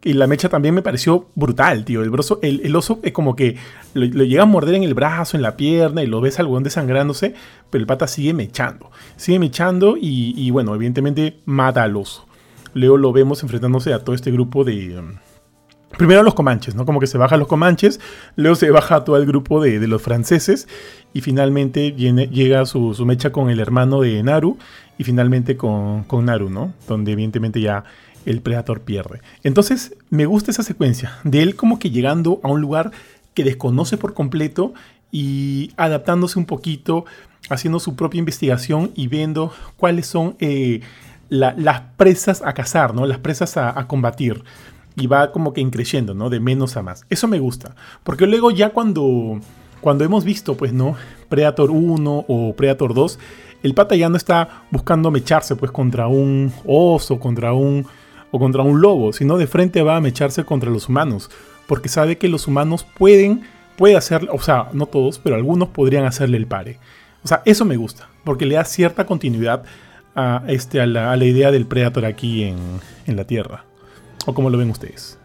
y 0.08 0.13
la 0.13 0.26
mecha 0.26 0.48
también 0.48 0.74
me 0.74 0.82
pareció 0.82 1.28
brutal, 1.36 1.84
tío. 1.84 2.02
El, 2.02 2.13
el, 2.41 2.76
oso 2.78 3.00
es 3.04 3.12
como 3.12 3.36
que 3.36 3.58
lo, 3.93 4.06
llega 4.06 4.43
a 4.43 4.46
morder 4.46 4.76
en 4.76 4.84
el 4.84 4.93
brazo, 4.93 5.36
en 5.36 5.43
la 5.43 5.58
pierna, 5.58 6.02
y 6.02 6.08
lo 6.08 6.22
ves 6.22 6.39
al 6.39 6.48
desangrándose, 6.63 7.34
pero 7.70 7.82
el 7.82 7.88
pata 7.88 8.08
sigue 8.08 8.34
mechando. 8.34 8.89
Sigue 9.17 9.38
mechando 9.38 9.98
y, 10.00 10.50
bueno, 10.52 10.74
evidentemente 10.74 11.41
mata 11.43 11.84
al 11.84 11.98
oso. 11.98 12.26
Luego 12.74 12.96
lo 12.96 13.12
vemos 13.12 13.43
enfrentándose 13.43 13.93
a 13.93 14.00
todo 14.00 14.15
este 14.15 14.32
grupo 14.32 14.63
de... 14.63 14.98
Um, 14.98 15.15
primero 15.98 16.22
a 16.22 16.24
los 16.24 16.36
comanches, 16.36 16.74
¿no? 16.74 16.86
Como 16.86 17.02
que 17.02 17.08
se 17.08 17.17
baja 17.17 17.36
los 17.36 17.48
comanches, 17.48 18.00
luego 18.38 18.56
se 18.56 18.72
baja 18.72 19.04
todo 19.04 19.17
el 19.17 19.26
grupo 19.26 19.62
de, 19.62 19.86
los 19.88 20.02
franceses 20.02 20.70
y 21.13 21.20
finalmente 21.20 21.91
llega 21.93 22.65
su, 22.65 22.93
su, 22.93 23.06
mecha 23.06 23.32
con 23.32 23.50
el 23.50 23.60
hermano 23.60 24.02
de 24.02 24.22
Naru 24.24 24.58
y 24.98 25.04
finalmente 25.04 25.58
con, 25.58 26.04
con 26.04 26.26
Naru, 26.26 26.50
¿no? 26.50 26.74
Donde 26.88 27.12
evidentemente 27.12 27.60
ya 27.60 27.84
el 28.27 28.41
Predator 28.41 28.81
pierde. 28.81 29.21
Entonces 29.43 29.95
me 30.09 30.25
gusta 30.25 30.51
esa 30.51 30.63
secuencia 30.63 31.17
de 31.23 31.41
él 31.41 31.55
como 31.55 31.79
que 31.79 31.89
llegando 31.89 32.39
a 32.43 32.49
un 32.49 32.61
lugar 32.61 32.91
que 33.33 33.43
desconoce 33.43 33.97
por 33.97 34.13
completo 34.13 34.73
y 35.11 35.71
adaptándose 35.77 36.37
un 36.37 36.45
poquito, 36.45 37.05
haciendo 37.49 37.79
su 37.79 37.95
propia 37.95 38.19
investigación 38.19 38.91
y 38.95 39.07
viendo 39.07 39.53
cuáles 39.77 40.07
son 40.07 40.35
eh, 40.39 40.81
las 41.29 41.81
presas 41.95 42.41
a 42.41 42.53
cazar, 42.53 42.93
¿no? 42.93 43.05
Las 43.05 43.19
presas 43.19 43.55
a, 43.57 43.87
combatir. 43.87 44.43
Y 44.95 45.07
va 45.07 45.31
como 45.31 45.53
que 45.53 45.61
increciendo, 45.61 46.13
¿no? 46.13 46.29
De 46.29 46.39
menos 46.39 46.75
a 46.75 46.81
más. 46.81 47.05
Eso 47.09 47.27
me 47.27 47.39
gusta. 47.39 47.75
Porque 48.03 48.25
luego 48.25 48.51
ya 48.51 48.71
cuando, 48.71 49.39
cuando 49.79 50.03
hemos 50.03 50.23
visto, 50.23 50.57
pues, 50.57 50.73
¿no? 50.73 50.95
Predator 51.29 51.69
1 51.69 52.25
o 52.27 52.53
Predator 52.55 52.93
2, 52.93 53.19
el 53.63 53.73
pata 53.73 53.95
ya 53.95 54.09
no 54.09 54.17
está 54.17 54.63
buscando 54.71 55.11
mecharse, 55.11 55.55
pues, 55.55 55.71
contra 55.71 56.07
un 56.07 56.51
oso, 56.65 57.19
contra 57.19 57.53
un, 57.53 57.85
o 58.31 58.39
contra 58.39 58.63
un 58.63 58.81
lobo, 58.81 59.13
sino 59.13 59.37
de 59.37 59.47
frente 59.47 59.81
va 59.81 59.97
a 59.97 60.01
mecharse 60.01 60.43
contra 60.43 60.69
los 60.69 60.89
humanos. 60.89 61.29
Porque 61.67 61.89
sabe 61.89 62.17
que 62.17 62.29
los 62.29 62.47
humanos 62.47 62.85
pueden, 62.97 63.43
puede 63.77 63.97
hacer, 63.97 64.29
o 64.31 64.39
sea, 64.39 64.69
no 64.73 64.85
todos, 64.85 65.19
pero 65.19 65.35
algunos 65.35 65.69
podrían 65.69 66.05
hacerle 66.05 66.37
el 66.37 66.47
pare. 66.47 66.79
O 67.23 67.27
sea, 67.27 67.41
eso 67.45 67.65
me 67.65 67.77
gusta, 67.77 68.09
porque 68.23 68.45
le 68.45 68.55
da 68.55 68.63
cierta 68.63 69.05
continuidad 69.05 69.63
a, 70.15 70.43
este, 70.47 70.81
a, 70.81 70.87
la, 70.87 71.15
idea 71.23 71.51
del 71.51 71.65
Predator 71.65 72.05
aquí 72.05 72.43
en, 72.43 73.15
la 73.15 73.25
Tierra. 73.25 73.65
¿O 74.25 74.33
cómo 74.33 74.49
lo 74.49 74.57
ven 74.57 74.69
ustedes? 74.69 75.17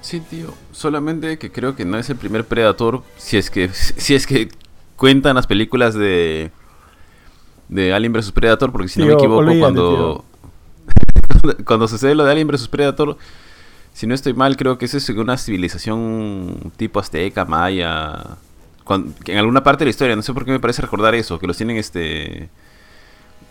Sí, 0.00 0.20
tío. 0.20 0.54
Solamente 0.72 1.38
que 1.38 1.52
creo 1.52 1.76
que 1.76 1.84
no 1.84 1.98
es 1.98 2.10
el 2.10 2.16
primer 2.16 2.44
Predator. 2.44 3.02
Si 3.16 3.36
es 3.36 3.50
que, 3.50 3.68
si 3.72 4.14
es 4.14 4.26
que 4.26 4.48
cuentan 4.96 5.36
las 5.36 5.46
películas 5.46 5.94
de. 5.94 6.50
de 7.68 7.92
Alien 7.92 8.12
vs 8.12 8.32
Predator. 8.32 8.72
Porque 8.72 8.88
si 8.88 9.00
no 9.00 9.06
me 9.06 9.12
equivoco, 9.12 9.44
cuando. 9.58 10.24
cuando 11.64 11.88
sucede 11.88 12.14
lo 12.14 12.24
de 12.24 12.32
Alien 12.32 12.48
vs 12.48 12.68
Predator. 12.68 13.16
Si 13.92 14.06
no 14.06 14.14
estoy 14.14 14.32
mal, 14.32 14.56
creo 14.56 14.78
que 14.78 14.86
eso 14.86 14.96
es 14.96 15.08
una 15.10 15.36
civilización 15.36 16.72
tipo 16.76 16.98
azteca, 16.98 17.44
maya. 17.44 18.38
en 19.26 19.38
alguna 19.38 19.62
parte 19.62 19.80
de 19.80 19.86
la 19.86 19.90
historia, 19.90 20.16
no 20.16 20.22
sé 20.22 20.32
por 20.32 20.44
qué 20.44 20.50
me 20.50 20.60
parece 20.60 20.80
recordar 20.80 21.14
eso, 21.14 21.38
que 21.38 21.46
los 21.46 21.56
tienen 21.56 21.76
este 21.76 22.48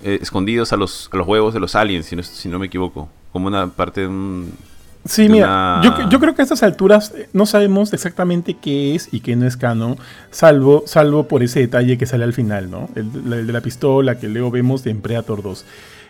eh, 0.04 0.18
escondidos 0.20 0.74
a 0.74 0.78
los, 0.78 1.10
a 1.12 1.18
los 1.18 1.28
huevos 1.28 1.54
de 1.54 1.60
los 1.60 1.76
aliens, 1.76 2.08
si 2.08 2.16
no, 2.16 2.24
si 2.24 2.50
no 2.50 2.58
me 2.58 2.66
equivoco. 2.66 3.08
Como 3.32 3.48
una 3.48 3.68
parte 3.68 4.02
de 4.02 4.08
un... 4.08 4.52
Sí, 5.06 5.30
mira, 5.30 5.82
yo, 6.10 6.20
creo 6.20 6.36
que 6.36 6.42
a 6.42 6.44
estas 6.44 6.62
alturas 6.62 7.12
eh, 7.16 7.28
no 7.34 7.48
sabemos 7.48 7.92
exactamente 7.92 8.56
qué 8.56 8.94
es 8.94 9.10
y 9.12 9.22
qué 9.22 9.36
no 9.36 9.48
es 9.48 9.58
canon, 9.58 9.98
salvo, 10.30 10.84
salvo 10.86 11.28
por 11.28 11.42
ese 11.42 11.60
detalle 11.60 11.98
que 11.98 12.06
sale 12.06 12.24
al 12.24 12.34
final, 12.34 12.70
¿no? 12.70 12.88
El, 12.96 13.48
de 13.48 13.54
la 13.54 13.62
pistola 13.62 14.20
que 14.20 14.28
luego 14.28 14.52
vemos 14.52 14.84
de 14.84 14.94
Predator 14.94 15.42
2. 15.42 15.66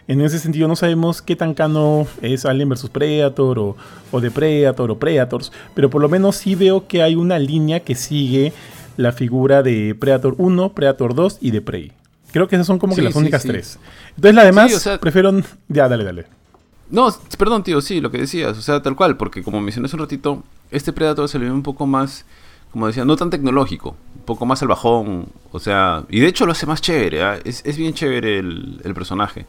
En 0.07 0.21
ese 0.21 0.39
sentido 0.39 0.67
no 0.67 0.75
sabemos 0.75 1.21
qué 1.21 1.35
tan 1.35 1.53
canon 1.53 2.05
es 2.21 2.45
Alien 2.45 2.69
vs 2.69 2.89
Predator 2.89 3.59
o, 3.59 3.75
o 4.11 4.21
de 4.21 4.31
Predator 4.31 4.91
o 4.91 4.99
Predators, 4.99 5.51
pero 5.73 5.89
por 5.89 6.01
lo 6.01 6.09
menos 6.09 6.35
sí 6.35 6.55
veo 6.55 6.87
que 6.87 7.01
hay 7.01 7.15
una 7.15 7.39
línea 7.39 7.81
que 7.81 7.95
sigue 7.95 8.53
la 8.97 9.11
figura 9.11 9.63
de 9.63 9.95
Predator 9.95 10.35
1, 10.37 10.73
Predator 10.73 11.15
2 11.15 11.37
y 11.41 11.51
de 11.51 11.61
Prey. 11.61 11.91
Creo 12.31 12.47
que 12.47 12.55
esas 12.55 12.67
son 12.67 12.79
como 12.79 12.95
que 12.95 13.01
las 13.01 13.15
únicas 13.15 13.43
tres. 13.43 13.77
Entonces, 14.15 14.35
la 14.35 14.45
demás, 14.45 14.89
prefiero. 15.01 15.31
Ya, 15.67 15.87
dale, 15.89 16.03
dale. 16.03 16.25
No, 16.89 17.07
perdón, 17.37 17.63
tío, 17.63 17.81
sí, 17.81 18.01
lo 18.01 18.11
que 18.11 18.17
decías, 18.17 18.57
o 18.57 18.61
sea, 18.61 18.81
tal 18.81 18.95
cual, 18.95 19.15
porque 19.15 19.43
como 19.43 19.61
mencioné 19.61 19.85
hace 19.85 19.95
un 19.95 20.01
ratito, 20.01 20.43
este 20.71 20.91
Predator 20.91 21.29
se 21.29 21.39
le 21.39 21.45
ve 21.45 21.51
un 21.51 21.63
poco 21.63 21.87
más, 21.87 22.25
como 22.71 22.87
decía, 22.87 23.05
no 23.05 23.15
tan 23.15 23.29
tecnológico, 23.29 23.95
un 24.15 24.21
poco 24.23 24.45
más 24.45 24.61
al 24.61 24.67
bajón, 24.67 25.27
o 25.53 25.59
sea, 25.59 26.03
y 26.09 26.19
de 26.19 26.27
hecho 26.27 26.45
lo 26.45 26.51
hace 26.51 26.65
más 26.65 26.81
chévere, 26.81 27.23
¿ah? 27.23 27.39
es, 27.45 27.61
es, 27.65 27.77
bien 27.77 27.93
chévere 27.93 28.39
el, 28.39 28.81
el 28.83 28.93
personaje. 28.93 29.45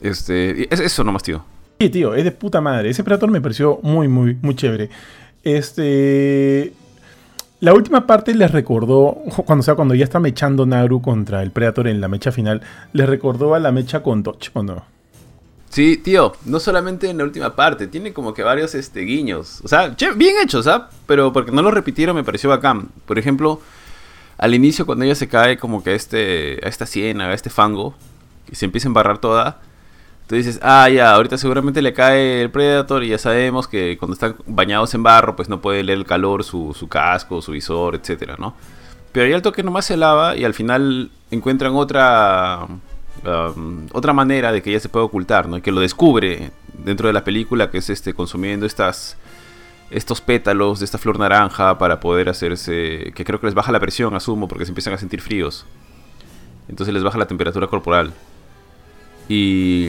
Este, 0.00 0.72
es 0.72 0.80
eso 0.80 1.04
nomás, 1.04 1.22
tío. 1.22 1.44
Sí, 1.80 1.90
tío, 1.90 2.14
es 2.14 2.24
de 2.24 2.30
puta 2.30 2.60
madre. 2.60 2.90
Ese 2.90 3.04
Predator 3.04 3.30
me 3.30 3.40
pareció 3.40 3.80
muy, 3.82 4.08
muy, 4.08 4.36
muy 4.40 4.54
chévere. 4.54 4.90
Este. 5.42 6.72
La 7.60 7.72
última 7.72 8.06
parte 8.06 8.34
les 8.34 8.50
recordó, 8.50 9.16
cuando, 9.46 9.62
sea, 9.62 9.74
cuando 9.74 9.94
ya 9.94 10.04
está 10.04 10.20
mechando 10.20 10.66
Naru 10.66 11.00
contra 11.00 11.42
el 11.42 11.50
Predator 11.50 11.88
en 11.88 12.00
la 12.00 12.08
mecha 12.08 12.30
final, 12.30 12.60
les 12.92 13.08
recordó 13.08 13.54
a 13.54 13.58
la 13.58 13.72
mecha 13.72 14.02
con 14.02 14.22
Dodge, 14.22 14.50
¿o 14.52 14.62
no? 14.62 14.84
Sí, 15.70 15.96
tío, 15.96 16.34
no 16.44 16.60
solamente 16.60 17.08
en 17.08 17.18
la 17.18 17.24
última 17.24 17.56
parte, 17.56 17.88
tiene 17.88 18.12
como 18.12 18.34
que 18.34 18.42
varios 18.42 18.74
este, 18.74 19.00
guiños. 19.00 19.60
O 19.64 19.68
sea, 19.68 19.96
bien 20.14 20.36
hechos, 20.42 20.66
¿ah? 20.66 20.90
Pero 21.06 21.32
porque 21.32 21.50
no 21.50 21.62
lo 21.62 21.70
repitieron 21.70 22.14
me 22.14 22.22
pareció 22.22 22.50
bacán. 22.50 22.90
Por 23.06 23.18
ejemplo, 23.18 23.60
al 24.38 24.54
inicio 24.54 24.86
cuando 24.86 25.04
ella 25.04 25.14
se 25.14 25.28
cae 25.28 25.56
como 25.56 25.82
que 25.82 25.90
a, 25.90 25.94
este, 25.94 26.60
a 26.62 26.68
esta 26.68 26.86
siena, 26.86 27.28
a 27.28 27.34
este 27.34 27.50
fango, 27.50 27.94
y 28.52 28.56
se 28.56 28.66
empieza 28.66 28.86
a 28.86 28.90
embarrar 28.90 29.18
toda, 29.18 29.62
Tú 30.26 30.36
dices, 30.36 30.58
ah, 30.62 30.88
ya, 30.88 31.12
ahorita 31.14 31.36
seguramente 31.36 31.82
le 31.82 31.92
cae 31.92 32.40
el 32.40 32.50
Predator 32.50 33.04
y 33.04 33.08
ya 33.08 33.18
sabemos 33.18 33.68
que 33.68 33.98
cuando 33.98 34.14
están 34.14 34.36
bañados 34.46 34.94
en 34.94 35.02
barro, 35.02 35.36
pues 35.36 35.50
no 35.50 35.60
puede 35.60 35.82
leer 35.82 35.98
el 35.98 36.06
calor 36.06 36.44
su, 36.44 36.74
su 36.74 36.88
casco, 36.88 37.42
su 37.42 37.52
visor, 37.52 37.94
etcétera, 37.94 38.36
¿no? 38.38 38.54
Pero 39.12 39.26
ahí 39.26 39.32
al 39.32 39.42
toque 39.42 39.62
nomás 39.62 39.84
se 39.84 39.96
lava 39.96 40.34
y 40.36 40.44
al 40.44 40.54
final 40.54 41.10
encuentran 41.30 41.74
otra 41.76 42.66
otra 43.92 44.12
manera 44.12 44.52
de 44.52 44.60
que 44.60 44.70
ella 44.70 44.80
se 44.80 44.88
puede 44.88 45.06
ocultar, 45.06 45.48
¿no? 45.48 45.56
Y 45.56 45.62
que 45.62 45.72
lo 45.72 45.80
descubre 45.80 46.50
dentro 46.72 47.06
de 47.06 47.12
la 47.12 47.24
película, 47.24 47.70
que 47.70 47.78
es 47.78 47.88
este 47.90 48.12
consumiendo 48.12 48.66
estas 48.66 49.16
estos 49.90 50.20
pétalos 50.20 50.80
de 50.80 50.84
esta 50.86 50.98
flor 50.98 51.18
naranja 51.18 51.78
para 51.78 52.00
poder 52.00 52.28
hacerse, 52.28 53.12
que 53.14 53.24
creo 53.24 53.38
que 53.38 53.46
les 53.46 53.54
baja 53.54 53.70
la 53.70 53.78
presión, 53.78 54.14
asumo, 54.14 54.48
porque 54.48 54.64
se 54.64 54.72
empiezan 54.72 54.94
a 54.94 54.98
sentir 54.98 55.20
fríos. 55.20 55.66
Entonces 56.68 56.92
les 56.92 57.02
baja 57.02 57.18
la 57.18 57.26
temperatura 57.26 57.66
corporal. 57.68 58.12
Y, 59.28 59.88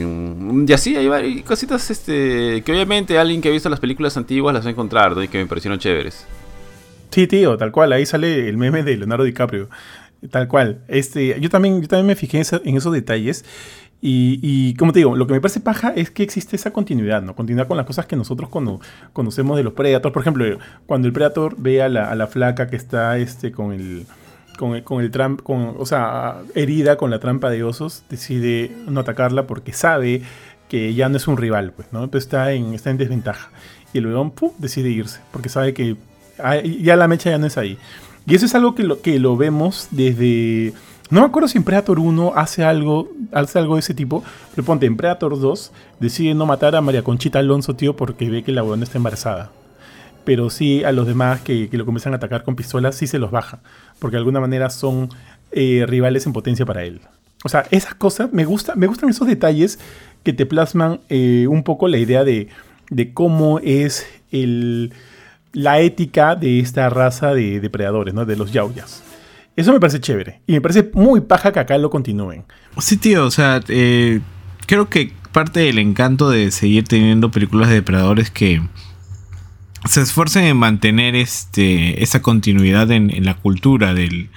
y 0.66 0.72
así 0.72 0.96
hay, 0.96 1.42
cositas 1.42 1.90
este, 1.90 2.62
que 2.64 2.72
obviamente 2.72 3.18
alguien 3.18 3.40
que 3.40 3.48
ha 3.48 3.52
visto 3.52 3.68
las 3.68 3.80
películas 3.80 4.16
antiguas 4.16 4.54
las 4.54 4.64
va 4.64 4.68
a 4.68 4.72
encontrar 4.72 5.12
y 5.22 5.28
que 5.28 5.38
me 5.38 5.46
parecieron 5.46 5.78
chéveres. 5.78 6.26
Sí, 7.10 7.26
tío, 7.26 7.56
tal 7.56 7.72
cual. 7.72 7.92
Ahí 7.92 8.06
sale 8.06 8.48
el 8.48 8.56
meme 8.56 8.82
de 8.82 8.96
Leonardo 8.96 9.24
DiCaprio. 9.24 9.68
Tal 10.30 10.48
cual. 10.48 10.82
Este, 10.88 11.38
yo, 11.40 11.50
también, 11.50 11.82
yo 11.82 11.88
también 11.88 12.06
me 12.06 12.16
fijé 12.16 12.42
en, 12.64 12.76
esos 12.76 12.92
detalles. 12.92 13.44
Y, 14.00 14.74
como 14.74 14.92
te 14.92 15.00
digo, 15.00 15.16
lo 15.16 15.26
que 15.26 15.32
me 15.32 15.40
parece 15.40 15.60
paja 15.60 15.92
es 15.96 16.10
que 16.10 16.22
existe 16.22 16.54
esa 16.54 16.72
continuidad, 16.72 17.22
¿no? 17.22 17.34
Continuidad 17.34 17.66
con 17.66 17.76
las 17.76 17.86
cosas 17.86 18.06
que 18.06 18.14
nosotros 18.14 18.50
conocemos 19.12 19.56
de 19.56 19.64
los 19.64 19.72
Predators. 19.72 20.12
Por 20.12 20.22
ejemplo, 20.22 20.58
cuando 20.86 21.08
el 21.08 21.12
Predator 21.12 21.56
ve 21.58 21.82
a 21.82 21.88
la, 21.88 22.10
a 22.10 22.14
la 22.14 22.28
flaca 22.28 22.68
que 22.68 22.76
está 22.76 23.18
este, 23.18 23.50
con 23.50 23.72
el 23.72 24.06
con, 24.56 24.80
con 24.82 25.02
el 25.02 25.10
tramp, 25.10 25.42
con, 25.42 25.74
o 25.78 25.86
sea, 25.86 26.42
herida 26.54 26.96
con 26.96 27.10
la 27.10 27.18
trampa 27.18 27.50
de 27.50 27.62
osos, 27.62 28.02
decide 28.08 28.70
no 28.86 29.00
atacarla 29.00 29.46
porque 29.46 29.72
sabe 29.72 30.22
que 30.68 30.94
ya 30.94 31.08
no 31.08 31.16
es 31.16 31.28
un 31.28 31.36
rival, 31.36 31.72
pues, 31.72 31.88
¿no? 31.92 32.04
Entonces 32.04 32.26
está 32.26 32.52
en, 32.52 32.74
está 32.74 32.90
en 32.90 32.98
desventaja. 32.98 33.50
Y 33.92 33.98
el 33.98 34.04
león 34.04 34.32
decide 34.58 34.90
irse, 34.90 35.20
porque 35.30 35.48
sabe 35.48 35.74
que 35.74 35.96
ya 36.80 36.96
la 36.96 37.08
mecha 37.08 37.30
ya 37.30 37.38
no 37.38 37.46
es 37.46 37.56
ahí. 37.56 37.78
Y 38.26 38.34
eso 38.34 38.46
es 38.46 38.54
algo 38.54 38.74
que 38.74 38.82
lo, 38.82 39.00
que 39.00 39.18
lo 39.18 39.36
vemos 39.36 39.88
desde... 39.90 40.72
No 41.08 41.20
me 41.20 41.26
acuerdo 41.26 41.46
si 41.46 41.56
en 41.56 41.62
Predator 41.62 42.00
1 42.00 42.32
hace 42.34 42.64
algo, 42.64 43.12
hace 43.32 43.60
algo 43.60 43.76
de 43.76 43.80
ese 43.80 43.94
tipo, 43.94 44.24
pero 44.54 44.66
ponte, 44.66 44.86
en 44.86 44.96
Predator 44.96 45.38
2 45.38 45.72
decide 46.00 46.34
no 46.34 46.46
matar 46.46 46.74
a 46.74 46.80
María 46.80 47.04
Conchita 47.04 47.38
Alonso, 47.38 47.76
tío, 47.76 47.94
porque 47.94 48.28
ve 48.28 48.42
que 48.42 48.50
la 48.50 48.64
weón 48.64 48.82
está 48.82 48.98
embarazada 48.98 49.52
pero 50.26 50.50
sí 50.50 50.82
a 50.82 50.90
los 50.90 51.06
demás 51.06 51.40
que, 51.40 51.70
lo 51.70 51.86
comienzan 51.86 52.12
a 52.12 52.16
atacar 52.16 52.42
con 52.42 52.56
pistolas, 52.56 52.96
sí 52.96 53.06
se 53.06 53.20
los 53.20 53.30
baja, 53.30 53.60
porque 53.98 54.16
de 54.16 54.18
alguna 54.18 54.40
manera 54.40 54.70
son 54.70 55.08
eh, 55.52 55.84
rivales 55.86 56.26
en 56.26 56.32
potencia 56.32 56.66
para 56.66 56.84
él. 56.84 57.00
O 57.44 57.48
sea, 57.48 57.66
esas 57.70 57.94
cosas, 57.94 58.32
me, 58.32 58.44
gusta, 58.44 58.74
me 58.74 58.86
gustan 58.86 59.08
esos 59.10 59.26
detalles 59.26 59.78
que 60.22 60.32
te 60.32 60.46
plasman 60.46 61.00
eh, 61.08 61.46
un 61.48 61.62
poco 61.62 61.88
la 61.88 61.98
idea 61.98 62.24
de, 62.24 62.48
cómo 63.14 63.60
es 63.60 64.06
el, 64.32 64.92
la 65.52 65.80
ética 65.80 66.34
de 66.34 66.60
esta 66.60 66.88
raza 66.90 67.34
de 67.34 67.60
depredadores, 67.60 68.14
¿no? 68.14 68.24
De 68.24 68.36
los 68.36 68.52
yauyas. 68.52 69.02
Eso 69.54 69.72
me 69.72 69.80
parece 69.80 70.00
chévere. 70.00 70.40
Y 70.46 70.52
me 70.52 70.60
parece 70.60 70.90
muy 70.92 71.20
paja 71.20 71.52
que 71.52 71.60
acá 71.60 71.78
lo 71.78 71.90
continúen. 71.90 72.44
Sí, 72.78 72.96
tío, 72.96 73.24
o 73.24 73.30
sea, 73.30 73.60
eh, 73.68 74.20
creo 74.66 74.90
que 74.90 75.12
parte 75.32 75.60
del 75.60 75.78
encanto 75.78 76.28
de 76.28 76.50
seguir 76.50 76.84
teniendo 76.84 77.30
películas 77.30 77.68
de 77.68 77.76
depredadores 77.76 78.30
que 78.30 78.60
se 79.88 80.02
esfuercen 80.02 80.44
en 80.44 80.56
mantener 80.56 81.14
este, 81.14 82.02
esa 82.02 82.22
continuidad 82.22 82.90
en, 82.90 83.24
la 83.24 83.34
cultura 83.34 83.94
del, 83.94 84.28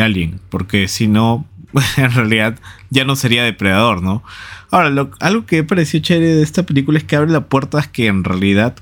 alien, 0.00 0.40
porque 0.50 0.88
si 0.88 1.08
no, 1.08 1.46
en 1.96 2.12
realidad 2.12 2.58
ya 2.90 3.04
no 3.04 3.16
sería 3.16 3.44
depredador, 3.44 4.02
¿no? 4.02 4.22
Ahora, 4.70 4.90
lo- 4.90 5.10
algo 5.20 5.46
que 5.46 5.56
me 5.56 5.64
pareció 5.64 6.00
chévere 6.00 6.34
de 6.34 6.42
esta 6.42 6.64
película 6.64 6.98
es 6.98 7.04
que 7.04 7.16
abre 7.16 7.30
la 7.30 7.46
puerta 7.46 7.78
a 7.80 7.82
que 7.90 8.06
en 8.06 8.24
realidad 8.24 8.76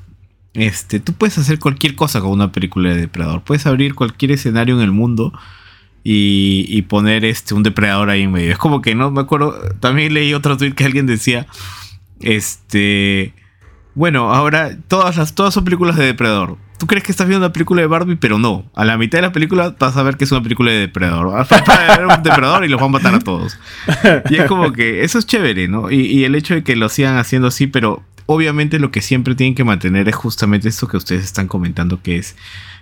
este, 0.55 1.01
tú 1.01 1.13
puedes 1.15 1.39
hacer 1.39 1.59
cualquier 1.59 1.95
cosa 1.95 2.21
con 2.21 2.31
una 2.31 2.53
película 2.53 2.91
de 2.91 3.01
depredador. 3.01 3.43
Puedes 3.43 3.67
abrir 3.67 3.95
cualquier 3.95 4.33
escenario 4.33 4.75
en 4.77 4.83
el 4.83 4.93
mundo 4.93 5.33
y, 6.05 6.67
y 6.69 6.83
poner 6.83 7.25
este, 7.25 7.55
un 7.55 7.63
depredador 7.63 8.11
ahí 8.11 8.23
en 8.23 8.33
medio. 8.33 8.53
Es 8.53 8.59
como 8.59 8.83
que 8.83 8.95
no 8.95 9.11
me 9.11 9.21
acuerdo. 9.23 9.55
También 9.81 10.13
leí 10.15 10.35
otro 10.35 10.57
tweet 10.57 10.73
que 10.73 10.85
alguien 10.85 11.07
decía. 11.07 11.47
Este. 12.21 13.35
Bueno, 13.95 14.33
ahora 14.33 14.77
todas 14.89 15.17
las 15.17 15.35
todas 15.35 15.53
son 15.53 15.65
películas 15.65 15.97
de 15.97 16.07
depredador. 16.07 16.57
Tú 16.79 16.87
crees 16.87 17.05
que 17.05 17.13
estás 17.13 17.29
viendo 17.29 17.47
una 17.47 17.53
película 17.53 17.81
de 17.81 17.87
Barbie, 17.87 18.17
pero 18.17 18.39
no. 18.39 18.65
A 18.75 18.85
la 18.85 18.97
mitad 18.97 19.19
de 19.19 19.23
la 19.23 19.33
película 19.33 19.77
vas 19.79 19.97
a 19.97 20.03
ver 20.03 20.17
que 20.17 20.25
es 20.25 20.33
una 20.33 20.43
película 20.43 20.73
de 20.73 20.79
depredador. 20.79 21.47
Ver 21.49 22.07
un 22.07 22.23
depredador 22.23 22.65
y 22.65 22.69
los 22.69 22.81
van 22.81 22.89
a 22.89 22.93
matar 22.93 23.15
a 23.15 23.21
todos. 23.21 23.59
Y 24.31 24.37
es 24.37 24.47
como 24.47 24.73
que 24.73 25.05
eso 25.05 25.19
es 25.19 25.27
chévere, 25.27 25.69
¿no? 25.69 25.91
Y, 25.91 26.07
y 26.07 26.25
el 26.25 26.35
hecho 26.35 26.55
de 26.55 26.65
que 26.65 26.75
lo 26.75 26.89
sigan 26.89 27.19
haciendo 27.19 27.49
así, 27.49 27.67
pero 27.67 28.03
obviamente 28.27 28.79
lo 28.79 28.91
que 28.91 29.03
siempre 29.03 29.35
tienen 29.35 29.55
que 29.55 29.65
mantener 29.65 30.09
es 30.09 30.17
justamente 30.17 30.69
esto 30.69 30.89
que 30.89 30.97
ustedes 30.97 31.25
están 31.25 31.47
comentando, 31.47 32.03
que 32.03 32.17
es 32.17 32.37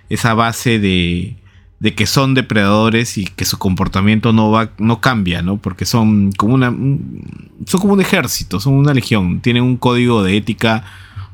esa 0.09 0.33
base 0.33 0.79
de, 0.79 1.35
de 1.81 1.95
que 1.95 2.05
son 2.05 2.35
depredadores 2.35 3.17
y 3.17 3.25
que 3.25 3.43
su 3.43 3.57
comportamiento 3.57 4.31
no 4.33 4.51
va, 4.51 4.69
no 4.77 5.01
cambia, 5.01 5.41
¿no? 5.41 5.57
Porque 5.57 5.85
son 5.85 6.31
como 6.31 6.53
una, 6.53 6.69
un- 6.69 7.59
son 7.65 7.81
como 7.81 7.93
un 7.93 8.01
ejército, 8.01 8.59
son 8.59 8.75
una 8.75 8.93
legión, 8.93 9.41
tienen 9.41 9.63
un 9.63 9.77
código 9.77 10.21
de 10.23 10.37
ética 10.37 10.83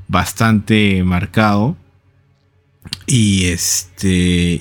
bastante 0.07 1.03
marcado. 1.03 1.75
Y 3.05 3.45
este. 3.47 4.07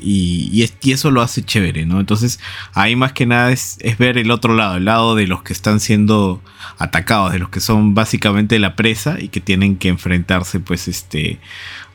Y, 0.03 0.49
y 0.53 0.62
es- 0.64 0.75
y 0.83 0.90
eso 0.92 1.12
lo 1.12 1.22
hace 1.22 1.42
chévere, 1.44 1.87
¿no? 1.87 2.01
Entonces, 2.01 2.40
ahí 2.75 2.96
más 2.96 3.12
que 3.12 3.25
nada 3.27 3.53
es, 3.53 3.77
es 3.81 3.96
ver 3.99 4.18
el 4.18 4.33
otro 4.33 4.55
lado, 4.55 4.77
el 4.79 4.85
lado 4.87 5.14
de 5.14 5.29
los 5.29 5.44
que 5.44 5.53
están 5.53 5.79
siendo 5.79 6.42
atacados, 6.79 7.33
de 7.33 7.38
los 7.38 7.51
que 7.51 7.61
son 7.61 7.94
básicamente 7.94 8.59
la 8.59 8.75
presa 8.75 9.20
y 9.20 9.29
que 9.29 9.40
tienen 9.40 9.77
que 9.77 9.88
enfrentarse, 9.88 10.59
pues, 10.59 10.88
este. 10.88 11.38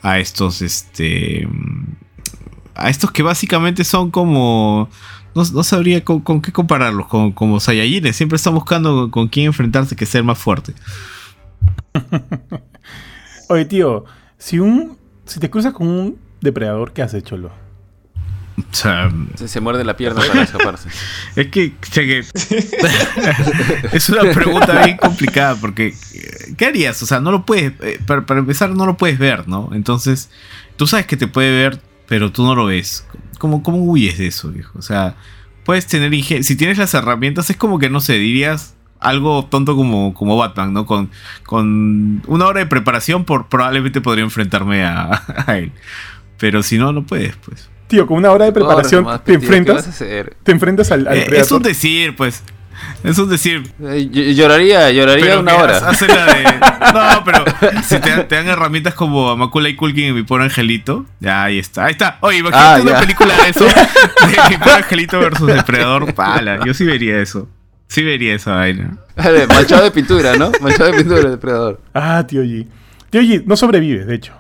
a 0.01 0.19
estos. 0.19 0.61
Este. 0.61 1.47
A 2.81 2.89
estos 2.89 3.11
que 3.11 3.23
básicamente 3.23 3.83
son 3.83 4.11
como. 4.11 4.89
No, 5.33 5.43
no 5.53 5.63
sabría 5.63 6.03
con, 6.03 6.19
con 6.19 6.41
qué 6.41 6.51
compararlos, 6.51 7.07
con, 7.07 7.31
como 7.31 7.59
Saiyajines. 7.59 8.15
Siempre 8.15 8.35
están 8.35 8.53
buscando 8.53 8.93
con, 8.93 9.09
con 9.11 9.27
quién 9.27 9.47
enfrentarse 9.47 9.95
que 9.95 10.05
ser 10.05 10.23
más 10.23 10.37
fuerte. 10.37 10.73
Oye, 13.49 13.65
tío, 13.65 14.05
si 14.37 14.59
un. 14.59 14.97
Si 15.25 15.39
te 15.39 15.49
cruzas 15.49 15.73
con 15.73 15.87
un 15.87 16.17
depredador, 16.41 16.91
¿qué 16.91 17.01
has 17.01 17.13
hecho, 17.13 17.37
lo? 17.37 17.51
O 18.57 18.73
sea, 18.73 19.11
Se, 19.35 19.47
se 19.47 19.61
muerde 19.61 19.83
la 19.83 19.95
pierna 19.95 20.21
para 20.27 20.43
escaparse. 20.43 20.89
Es 21.35 21.47
que, 21.47 21.73
es 23.93 24.09
una 24.09 24.31
pregunta 24.33 24.83
bien 24.83 24.97
complicada 24.97 25.55
porque 25.55 25.95
¿qué 26.57 26.65
harías? 26.65 27.01
O 27.01 27.05
sea, 27.05 27.19
no 27.19 27.31
lo 27.31 27.45
puedes, 27.45 27.73
eh, 27.81 27.99
para, 28.05 28.25
para 28.25 28.39
empezar 28.39 28.69
no 28.71 28.85
lo 28.85 28.97
puedes 28.97 29.17
ver, 29.17 29.47
¿no? 29.47 29.69
Entonces, 29.73 30.29
tú 30.75 30.87
sabes 30.87 31.05
que 31.05 31.17
te 31.17 31.27
puede 31.27 31.51
ver, 31.51 31.79
pero 32.11 32.29
tú 32.29 32.43
no 32.43 32.55
lo 32.55 32.65
ves. 32.65 33.07
¿Cómo, 33.39 33.63
cómo 33.63 33.77
huyes 33.85 34.17
de 34.17 34.27
eso, 34.27 34.49
viejo? 34.49 34.77
O 34.77 34.81
sea, 34.81 35.15
puedes 35.63 35.87
tener 35.87 36.11
inge- 36.11 36.43
si 36.43 36.57
tienes 36.57 36.77
las 36.77 36.93
herramientas 36.93 37.49
es 37.49 37.55
como 37.55 37.79
que 37.79 37.89
no 37.89 38.01
sé, 38.01 38.15
dirías 38.17 38.75
algo 38.99 39.45
tonto 39.45 39.77
como, 39.77 40.13
como 40.13 40.35
Batman, 40.35 40.73
¿no? 40.73 40.85
Con, 40.85 41.09
con 41.45 42.21
una 42.27 42.45
hora 42.47 42.59
de 42.59 42.65
preparación 42.65 43.23
por, 43.23 43.47
probablemente 43.47 44.01
podría 44.01 44.25
enfrentarme 44.25 44.83
a, 44.83 45.23
a 45.47 45.57
él. 45.57 45.71
Pero 46.37 46.63
si 46.63 46.77
no, 46.77 46.91
no 46.91 47.05
puedes, 47.05 47.37
pues. 47.37 47.69
Tío, 47.87 48.05
con 48.07 48.17
una 48.17 48.31
hora 48.31 48.43
de 48.43 48.51
preparación 48.51 49.03
nomás, 49.05 49.23
te 49.23 49.37
tío, 49.37 49.39
¿Qué 49.39 49.45
vas 49.47 49.55
a 49.55 49.57
enfrentas, 49.59 49.87
hacer? 49.87 50.35
te 50.43 50.51
enfrentas 50.51 50.91
al, 50.91 51.07
al 51.07 51.17
Eh, 51.17 51.27
es 51.31 51.49
un 51.53 51.61
decir, 51.63 52.13
pues. 52.17 52.43
Es 53.03 53.17
un 53.17 53.29
decir. 53.29 53.63
Eh, 53.81 54.07
ll- 54.11 54.33
Lloraría, 54.35 54.91
lloraría 54.91 55.25
Pero 55.25 55.39
una 55.39 55.55
hora. 55.55 55.77
ha- 55.77 55.89
hace 55.89 56.07
la 56.07 56.25
de- 56.25 56.43
No, 56.93 57.23
pero 57.23 57.43
si 57.87 57.99
te, 57.99 58.09
dan- 58.09 58.27
te 58.27 58.35
dan 58.35 58.47
herramientas 58.47 58.93
como 58.93 59.29
a 59.29 59.35
Macaulay 59.35 59.75
Culkin 59.75 60.09
y 60.09 60.11
mi 60.13 60.23
pobre 60.23 60.43
angelito, 60.45 61.05
ya 61.19 61.43
ahí 61.45 61.57
está. 61.59 61.85
Ahí 61.85 61.91
está. 61.93 62.17
Oye, 62.21 62.37
imagínate 62.39 62.81
Ah, 62.81 62.91
una 62.91 62.99
película 62.99 63.33
de 63.43 63.49
eso. 63.49 63.65
De 63.65 64.49
mi 64.49 64.57
pobre 64.57 64.73
angelito 64.73 65.19
versus 65.19 65.47
depredador. 65.47 66.13
Pala. 66.13 66.59
Yo 66.65 66.73
sí 66.73 66.83
vería 66.85 67.19
eso. 67.21 67.47
Sí 67.87 68.03
vería 68.03 68.35
esa 68.35 68.55
vaina. 68.55 68.97
Manchado 69.49 69.83
de 69.83 69.91
pintura, 69.91 70.35
¿no? 70.37 70.51
Manchado 70.61 70.91
de 70.91 70.97
pintura, 71.03 71.29
depredador. 71.29 71.81
Ah, 71.93 72.23
tío 72.27 72.41
G. 72.43 72.65
Tío 73.09 73.21
G, 73.21 73.43
no 73.45 73.57
sobrevives, 73.57 74.07
de 74.07 74.15
hecho. 74.15 74.33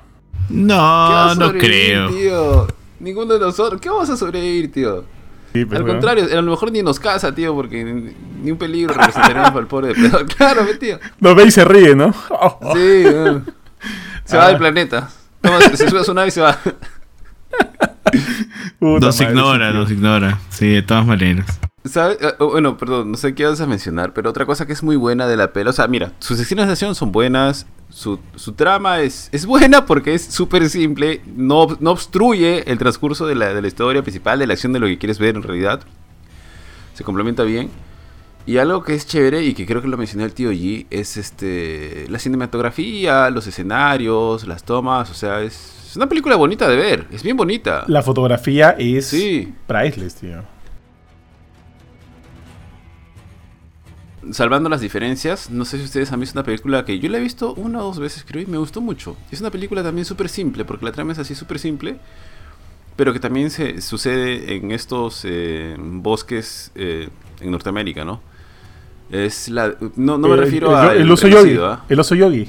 ¿Qué 0.47 0.53
No, 0.53 1.35
no 1.35 1.51
creo. 1.53 2.09
tío? 2.09 2.67
Ninguno 2.99 3.33
de 3.33 3.39
nosotros. 3.39 3.81
¿Qué 3.81 3.89
vamos 3.89 4.09
a 4.09 4.15
sobrevivir, 4.17 4.71
tío? 4.71 5.03
Sí, 5.53 5.65
pues, 5.65 5.79
Al 5.79 5.85
contrario, 5.87 6.25
a 6.31 6.41
lo 6.41 6.51
mejor 6.51 6.71
ni 6.71 6.81
nos 6.81 6.99
casa, 6.99 7.33
tío, 7.35 7.53
porque 7.53 7.83
ni, 7.83 8.51
un 8.51 8.57
peligro 8.57 8.93
representaríamos 8.93 9.49
para 9.51 9.59
el 9.61 9.67
pobre 9.67 9.87
depredador. 9.89 10.25
Claro, 10.37 10.65
ve, 10.65 10.75
tío. 10.75 10.99
Nos 11.19 11.35
ve 11.35 11.45
y 11.45 11.51
se 11.51 11.65
ríe, 11.65 11.95
¿no? 11.95 12.13
Oh, 12.29 12.57
oh. 12.61 12.73
Sí, 12.75 13.03
se 14.25 14.37
va 14.37 14.45
Ah. 14.45 14.47
del 14.47 14.57
planeta. 14.57 15.09
Toma, 15.41 15.59
se, 15.61 15.75
se 15.77 15.89
sube 15.89 15.99
a 15.99 16.03
su 16.03 16.13
nave 16.13 16.27
y 16.29 16.31
se 16.31 16.41
va. 16.41 16.57
Puta 18.79 19.07
Nos 19.07 19.19
madre, 19.19 19.31
ignora, 19.33 19.71
tío. 19.71 19.79
nos 19.79 19.91
ignora. 19.91 20.39
Sí, 20.49 20.69
de 20.69 20.81
todas 20.81 21.05
maneras. 21.05 21.59
¿Sabes? 21.85 22.17
Ah, 22.21 22.35
oh, 22.39 22.49
Bueno, 22.51 22.77
perdón, 22.77 23.11
no 23.11 23.17
sé 23.17 23.33
qué 23.33 23.45
vas 23.45 23.59
a 23.61 23.65
mencionar, 23.67 24.13
pero 24.13 24.29
otra 24.29 24.45
cosa 24.45 24.65
que 24.67 24.73
es 24.73 24.83
muy 24.83 24.95
buena 24.95 25.27
de 25.27 25.35
la 25.37 25.51
peli, 25.51 25.69
o 25.69 25.73
sea, 25.73 25.87
mira, 25.87 26.11
sus 26.19 26.39
escenas 26.39 26.67
de 26.67 26.73
acción 26.73 26.93
son 26.93 27.11
buenas, 27.11 27.65
su, 27.89 28.19
su 28.35 28.53
trama 28.53 29.01
es, 29.01 29.29
es 29.31 29.45
buena 29.45 29.85
porque 29.85 30.13
es 30.13 30.23
súper 30.23 30.69
simple, 30.69 31.21
no, 31.35 31.67
no 31.79 31.91
obstruye 31.91 32.69
el 32.71 32.77
transcurso 32.77 33.25
de 33.25 33.35
la, 33.35 33.53
de 33.53 33.61
la 33.61 33.67
historia 33.67 34.03
principal, 34.03 34.37
de 34.39 34.47
la 34.47 34.53
acción 34.53 34.73
de 34.73 34.79
lo 34.79 34.85
que 34.87 34.97
quieres 34.99 35.17
ver 35.17 35.35
en 35.35 35.43
realidad, 35.43 35.81
se 36.93 37.03
complementa 37.03 37.43
bien. 37.43 37.69
Y 38.45 38.57
algo 38.57 38.83
que 38.83 38.95
es 38.95 39.05
chévere 39.05 39.43
y 39.43 39.53
que 39.53 39.67
creo 39.67 39.83
que 39.83 39.87
lo 39.87 39.97
mencionó 39.97 40.25
el 40.25 40.33
tío 40.33 40.51
G 40.51 40.87
es 40.89 41.15
este 41.15 42.07
la 42.09 42.17
cinematografía, 42.17 43.29
los 43.29 43.45
escenarios, 43.45 44.47
las 44.47 44.63
tomas, 44.63 45.11
o 45.11 45.13
sea, 45.13 45.41
es, 45.41 45.87
es 45.91 45.95
una 45.95 46.09
película 46.09 46.35
bonita 46.37 46.67
de 46.67 46.75
ver, 46.75 47.07
es 47.11 47.21
bien 47.21 47.37
bonita. 47.37 47.83
La 47.87 48.01
fotografía 48.01 48.71
es 48.79 49.05
Sí. 49.07 49.53
priceless, 49.67 50.15
tío. 50.15 50.41
Salvando 54.31 54.69
las 54.69 54.81
diferencias, 54.81 55.49
no 55.49 55.65
sé 55.65 55.77
si 55.79 55.85
ustedes 55.85 56.11
han 56.11 56.19
visto 56.19 56.37
una 56.37 56.43
película 56.45 56.85
que 56.85 56.99
yo 56.99 57.09
la 57.09 57.17
he 57.17 57.21
visto 57.21 57.53
una 57.55 57.79
o 57.79 57.83
dos 57.85 57.99
veces, 57.99 58.23
creo, 58.27 58.43
y 58.43 58.45
me 58.45 58.57
gustó 58.57 58.79
mucho. 58.81 59.17
Es 59.31 59.41
una 59.41 59.49
película 59.49 59.81
también 59.83 60.05
súper 60.05 60.29
simple, 60.29 60.63
porque 60.65 60.85
la 60.85 60.91
trama 60.91 61.13
es 61.13 61.19
así 61.19 61.33
súper 61.35 61.57
simple, 61.59 61.97
pero 62.95 63.13
que 63.13 63.19
también 63.19 63.49
se 63.49 63.81
sucede 63.81 64.55
en 64.55 64.71
estos 64.71 65.21
eh, 65.25 65.75
bosques 65.79 66.71
eh, 66.75 67.09
en 67.39 67.51
Norteamérica, 67.51 68.05
¿no? 68.05 68.21
Es 69.09 69.49
la... 69.49 69.75
No, 69.95 70.17
no 70.17 70.27
me 70.27 70.35
El- 70.35 70.39
refiero 70.39 70.69
el, 70.69 70.75
a... 70.89 70.93
el 70.93 71.11
oso 71.11 71.27
yogi. 71.27 71.57
El 71.89 71.99
oso 71.99 72.15
yogi. 72.15 72.47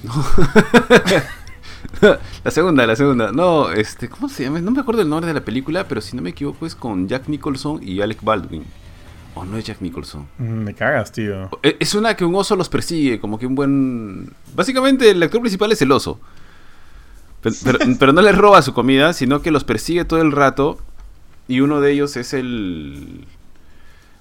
la 2.44 2.50
segunda, 2.50 2.86
la 2.86 2.96
segunda. 2.96 3.32
No, 3.32 3.70
este, 3.72 4.08
¿cómo 4.08 4.28
se 4.28 4.44
llama? 4.44 4.60
No 4.60 4.70
me 4.70 4.80
acuerdo 4.80 5.02
el 5.02 5.08
nombre 5.08 5.26
de 5.28 5.34
la 5.34 5.44
película, 5.44 5.88
pero 5.88 6.00
si 6.00 6.14
no 6.16 6.22
me 6.22 6.30
equivoco 6.30 6.66
es 6.66 6.74
con 6.74 7.08
Jack 7.08 7.28
Nicholson 7.28 7.80
y 7.82 8.00
Alec 8.00 8.22
Baldwin. 8.22 8.64
O 9.34 9.44
no 9.44 9.56
es 9.56 9.64
Jack 9.64 9.80
Nicholson. 9.80 10.26
Mm, 10.38 10.44
Me 10.64 10.74
cagas, 10.74 11.10
tío. 11.12 11.48
E- 11.62 11.76
Es 11.80 11.94
una 11.94 12.14
que 12.16 12.24
un 12.24 12.34
oso 12.34 12.54
los 12.56 12.68
persigue, 12.68 13.18
como 13.20 13.38
que 13.38 13.46
un 13.46 13.54
buen... 13.54 14.30
Básicamente 14.54 15.10
el 15.10 15.22
actor 15.22 15.40
principal 15.40 15.72
es 15.72 15.80
el 15.82 15.90
oso. 15.92 16.20
Pero, 17.40 17.56
pero- 17.64 17.78
pero 17.98 18.12
no 18.12 18.20
les 18.22 18.36
roba 18.36 18.60
su 18.62 18.72
comida, 18.74 19.12
sino 19.14 19.40
que 19.42 19.50
los 19.50 19.64
persigue 19.64 20.04
todo 20.04 20.20
el 20.20 20.32
rato. 20.32 20.78
Y 21.48 21.60
uno 21.60 21.80
de 21.80 21.92
ellos 21.92 22.16
es 22.16 22.34
el... 22.34 23.26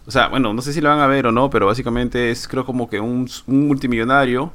O 0.07 0.11
sea, 0.11 0.29
bueno, 0.29 0.53
no 0.53 0.61
sé 0.61 0.73
si 0.73 0.81
lo 0.81 0.89
van 0.89 0.99
a 0.99 1.07
ver 1.07 1.27
o 1.27 1.31
no, 1.31 1.49
pero 1.49 1.67
básicamente 1.67 2.31
es 2.31 2.47
creo 2.47 2.65
como 2.65 2.89
que 2.89 2.99
un, 2.99 3.29
un 3.47 3.67
multimillonario 3.67 4.51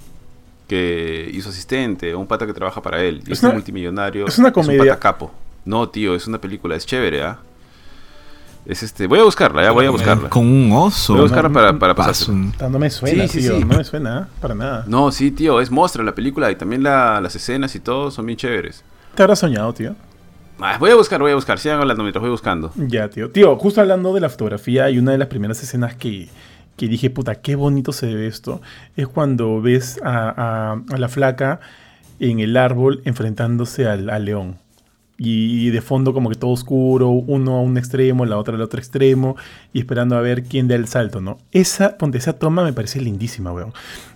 que 0.68 1.30
y 1.32 1.40
su 1.40 1.50
asistente, 1.50 2.14
un 2.16 2.26
pata 2.26 2.46
que 2.46 2.52
trabaja 2.52 2.82
para 2.82 3.00
él. 3.02 3.18
Y 3.18 3.32
Es 3.32 3.38
este 3.38 3.46
una- 3.46 3.54
multimillonario 3.54 4.26
es 4.26 4.38
una 4.38 4.48
un 4.48 4.54
comedia. 4.54 4.94
pata 4.94 4.98
capo. 4.98 5.32
No, 5.64 5.88
tío, 5.88 6.14
es 6.16 6.26
una 6.26 6.40
película, 6.40 6.74
es 6.76 6.84
chévere, 6.86 7.22
¿ah? 7.22 7.38
Es 8.66 8.82
este... 8.82 9.06
Voy 9.06 9.20
a 9.20 9.22
buscarla, 9.22 9.62
ya 9.62 9.70
voy 9.70 9.86
a 9.86 9.90
buscarla. 9.90 10.28
Con 10.28 10.46
un 10.46 10.72
oso. 10.72 11.12
Voy 11.12 11.20
a 11.20 11.22
buscarla 11.24 11.50
para, 11.50 11.78
para 11.78 11.94
Paso. 11.94 12.32
pasársela. 12.32 12.52
Ah, 12.66 12.68
No 12.68 12.78
me 12.80 12.90
suena, 12.90 13.28
Sí, 13.28 13.40
sí, 13.40 13.46
tío. 13.46 13.58
sí. 13.58 13.64
No 13.64 13.76
me 13.78 13.84
suena, 13.84 14.20
¿eh? 14.28 14.36
para 14.40 14.54
nada. 14.54 14.84
No, 14.88 15.12
sí, 15.12 15.30
tío, 15.30 15.60
es 15.60 15.70
monstruo 15.70 16.04
la 16.04 16.14
película 16.14 16.50
y 16.50 16.56
también 16.56 16.82
la- 16.82 17.20
las 17.20 17.36
escenas 17.36 17.74
y 17.76 17.80
todo 17.80 18.10
son 18.10 18.26
bien 18.26 18.36
chéveres. 18.36 18.82
¿Te 19.14 19.22
habrás 19.22 19.38
soñado, 19.38 19.72
tío? 19.72 19.94
Ah, 20.58 20.76
voy 20.80 20.90
a 20.90 20.94
buscar, 20.96 21.20
voy 21.20 21.32
a 21.32 21.34
buscar, 21.34 21.58
sigan 21.58 21.80
hablando 21.80 22.02
mientras 22.02 22.20
voy 22.20 22.30
buscando. 22.30 22.72
Ya, 22.76 23.08
tío. 23.08 23.30
Tío, 23.30 23.56
justo 23.56 23.80
hablando 23.80 24.12
de 24.14 24.20
la 24.20 24.28
fotografía, 24.30 24.90
y 24.90 24.98
una 24.98 25.12
de 25.12 25.18
las 25.18 25.28
primeras 25.28 25.62
escenas 25.62 25.94
que, 25.94 26.28
que 26.76 26.88
dije, 26.88 27.08
puta, 27.10 27.36
qué 27.36 27.54
bonito 27.56 27.92
se 27.92 28.12
ve 28.14 28.26
esto, 28.26 28.60
es 28.96 29.06
cuando 29.06 29.60
ves 29.60 30.00
a, 30.02 30.28
a- 30.74 30.94
a 30.94 30.98
la 30.98 31.08
flaca 31.08 31.60
en 32.18 32.40
el 32.40 32.56
árbol 32.56 33.02
enfrentándose 33.04 33.86
al, 33.86 34.08
al 34.10 34.24
león. 34.24 34.56
Y 35.18 35.70
de 35.70 35.80
fondo 35.80 36.12
como 36.12 36.28
que 36.28 36.36
todo 36.36 36.50
oscuro, 36.50 37.08
uno 37.08 37.56
a 37.56 37.60
un 37.62 37.78
extremo, 37.78 38.26
la 38.26 38.36
otra 38.36 38.54
al 38.54 38.60
otro 38.60 38.78
extremo, 38.78 39.36
y 39.72 39.78
esperando 39.78 40.16
a 40.16 40.20
ver 40.20 40.42
quién 40.42 40.68
da 40.68 40.74
el 40.74 40.88
salto, 40.88 41.20
¿no? 41.22 41.38
Esa, 41.52 41.96
ponte, 41.96 42.18
esa 42.18 42.34
toma 42.34 42.64
me 42.64 42.74
parece 42.74 43.00
lindísima, 43.00 43.52
weón. 43.52 43.72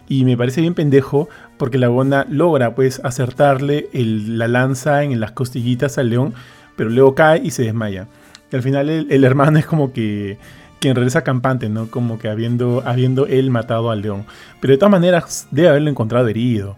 Y 0.08 0.24
me 0.24 0.36
parece 0.36 0.60
bien 0.60 0.74
pendejo 0.74 1.28
porque 1.56 1.78
la 1.78 1.88
gona 1.88 2.26
logra, 2.28 2.74
pues, 2.74 3.00
acertarle 3.02 3.88
la 3.92 4.48
lanza 4.48 5.02
en 5.02 5.18
las 5.20 5.32
costillitas 5.32 5.96
al 5.96 6.10
león, 6.10 6.34
pero 6.76 6.90
luego 6.90 7.14
cae 7.14 7.40
y 7.42 7.50
se 7.50 7.62
desmaya. 7.62 8.08
Y 8.52 8.56
al 8.56 8.62
final 8.62 8.90
el, 8.90 9.06
el 9.10 9.24
hermano 9.24 9.58
es 9.58 9.64
como 9.64 9.92
que 9.92 10.38
quien 10.80 10.96
regresa 10.96 11.22
campante, 11.22 11.68
¿no? 11.68 11.90
Como 11.90 12.18
que 12.18 12.28
habiendo, 12.28 12.82
habiendo 12.84 13.26
él 13.26 13.50
matado 13.50 13.90
al 13.90 14.02
león. 14.02 14.24
Pero 14.60 14.72
de 14.72 14.78
todas 14.78 14.90
maneras 14.90 15.46
debe 15.50 15.68
haberlo 15.68 15.90
encontrado 15.90 16.26
herido. 16.26 16.76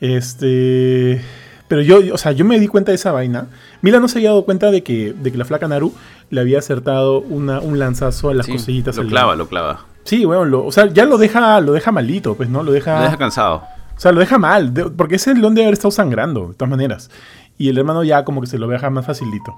Este... 0.00 1.20
Pero 1.68 1.80
yo, 1.82 2.00
o 2.14 2.18
sea, 2.18 2.32
yo 2.32 2.44
me 2.44 2.58
di 2.60 2.68
cuenta 2.68 2.92
de 2.92 2.96
esa 2.96 3.10
vaina. 3.12 3.46
Mila 3.82 3.98
no 4.00 4.08
se 4.08 4.18
había 4.18 4.30
dado 4.30 4.44
cuenta 4.44 4.70
de 4.70 4.82
que, 4.82 5.12
de 5.14 5.32
que 5.32 5.38
la 5.38 5.44
flaca 5.44 5.66
Naru 5.66 5.94
le 6.30 6.40
había 6.40 6.58
acertado 6.58 7.20
una, 7.20 7.60
un 7.60 7.78
lanzazo 7.78 8.28
a 8.30 8.34
las 8.34 8.46
Sí, 8.46 8.52
cosillitas. 8.52 8.96
lo 8.96 9.02
al 9.02 9.08
clava, 9.08 9.34
lo 9.36 9.48
clava. 9.48 9.86
Sí, 10.04 10.24
bueno, 10.26 10.44
lo- 10.44 10.66
o 10.66 10.72
sea, 10.72 10.86
ya 10.86 11.06
lo 11.06 11.16
deja, 11.16 11.60
lo 11.62 11.72
deja 11.72 11.90
malito, 11.90 12.34
pues, 12.34 12.48
¿no? 12.50 12.62
Lo 12.62 12.72
deja, 12.72 12.98
Lo 12.98 13.04
deja 13.04 13.16
cansado. 13.16 13.62
o 13.96 14.00
sea, 14.00 14.12
lo 14.12 14.20
deja 14.20 14.36
mal, 14.38 14.74
de- 14.74 14.90
porque 14.90 15.14
ese 15.16 15.34
león 15.34 15.54
debe 15.54 15.66
haber 15.66 15.74
estado 15.74 15.90
sangrando, 15.92 16.48
de 16.48 16.54
todas 16.54 16.68
maneras. 16.70 17.10
Y 17.56 17.68
el 17.70 17.78
hermano 17.78 18.04
ya 18.04 18.24
como 18.24 18.40
que 18.42 18.46
se 18.46 18.58
lo 18.58 18.66
deja 18.68 18.90
más 18.90 19.06
facilito. 19.06 19.54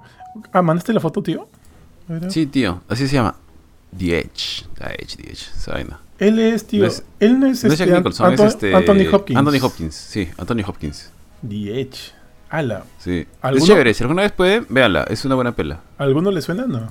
Ah, 0.53 0.63
¿mandaste 0.63 0.93
la 0.93 1.01
foto, 1.01 1.23
tío? 1.23 1.49
Sí, 2.29 2.47
tío, 2.47 2.83
así 2.89 3.09
se 3.09 3.15
llama. 3.15 3.35
The 3.99 4.19
Edge. 4.21 4.65
The 4.79 4.85
Edge, 5.03 5.17
The 5.17 5.23
Edge, 5.33 5.49
esa 5.57 5.73
vaina. 5.73 5.99
Él 6.19 6.39
es, 6.39 6.67
tío. 6.67 6.83
No 6.83 6.89
es- 6.89 7.03
él 7.19 7.41
no 7.41 7.47
es, 7.47 7.65
No 7.65 7.73
es 7.73 7.81
este, 7.81 7.87
Jack 7.87 7.97
Nicholson, 7.99 8.27
Anto- 8.27 8.45
es 8.45 8.53
este. 8.53 8.75
Anthony 8.77 9.13
Hopkins. 9.13 9.39
Anthony 9.39 9.59
Hopkins, 9.65 9.95
sí, 9.95 10.29
Anthony 10.39 10.63
Hopkins. 10.67 11.11
The 11.49 11.81
Edge. 11.81 11.99
Ala. 12.49 12.85
Sí. 12.99 13.27
¿Alguno? 13.43 13.65
Es 13.65 13.69
chévere, 13.69 13.95
si 13.95 14.05
alguna 14.05 14.23
vez 14.23 14.33
puede, 14.33 14.63
véanla, 14.69 15.05
es 15.09 15.25
una 15.25 15.35
buena 15.35 15.53
pela. 15.53 15.81
¿Alguno 15.99 16.31
le 16.31 16.41
suena? 16.43 16.67
No. 16.67 16.91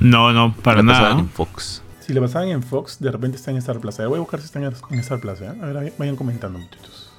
No, 0.00 0.32
no, 0.32 0.54
para 0.62 0.82
La 0.82 0.88
pasaban 0.92 1.10
nada. 1.10 1.20
en 1.20 1.28
Fox. 1.28 1.82
Si 2.00 2.12
le 2.14 2.20
pasaban 2.20 2.48
en 2.48 2.62
Fox, 2.62 2.98
de 3.00 3.10
repente 3.10 3.36
está 3.36 3.50
en 3.50 3.58
Star 3.58 3.80
Plaza. 3.80 4.06
Voy 4.06 4.16
a 4.16 4.20
buscar 4.20 4.40
si 4.40 4.46
está 4.46 4.58
en 4.60 4.98
Star 5.00 5.20
Plaza. 5.20 5.44
¿eh? 5.46 5.58
A 5.62 5.66
ver, 5.66 5.92
vayan 5.98 6.16
comentando, 6.16 6.58
muchachos. 6.58 7.10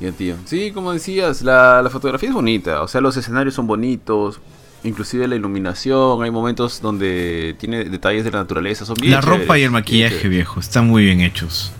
Bien, 0.00 0.12
tío. 0.14 0.34
Sí, 0.46 0.72
como 0.72 0.92
decías, 0.92 1.42
la, 1.42 1.80
la 1.82 1.90
fotografía 1.90 2.28
es 2.30 2.34
bonita. 2.34 2.82
O 2.82 2.88
sea, 2.88 3.00
los 3.00 3.16
escenarios 3.16 3.54
son 3.54 3.68
bonitos. 3.68 4.40
Inclusive 4.82 5.28
la 5.28 5.36
iluminación. 5.36 6.24
Hay 6.24 6.30
momentos 6.32 6.80
donde 6.80 7.54
tiene 7.60 7.84
detalles 7.84 8.24
de 8.24 8.32
la 8.32 8.38
naturaleza. 8.38 8.84
Son 8.84 8.96
bien 8.96 9.12
La 9.12 9.20
ropa 9.20 9.56
y 9.58 9.62
el 9.62 9.70
maquillaje, 9.70 10.26
viejo, 10.26 10.58
están 10.58 10.88
muy 10.88 11.04
bien 11.04 11.20
hechos. 11.20 11.72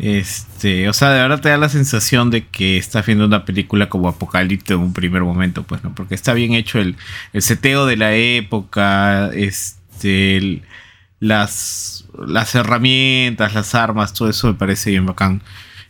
Este, 0.00 0.88
o 0.88 0.94
sea, 0.94 1.10
de 1.10 1.20
verdad 1.20 1.40
te 1.42 1.50
da 1.50 1.58
la 1.58 1.68
sensación 1.68 2.30
de 2.30 2.46
que 2.46 2.78
estás 2.78 3.04
viendo 3.04 3.26
una 3.26 3.44
película 3.44 3.90
como 3.90 4.08
Apocalipto 4.08 4.72
en 4.72 4.80
un 4.80 4.92
primer 4.94 5.22
momento, 5.22 5.62
pues, 5.64 5.84
¿no? 5.84 5.94
Porque 5.94 6.14
está 6.14 6.32
bien 6.32 6.54
hecho 6.54 6.78
el, 6.80 6.96
el 7.34 7.42
seteo 7.42 7.84
de 7.84 7.98
la 7.98 8.14
época, 8.14 9.30
este, 9.34 10.62
las, 11.20 12.06
las 12.26 12.54
herramientas, 12.54 13.52
las 13.54 13.74
armas, 13.74 14.14
todo 14.14 14.30
eso 14.30 14.46
me 14.48 14.54
parece 14.54 14.90
bien 14.90 15.04
bacán. 15.04 15.42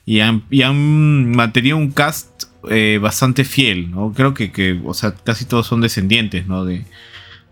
Y 0.04 0.20
han, 0.20 0.42
y 0.50 0.62
han 0.62 1.30
mantenido 1.30 1.76
un 1.76 1.92
cast 1.92 2.44
eh, 2.68 2.98
bastante 3.00 3.44
fiel, 3.44 3.92
¿no? 3.92 4.12
Creo 4.12 4.34
que, 4.34 4.50
que, 4.50 4.80
o 4.84 4.94
sea, 4.94 5.14
casi 5.14 5.44
todos 5.44 5.68
son 5.68 5.82
descendientes, 5.82 6.48
¿no? 6.48 6.64
De, 6.64 6.84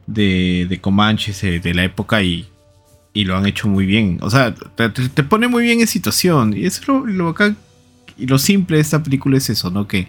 de, 0.08 0.66
de 0.68 0.80
Comanches 0.80 1.44
eh, 1.44 1.60
de 1.60 1.74
la 1.74 1.84
época 1.84 2.20
y, 2.22 2.48
y 3.18 3.24
lo 3.24 3.36
han 3.36 3.46
hecho 3.46 3.66
muy 3.66 3.84
bien. 3.84 4.18
O 4.20 4.30
sea, 4.30 4.54
te, 4.54 5.24
pone 5.24 5.48
muy 5.48 5.64
bien 5.64 5.80
en 5.80 5.88
situación. 5.88 6.56
Y 6.56 6.66
eso 6.66 6.82
es 6.82 6.86
lo, 6.86 7.04
lo 7.04 7.24
bacán 7.24 7.56
y 8.16 8.28
lo 8.28 8.38
simple 8.38 8.76
de 8.76 8.80
esta 8.80 9.02
película 9.02 9.36
es 9.36 9.50
eso, 9.50 9.72
¿no? 9.72 9.88
Que, 9.88 10.06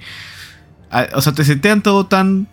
o 1.16 1.20
sea, 1.20 1.34
te 1.34 1.44
setean 1.44 1.82
todo 1.82 2.06
tan 2.06 2.48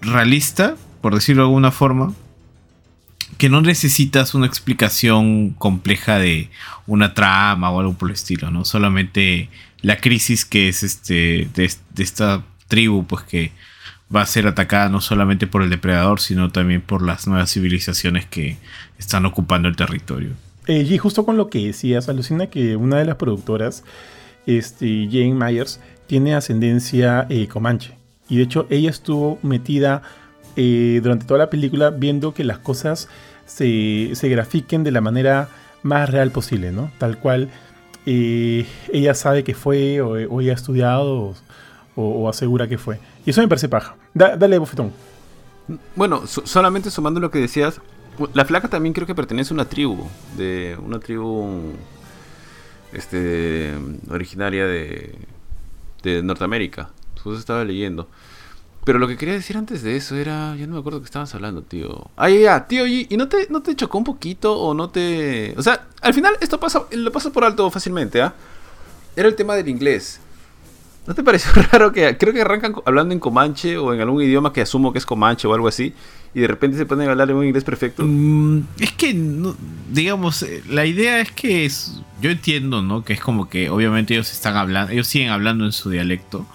realista, 0.00 0.76
por 1.02 1.14
decirlo 1.14 1.42
de 1.42 1.48
alguna 1.48 1.70
forma, 1.70 2.14
que 3.36 3.50
no 3.50 3.60
necesitas 3.60 4.32
una 4.32 4.46
explicación 4.46 5.50
compleja 5.50 6.18
de 6.18 6.48
una 6.86 7.12
trama 7.12 7.68
o 7.72 7.80
algo 7.80 7.92
por 7.92 8.08
el 8.08 8.14
estilo, 8.14 8.50
¿no? 8.50 8.64
Solamente 8.64 9.50
la 9.82 9.98
crisis 9.98 10.46
que 10.46 10.70
es 10.70 10.82
este 10.82 11.46
de, 11.54 11.70
de 11.90 12.02
esta 12.02 12.42
tribu, 12.68 13.04
pues 13.04 13.24
que 13.24 13.52
va 14.14 14.22
a 14.22 14.26
ser 14.26 14.46
atacada 14.46 14.88
no 14.88 15.00
solamente 15.00 15.46
por 15.46 15.62
el 15.62 15.70
depredador, 15.70 16.20
sino 16.20 16.50
también 16.50 16.82
por 16.82 17.02
las 17.02 17.26
nuevas 17.26 17.52
civilizaciones 17.52 18.26
que 18.26 18.58
están 19.02 19.26
ocupando 19.26 19.68
el 19.68 19.76
territorio. 19.76 20.30
Eh, 20.66 20.86
y 20.88 20.98
justo 20.98 21.24
con 21.24 21.36
lo 21.36 21.48
que 21.50 21.66
decías, 21.66 22.08
alucina 22.08 22.46
que 22.46 22.76
una 22.76 22.98
de 22.98 23.04
las 23.04 23.16
productoras, 23.16 23.84
este, 24.46 25.08
Jane 25.10 25.34
Myers, 25.34 25.80
tiene 26.06 26.34
ascendencia 26.34 27.26
eh, 27.28 27.48
comanche. 27.48 27.96
Y 28.28 28.36
de 28.36 28.42
hecho, 28.44 28.66
ella 28.70 28.90
estuvo 28.90 29.38
metida 29.42 30.02
eh, 30.56 31.00
durante 31.02 31.26
toda 31.26 31.38
la 31.38 31.50
película 31.50 31.90
viendo 31.90 32.32
que 32.32 32.44
las 32.44 32.58
cosas 32.58 33.08
se, 33.46 34.10
se 34.14 34.28
grafiquen 34.28 34.84
de 34.84 34.90
la 34.92 35.00
manera 35.00 35.48
más 35.82 36.08
real 36.10 36.30
posible, 36.30 36.70
¿no? 36.70 36.90
Tal 36.98 37.18
cual 37.18 37.48
eh, 38.06 38.66
ella 38.92 39.14
sabe 39.14 39.42
que 39.44 39.54
fue, 39.54 40.00
o, 40.00 40.10
o 40.32 40.40
ella 40.40 40.52
ha 40.52 40.54
estudiado, 40.54 41.34
o, 41.96 42.02
o 42.02 42.28
asegura 42.28 42.68
que 42.68 42.78
fue. 42.78 43.00
Y 43.26 43.30
eso 43.30 43.40
me 43.42 43.48
parece 43.48 43.68
paja. 43.68 43.96
Da- 44.14 44.36
dale, 44.36 44.58
bofetón. 44.58 44.92
Bueno, 45.96 46.26
so- 46.26 46.46
solamente 46.46 46.90
sumando 46.90 47.20
lo 47.20 47.30
que 47.30 47.38
decías, 47.40 47.80
la 48.34 48.44
flaca 48.44 48.68
también 48.68 48.92
creo 48.92 49.06
que 49.06 49.14
pertenece 49.14 49.52
a 49.52 49.54
una 49.54 49.64
tribu, 49.64 50.06
de 50.36 50.76
una 50.84 50.98
tribu 50.98 51.72
este 52.92 53.72
originaria 54.10 54.66
de, 54.66 55.14
de 56.02 56.22
Norteamérica. 56.22 56.90
Justo 57.22 57.38
estaba 57.38 57.64
leyendo. 57.64 58.08
Pero 58.84 58.98
lo 58.98 59.06
que 59.06 59.16
quería 59.16 59.34
decir 59.34 59.56
antes 59.56 59.82
de 59.82 59.96
eso 59.96 60.16
era, 60.16 60.56
ya 60.56 60.66
no 60.66 60.74
me 60.74 60.80
acuerdo 60.80 60.98
que 60.98 61.04
estabas 61.04 61.32
hablando, 61.34 61.62
tío. 61.62 62.10
Ah, 62.16 62.28
ya, 62.28 62.40
ya, 62.40 62.66
tío, 62.66 62.86
¿y 62.86 63.06
no 63.16 63.28
te, 63.28 63.46
no 63.48 63.62
te 63.62 63.76
chocó 63.76 63.96
un 63.98 64.04
poquito 64.04 64.58
o 64.58 64.74
no 64.74 64.90
te... 64.90 65.54
O 65.56 65.62
sea, 65.62 65.86
al 66.00 66.12
final 66.12 66.36
esto 66.40 66.58
pasa, 66.58 66.82
lo 66.90 67.12
pasa 67.12 67.30
por 67.30 67.44
alto 67.44 67.70
fácilmente, 67.70 68.20
¿ah? 68.20 68.34
Era 69.14 69.28
el 69.28 69.36
tema 69.36 69.54
del 69.54 69.68
inglés. 69.68 70.20
¿No 71.06 71.14
te 71.14 71.22
pareció 71.22 71.52
raro 71.70 71.92
que 71.92 72.18
creo 72.18 72.34
que 72.34 72.40
arrancan 72.40 72.74
hablando 72.84 73.14
en 73.14 73.20
comanche 73.20 73.78
o 73.78 73.94
en 73.94 74.00
algún 74.00 74.20
idioma 74.20 74.52
que 74.52 74.62
asumo 74.62 74.92
que 74.92 74.98
es 74.98 75.06
comanche 75.06 75.46
o 75.46 75.54
algo 75.54 75.68
así 75.68 75.94
y 76.34 76.40
de 76.40 76.46
repente 76.46 76.78
se 76.78 76.86
ponen 76.86 77.08
a 77.08 77.12
hablar 77.12 77.30
en 77.30 77.36
un 77.36 77.44
inglés 77.44 77.64
perfecto? 77.64 78.04
Mm, 78.06 78.62
es 78.78 78.92
que, 78.92 79.14
digamos, 79.90 80.42
eh, 80.42 80.62
la 80.68 80.86
idea 80.86 81.20
es 81.20 81.30
que 81.30 81.64
es, 81.64 82.00
yo 82.20 82.30
entiendo, 82.30 82.82
¿no? 82.82 83.04
Que 83.04 83.12
es 83.12 83.20
como 83.20 83.48
que 83.48 83.68
obviamente 83.68 84.14
ellos 84.14 84.32
están 84.32 84.56
hablando, 84.56 84.92
ellos 84.92 85.06
siguen 85.06 85.30
hablando 85.30 85.64
en 85.64 85.72
su 85.72 85.90
dialecto, 85.90 86.46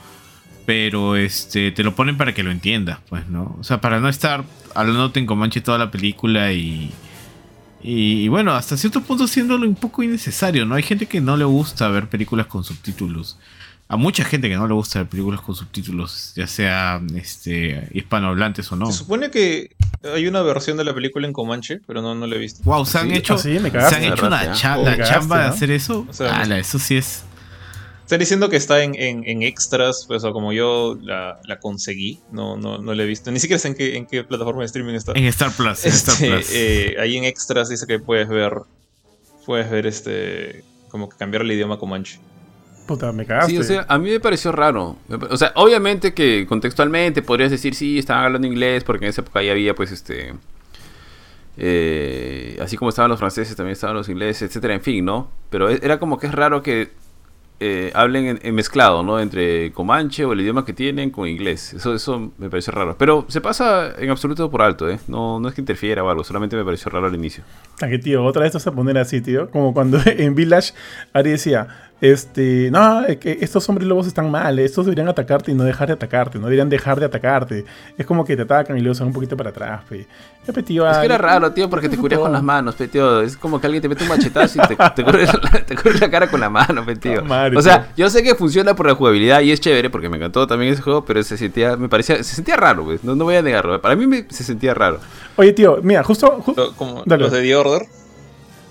pero 0.65 1.15
este, 1.15 1.71
te 1.71 1.83
lo 1.83 1.95
ponen 1.95 2.17
para 2.17 2.33
que 2.33 2.43
lo 2.43 2.51
entiendas, 2.51 2.99
pues, 3.07 3.27
¿no? 3.27 3.55
O 3.59 3.63
sea, 3.63 3.79
para 3.79 3.99
no 3.99 4.09
estar 4.09 4.43
hablándote 4.73 5.19
en 5.19 5.27
comanche 5.27 5.61
toda 5.61 5.77
la 5.77 5.91
película 5.91 6.51
y, 6.53 6.91
y, 7.83 8.23
y 8.23 8.27
bueno, 8.29 8.53
hasta 8.53 8.77
cierto 8.77 9.01
punto 9.01 9.27
siéndolo 9.27 9.67
un 9.67 9.75
poco 9.75 10.01
innecesario, 10.01 10.65
¿no? 10.65 10.75
Hay 10.75 10.83
gente 10.83 11.05
que 11.05 11.21
no 11.21 11.37
le 11.37 11.45
gusta 11.45 11.87
ver 11.89 12.07
películas 12.09 12.47
con 12.47 12.63
subtítulos. 12.63 13.37
A 13.89 13.95
mucha 13.95 14.25
gente 14.25 14.49
que 14.49 14.55
no 14.55 14.67
le 14.67 14.73
gusta 14.73 14.99
ver 14.99 15.07
películas 15.07 15.39
con 15.39 15.55
subtítulos, 15.55 16.33
ya 16.35 16.45
sea 16.45 17.01
este, 17.15 17.87
hispanohablantes 17.93 18.69
o 18.71 18.75
no. 18.75 18.87
Se 18.87 18.97
supone 18.97 19.31
que 19.31 19.75
hay 20.03 20.27
una 20.27 20.41
versión 20.41 20.75
de 20.75 20.83
la 20.83 20.93
película 20.93 21.25
en 21.25 21.31
Comanche, 21.31 21.79
pero 21.87 22.01
no, 22.01 22.13
no 22.13 22.27
la 22.27 22.35
he 22.35 22.39
visto. 22.39 22.61
Wow, 22.65 22.85
se 22.85 22.97
han 22.97 23.09
Sí, 23.09 23.15
hecho, 23.15 23.35
ah, 23.35 23.37
sí, 23.37 23.59
me 23.59 23.71
se 23.71 23.77
han 23.77 24.03
hecho 24.03 24.27
una 24.27 24.51
cha- 24.53 24.73
¿ah? 24.73 24.77
la 24.77 24.91
cagaste, 24.97 25.13
chamba 25.13 25.39
de 25.39 25.45
hacer 25.45 25.71
eso. 25.71 26.05
O 26.09 26.13
sea, 26.13 26.35
Ala, 26.41 26.59
eso 26.59 26.79
sí 26.79 26.97
es. 26.97 27.23
Están 28.03 28.19
diciendo 28.19 28.49
que 28.49 28.57
está 28.57 28.83
en, 28.83 28.93
en- 28.95 29.23
en 29.25 29.41
extras, 29.43 30.03
pues 30.05 30.23
o 30.25 30.33
como 30.33 30.51
yo 30.51 30.97
la, 31.01 31.39
la 31.45 31.59
conseguí, 31.59 32.19
no, 32.31 32.57
no, 32.57 32.79
no 32.79 32.93
la 32.93 33.03
he 33.03 33.05
visto. 33.05 33.31
Ni 33.31 33.39
siquiera 33.39 33.57
sé 33.59 33.69
en 33.69 33.75
qué, 33.75 33.95
en 33.95 34.05
qué 34.05 34.23
plataforma 34.25 34.61
de 34.61 34.65
streaming 34.65 34.95
está. 34.95 35.13
En 35.13 35.23
Star 35.25 35.51
Plus. 35.53 35.85
En 35.85 35.91
Star 35.93 36.15
Este, 36.15 36.27
Plus. 36.29 36.49
eh, 36.53 36.95
ahí 36.99 37.15
en 37.15 37.23
extras 37.23 37.69
dice 37.69 37.85
que 37.87 37.99
puedes 37.99 38.27
ver, 38.27 38.51
puedes 39.45 39.69
ver 39.71 39.87
este, 39.87 40.63
como 40.89 41.07
que 41.07 41.15
cambiar 41.17 41.43
el 41.43 41.51
idioma 41.53 41.77
Comanche. 41.79 42.19
Puta, 42.87 43.11
me 43.11 43.25
cagaste. 43.25 43.51
Sí, 43.51 43.57
o 43.59 43.63
sea, 43.63 43.85
a 43.87 43.97
mí 43.99 44.09
me 44.09 44.19
pareció 44.19 44.51
raro. 44.51 44.95
O 45.29 45.37
sea, 45.37 45.51
obviamente 45.55 46.13
que 46.13 46.45
contextualmente 46.47 47.21
podrías 47.21 47.51
decir, 47.51 47.75
sí, 47.75 47.99
estaban 47.99 48.25
hablando 48.25 48.47
inglés, 48.47 48.83
porque 48.83 49.05
en 49.05 49.09
esa 49.09 49.21
época 49.21 49.43
ya 49.43 49.51
había, 49.51 49.75
pues, 49.75 49.91
este... 49.91 50.33
eh, 51.57 52.57
así 52.61 52.77
como 52.77 52.89
estaban 52.89 53.09
los 53.09 53.19
franceses, 53.19 53.55
también 53.55 53.73
estaban 53.73 53.95
los 53.95 54.09
ingleses, 54.09 54.43
etcétera, 54.49 54.73
en 54.75 54.81
fin, 54.81 55.03
¿no? 55.05 55.29
Pero 55.49 55.69
e- 55.69 55.79
era 55.81 55.99
como 55.99 56.19
que 56.19 56.27
es 56.27 56.33
raro 56.33 56.61
que 56.61 56.91
eh, 57.59 57.91
hablen 57.95 58.27
en, 58.27 58.39
en 58.43 58.53
mezclado, 58.53 59.01
¿no? 59.01 59.19
Entre 59.19 59.71
comanche 59.71 60.23
o 60.25 60.33
el 60.33 60.41
idioma 60.41 60.63
que 60.63 60.73
tienen 60.73 61.09
con 61.09 61.27
inglés. 61.27 61.73
Eso, 61.73 61.95
eso 61.95 62.31
me 62.37 62.49
pareció 62.51 62.71
raro. 62.73 62.95
Pero 62.99 63.25
se 63.29 63.41
pasa 63.41 63.95
en 63.97 64.11
absoluto 64.11 64.51
por 64.51 64.61
alto, 64.61 64.87
¿eh? 64.87 64.99
No, 65.07 65.39
no 65.39 65.47
es 65.49 65.55
que 65.55 65.61
interfiera 65.61 66.03
o 66.03 66.09
algo, 66.09 66.23
solamente 66.23 66.55
me 66.55 66.63
pareció 66.63 66.91
raro 66.91 67.07
al 67.07 67.15
inicio. 67.15 67.43
Que 67.79 67.97
tío, 67.97 68.23
otra 68.23 68.43
vez 68.43 68.53
vas 68.53 68.67
a 68.67 68.71
poner 68.73 68.99
así, 68.99 69.21
tío. 69.21 69.49
Como 69.49 69.73
cuando 69.73 69.99
en 70.05 70.35
Village 70.35 70.73
Ari 71.13 71.31
decía, 71.31 71.86
este, 71.99 72.69
no, 72.71 73.03
que 73.19 73.39
estos 73.41 73.67
hombres 73.69 73.87
lobos 73.87 74.05
están 74.07 74.29
mal, 74.29 74.59
estos 74.59 74.85
deberían 74.85 75.07
atacarte 75.07 75.51
y 75.51 75.55
no 75.55 75.63
dejar 75.63 75.87
de 75.87 75.93
atacarte, 75.93 76.37
no 76.37 76.45
deberían 76.45 76.69
dejar 76.69 76.99
de 76.99 77.05
atacarte. 77.07 77.65
Es 77.97 78.05
como 78.05 78.23
que 78.23 78.35
te 78.35 78.43
atacan 78.43 78.77
y 78.77 78.81
luego 78.81 78.93
se 78.93 78.99
van 79.01 79.07
un 79.07 79.13
poquito 79.13 79.35
para 79.35 79.49
atrás, 79.49 79.81
pe. 79.89 80.05
Ya, 80.45 80.53
pe, 80.53 80.63
tío, 80.63 80.89
Es 80.89 80.97
que 80.99 81.05
era 81.05 81.17
raro, 81.17 81.51
tío, 81.51 81.69
porque 81.69 81.89
te 81.89 81.97
cubrías 81.97 82.21
con 82.21 82.31
las 82.31 82.43
manos, 82.43 82.75
pe, 82.75 82.87
tío. 82.87 83.21
Es 83.21 83.35
como 83.35 83.59
que 83.59 83.67
alguien 83.67 83.81
te 83.81 83.89
mete 83.89 84.03
un 84.03 84.09
machetazo 84.09 84.59
y 84.63 84.67
te, 84.67 84.75
te, 84.95 85.03
cubre, 85.03 85.25
la, 85.25 85.65
te 85.65 85.75
cubre 85.75 85.99
la 85.99 86.09
cara 86.09 86.29
con 86.29 86.39
la 86.39 86.49
mano, 86.49 86.85
pe, 86.85 86.95
tío. 86.95 87.23
Madre, 87.25 87.57
o 87.57 87.61
sea, 87.61 87.83
tío. 87.95 88.05
yo 88.05 88.09
sé 88.09 88.21
que 88.23 88.35
funciona 88.35 88.75
por 88.75 88.85
la 88.87 88.95
jugabilidad 88.95 89.41
y 89.41 89.51
es 89.51 89.59
chévere 89.59 89.89
porque 89.89 90.07
me 90.09 90.17
encantó 90.17 90.45
también 90.47 90.71
ese 90.73 90.81
juego, 90.83 91.03
pero 91.03 91.21
se 91.23 91.35
sentía, 91.37 91.75
me 91.77 91.89
parecía, 91.89 92.17
se 92.17 92.35
sentía 92.35 92.55
raro, 92.55 92.83
pues. 92.85 93.03
No, 93.03 93.15
no 93.15 93.23
voy 93.25 93.35
a 93.35 93.41
negarlo. 93.41 93.81
Para 93.81 93.95
mí 93.95 94.05
me- 94.07 94.25
se 94.29 94.43
sentía 94.43 94.73
raro. 94.73 94.99
Oye, 95.35 95.51
tío, 95.53 95.79
mira, 95.81 96.03
justo... 96.03 96.37
ju- 96.45 96.55
Lo- 96.55 96.73
como 96.75 97.03
Dale. 97.05 97.23
los 97.23 97.31
de 97.31 97.41
The 97.41 97.55
Order. 97.55 97.81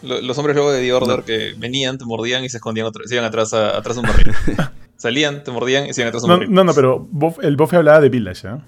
Lo- 0.02 0.20
Los 0.20 0.38
hombres 0.38 0.56
luego 0.56 0.72
de 0.72 0.80
The 0.80 0.92
Order 0.92 1.22
que 1.24 1.54
venían, 1.58 1.98
te 1.98 2.04
mordían 2.04 2.44
y 2.44 2.48
se 2.48 2.56
escondían, 2.58 2.86
otra- 2.86 3.04
se 3.06 3.14
iban 3.14 3.24
atrás, 3.26 3.52
a- 3.54 3.76
atrás 3.76 3.96
de 3.96 4.00
un 4.02 4.06
barril. 4.08 4.32
Salían, 4.96 5.44
te 5.44 5.50
mordían 5.50 5.86
y 5.86 5.92
se 5.92 6.00
iban 6.00 6.08
atrás 6.08 6.22
de 6.22 6.26
un 6.26 6.30
no, 6.30 6.36
barril. 6.38 6.54
no, 6.54 6.64
no, 6.64 6.74
pero 6.74 7.06
Bof- 7.12 7.42
el 7.42 7.56
Bofe 7.56 7.76
hablaba 7.76 8.00
de 8.00 8.08
Village, 8.08 8.48
¿ah? 8.48 8.60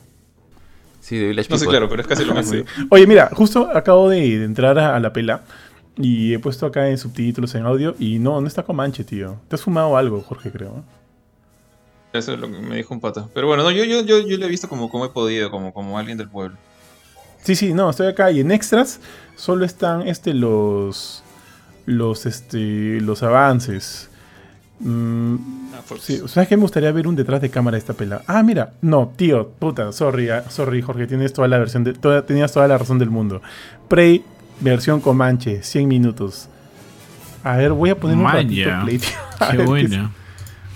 Sí, 1.01 1.17
de 1.17 1.29
Village 1.29 1.49
No 1.51 1.57
sé, 1.59 1.67
claro, 1.67 1.89
pero 1.89 2.03
es 2.03 2.09
casi 2.09 2.25
lo 2.25 2.35
mismo. 2.35 2.53
Sí. 2.53 2.65
Oye, 2.91 3.07
mira, 3.07 3.31
justo 3.33 3.71
acabo 3.75 4.09
de, 4.11 4.21
de 4.39 4.45
entrar 4.45 4.79
a, 4.79 4.95
a 4.97 5.01
la 5.01 5.13
pela 5.13 5.43
y 5.97 6.35
he 6.35 6.39
puesto 6.39 6.67
acá 6.67 6.89
en 6.91 6.99
subtítulos 6.99 7.55
en 7.55 7.65
audio 7.65 7.95
y 7.99 8.19
no, 8.19 8.41
no 8.41 8.47
está 8.47 8.63
Comanche, 8.63 9.05
tío. 9.05 9.41
Te 9.49 9.57
has 9.57 9.63
fumado 9.63 9.97
algo, 9.97 10.21
Jorge, 10.21 10.51
creo. 10.53 10.85
Eso 12.13 12.33
es 12.35 12.39
lo 12.41 12.51
que 12.51 12.59
me 12.59 12.77
dijo 12.77 12.93
un 12.95 13.01
pata. 13.01 13.27
Pero 13.35 13.47
bueno, 13.47 13.63
no, 13.63 13.71
yo, 13.71 13.85
yo, 13.85 14.01
yo, 14.03 14.19
yo 14.21 14.37
lo 14.39 14.47
he 14.47 14.49
visto 14.49 14.69
como, 14.69 14.91
como 14.91 15.05
he 15.07 15.11
podido, 15.11 15.51
como, 15.51 15.73
como 15.73 15.99
alguien 15.99 16.19
del 16.19 16.29
pueblo. 16.29 16.57
Sí, 17.49 17.57
sí, 17.57 17.73
no, 17.73 17.89
estoy 17.89 18.09
acá 18.09 18.31
y 18.31 18.41
en 18.41 18.51
extras 18.53 19.01
solo 19.35 19.65
están 19.65 20.07
este 20.07 20.35
los 20.35 21.23
los 21.87 22.27
este 22.27 23.01
los 23.01 23.23
avances. 23.23 24.11
Mm, 24.81 25.37
Ah, 25.75 25.81
sí, 25.99 26.21
¿sabes 26.27 26.47
qué? 26.47 26.57
Me 26.59 26.63
gustaría 26.63 26.93
ver 26.93 27.07
un 27.09 27.17
detrás 27.17 27.41
de 27.41 27.49
cámara 27.49 27.77
de 27.77 27.79
esta 27.79 27.95
pela. 27.95 28.21
Ah, 28.27 28.43
mira, 28.43 28.75
no, 28.83 29.15
tío, 29.17 29.49
puta, 29.49 29.93
sorry, 29.93 30.29
ah, 30.29 30.45
sorry, 30.51 30.83
Jorge, 30.83 31.07
tienes 31.07 31.33
toda 31.33 31.49
la 31.49 31.57
versión 31.57 31.85
de, 31.85 31.95
toda- 31.95 32.27
tenías 32.27 32.53
toda 32.53 32.69
la 32.69 32.77
razón 32.77 32.99
del 32.99 33.09
mundo. 33.09 33.41
Prey 33.89 34.23
versión 34.61 35.01
Comanche, 35.01 35.63
100 35.63 35.89
minutos. 35.89 36.49
A 37.45 37.57
ver, 37.57 37.73
voy 37.73 37.89
a 37.89 37.97
poner 37.99 38.19
un 38.19 38.25
ratito 38.45 38.85
play, 38.85 38.99
tío. 38.99 39.11
Qué 39.51 39.57
ver 39.57 39.67
buena. 39.67 40.13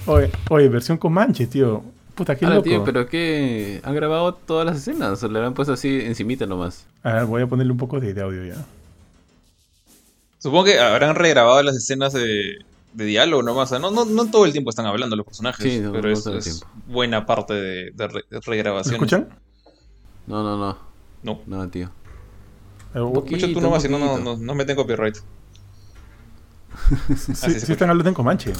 Oye, 0.07 0.31
oye, 0.49 0.69
versión 0.71 0.97
Comanche, 0.97 1.47
tío. 1.49 1.83
Puta, 2.23 2.37
qué 2.37 2.45
Ahora, 2.45 2.57
loco. 2.59 2.69
tío, 2.69 2.85
pero 2.85 3.09
que 3.09 3.81
han 3.83 3.97
grabado 3.97 4.33
todas 4.33 4.65
las 4.65 4.77
escenas, 4.77 5.21
o 5.25 5.29
le 5.29 5.41
han 5.45 5.55
puesto 5.55 5.73
así 5.73 6.03
encimita 6.03 6.47
nomás. 6.47 6.87
A 7.03 7.15
ver, 7.15 7.25
voy 7.27 7.43
a 7.43 7.49
ponerle 7.49 7.73
un 7.73 7.79
poco 7.79 7.99
de, 7.99 8.15
de 8.15 8.23
audio 8.23 8.45
ya. 8.45 8.65
Supongo 10.39 10.67
que 10.67 10.79
habrán 10.79 11.17
regrabado 11.17 11.61
las 11.65 11.75
escenas 11.75 12.13
de, 12.13 12.59
de 12.93 13.05
diálogo 13.05 13.43
nomás. 13.43 13.73
O 13.73 13.75
sea, 13.75 13.79
no, 13.81 13.91
no, 13.91 14.05
no 14.05 14.31
todo 14.31 14.45
el 14.45 14.53
tiempo 14.53 14.71
están 14.71 14.87
hablando 14.87 15.17
los 15.17 15.27
personajes, 15.27 15.65
Sí, 15.65 15.81
no, 15.81 15.91
pero 15.91 16.11
no 16.11 16.39
es, 16.39 16.65
buena 16.87 17.27
parte 17.27 17.55
de, 17.55 17.91
de, 17.91 18.07
re- 18.07 18.25
de 18.31 18.63
¿Me 18.73 18.81
escuchan? 18.81 19.29
No, 20.29 20.45
no, 20.45 20.57
no. 20.57 20.79
No. 21.25 21.41
No, 21.45 21.69
tío. 21.71 21.91
Escucha 22.95 23.53
tú 23.53 23.61
nomás, 23.61 23.83
si 23.83 23.89
no, 23.89 23.99
no, 23.99 24.19
no, 24.19 24.37
no 24.37 24.55
meten 24.55 24.77
copyright. 24.77 25.17
Sí, 27.09 27.35
sí, 27.35 27.35
sí 27.35 27.61
sí, 27.61 27.73
están 27.73 27.91
hablando 27.91 28.09
en 28.11 28.15
Comanche. 28.15 28.53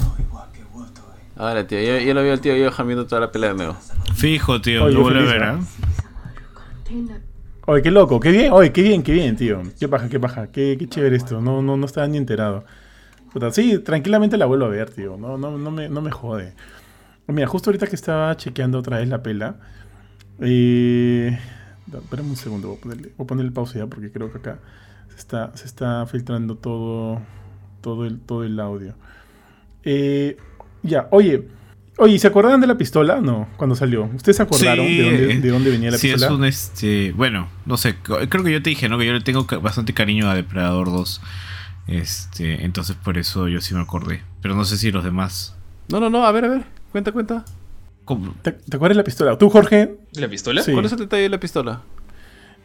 Ahora, 1.35 1.65
tío, 1.65 1.79
ya, 1.81 1.99
ya 1.99 2.13
lo 2.13 2.21
vio 2.21 2.33
el 2.33 2.41
tío 2.41 2.53
Johan 2.53 2.87
viendo 2.87 3.07
toda 3.07 3.21
la 3.21 3.31
pelea 3.31 3.49
de 3.49 3.55
nuevo. 3.55 3.75
Fijo, 4.15 4.61
tío, 4.61 4.85
Oye, 4.85 4.93
lo 4.93 5.01
vuelve 5.01 5.19
a 5.21 5.23
ver, 5.23 5.41
¿no? 5.41 5.47
¿ah? 5.47 5.59
Oye, 7.65 7.81
qué 7.81 7.91
loco, 7.91 8.19
qué 8.19 8.31
bien, 8.31 8.51
oye, 8.51 8.71
qué 8.71 8.81
bien, 8.81 9.03
qué 9.03 9.13
bien, 9.13 9.35
tío. 9.35 9.61
Qué 9.79 9.87
paja, 9.87 10.09
qué 10.09 10.19
paja, 10.19 10.47
qué, 10.51 10.75
qué 10.77 10.87
chévere 10.87 11.15
esto. 11.15 11.41
No, 11.41 11.61
no, 11.61 11.77
no 11.77 11.85
estaba 11.85 12.07
ni 12.07 12.17
enterado. 12.17 12.65
Puta, 13.31 13.51
sí, 13.51 13.79
tranquilamente 13.79 14.37
la 14.37 14.45
vuelvo 14.45 14.65
a 14.65 14.69
ver, 14.69 14.91
tío. 14.91 15.17
No, 15.17 15.37
no, 15.37 15.57
no, 15.57 15.71
me, 15.71 15.89
no 15.89 16.01
me 16.01 16.11
jode. 16.11 16.53
Mira, 17.27 17.47
justo 17.47 17.69
ahorita 17.69 17.87
que 17.87 17.95
estaba 17.95 18.35
chequeando 18.35 18.77
otra 18.79 18.97
vez 18.97 19.07
la 19.07 19.23
pela. 19.23 19.55
Eh, 20.39 21.39
espérame 21.91 22.29
un 22.29 22.35
segundo, 22.35 22.67
voy 22.67 22.77
a 22.77 22.81
ponerle, 22.81 23.13
voy 23.17 23.23
a 23.23 23.27
ponerle 23.27 23.51
pausa 23.51 23.79
ya 23.79 23.87
porque 23.87 24.11
creo 24.11 24.31
que 24.31 24.39
acá 24.39 24.59
se 25.09 25.17
está, 25.17 25.55
se 25.55 25.65
está 25.65 26.05
filtrando 26.05 26.57
todo, 26.57 27.21
todo, 27.81 28.05
el, 28.05 28.19
todo 28.19 28.43
el 28.43 28.59
audio. 28.59 28.95
Eh, 29.83 30.37
ya, 30.83 31.07
oye. 31.11 31.47
Oye, 31.99 32.17
¿se 32.17 32.25
acordaban 32.27 32.59
de 32.59 32.65
la 32.65 32.75
pistola? 32.75 33.21
No, 33.21 33.47
cuando 33.55 33.75
salió. 33.75 34.05
¿Ustedes 34.15 34.37
se 34.37 34.43
acordaron 34.43 34.85
Sí, 34.87 34.97
de, 34.97 35.03
dónde, 35.03 35.39
de 35.41 35.49
dónde 35.49 35.69
venía 35.69 35.91
la 35.91 35.97
sí, 35.99 36.07
pistola? 36.11 36.25
es 36.25 36.31
un 36.39 36.45
este. 36.45 37.11
Bueno, 37.11 37.49
no 37.67 37.77
sé. 37.77 37.95
Creo 38.01 38.43
que 38.43 38.51
yo 38.51 38.63
te 38.63 38.71
dije, 38.71 38.89
¿no? 38.89 38.97
Que 38.97 39.05
yo 39.05 39.13
le 39.13 39.21
tengo 39.21 39.45
bastante 39.61 39.93
cariño 39.93 40.27
a 40.27 40.33
Depredador 40.33 40.87
2. 40.87 41.21
Este. 41.87 42.65
Entonces 42.65 42.95
por 42.95 43.17
eso 43.17 43.47
yo 43.47 43.61
sí 43.61 43.75
me 43.75 43.81
acordé. 43.81 44.23
Pero 44.41 44.55
no 44.55 44.65
sé 44.65 44.77
si 44.77 44.91
los 44.91 45.03
demás. 45.03 45.55
No, 45.89 45.99
no, 45.99 46.09
no, 46.09 46.25
a 46.25 46.31
ver, 46.31 46.45
a 46.45 46.49
ver. 46.49 46.63
Cuenta, 46.91 47.11
cuenta. 47.11 47.45
¿Cómo? 48.05 48.33
¿Te, 48.41 48.53
te 48.53 48.75
acuerdas 48.75 48.95
de 48.97 49.01
la 49.01 49.05
pistola? 49.05 49.37
¿Tú, 49.37 49.49
Jorge? 49.51 49.95
¿La 50.13 50.27
pistola? 50.27 50.63
Sí. 50.63 50.71
¿Cuál 50.71 50.85
es 50.85 50.91
el 50.93 50.97
detalle 50.99 51.23
de 51.23 51.29
la 51.29 51.39
pistola? 51.39 51.81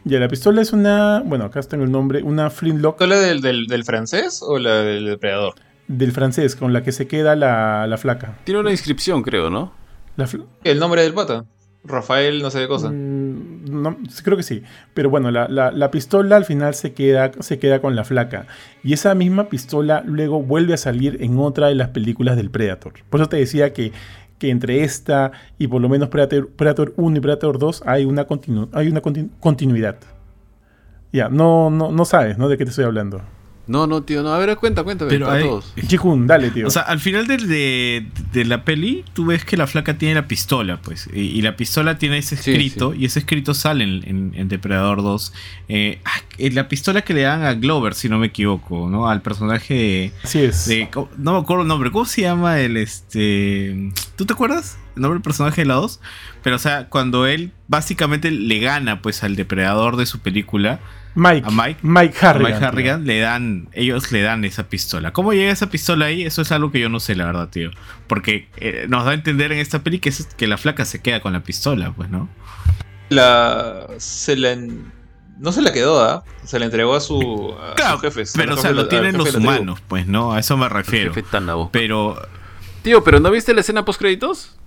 Ya, 0.05 0.19
la 0.19 0.27
pistola 0.27 0.61
es 0.61 0.73
una. 0.73 1.21
Bueno, 1.23 1.45
acá 1.45 1.61
tengo 1.61 1.83
el 1.83 1.91
nombre. 1.91 2.23
Una 2.23 2.49
flintlock 2.49 2.99
¿La 3.01 3.17
del, 3.19 3.41
del, 3.41 3.67
del 3.67 3.83
francés 3.83 4.39
o 4.41 4.57
la 4.57 4.75
del 4.81 5.05
depredador? 5.05 5.53
Del 5.89 6.13
francés 6.13 6.55
con 6.55 6.71
la 6.71 6.83
que 6.83 6.93
se 6.93 7.07
queda 7.07 7.35
la, 7.35 7.85
la 7.87 7.97
flaca. 7.97 8.37
Tiene 8.45 8.61
una 8.61 8.71
inscripción, 8.71 9.21
creo, 9.23 9.49
¿no? 9.49 9.73
La 10.15 10.27
El 10.63 10.79
nombre 10.79 11.01
del 11.01 11.13
pata. 11.13 11.43
Rafael, 11.83 12.41
no 12.41 12.51
sé 12.51 12.59
qué 12.59 12.67
cosa. 12.67 12.89
Mm, 12.91 13.81
no, 13.81 13.97
creo 14.23 14.35
que 14.37 14.43
sí. 14.43 14.63
Pero 14.93 15.09
bueno, 15.09 15.31
la, 15.31 15.47
la- 15.47 15.71
la 15.71 15.91
pistola 15.91 16.35
al 16.35 16.43
final 16.45 16.75
se 16.75 16.93
queda, 16.93 17.31
se 17.39 17.57
queda 17.57 17.79
con 17.81 17.95
la 17.95 18.03
flaca. 18.03 18.47
Y 18.83 18.93
esa 18.93 19.15
misma 19.15 19.49
pistola 19.49 20.03
luego 20.05 20.41
vuelve 20.43 20.73
a 20.73 20.77
salir 20.77 21.17
en 21.21 21.37
otra 21.39 21.67
de 21.67 21.75
las 21.75 21.89
películas 21.89 22.35
del 22.35 22.49
Predator. 22.51 22.93
Por 23.09 23.21
eso 23.21 23.29
te 23.29 23.37
decía 23.37 23.71
que, 23.73 23.93
que 24.37 24.49
entre 24.49 24.83
esta 24.83 25.31
y 25.57 25.67
por 25.67 25.81
lo 25.81 25.87
menos 25.89 26.09
Predator, 26.09 26.49
Predator 26.49 26.93
1 26.97 27.17
y 27.17 27.19
Predator 27.21 27.57
2 27.57 27.83
hay 27.85 28.03
una, 28.05 28.27
continu- 28.27 28.69
hay 28.73 28.89
una 28.89 29.01
continu- 29.01 29.29
continuidad. 29.39 29.97
Ya, 31.13 31.29
no, 31.29 31.69
no, 31.69 31.91
no 31.93 32.05
sabes, 32.05 32.37
¿no? 32.37 32.49
De 32.49 32.57
qué 32.57 32.65
te 32.65 32.69
estoy 32.71 32.85
hablando. 32.85 33.21
No, 33.69 33.85
no, 33.85 34.01
tío, 34.01 34.23
no. 34.23 34.33
A 34.33 34.39
ver, 34.39 34.55
cuenta, 34.57 34.83
cuéntame. 34.83 35.09
Pero 35.11 35.29
hay- 35.29 35.43
todos. 35.43 35.71
Dale, 36.27 36.49
tío. 36.49 36.65
O 36.65 36.71
sea, 36.71 36.81
al 36.81 36.99
final 36.99 37.27
de, 37.27 37.37
de- 37.37 38.05
de 38.33 38.45
la 38.45 38.65
peli, 38.65 39.05
tú 39.13 39.27
ves 39.27 39.45
que 39.45 39.57
la 39.57 39.67
flaca 39.67 39.97
tiene 39.97 40.15
la 40.15 40.27
pistola, 40.27 40.81
pues. 40.81 41.07
Y, 41.13 41.19
y 41.19 41.41
la 41.43 41.55
pistola 41.55 41.99
tiene 41.99 42.17
ese 42.17 42.33
escrito, 42.33 42.93
sí. 42.93 43.01
y 43.01 43.05
ese 43.05 43.19
escrito 43.19 43.53
sale 43.53 43.83
en, 43.83 44.03
en- 44.07 44.31
en 44.35 44.47
Depredador 44.47 45.03
2. 45.03 45.33
Eh, 45.67 46.01
ah, 46.03 46.09
eh, 46.39 46.49
la 46.51 46.67
pistola 46.67 47.03
que 47.03 47.13
le 47.13 47.21
dan 47.21 47.43
a 47.43 47.53
Glover, 47.53 47.93
si 47.93 48.09
no 48.09 48.17
me 48.17 48.27
equivoco, 48.27 48.89
¿no? 48.89 49.07
Al 49.07 49.21
personaje 49.21 49.73
de. 49.75 50.11
Así 50.23 50.39
es. 50.39 50.67
de- 50.67 50.89
no 51.17 51.33
me 51.33 51.37
acuerdo 51.39 51.61
el 51.61 51.67
nombre. 51.67 51.91
¿Cómo 51.91 52.05
se 52.05 52.21
llama 52.21 52.59
el 52.59 52.75
este. 52.75 53.91
¿Tú 54.15 54.25
te 54.25 54.33
acuerdas? 54.33 54.77
El 54.95 55.03
nombre 55.03 55.17
del 55.17 55.23
personaje 55.23 55.61
de 55.61 55.65
la 55.67 55.75
2. 55.75 55.99
Pero, 56.41 56.55
o 56.55 56.59
sea, 56.59 56.87
cuando 56.89 57.27
él 57.27 57.51
básicamente 57.67 58.31
le 58.31 58.59
gana, 58.59 59.01
pues, 59.01 59.23
al 59.23 59.35
depredador 59.35 59.95
de 59.95 60.05
su 60.05 60.19
película. 60.19 60.79
Mike. 61.15 61.47
a 61.47 61.51
Mike. 61.51 61.79
Mike 61.81 62.17
A 62.21 62.29
Harrigan. 62.29 62.53
Mike 62.53 62.65
Harrigan 62.65 63.05
le 63.05 63.19
dan, 63.19 63.67
ellos 63.73 64.11
le 64.11 64.21
dan 64.21 64.45
esa 64.45 64.69
pistola. 64.69 65.11
¿Cómo 65.11 65.33
llega 65.33 65.51
esa 65.51 65.69
pistola 65.69 66.05
ahí? 66.05 66.23
Eso 66.23 66.41
es 66.41 66.51
algo 66.51 66.71
que 66.71 66.79
yo 66.79 66.89
no 66.89 66.99
sé, 66.99 67.15
la 67.15 67.25
verdad, 67.25 67.49
tío. 67.49 67.71
Porque 68.07 68.47
eh, 68.57 68.85
nos 68.89 69.05
da 69.05 69.11
a 69.11 69.13
entender 69.15 69.51
en 69.51 69.57
esta 69.59 69.79
peli 69.83 69.99
que, 69.99 70.09
es, 70.09 70.25
que 70.37 70.47
la 70.47 70.57
flaca 70.57 70.85
se 70.85 71.01
queda 71.01 71.19
con 71.19 71.33
la 71.33 71.41
pistola, 71.43 71.91
pues, 71.91 72.09
¿no? 72.09 72.29
La. 73.09 73.87
Se 73.97 74.35
la. 74.35 74.51
en- 74.51 74.91
No 75.39 75.51
se 75.51 75.61
la 75.61 75.71
quedó, 75.73 76.01
¿ah? 76.03 76.23
Se 76.45 76.59
la 76.59 76.65
entregó 76.65 76.95
a, 76.95 76.99
su, 76.99 77.55
a 77.59 77.75
Claro, 77.75 77.93
sus 77.93 78.01
jefes. 78.01 78.35
a 78.35 78.39
pero, 78.39 78.51
o 78.51 78.55
los 78.55 78.61
sea, 78.61 78.71
lo 78.71 78.87
tienen 78.87 79.17
los 79.17 79.25
jefe 79.27 79.37
humanos, 79.39 79.81
pues, 79.87 80.05
¿no? 80.07 80.33
A 80.33 80.39
eso 80.39 80.57
me 80.57 80.65
El 80.65 80.71
refiero. 80.71 81.13
jefe. 81.13 81.27
Pero, 81.71 82.21
Tío, 82.83 83.03
¿pero 83.03 83.19
no 83.19 83.31
viste 83.31 83.53
la 83.53 83.61
escena 83.61 83.83
post 83.83 83.99
créditos? 83.99 84.57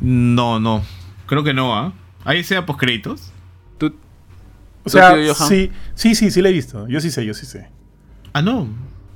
no, 0.00 0.58
no. 0.60 0.82
Creo 1.26 1.42
que 1.44 1.52
no, 1.54 1.76
¿ah? 1.76 1.92
¿Hay 2.24 2.40
escena 2.40 2.64
post 2.66 2.78
créditos? 2.80 3.32
Tú, 3.78 3.94
O 4.86 4.90
sea, 4.90 5.16
sí, 5.34 5.70
sí, 5.94 6.14
sí, 6.14 6.30
sí 6.30 6.40
la 6.40 6.48
he 6.48 6.52
visto. 6.52 6.86
Yo 6.88 7.00
sí 7.00 7.10
sé, 7.10 7.26
yo 7.26 7.34
sí 7.34 7.44
sé. 7.44 7.68
Ah, 8.32 8.40
no. 8.40 8.68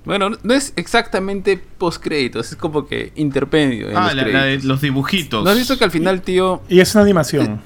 Bueno, 0.04 0.30
no- 0.30 0.54
es 0.54 0.72
exactamente 0.76 1.62
post 1.78 2.02
créditos, 2.02 2.50
es 2.50 2.56
como 2.56 2.86
que 2.86 3.12
interpendio. 3.16 3.88
en 3.90 3.96
Ah, 3.96 4.06
los 4.06 4.14
la, 4.16 4.26
la 4.26 4.44
de 4.44 4.58
los 4.62 4.80
dibujitos. 4.80 5.44
¿No 5.44 5.50
has 5.50 5.56
visto 5.56 5.78
que 5.78 5.84
al 5.84 5.90
final, 5.90 6.22
tío? 6.22 6.62
Y 6.68 6.80
es 6.80 6.94
una 6.94 7.04
animación. 7.04 7.60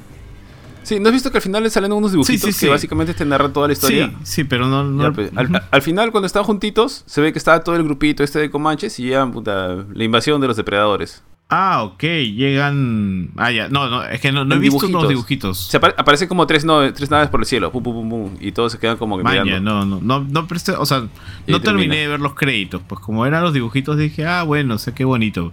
Sí, 0.82 1.00
¿no 1.00 1.08
has 1.08 1.14
visto 1.14 1.30
que 1.30 1.38
al 1.38 1.42
final 1.42 1.62
le 1.62 1.70
salen 1.70 1.92
unos 1.92 2.12
dibujitos 2.12 2.42
Sí, 2.42 2.52
sí, 2.52 2.58
que 2.60 2.66
sí. 2.66 2.68
básicamente 2.68 3.14
te 3.14 3.24
narran 3.24 3.54
toda 3.54 3.68
la 3.68 3.72
historia? 3.72 4.08
Sí, 4.08 4.16
sí, 4.24 4.44
pero 4.44 4.66
no. 4.66 4.84
no 4.84 5.02
Ya, 5.04 5.12
pues, 5.12 5.30
al, 5.70 5.80
final, 5.80 6.10
cuando 6.12 6.26
estaban 6.26 6.44
juntitos, 6.44 7.04
se 7.06 7.22
ve 7.22 7.32
que 7.32 7.38
estaba 7.38 7.64
todo 7.64 7.74
el 7.76 7.84
grupito 7.84 8.22
este 8.22 8.38
de 8.38 8.50
Comanches 8.50 8.98
y 9.00 9.08
ya, 9.08 9.24
puta, 9.26 9.86
la 9.94 10.04
invasión 10.04 10.42
de 10.42 10.46
los 10.48 10.58
depredadores. 10.58 11.22
Ah, 11.50 11.82
ok, 11.84 12.02
llegan. 12.02 13.30
Ah, 13.36 13.52
ya, 13.52 13.68
no, 13.68 13.88
no, 13.88 14.02
es 14.04 14.20
que 14.20 14.32
no, 14.32 14.44
no 14.44 14.54
he 14.54 14.58
visto 14.58 14.76
dibujitos. 14.78 14.98
unos 15.02 15.08
dibujitos. 15.08 15.66
Se 15.66 15.78
apare- 15.80 15.94
aparecen 15.96 16.26
como 16.26 16.46
tres, 16.46 16.64
no, 16.64 16.92
tres 16.92 17.10
naves 17.10 17.28
por 17.28 17.40
el 17.40 17.46
cielo, 17.46 17.70
pum, 17.70 17.82
pum, 17.82 17.94
pum, 17.94 18.08
pum, 18.10 18.36
y 18.40 18.50
todos 18.52 18.72
se 18.72 18.78
quedan 18.78 18.96
como 18.96 19.18
que 19.18 19.24
Maña, 19.24 19.44
mirando. 19.44 19.84
no, 19.84 19.84
no, 19.84 20.00
no, 20.00 20.20
no 20.28 20.48
presté- 20.48 20.74
o 20.78 20.86
sea, 20.86 21.00
no 21.00 21.08
termina. 21.46 21.62
terminé 21.62 21.96
de 21.98 22.08
ver 22.08 22.20
los 22.20 22.34
créditos, 22.34 22.80
pues 22.88 23.00
como 23.00 23.24
eran 23.26 23.42
los 23.42 23.52
dibujitos 23.52 23.96
dije, 23.98 24.26
ah, 24.26 24.42
bueno, 24.42 24.74
o 24.74 24.78
sea, 24.78 24.94
qué 24.94 25.04
bonito. 25.04 25.52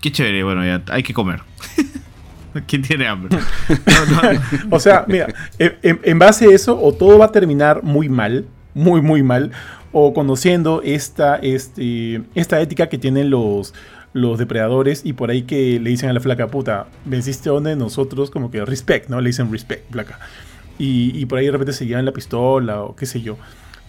Qué 0.00 0.10
chévere, 0.10 0.42
bueno, 0.42 0.64
ya 0.64 0.82
hay 0.90 1.02
que 1.02 1.12
comer. 1.12 1.42
¿Quién 2.66 2.82
tiene 2.82 3.06
hambre? 3.06 3.38
No, 3.68 4.22
no, 4.22 4.76
O 4.76 4.80
sea, 4.80 5.04
mira, 5.06 5.28
en, 5.58 5.76
en- 5.82 6.00
en 6.02 6.18
base 6.18 6.46
a 6.46 6.50
eso, 6.54 6.80
o 6.82 6.92
todo 6.92 7.18
va 7.18 7.26
a 7.26 7.32
terminar 7.32 7.82
muy 7.84 8.08
mal, 8.08 8.46
muy, 8.74 9.00
muy 9.02 9.22
mal, 9.22 9.52
o 9.92 10.12
conociendo 10.14 10.80
esta, 10.84 11.36
este, 11.36 12.22
esta 12.34 12.60
ética 12.60 12.88
que 12.88 12.98
tienen 12.98 13.30
los, 13.30 13.74
los 14.12 14.38
depredadores 14.38 15.02
y 15.04 15.12
por 15.12 15.30
ahí 15.30 15.42
que 15.42 15.78
le 15.80 15.90
dicen 15.90 16.08
a 16.10 16.12
la 16.12 16.20
flaca 16.20 16.48
puta, 16.48 16.86
venciste 17.04 17.50
donde 17.50 17.76
nosotros, 17.76 18.30
como 18.30 18.50
que 18.50 18.64
respect, 18.64 19.08
¿no? 19.08 19.20
Le 19.20 19.28
dicen 19.28 19.50
respect, 19.50 19.90
flaca. 19.90 20.18
Y, 20.78 21.12
y 21.14 21.26
por 21.26 21.38
ahí 21.38 21.46
de 21.46 21.52
repente 21.52 21.72
se 21.72 21.86
llevan 21.86 22.04
la 22.04 22.12
pistola 22.12 22.82
o 22.82 22.96
qué 22.96 23.06
sé 23.06 23.20
yo. 23.20 23.36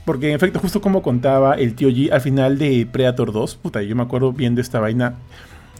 Porque 0.06 0.30
en 0.30 0.36
efecto, 0.36 0.60
justo 0.60 0.82
como 0.82 1.04
contaba 1.04 1.54
el 1.54 1.76
tío 1.76 1.90
G 1.90 2.12
al 2.12 2.22
final 2.22 2.58
de 2.58 2.88
Predator 2.92 3.32
2, 3.32 3.56
puta, 3.58 3.82
yo 3.84 3.96
me 3.96 4.04
acuerdo 4.04 4.34
bien 4.34 4.56
de 4.56 4.62
esta 4.62 4.80
vaina. 4.80 5.16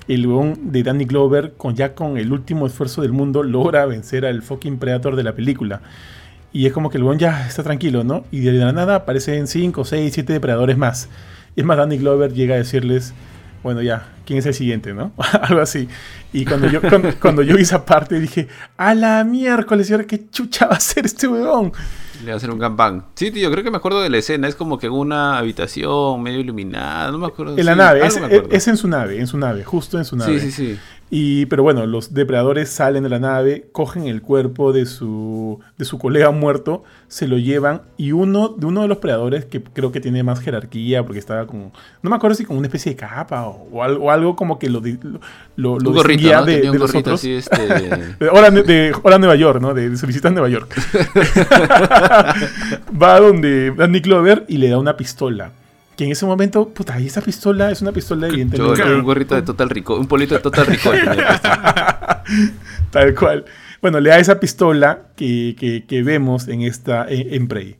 El 0.08 0.28
weón 0.28 0.72
de 0.72 0.84
Danny 0.84 1.06
Glover, 1.06 1.54
con, 1.58 1.76
ya 1.76 1.96
con 1.96 2.18
el 2.18 2.32
último 2.32 2.68
esfuerzo 2.68 3.02
del 3.02 3.14
mundo, 3.14 3.44
logra 3.44 3.86
vencer 3.86 4.26
al 4.26 4.42
fucking 4.42 4.78
Predator 4.78 5.16
de 5.16 5.24
la 5.24 5.34
película. 5.34 5.82
Y 6.54 6.66
es 6.66 6.74
como 6.74 6.90
que 6.90 6.98
el 6.98 7.04
weón 7.04 7.18
ya 7.18 7.48
está 7.48 7.64
tranquilo, 7.64 8.04
¿no? 8.04 8.26
Y 8.32 8.42
de 8.42 8.52
la 8.54 8.72
nada 8.72 8.96
aparecen 8.96 9.48
5, 9.48 9.86
6, 9.86 10.14
7 10.14 10.34
depredadores 10.34 10.78
más. 10.78 11.10
Y 11.56 11.62
es 11.62 11.66
más, 11.66 11.78
Danny 11.78 11.98
Glover 11.98 12.34
llega 12.34 12.56
a 12.56 12.58
decirles, 12.58 13.14
bueno, 13.64 13.82
ya, 13.82 14.08
¿quién 14.26 14.40
es 14.40 14.46
el 14.46 14.54
siguiente, 14.54 14.94
no? 14.94 15.12
Algo 15.42 15.62
así. 15.62 15.88
Y 16.34 16.46
cuando 16.46 16.68
yo, 16.68 16.82
cuando, 16.82 17.14
cuando 17.20 17.42
yo 17.44 17.56
vi 17.56 17.64
esa 17.64 17.86
parte 17.86 18.20
dije, 18.20 18.48
a 18.78 18.96
la 18.96 19.24
miércoles, 19.24 19.90
¿y 19.90 19.94
ahora 19.94 20.06
qué 20.06 20.30
chucha 20.30 20.66
va 20.68 20.74
a 20.74 20.78
hacer 20.78 21.06
este 21.06 21.28
huevón? 21.28 21.72
Le 22.24 22.28
va 22.28 22.34
a 22.34 22.38
hacer 22.38 22.52
un 22.52 22.60
gangbang. 22.60 23.04
Sí, 23.16 23.32
tío, 23.32 23.52
creo 23.52 23.64
que 23.64 23.72
me 23.72 23.78
acuerdo 23.78 24.02
de 24.02 24.10
la 24.10 24.18
escena. 24.18 24.48
Es 24.48 24.56
como 24.56 24.78
que 24.78 24.88
en 24.88 24.94
una 24.94 25.38
habitación 25.38 26.22
medio 26.22 26.40
iluminada. 26.40 27.12
No 27.12 27.18
me 27.18 27.28
acuerdo. 27.28 27.58
En 27.58 27.66
la 27.66 27.74
sí, 27.74 27.78
nave, 27.78 28.06
es, 28.06 28.18
acuerdo. 28.18 28.50
es 28.52 28.68
en 28.68 28.78
su 28.78 28.88
nave, 28.88 29.20
en 29.20 29.28
su 29.28 29.38
nave, 29.38 29.64
justo 29.64 29.98
en 29.98 30.06
su 30.06 30.16
nave. 30.16 30.40
Sí, 30.40 30.52
sí, 30.52 30.74
sí. 30.74 30.80
Y, 31.14 31.46
pero 31.48 31.62
bueno, 31.62 31.86
los 31.86 32.14
depredadores 32.14 32.70
salen 32.70 33.04
de 33.04 33.10
la 33.10 33.20
nave, 33.20 33.68
cogen 33.74 34.08
el 34.08 34.22
cuerpo 34.22 34.72
de 34.72 34.86
su, 34.86 35.60
de 35.78 35.84
su 35.84 36.00
colega 36.00 36.32
muerto, 36.32 36.86
se 37.10 37.28
lo 37.28 37.38
llevan 37.38 37.82
y 37.98 38.14
uno 38.14 38.48
de 38.48 38.66
uno 38.66 38.82
de 38.82 38.88
los 38.88 39.00
predadores 39.00 39.44
que 39.44 39.62
creo 39.62 39.92
que 39.92 40.00
tiene 40.00 40.24
más 40.24 40.40
jerarquía 40.40 41.04
porque 41.04 41.20
estaba 41.20 41.48
con, 41.48 41.74
no 42.02 42.10
me 42.10 42.16
acuerdo 42.16 42.36
si 42.36 42.46
con 42.46 42.56
una 42.56 42.68
especie 42.68 42.94
de 42.94 42.96
capa 42.96 43.46
o, 43.46 43.68
o 43.74 43.84
algo, 43.84 44.06
o 44.06 44.10
algo 44.10 44.38
como 44.38 44.58
que 44.58 44.70
lo, 44.70 44.82
lo, 45.58 45.78
lo 45.80 45.92
gorrito, 45.92 46.32
¿no? 46.32 46.46
de, 46.46 46.62
de 46.62 46.80
los 46.80 46.80
gorrito 46.80 47.00
otros. 47.00 47.20
así, 47.20 47.34
este... 47.34 47.58
Ne- 48.18 48.64
de 48.64 48.92
Nueva 49.20 49.36
York, 49.36 49.60
¿no? 49.62 49.74
De, 49.74 49.90
de 49.90 49.98
Solicitas 49.98 50.32
Nueva 50.32 50.48
York. 50.48 50.74
Va 53.02 53.20
donde 53.20 53.72
Danny 53.72 54.02
Clover 54.02 54.46
y 54.48 54.58
le 54.58 54.70
da 54.70 54.78
una 54.80 54.96
pistola. 54.96 55.52
Que 55.98 56.06
en 56.06 56.12
ese 56.12 56.26
momento, 56.26 56.70
puta, 56.70 57.00
y 57.00 57.08
esa 57.08 57.22
pistola 57.22 57.70
es 57.70 57.82
una 57.82 57.92
pistola 57.92 58.28
evidentemente. 58.28 58.84
un 58.84 59.04
gorrito 59.04 59.36
de 59.36 59.42
Total 59.42 59.70
Rico, 59.70 59.98
un 59.98 60.08
polito 60.08 60.36
de 60.36 60.42
Total 60.42 60.66
Rico. 60.66 60.92
Tal 62.92 63.16
cual. 63.16 63.46
Bueno, 63.82 64.00
le 64.00 64.10
da 64.10 64.20
esa 64.20 64.40
pistola 64.40 65.02
que, 65.16 65.56
que- 65.60 65.86
que 65.86 66.04
vemos 66.04 66.48
en 66.48 66.62
esta 66.62 67.06
en, 67.10 67.34
en 67.34 67.48
Prey. 67.48 67.76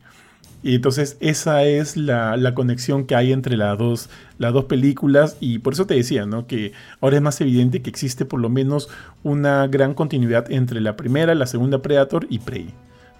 Y 0.64 0.76
entonces 0.76 1.18
esa 1.22 1.64
es 1.64 1.98
la, 1.98 2.38
la 2.38 2.54
conexión 2.54 3.06
que 3.06 3.16
hay 3.16 3.32
entre 3.34 3.58
las 3.58 3.78
dos, 3.80 4.10
las 4.38 4.54
dos 4.54 4.66
películas. 4.66 5.38
Y 5.40 5.60
por 5.60 5.74
eso 5.74 5.86
te 5.88 5.96
decía, 5.96 6.26
¿no? 6.26 6.46
Que 6.48 6.74
ahora 7.02 7.16
es 7.18 7.22
más 7.22 7.40
evidente 7.42 7.82
que 7.82 7.90
existe 7.90 8.26
por 8.26 8.40
lo 8.40 8.50
menos 8.50 8.88
una 9.24 9.66
gran 9.68 9.94
continuidad 9.96 10.52
entre 10.52 10.80
la 10.82 10.96
primera, 10.96 11.34
la 11.34 11.48
segunda 11.48 11.82
Predator 11.82 12.28
y 12.30 12.40
Prey. 12.40 12.74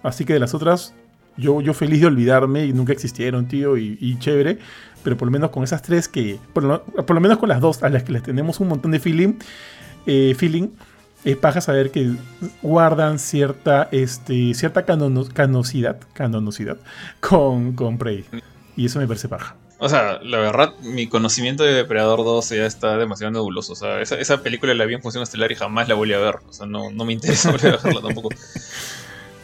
Así 0.04 0.24
que 0.24 0.34
de 0.34 0.40
las 0.40 0.54
otras, 0.54 0.94
yo, 1.36 1.60
yo 1.60 1.74
feliz 1.74 2.00
de 2.00 2.06
olvidarme 2.06 2.66
y 2.66 2.72
nunca 2.72 2.92
existieron, 2.92 3.46
tío, 3.46 3.76
y, 3.76 4.18
chévere. 4.18 4.58
Pero 5.02 5.16
por 5.16 5.26
lo 5.26 5.32
menos 5.32 5.50
con 5.50 5.64
esas 5.64 5.82
tres 5.82 6.06
que, 6.06 6.38
por 6.52 6.62
lo, 6.62 6.84
por 6.84 7.14
lo 7.14 7.20
menos 7.20 7.38
con 7.38 7.48
las 7.48 7.60
dos 7.60 7.82
a 7.82 7.88
las 7.88 8.04
que 8.04 8.12
les 8.12 8.22
tenemos 8.22 8.60
un 8.60 8.68
montón 8.68 8.92
de 8.92 9.00
feeling, 9.00 9.34
eh, 10.06 10.34
feeling 10.38 10.68
es 11.24 11.36
paja 11.36 11.60
saber 11.60 11.90
que 11.90 12.12
guardan 12.62 13.18
cierta, 13.18 13.88
este, 13.92 14.54
cierta 14.54 14.84
canono- 14.86 15.28
canosidad, 15.32 15.98
canonosidad 16.12 16.76
con, 17.20 17.72
con 17.72 17.98
Prey. 17.98 18.24
Y 18.76 18.86
eso 18.86 18.98
me 19.00 19.06
parece 19.06 19.28
paja. 19.28 19.56
O 19.78 19.88
sea, 19.88 20.20
la 20.22 20.38
verdad, 20.38 20.74
mi 20.82 21.08
conocimiento 21.08 21.64
de 21.64 21.72
Depredador 21.72 22.18
2 22.24 22.50
ya 22.50 22.66
está 22.66 22.96
demasiado 22.96 23.32
nebuloso. 23.32 23.72
O 23.72 23.76
sea, 23.76 24.00
esa, 24.00 24.16
esa 24.20 24.40
película 24.42 24.72
la 24.74 24.84
vi 24.84 24.94
en 24.94 25.02
función 25.02 25.24
estelar 25.24 25.50
y 25.50 25.56
jamás 25.56 25.88
la 25.88 25.94
volví 25.94 26.12
a 26.12 26.18
ver. 26.18 26.36
O 26.48 26.52
sea, 26.52 26.66
no, 26.66 26.92
no 26.92 27.04
me 27.04 27.12
interesa 27.12 27.50
volver 27.52 27.74
a 27.74 27.76
verla 27.78 28.00
tampoco. 28.00 28.28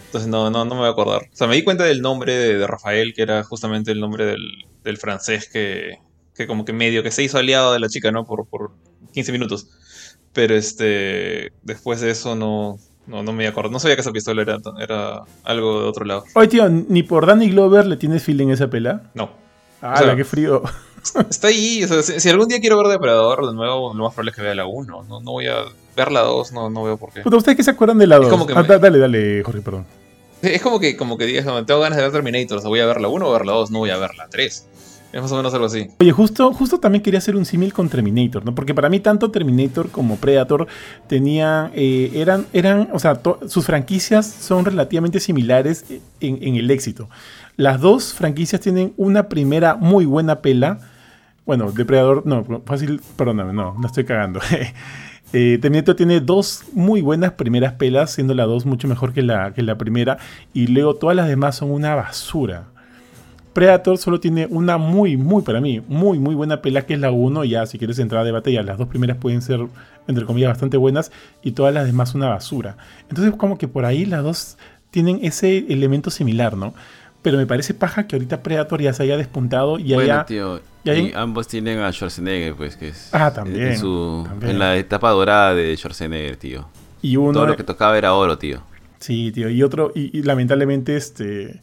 Entonces 0.08 0.28
no, 0.30 0.50
no, 0.50 0.64
no 0.64 0.74
me 0.74 0.80
voy 0.80 0.88
a 0.88 0.92
acordar. 0.92 1.28
O 1.30 1.36
sea, 1.36 1.46
me 1.46 1.54
di 1.54 1.62
cuenta 1.62 1.84
del 1.84 2.00
nombre 2.00 2.34
de, 2.34 2.56
de 2.56 2.66
Rafael, 2.66 3.12
que 3.14 3.20
era 3.22 3.44
justamente 3.44 3.92
el 3.92 4.00
nombre 4.00 4.24
del, 4.24 4.64
del 4.82 4.96
francés 4.96 5.50
que, 5.52 5.98
que 6.34 6.46
como 6.46 6.64
que 6.64 6.72
medio 6.72 7.02
que 7.02 7.10
se 7.10 7.22
hizo 7.22 7.36
aliado 7.36 7.74
de 7.74 7.80
la 7.80 7.88
chica, 7.88 8.10
¿no? 8.10 8.24
Por, 8.24 8.46
por 8.46 8.70
15 9.12 9.32
minutos. 9.32 9.68
Pero 10.32 10.54
este, 10.54 11.52
después 11.62 12.00
de 12.00 12.10
eso 12.10 12.34
no, 12.36 12.78
no, 13.06 13.22
no 13.22 13.32
me 13.34 13.46
acuerdo. 13.46 13.70
No 13.70 13.80
sabía 13.80 13.96
que 13.96 14.00
esa 14.00 14.12
pistola 14.12 14.40
era, 14.42 14.58
era 14.80 15.22
algo 15.44 15.82
de 15.82 15.88
otro 15.88 16.06
lado. 16.06 16.24
Oye, 16.34 16.48
tío, 16.48 16.68
ni 16.70 17.02
por 17.02 17.26
Danny 17.26 17.50
Glover 17.50 17.86
le 17.86 17.98
tienes 17.98 18.22
feeling 18.22 18.48
a 18.48 18.54
esa 18.54 18.70
pela. 18.70 19.10
No. 19.14 19.30
Ah, 19.82 19.94
O 20.00 20.04
sea, 20.04 20.16
qué 20.16 20.24
frío. 20.24 20.62
Está 21.30 21.48
ahí, 21.48 21.84
o 21.84 21.88
sea, 21.88 22.02
si, 22.02 22.18
si 22.18 22.28
algún 22.28 22.48
día 22.48 22.60
quiero 22.60 22.76
ver 22.78 22.86
Depredador 22.88 23.46
de 23.46 23.54
nuevo, 23.54 23.94
lo 23.94 24.04
más 24.04 24.14
probable 24.14 24.30
es 24.30 24.36
que 24.36 24.42
vea 24.42 24.54
la 24.54 24.66
1. 24.66 25.04
No, 25.04 25.20
no 25.20 25.30
voy 25.32 25.46
a 25.46 25.64
ver 25.98 26.12
la 26.12 26.20
2, 26.20 26.52
no, 26.52 26.70
no 26.70 26.82
veo 26.84 26.96
por 26.96 27.12
qué. 27.12 27.20
¿ustedes 27.24 27.56
qué 27.56 27.62
se 27.62 27.70
acuerdan 27.72 27.98
de 27.98 28.06
la 28.06 28.16
2? 28.18 28.28
como 28.28 28.46
que 28.46 28.54
Ah, 28.54 28.62
me- 28.62 28.68
da- 28.68 28.78
Dale, 28.78 28.98
dale, 28.98 29.42
Jorge, 29.44 29.60
perdón. 29.60 29.84
Es 30.40 30.62
como 30.62 30.78
que, 30.80 30.96
como 30.96 31.18
que 31.18 31.26
digas, 31.26 31.44
no, 31.44 31.64
tengo 31.66 31.80
ganas 31.80 31.96
de 31.96 32.02
ver 32.04 32.12
Terminator, 32.12 32.58
o 32.58 32.60
sea, 32.60 32.68
voy 32.68 32.80
a 32.80 32.86
ver 32.86 33.00
la 33.00 33.08
1 33.08 33.26
o 33.28 33.32
ver 33.32 33.44
la 33.44 33.52
2, 33.52 33.70
no 33.70 33.80
voy 33.80 33.90
a 33.90 33.96
ver 33.98 34.14
la 34.16 34.28
3. 34.28 34.66
Es 35.10 35.22
más 35.22 35.32
o 35.32 35.36
menos 35.36 35.54
algo 35.54 35.64
así. 35.66 35.88
Oye, 36.00 36.12
justo, 36.12 36.52
justo 36.52 36.78
también 36.78 37.02
quería 37.02 37.16
hacer 37.18 37.34
un 37.34 37.46
símil 37.46 37.72
con 37.72 37.88
Terminator, 37.88 38.44
¿no? 38.44 38.54
Porque 38.54 38.74
para 38.74 38.90
mí 38.90 39.00
tanto 39.00 39.30
Terminator 39.30 39.88
como 39.90 40.16
Predator 40.16 40.66
tenían, 41.06 41.70
eh, 41.74 42.10
eran, 42.14 42.46
eran, 42.52 42.90
o 42.92 42.98
sea, 42.98 43.18
sus 43.48 43.64
franquicias 43.64 44.26
son 44.26 44.66
relativamente 44.66 45.18
similares 45.18 45.86
en, 46.20 46.38
en 46.42 46.56
el 46.56 46.70
éxito. 46.70 47.08
Las 47.56 47.80
dos 47.80 48.12
franquicias 48.12 48.60
tienen 48.60 48.92
una 48.98 49.28
primera 49.30 49.76
muy 49.76 50.04
buena 50.04 50.40
pela. 50.42 50.78
Bueno, 51.46 51.72
Depredador, 51.72 52.26
no, 52.26 52.44
fácil, 52.66 53.00
perdóname, 53.16 53.54
no, 53.54 53.74
no 53.80 53.86
estoy 53.86 54.04
cagando. 54.04 54.40
Eh, 55.32 55.58
Terminator 55.60 55.94
tiene 55.94 56.20
dos 56.20 56.64
muy 56.72 57.02
buenas 57.02 57.32
primeras 57.32 57.74
pelas, 57.74 58.12
siendo 58.12 58.34
la 58.34 58.44
dos 58.44 58.64
mucho 58.64 58.88
mejor 58.88 59.12
que 59.12 59.22
la, 59.22 59.52
que 59.52 59.62
la 59.62 59.76
primera, 59.76 60.18
y 60.54 60.68
luego 60.68 60.94
todas 60.96 61.16
las 61.16 61.28
demás 61.28 61.56
son 61.56 61.70
una 61.70 61.94
basura. 61.94 62.64
Predator 63.52 63.98
solo 63.98 64.20
tiene 64.20 64.46
una 64.46 64.78
muy, 64.78 65.16
muy, 65.16 65.42
para 65.42 65.60
mí, 65.60 65.82
muy, 65.88 66.18
muy 66.18 66.34
buena 66.34 66.62
pela 66.62 66.86
que 66.86 66.94
es 66.94 67.00
la 67.00 67.10
1. 67.10 67.44
Ya, 67.44 67.66
si 67.66 67.76
quieres 67.76 67.98
entrar 67.98 68.22
a 68.22 68.24
debate, 68.24 68.52
ya 68.52 68.62
las 68.62 68.78
dos 68.78 68.86
primeras 68.88 69.16
pueden 69.16 69.42
ser, 69.42 69.60
entre 70.06 70.24
comillas, 70.24 70.50
bastante 70.50 70.76
buenas 70.76 71.10
y 71.42 71.52
todas 71.52 71.74
las 71.74 71.84
demás 71.84 72.14
una 72.14 72.28
basura. 72.28 72.76
Entonces, 73.08 73.34
como 73.36 73.58
que 73.58 73.66
por 73.66 73.84
ahí 73.84 74.06
las 74.06 74.22
dos 74.22 74.58
tienen 74.90 75.18
ese 75.22 75.66
elemento 75.68 76.10
similar, 76.10 76.56
¿no? 76.56 76.72
Pero 77.28 77.38
me 77.38 77.46
parece 77.46 77.74
paja 77.74 78.06
que 78.06 78.16
ahorita 78.16 78.42
Predator 78.42 78.80
ya 78.80 78.92
se 78.92 79.02
haya 79.02 79.16
despuntado 79.16 79.78
y 79.78 79.92
Bueno, 79.94 80.14
haya. 80.14 80.24
tío, 80.24 80.60
hay 80.86 81.08
y 81.08 81.12
ambos 81.14 81.46
tienen 81.48 81.78
a 81.80 81.92
Schwarzenegger, 81.92 82.54
pues, 82.54 82.76
que 82.76 82.88
es... 82.88 83.10
Ah, 83.12 83.32
también, 83.32 83.68
En, 83.68 83.78
su- 83.78 84.24
también. 84.26 84.52
en 84.52 84.58
la 84.58 84.76
etapa 84.76 85.10
dorada 85.10 85.54
de 85.54 85.76
Schwarzenegger, 85.76 86.36
tío. 86.36 86.68
y 87.02 87.16
uno. 87.16 87.32
Todo 87.32 87.46
lo 87.46 87.56
que 87.56 87.64
tocaba 87.64 87.98
era 87.98 88.14
oro, 88.14 88.38
tío. 88.38 88.62
Sí, 88.98 89.30
tío. 89.32 89.48
Y 89.50 89.62
otro, 89.62 89.92
y, 89.94 90.16
y 90.18 90.22
lamentablemente, 90.22 90.96
este. 90.96 91.60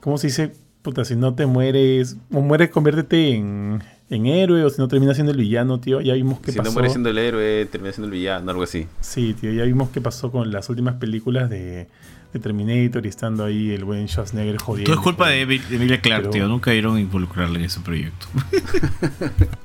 ¿Cómo 0.00 0.18
se 0.18 0.26
dice? 0.28 0.52
Puta, 0.82 1.04
si 1.04 1.16
no 1.16 1.34
te 1.34 1.46
mueres. 1.46 2.16
O 2.32 2.40
mueres, 2.42 2.68
conviértete 2.70 3.34
en, 3.34 3.82
en 4.10 4.26
héroe. 4.26 4.62
O 4.64 4.70
si 4.70 4.80
no 4.80 4.86
terminas 4.86 5.16
siendo 5.16 5.32
el 5.32 5.38
villano, 5.38 5.80
tío. 5.80 6.00
Ya 6.02 6.14
vimos 6.14 6.40
qué 6.40 6.52
si 6.52 6.58
pasó. 6.58 6.68
no 6.70 6.74
muere 6.74 6.90
siendo 6.90 7.08
el 7.10 7.18
héroe, 7.18 7.66
termina 7.66 7.92
siendo 7.92 8.06
el 8.06 8.12
villano, 8.12 8.50
algo 8.50 8.62
así. 8.64 8.86
Sí, 9.00 9.34
tío, 9.34 9.50
ya 9.52 9.64
vimos 9.64 9.88
qué 9.90 10.00
pasó 10.00 10.30
con 10.30 10.52
las 10.52 10.68
últimas 10.68 10.96
películas 10.96 11.48
de, 11.50 11.88
de 12.34 12.40
Terminator 12.40 13.06
y 13.06 13.08
estando 13.08 13.44
ahí 13.44 13.70
el 13.70 13.84
buen 13.84 14.06
Schwarzenegger 14.08 14.58
jodiendo. 14.58 14.90
Todo 14.90 15.00
es 15.00 15.04
culpa 15.04 15.28
de 15.30 15.42
Emil- 15.46 15.66
de 15.68 15.76
Emilia 15.76 16.00
Clarke, 16.00 16.24
Pero- 16.24 16.30
tío. 16.32 16.48
Nunca 16.48 16.72
dieron 16.72 16.98
involucrarle 16.98 17.60
en 17.60 17.64
ese 17.64 17.80
proyecto. 17.80 18.26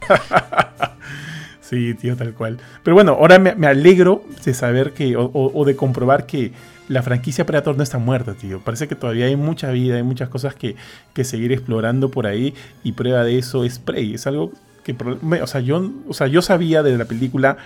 Sí, 1.61 1.93
tío, 1.93 2.15
tal 2.17 2.33
cual. 2.33 2.57
Pero 2.83 2.95
bueno, 2.95 3.11
ahora 3.11 3.37
me, 3.37 3.53
me 3.53 3.67
alegro 3.67 4.23
de 4.43 4.55
saber 4.55 4.93
que, 4.93 5.15
o, 5.15 5.25
o- 5.25 5.51
o 5.53 5.65
de 5.65 5.75
comprobar 5.75 6.25
que 6.25 6.51
la 6.87 7.03
franquicia 7.03 7.45
Predator 7.45 7.77
no 7.77 7.83
está 7.83 7.99
muerta, 7.99 8.33
tío. 8.33 8.59
Parece 8.61 8.87
que 8.87 8.95
todavía 8.95 9.25
hay 9.27 9.35
mucha 9.35 9.69
vida, 9.69 9.97
hay 9.97 10.01
muchas 10.03 10.29
cosas 10.29 10.55
que, 10.55 10.75
que 11.13 11.23
seguir 11.23 11.51
explorando 11.51 12.09
por 12.09 12.25
ahí. 12.25 12.55
Y 12.83 12.93
prueba 12.93 13.23
de 13.23 13.37
eso 13.37 13.63
es 13.65 13.77
Prey. 13.77 14.15
Es 14.15 14.25
algo 14.25 14.51
que, 14.83 14.95
o 15.43 15.45
sea, 15.47 15.61
yo, 15.61 15.91
o 16.07 16.13
sea, 16.15 16.25
yo 16.25 16.41
sabía 16.41 16.81
de 16.81 16.97
la 16.97 17.05
película, 17.05 17.57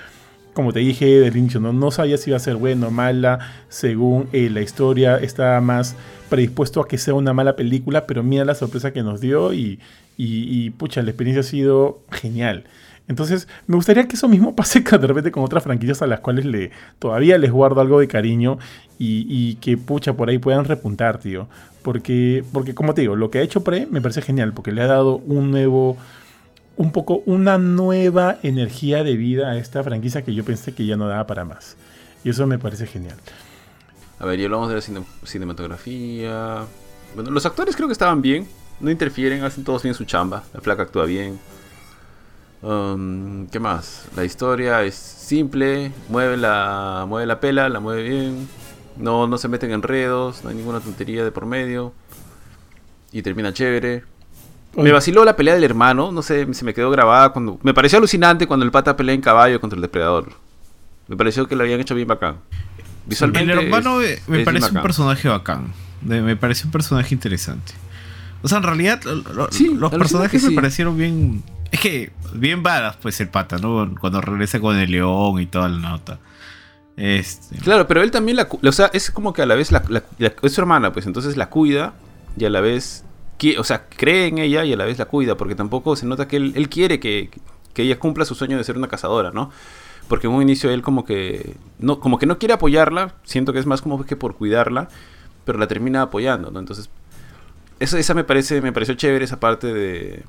como 0.54 0.72
te 0.72 0.80
dije 0.80 1.06
del 1.06 1.36
inicio, 1.36 1.60
¿no? 1.60 1.74
no 1.74 1.92
sabía 1.92 2.18
si 2.18 2.30
iba 2.30 2.38
a 2.38 2.40
ser 2.40 2.56
buena 2.56 2.88
o 2.88 2.92
mala, 2.92 3.40
según 3.70 4.28
eh, 4.34 4.50
la 4.50 4.62
historia 4.62 5.18
estaba 5.18 5.60
más 5.62 5.96
predispuesto 6.30 6.82
a 6.82 6.88
que 6.88 6.98
sea 6.98 7.14
una 7.14 7.34
mala 7.34 7.56
película, 7.56 8.06
pero 8.06 8.24
mira 8.24 8.46
la 8.46 8.56
sorpresa 8.56 8.92
que 8.92 9.04
nos 9.04 9.22
dio 9.22 9.54
y, 9.54 9.80
y, 10.18 10.66
y, 10.66 10.70
pucha, 10.72 11.02
la 11.02 11.10
experiencia 11.10 11.42
ha 11.42 11.44
sido 11.44 12.00
genial. 12.12 12.66
Entonces, 13.08 13.48
me 13.68 13.76
gustaría 13.76 14.08
que 14.08 14.16
eso 14.16 14.28
mismo 14.28 14.56
pase 14.56 14.82
de 14.82 15.08
repente 15.08 15.32
con 15.32 15.44
otras 15.44 15.64
franquicias 15.64 16.02
a 16.02 16.08
las 16.08 16.22
cuales 16.22 16.46
le, 16.46 16.72
todavía 17.00 17.38
les 17.38 17.52
guardo 17.52 17.82
algo 17.82 18.00
de 18.00 18.08
cariño 18.08 18.58
y, 18.98 19.26
y 19.30 19.56
que, 19.56 19.78
pucha, 19.78 20.14
por 20.14 20.30
ahí 20.30 20.38
puedan 20.38 20.66
repuntar, 20.66 21.20
tío. 21.20 21.48
Porque, 21.82 22.46
porque, 22.54 22.74
como 22.74 22.94
te 22.94 23.02
digo, 23.02 23.16
lo 23.16 23.30
que 23.30 23.40
ha 23.40 23.42
hecho 23.42 23.64
Pre 23.64 23.88
me 23.88 24.02
parece 24.02 24.22
genial, 24.22 24.54
porque 24.54 24.72
le 24.72 24.82
ha 24.82 24.88
dado 24.88 25.18
un 25.18 25.52
nuevo, 25.52 25.98
un 26.78 26.92
poco, 26.92 27.22
una 27.26 27.58
nueva 27.58 28.38
energía 28.44 29.04
de 29.04 29.16
vida 29.16 29.50
a 29.52 29.58
esta 29.58 29.84
franquicia 29.84 30.24
que 30.24 30.34
yo 30.34 30.44
pensé 30.44 30.74
que 30.74 30.86
ya 30.86 30.96
no 30.96 31.08
daba 31.08 31.28
para 31.28 31.46
más. 31.46 31.76
Y 32.24 32.30
eso 32.30 32.48
me 32.48 32.58
parece 32.60 32.88
genial. 32.88 33.18
A 34.20 34.26
ver, 34.26 34.40
y 34.40 34.46
hablamos 34.46 34.70
de 34.70 34.76
la 34.76 34.82
cine- 34.82 35.06
cinematografía. 35.24 36.66
Bueno, 37.16 37.32
los 37.32 37.46
actores 37.46 37.76
creo 37.76 37.88
que 37.88 37.94
estaban 37.94 38.22
bien. 38.22 38.48
No 38.80 38.90
interfieren, 38.90 39.44
hacen 39.44 39.64
todos 39.64 39.84
bien 39.84 39.94
su 39.96 40.06
chamba. 40.06 40.44
La 40.54 40.62
flaca 40.62 40.84
actúa 40.84 41.06
bien. 41.06 41.40
Um, 42.62 43.48
¿Qué 43.48 43.60
más? 43.60 44.06
La 44.16 44.24
historia 44.24 44.82
es 44.84 44.96
simple. 44.96 45.92
Mueve 46.10 46.38
la, 46.38 47.06
mueve 47.08 47.26
la 47.28 47.40
pela, 47.40 47.68
la 47.70 47.80
mueve 47.80 48.04
bien. 48.04 48.48
No, 48.98 49.28
no 49.28 49.38
se 49.38 49.48
meten 49.48 49.70
en 49.72 49.76
enredos. 49.76 50.44
No 50.44 50.50
hay 50.50 50.56
ninguna 50.56 50.80
tontería 50.80 51.24
de 51.24 51.32
por 51.32 51.46
medio. 51.46 51.94
Y 53.12 53.22
termina 53.22 53.54
chévere. 53.54 54.04
Me 54.76 54.92
vaciló 54.92 55.24
la 55.26 55.36
pelea 55.36 55.54
del 55.56 55.64
hermano. 55.64 56.12
No 56.12 56.22
sé, 56.22 56.52
se 56.54 56.66
me 56.66 56.74
quedó 56.74 56.90
grabada 56.92 57.30
cuando. 57.30 57.60
Me 57.64 57.74
pareció 57.74 57.98
alucinante 58.00 58.48
cuando 58.48 58.66
el 58.66 58.72
pata 58.72 58.96
pelea 58.98 59.14
en 59.16 59.22
caballo 59.22 59.60
contra 59.62 59.76
el 59.76 59.82
depredador. 59.82 60.32
Me 61.08 61.16
pareció 61.18 61.48
que 61.48 61.56
lo 61.56 61.64
habían 61.64 61.80
hecho 61.80 61.96
bien 61.96 62.08
bacán. 62.08 62.38
Visualmente. 63.06 63.52
el 63.54 63.60
hermano 63.60 64.02
es- 64.02 64.28
me 64.28 64.40
es 64.40 64.46
parece 64.46 64.72
un 64.72 64.82
personaje 64.82 65.28
bacán. 65.30 65.74
Me 66.02 66.36
parece 66.36 66.66
un 66.66 66.72
personaje 66.72 67.14
interesante. 67.14 67.74
O 68.42 68.48
sea, 68.48 68.58
en 68.58 68.64
realidad, 68.64 69.02
lo- 69.04 69.16
lo- 69.34 69.52
Sí, 69.52 69.74
los 69.74 69.92
personajes 69.92 70.42
que 70.42 70.48
me 70.48 70.50
sí. 70.52 70.56
parecieron 70.56 70.98
bien 70.98 71.44
Es 71.72 71.80
que 71.80 72.12
bien 72.34 72.62
varas 72.64 72.98
pues 73.02 73.20
el 73.22 73.30
pata, 73.30 73.58
¿no? 73.58 73.94
Cuando 74.00 74.22
regresa 74.22 74.60
con 74.60 74.76
el 74.78 74.92
león 74.92 75.40
y 75.42 75.46
toda 75.48 75.68
la 75.70 75.78
nota. 75.80 76.20
Este. 76.98 77.58
Claro, 77.58 77.88
pero 77.88 78.04
él 78.04 78.12
también 78.12 78.38
la... 78.38 78.48
O 78.64 78.72
sea, 78.72 78.92
es 78.94 79.10
como 79.10 79.34
que 79.34 79.42
a 79.42 79.46
la 79.48 79.56
vez 79.56 79.72
la, 79.72 79.84
la- 79.90 80.04
la- 80.20 80.34
es 80.42 80.54
su 80.54 80.62
hermana, 80.62 80.94
pues 80.94 81.06
entonces 81.08 81.36
la 81.38 81.50
cuida 81.50 81.94
y 82.38 82.46
a 82.46 82.50
la 82.50 82.62
vez... 82.62 83.04
O 83.58 83.64
sea, 83.64 83.86
cree 83.88 84.28
en 84.28 84.38
ella 84.40 84.64
y 84.66 84.74
a 84.74 84.78
la 84.78 84.86
vez 84.86 84.98
la 84.98 85.06
cuida, 85.06 85.36
porque 85.38 85.56
tampoco 85.56 85.96
se 85.96 86.06
nota 86.06 86.28
que 86.28 86.38
él, 86.38 86.54
él 86.56 86.70
quiere 86.70 87.00
que, 87.00 87.30
que 87.74 87.84
ella 87.84 88.00
cumpla 88.00 88.26
su 88.26 88.36
sueño 88.36 88.58
de 88.58 88.64
ser 88.64 88.78
una 88.78 88.88
cazadora, 88.88 89.32
¿no? 89.32 89.52
Porque 90.08 90.28
en 90.28 90.34
un 90.34 90.42
inicio 90.42 90.70
él 90.72 90.82
como 90.82 91.06
que 91.06 91.56
no, 91.80 92.00
como 92.00 92.18
que 92.20 92.26
no 92.26 92.38
quiere 92.38 92.54
apoyarla, 92.54 93.16
siento 93.24 93.54
que 93.54 93.60
es 93.60 93.66
más 93.66 93.82
como 93.82 94.04
que 94.06 94.16
por 94.16 94.36
cuidarla, 94.36 94.90
pero 95.46 95.58
la 95.60 95.68
termina 95.68 96.02
apoyando, 96.04 96.52
¿no? 96.52 96.60
Entonces, 96.60 96.90
eso, 97.80 97.98
esa 97.98 98.14
me 98.14 98.24
parece, 98.24 98.62
me 98.62 98.72
pareció 98.74 98.96
chévere 98.96 99.26
esa 99.26 99.40
parte 99.40 99.74
de, 99.74 100.24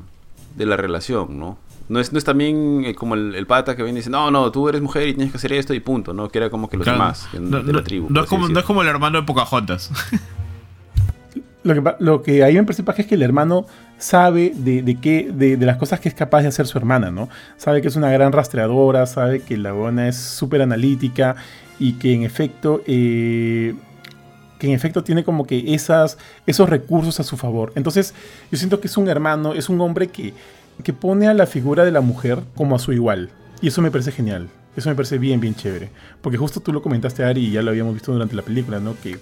de 0.56 0.66
la 0.66 0.76
relación, 0.76 1.38
¿no? 1.38 1.58
No 1.88 2.00
es, 2.00 2.12
no 2.12 2.18
es 2.18 2.24
también 2.24 2.82
eh, 2.86 2.94
como 2.94 3.14
el, 3.14 3.34
el 3.34 3.46
pata 3.46 3.76
que 3.76 3.82
viene 3.82 3.98
y 3.98 4.00
dice, 4.00 4.10
no, 4.10 4.30
no, 4.30 4.50
tú 4.50 4.68
eres 4.70 4.80
mujer 4.80 5.06
y 5.08 5.12
tienes 5.14 5.32
que 5.32 5.36
hacer 5.36 5.52
esto 5.52 5.74
y 5.74 5.80
punto, 5.80 6.14
¿no? 6.14 6.28
Que 6.30 6.38
era 6.38 6.48
como 6.50 6.70
que 6.70 6.78
los 6.78 6.84
Claro, 6.84 6.98
demás 7.00 7.28
de, 7.32 7.40
no, 7.40 7.58
de 7.62 7.72
no- 7.72 7.78
la 7.78 7.84
tribu. 7.84 8.06
no 8.10 8.22
es 8.22 8.26
como, 8.28 8.48
no 8.48 8.58
es 8.58 8.64
como 8.64 8.80
el 8.80 8.88
hermano 8.88 9.20
de 9.20 9.26
Pocahontas. 9.26 9.90
Lo 11.64 11.74
que, 11.74 11.94
lo 11.98 12.22
que 12.22 12.44
ahí 12.44 12.54
me 12.54 12.62
parece 12.64 12.84
es 12.98 13.06
que 13.06 13.14
el 13.14 13.22
hermano 13.22 13.66
sabe 13.98 14.52
de, 14.54 14.82
de 14.82 15.00
qué, 15.00 15.30
de, 15.34 15.56
de 15.56 15.66
las 15.66 15.78
cosas 15.78 15.98
que 15.98 16.08
es 16.08 16.14
capaz 16.14 16.42
de 16.42 16.48
hacer 16.48 16.66
su 16.66 16.78
hermana, 16.78 17.10
¿no? 17.10 17.28
Sabe 17.56 17.82
que 17.82 17.88
es 17.88 17.96
una 17.96 18.10
gran 18.10 18.32
rastreadora, 18.32 19.06
sabe 19.06 19.40
que 19.40 19.56
la 19.56 19.72
buena 19.72 20.06
es 20.06 20.16
súper 20.16 20.62
analítica 20.62 21.36
y 21.78 21.94
que 21.94 22.12
en 22.12 22.22
efecto, 22.22 22.82
eh, 22.86 23.74
que 24.58 24.66
en 24.66 24.74
efecto 24.74 25.02
tiene 25.02 25.24
como 25.24 25.46
que 25.46 25.74
esas, 25.74 26.18
esos 26.46 26.68
recursos 26.68 27.18
a 27.18 27.24
su 27.24 27.36
favor. 27.36 27.72
Entonces, 27.76 28.14
yo 28.50 28.58
siento 28.58 28.80
que 28.80 28.86
es 28.86 28.96
un 28.96 29.08
hermano, 29.08 29.54
es 29.54 29.68
un 29.68 29.80
hombre 29.80 30.08
que, 30.08 30.34
que 30.82 30.92
pone 30.92 31.28
a 31.28 31.34
la 31.34 31.46
figura 31.46 31.84
de 31.84 31.92
la 31.92 32.00
mujer 32.00 32.40
como 32.54 32.76
a 32.76 32.78
su 32.78 32.92
igual. 32.92 33.30
Y 33.60 33.68
eso 33.68 33.80
me 33.80 33.90
parece 33.90 34.12
genial. 34.12 34.48
Eso 34.76 34.88
me 34.88 34.94
parece 34.94 35.18
bien, 35.18 35.40
bien 35.40 35.54
chévere. 35.54 35.90
Porque 36.20 36.36
justo 36.36 36.60
tú 36.60 36.72
lo 36.72 36.82
comentaste, 36.82 37.24
Ari, 37.24 37.46
y 37.46 37.50
ya 37.52 37.62
lo 37.62 37.70
habíamos 37.70 37.94
visto 37.94 38.12
durante 38.12 38.34
la 38.34 38.42
película, 38.42 38.80
¿no? 38.80 38.96
Que 39.00 39.18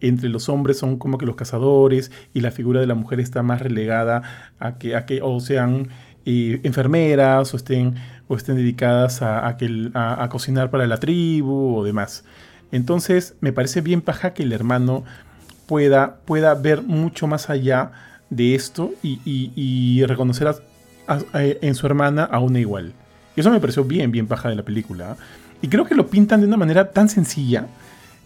entre 0.00 0.28
los 0.28 0.48
hombres 0.48 0.78
son 0.78 0.98
como 0.98 1.18
que 1.18 1.26
los 1.26 1.36
cazadores 1.36 2.10
y 2.34 2.40
la 2.40 2.50
figura 2.50 2.80
de 2.80 2.86
la 2.86 2.94
mujer 2.94 3.20
está 3.20 3.42
más 3.42 3.60
relegada 3.60 4.22
a 4.58 4.78
que, 4.78 4.94
a 4.96 5.06
que 5.06 5.20
o 5.22 5.38
sean 5.40 5.88
eh, 6.26 6.60
enfermeras 6.62 7.54
o 7.54 7.56
estén, 7.56 7.94
o 8.28 8.36
estén 8.36 8.56
dedicadas 8.56 9.22
a, 9.22 9.46
a 9.48 9.56
que 9.56 9.90
a- 9.94 10.28
cocinar 10.30 10.70
para 10.70 10.86
la 10.86 10.98
tribu 10.98 11.76
o 11.76 11.84
demás. 11.84 12.24
Entonces 12.72 13.34
me 13.40 13.52
parece 13.52 13.80
bien 13.80 14.00
paja 14.02 14.34
que 14.34 14.42
el 14.42 14.52
hermano 14.52 15.04
pueda, 15.66 16.16
pueda 16.24 16.54
ver 16.54 16.82
mucho 16.82 17.26
más 17.26 17.50
allá 17.50 17.92
de 18.30 18.54
esto 18.54 18.92
y, 19.02 19.20
y- 19.24 20.04
reconocer 20.04 20.48
a- 20.48 20.54
a- 21.08 21.20
en 21.42 21.74
su 21.74 21.86
hermana 21.86 22.24
a 22.24 22.40
una 22.40 22.60
igual. 22.60 22.92
Y 23.36 23.40
eso 23.40 23.50
me 23.50 23.60
pareció 23.60 23.84
bien, 23.84 24.10
bien 24.10 24.26
paja 24.26 24.48
de 24.48 24.56
la 24.56 24.62
película. 24.64 25.16
Y 25.62 25.68
creo 25.68 25.84
que 25.86 25.94
lo 25.94 26.08
pintan 26.08 26.40
de 26.40 26.46
una 26.46 26.56
manera 26.56 26.90
tan 26.90 27.08
sencilla 27.08 27.66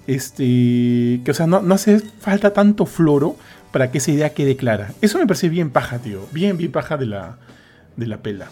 este, 0.06 1.20
que, 1.24 1.30
o 1.30 1.34
sea, 1.34 1.46
no, 1.46 1.58
hace 1.74 2.00
falta 2.00 2.52
tanto 2.52 2.86
floro 2.86 3.36
para 3.70 3.90
que 3.90 3.98
esa 3.98 4.10
idea 4.10 4.34
quede 4.34 4.56
clara. 4.56 4.92
Eso 5.00 5.18
me 5.18 5.26
parece 5.26 5.48
bien 5.48 5.70
paja, 5.70 5.98
tío. 5.98 6.26
Bien, 6.32 6.56
bien 6.56 6.72
paja 6.72 6.96
de 6.96 7.06
la, 7.06 7.38
de 7.96 8.06
la 8.06 8.18
pela. 8.18 8.48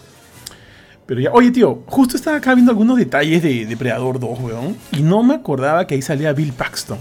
Pero 1.05 1.21
ya, 1.21 1.31
oye, 1.31 1.51
tío, 1.51 1.83
justo 1.87 2.15
estaba 2.15 2.37
acá 2.37 2.53
viendo 2.53 2.71
algunos 2.71 2.97
detalles 2.97 3.43
de 3.43 3.65
Depredador 3.65 4.19
2, 4.19 4.39
weón. 4.39 4.77
Y 4.91 5.01
no 5.01 5.23
me 5.23 5.35
acordaba 5.35 5.85
que 5.85 5.95
ahí 5.95 6.01
salía 6.01 6.33
Bill 6.33 6.53
Paxton. 6.53 6.97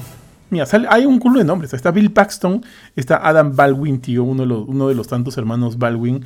Mira, 0.51 0.67
hay 0.89 1.07
un 1.07 1.19
culo 1.21 1.39
de 1.39 1.45
nombres. 1.45 1.73
Está 1.73 1.93
Bill 1.93 2.11
Paxton, 2.11 2.65
está 2.97 3.17
Adam 3.27 3.55
Baldwin, 3.55 4.01
tío, 4.01 4.25
uno 4.25 4.43
de 4.43 4.49
los, 4.49 4.69
uno 4.69 4.89
de 4.89 4.95
los 4.95 5.07
tantos 5.07 5.39
hermanos 5.39 5.79
Baldwin. 5.79 6.25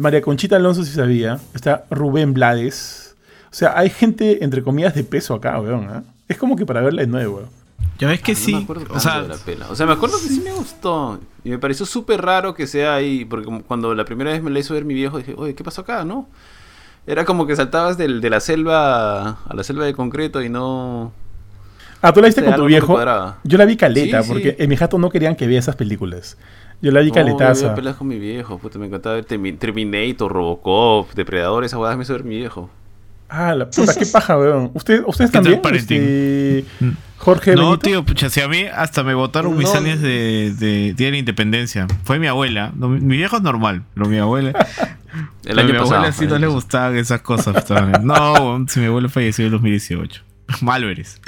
María 0.00 0.20
Conchita 0.20 0.56
Alonso, 0.56 0.84
si 0.84 0.92
sabía. 0.92 1.38
Está 1.54 1.84
Rubén 1.90 2.34
Blades. 2.34 3.14
O 3.50 3.54
sea, 3.54 3.78
hay 3.78 3.90
gente, 3.90 4.42
entre 4.44 4.62
comillas, 4.62 4.94
de 4.94 5.04
peso 5.04 5.34
acá, 5.34 5.60
weón. 5.60 5.86
¿ah? 5.88 6.02
Es 6.28 6.36
como 6.36 6.56
que 6.56 6.66
para 6.66 6.80
verla 6.80 7.02
de 7.02 7.08
nuevo. 7.08 7.42
Ya 7.98 8.08
ves 8.08 8.20
que 8.20 8.32
Ah, 8.32 8.34
no 8.38 8.40
sí. 8.44 8.52
me 8.54 8.62
acuerdo 8.62 8.82
o 8.82 8.86
tanto 8.86 9.00
sea, 9.00 9.22
de 9.22 9.28
la 9.28 9.36
pela. 9.36 9.66
O 9.70 9.74
sea, 9.74 9.86
me 9.86 9.92
acuerdo 9.92 10.16
que 10.18 10.28
sí 10.28 10.40
me 10.40 10.52
gustó. 10.52 11.18
Y 11.44 11.50
me 11.50 11.58
pareció 11.58 11.84
súper 11.86 12.20
raro 12.22 12.54
que 12.54 12.66
sea 12.66 12.94
ahí. 12.94 13.24
Porque 13.24 13.44
como 13.46 13.62
cuando 13.62 13.94
la 13.94 14.04
primera 14.04 14.30
vez 14.30 14.42
me 14.42 14.50
la 14.50 14.58
hizo 14.60 14.74
ver 14.74 14.84
mi 14.84 14.94
viejo, 14.94 15.18
dije, 15.18 15.34
oye, 15.36 15.54
¿qué 15.54 15.64
pasó 15.64 15.80
acá, 15.80 16.04
no? 16.04 16.28
Era 17.06 17.24
como 17.24 17.46
que 17.46 17.56
saltabas 17.56 17.96
del- 17.96 18.20
de 18.20 18.30
la 18.30 18.40
selva 18.40 19.28
a 19.30 19.54
la 19.54 19.64
selva 19.64 19.84
de 19.86 19.94
concreto 19.94 20.42
y 20.42 20.48
no. 20.48 21.12
Ah, 22.02 22.12
tú 22.12 22.20
la 22.20 22.26
viste 22.26 22.44
con 22.44 22.54
tu 22.54 22.60
no 22.60 22.66
viejo. 22.66 22.96
Yo 23.44 23.58
la 23.58 23.64
vi 23.64 23.76
caleta, 23.76 24.22
Sí, 24.22 24.28
sí. 24.28 24.32
porque 24.32 24.56
en 24.58 24.68
mi 24.68 24.76
jato 24.76 24.98
no 24.98 25.08
querían 25.10 25.34
que 25.34 25.46
vea 25.48 25.58
esas 25.58 25.74
películas. 25.74 26.36
Yo 26.80 26.92
la 26.92 27.00
vi 27.00 27.08
No, 27.08 27.14
yo 27.16 27.22
caletaza. 27.24 27.62
veía 27.62 27.74
peleas 27.74 27.96
con 27.96 28.06
mi 28.06 28.18
viejo. 28.20 28.58
Puta, 28.58 28.78
me 28.78 28.86
encantaba 28.86 29.16
ver 29.16 29.26
Termi- 29.26 29.58
Terminator, 29.58 30.30
Robocop, 30.30 31.12
Depredador. 31.14 31.64
Esas 31.64 31.78
huevadas 31.78 31.96
me 31.96 32.04
hizo 32.04 32.12
ver 32.12 32.22
mi 32.24 32.36
viejo. 32.36 32.70
Ah, 33.28 33.54
la 33.54 33.68
puta, 33.68 33.94
qué 33.94 34.06
paja, 34.06 34.38
weón. 34.38 34.70
¿Usted, 34.74 35.02
¿Ustedes 35.06 35.30
¿Qué 35.30 35.38
tal 35.38 35.60
también? 35.60 35.76
Este, 35.76 36.64
Jorge 37.18 37.54
no, 37.54 37.62
Benito? 37.62 37.78
tío, 37.78 38.04
pucha, 38.04 38.30
si 38.30 38.40
a 38.40 38.48
mí 38.48 38.64
hasta 38.64 39.02
me 39.02 39.12
votaron 39.12 39.56
mis 39.56 39.74
años 39.74 40.00
de, 40.00 40.54
de 40.56 40.94
Día 40.94 41.06
de 41.06 41.10
la 41.10 41.18
Independencia. 41.18 41.86
Fue 42.04 42.18
mi 42.18 42.26
abuela. 42.26 42.72
No, 42.74 42.88
mi, 42.88 43.16
viejo 43.16 43.36
es 43.36 43.42
normal, 43.42 43.82
pero 43.94 44.08
mi 44.08 44.18
abuela. 44.18 44.52
El 45.44 45.58
año 45.58 45.68
a 45.68 45.72
mi 45.72 45.78
pasado. 45.78 45.96
abuela 45.96 46.12
sí 46.12 46.26
no 46.26 46.38
le 46.38 46.46
gustaban 46.46 46.96
esas 46.96 47.20
cosas. 47.20 47.68
no, 48.02 48.32
weón, 48.34 48.68
si 48.68 48.80
mi 48.80 48.86
abuelo 48.86 49.08
falleció 49.08 49.44
en 49.44 49.52
2018. 49.52 50.22
Malo 50.62 50.88
eres. 50.88 51.20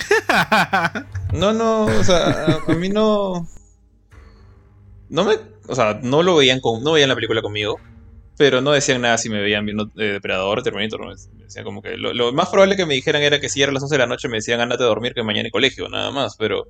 No, 1.34 1.52
no, 1.52 1.84
o 1.84 2.04
sea, 2.04 2.28
a, 2.28 2.72
a 2.72 2.74
mí 2.76 2.88
no. 2.88 3.46
No 5.10 5.24
me. 5.24 5.34
O 5.66 5.74
sea, 5.74 6.00
no 6.02 6.22
lo 6.22 6.36
veían 6.36 6.60
con, 6.60 6.82
no 6.82 6.92
veían 6.92 7.10
la 7.10 7.14
película 7.14 7.42
conmigo. 7.42 7.78
Pero 8.40 8.62
no 8.62 8.72
decían 8.72 9.02
nada 9.02 9.18
si 9.18 9.28
me 9.28 9.38
veían 9.38 9.66
viendo 9.66 9.90
eh, 9.98 10.12
Depredador, 10.12 10.62
Terminator. 10.62 10.98
¿no? 10.98 11.08
Me 11.08 11.44
decían 11.44 11.62
como 11.62 11.82
que. 11.82 11.98
Lo, 11.98 12.14
lo 12.14 12.32
más 12.32 12.48
probable 12.48 12.74
que 12.74 12.86
me 12.86 12.94
dijeran 12.94 13.20
era 13.20 13.38
que 13.38 13.50
si 13.50 13.60
era 13.60 13.70
las 13.70 13.82
11 13.82 13.96
de 13.96 13.98
la 13.98 14.06
noche 14.06 14.28
me 14.28 14.36
decían 14.38 14.62
ándate 14.62 14.82
a 14.82 14.86
dormir 14.86 15.12
que 15.12 15.22
mañana 15.22 15.44
hay 15.48 15.50
colegio, 15.50 15.90
nada 15.90 16.10
más. 16.10 16.36
Pero 16.38 16.66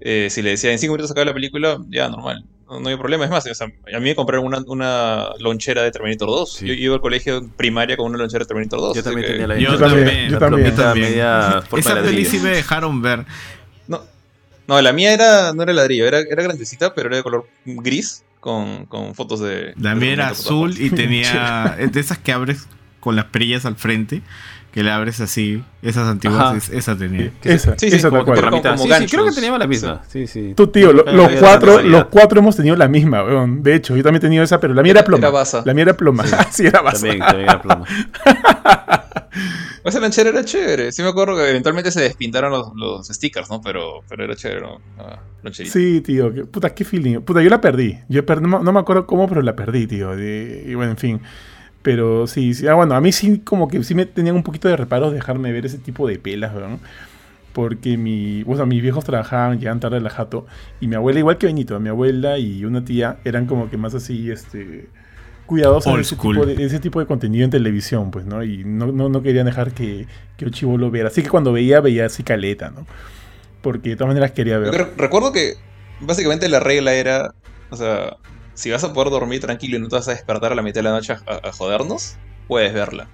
eh, 0.00 0.28
si 0.30 0.40
le 0.40 0.50
decía 0.50 0.70
en 0.70 0.78
5 0.78 0.92
minutos 0.92 1.10
acaba 1.10 1.24
la 1.24 1.34
película, 1.34 1.78
ya 1.88 2.08
normal. 2.08 2.44
No, 2.68 2.78
no 2.78 2.88
hay 2.88 2.96
problema. 2.96 3.24
Es 3.24 3.30
más, 3.32 3.44
o 3.44 3.54
sea, 3.54 3.66
a 3.66 3.98
mí 3.98 4.04
me 4.04 4.14
compraron 4.14 4.46
una, 4.46 4.62
una 4.68 5.30
lonchera 5.40 5.82
de 5.82 5.90
Terminator 5.90 6.28
2. 6.28 6.52
Sí. 6.52 6.66
Yo 6.68 6.72
iba 6.74 6.94
al 6.94 7.00
colegio 7.00 7.38
en 7.38 7.50
primaria 7.50 7.96
con 7.96 8.06
una 8.06 8.18
lonchera 8.18 8.44
de 8.44 8.48
Terminator 8.48 8.78
2. 8.80 8.96
Yo 8.96 9.02
también 9.02 9.26
que- 9.26 9.32
tenía 9.32 9.46
la 9.48 9.58
Yo 9.58 9.76
también, 9.76 10.26
yo 10.28 10.32
La 10.34 10.38
también. 10.38 10.62
plomita 10.74 10.82
también. 10.84 11.10
media 11.10 11.62
forma 11.68 11.80
Esa 11.80 12.02
peli 12.02 12.24
sí 12.24 12.38
me 12.38 12.50
dejaron 12.50 13.02
ver. 13.02 13.24
No, 13.88 14.00
no, 14.68 14.80
la 14.80 14.92
mía 14.92 15.12
era, 15.12 15.52
no 15.52 15.62
era 15.64 15.72
ladrillo, 15.72 16.06
era, 16.06 16.20
era 16.20 16.42
grandecita, 16.42 16.94
pero 16.94 17.08
era 17.08 17.16
de 17.18 17.22
color 17.24 17.46
gris 17.64 18.23
con, 18.44 18.84
con 18.84 19.14
fotos 19.14 19.40
de. 19.40 19.72
La 19.80 19.94
de 19.94 19.96
mía 19.96 20.12
era 20.12 20.28
azul 20.28 20.74
y 20.78 20.90
tenía. 20.90 21.76
es 21.80 21.90
de 21.92 21.98
esas 22.00 22.18
que 22.18 22.30
abres 22.30 22.68
con 23.00 23.16
las 23.16 23.24
perillas 23.24 23.64
al 23.64 23.76
frente. 23.76 24.20
Que 24.70 24.82
le 24.82 24.90
abres 24.90 25.20
así. 25.20 25.62
Esas 25.80 26.06
antiguas. 26.08 26.54
Es- 26.56 26.68
esa 26.68 26.94
tenía. 26.94 27.30
Esa, 27.42 27.78
Sí, 27.78 27.88
sí, 27.90 27.96
esa 27.96 28.10
como 28.10 28.24
tal 28.24 28.34
que 28.34 28.40
cual. 28.50 28.62
como- 28.62 28.76
Sí, 28.76 28.90
sí, 28.98 29.06
creo 29.06 29.24
que 29.24 29.32
teníamos 29.32 29.58
la 29.60 29.66
misma. 29.66 30.02
Sí, 30.08 30.26
sí. 30.26 30.52
Tú, 30.54 30.66
tío, 30.66 30.92
lo- 30.92 31.04
los, 31.10 31.30
cuatro, 31.40 31.80
los 31.80 32.04
cuatro 32.06 32.40
hemos 32.40 32.54
tenido 32.54 32.76
la 32.76 32.86
misma, 32.88 33.22
weón. 33.24 33.62
De 33.62 33.76
hecho, 33.76 33.96
yo 33.96 34.02
también 34.02 34.18
he 34.18 34.20
tenido 34.26 34.44
esa, 34.44 34.60
pero 34.60 34.74
la 34.74 34.82
mía 34.82 34.90
era 34.92 35.04
ploma. 35.04 35.20
Era 35.20 35.30
basa. 35.30 35.62
La 35.64 35.72
mía 35.72 35.84
era 35.84 35.96
ploma. 35.96 36.24
Sí, 36.50 36.66
era 36.66 36.82
basa. 36.82 36.98
También, 37.06 37.20
también 37.20 37.48
era 37.48 37.62
plomo. 37.62 37.84
Esa 39.84 40.00
lanchera 40.00 40.30
era 40.30 40.44
chévere. 40.44 40.92
Sí 40.92 41.02
me 41.02 41.08
acuerdo 41.08 41.36
que 41.36 41.48
eventualmente 41.50 41.90
se 41.90 42.00
despintaron 42.00 42.52
los, 42.76 43.06
stickers, 43.08 43.50
¿no? 43.50 43.60
Pero, 43.60 44.02
pero 44.08 44.24
era 44.24 44.34
chévere, 44.36 44.60
¿no? 44.60 44.80
Ah. 44.98 45.20
Sí, 45.52 46.00
tío. 46.00 46.32
puta, 46.50 46.74
qué 46.74 46.84
feeling. 46.84 47.20
Puta, 47.20 47.42
yo 47.42 47.50
la 47.50 47.60
perdí. 47.60 47.98
Yo 48.08 48.22
no, 48.40 48.72
me- 48.72 48.80
acuerdo 48.80 49.06
cómo, 49.06 49.28
pero 49.28 49.42
la 49.42 49.54
perdí, 49.54 49.86
tío. 49.86 50.18
Y 50.18 50.74
bueno, 50.74 50.92
en 50.92 50.96
fin. 50.96 51.20
Pero 51.82 52.26
sí, 52.26 52.54
sí. 52.54 52.66
Ah, 52.66 52.74
bueno, 52.74 52.94
a 52.94 53.00
mí 53.00 53.12
sí 53.12 53.40
como 53.40 53.68
que 53.68 53.82
sí 53.84 53.94
me 53.94 54.06
tenían 54.06 54.36
un 54.36 54.42
poquito 54.42 54.68
de 54.68 54.76
reparos 54.76 55.12
dejarme 55.12 55.52
ver 55.52 55.66
ese 55.66 55.78
tipo 55.78 56.08
de 56.08 56.18
pelas, 56.18 56.54
weón. 56.54 56.80
Porque 57.52 57.96
mi, 57.98 58.42
o 58.46 58.56
sea, 58.56 58.66
mis 58.66 58.82
viejos 58.82 59.04
trabajaban, 59.04 59.58
llegaban 59.58 59.80
tarde 59.80 59.98
a 59.98 60.00
la 60.00 60.10
jato. 60.10 60.46
Y 60.80 60.88
mi 60.88 60.96
abuela, 60.96 61.18
igual 61.20 61.38
que 61.38 61.46
Benito, 61.46 61.78
mi 61.78 61.88
abuela 61.90 62.38
y 62.38 62.64
una 62.64 62.84
tía 62.84 63.18
eran 63.24 63.46
como 63.46 63.70
que 63.70 63.76
más 63.76 63.94
así, 63.94 64.30
este... 64.30 64.88
Cuidadosos 65.46 65.86
Old 65.86 65.96
de 65.96 66.02
ese, 66.02 66.16
tipo 66.16 66.46
de, 66.46 66.54
de 66.54 66.64
ese 66.64 66.80
tipo 66.80 67.00
de 67.00 67.06
contenido 67.06 67.44
en 67.44 67.50
televisión, 67.50 68.10
pues, 68.10 68.24
¿no? 68.24 68.42
Y 68.42 68.64
no, 68.64 68.86
no, 68.86 69.08
no 69.08 69.22
querían 69.22 69.46
dejar 69.46 69.72
que, 69.72 70.06
que 70.36 70.44
el 70.46 70.50
chivo 70.50 70.78
lo 70.78 70.90
viera. 70.90 71.08
Así 71.08 71.22
que 71.22 71.28
cuando 71.28 71.52
veía, 71.52 71.80
veía 71.80 72.06
así 72.06 72.22
caleta, 72.22 72.70
¿no? 72.70 72.86
Porque 73.60 73.90
de 73.90 73.96
todas 73.96 74.08
maneras 74.08 74.32
quería 74.32 74.58
ver. 74.58 74.92
Recuerdo 74.96 75.32
que 75.32 75.54
básicamente 76.00 76.48
la 76.48 76.60
regla 76.60 76.94
era, 76.94 77.34
o 77.70 77.76
sea, 77.76 78.16
si 78.54 78.70
vas 78.70 78.84
a 78.84 78.92
poder 78.92 79.10
dormir 79.10 79.40
tranquilo 79.40 79.76
y 79.76 79.80
no 79.80 79.88
te 79.88 79.96
vas 79.96 80.08
a 80.08 80.12
despertar 80.12 80.52
a 80.52 80.54
la 80.54 80.62
mitad 80.62 80.76
de 80.80 80.82
la 80.84 80.92
noche 80.92 81.14
a, 81.26 81.52
jodernos, 81.52 82.16
puedes 82.48 82.72
verla. 82.72 83.08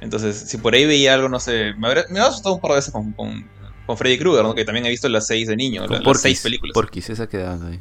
Entonces, 0.00 0.36
si 0.36 0.56
por 0.56 0.74
ahí 0.74 0.84
veía 0.84 1.14
algo, 1.14 1.28
no 1.28 1.38
sé, 1.38 1.74
me 1.78 1.86
habría, 1.86 2.04
me 2.08 2.18
habría 2.18 2.26
asustado 2.26 2.56
un 2.56 2.60
par 2.60 2.72
de 2.72 2.76
veces 2.76 2.92
con, 2.92 3.12
con, 3.12 3.48
con 3.86 3.96
Freddy 3.96 4.18
Krueger, 4.18 4.42
¿no? 4.44 4.54
que 4.54 4.64
también 4.64 4.86
he 4.86 4.90
visto 4.90 5.08
las 5.08 5.26
seis 5.28 5.46
de 5.46 5.56
niño, 5.56 5.86
la- 5.86 6.00
las 6.00 6.20
seis 6.20 6.40
películas. 6.42 6.74
Porquis, 6.74 7.10
esa 7.10 7.28
quedaban 7.28 7.64
ahí. 7.64 7.80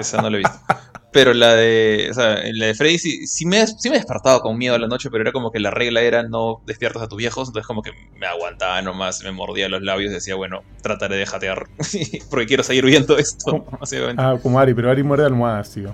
Esa 0.00 0.20
no 0.22 0.30
la 0.30 0.36
he 0.36 0.40
visto. 0.40 0.58
Pero 1.14 1.32
la 1.32 1.54
de, 1.54 2.08
o 2.10 2.14
sea, 2.14 2.40
la 2.52 2.66
de 2.66 2.74
Freddy 2.74 2.98
sí, 2.98 3.26
sí 3.28 3.46
me, 3.46 3.64
sí 3.66 3.88
me 3.88 3.96
despertaba 3.96 4.40
con 4.40 4.58
miedo 4.58 4.74
a 4.74 4.78
la 4.78 4.88
noche, 4.88 5.10
pero 5.10 5.22
era 5.22 5.30
como 5.32 5.52
que 5.52 5.60
la 5.60 5.70
regla 5.70 6.02
era 6.02 6.24
no 6.24 6.60
despiertas 6.66 7.02
a 7.02 7.08
tus 7.08 7.16
viejos, 7.16 7.48
entonces 7.48 7.66
como 7.66 7.82
que 7.82 7.92
me 8.18 8.26
aguantaba 8.26 8.82
nomás, 8.82 9.22
me 9.22 9.30
mordía 9.30 9.68
los 9.68 9.80
labios 9.82 10.10
y 10.10 10.14
decía, 10.14 10.34
bueno, 10.34 10.62
trataré 10.82 11.16
de 11.16 11.24
jatear, 11.24 11.66
porque 12.30 12.46
quiero 12.46 12.64
seguir 12.64 12.84
viendo 12.84 13.16
esto, 13.16 13.52
¿Cómo? 13.52 13.78
básicamente. 13.80 14.20
Ah, 14.20 14.36
como 14.42 14.58
Ari, 14.58 14.74
pero 14.74 14.90
Ari 14.90 15.04
muerde 15.04 15.24
almohadas, 15.24 15.70
tío. 15.70 15.92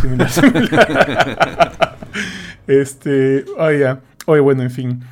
Similar, 0.00 0.30
similar. 0.30 1.96
Este, 2.66 3.44
oye, 3.58 3.96
oye, 4.24 4.40
bueno, 4.40 4.62
en 4.62 4.70
fin. 4.70 5.04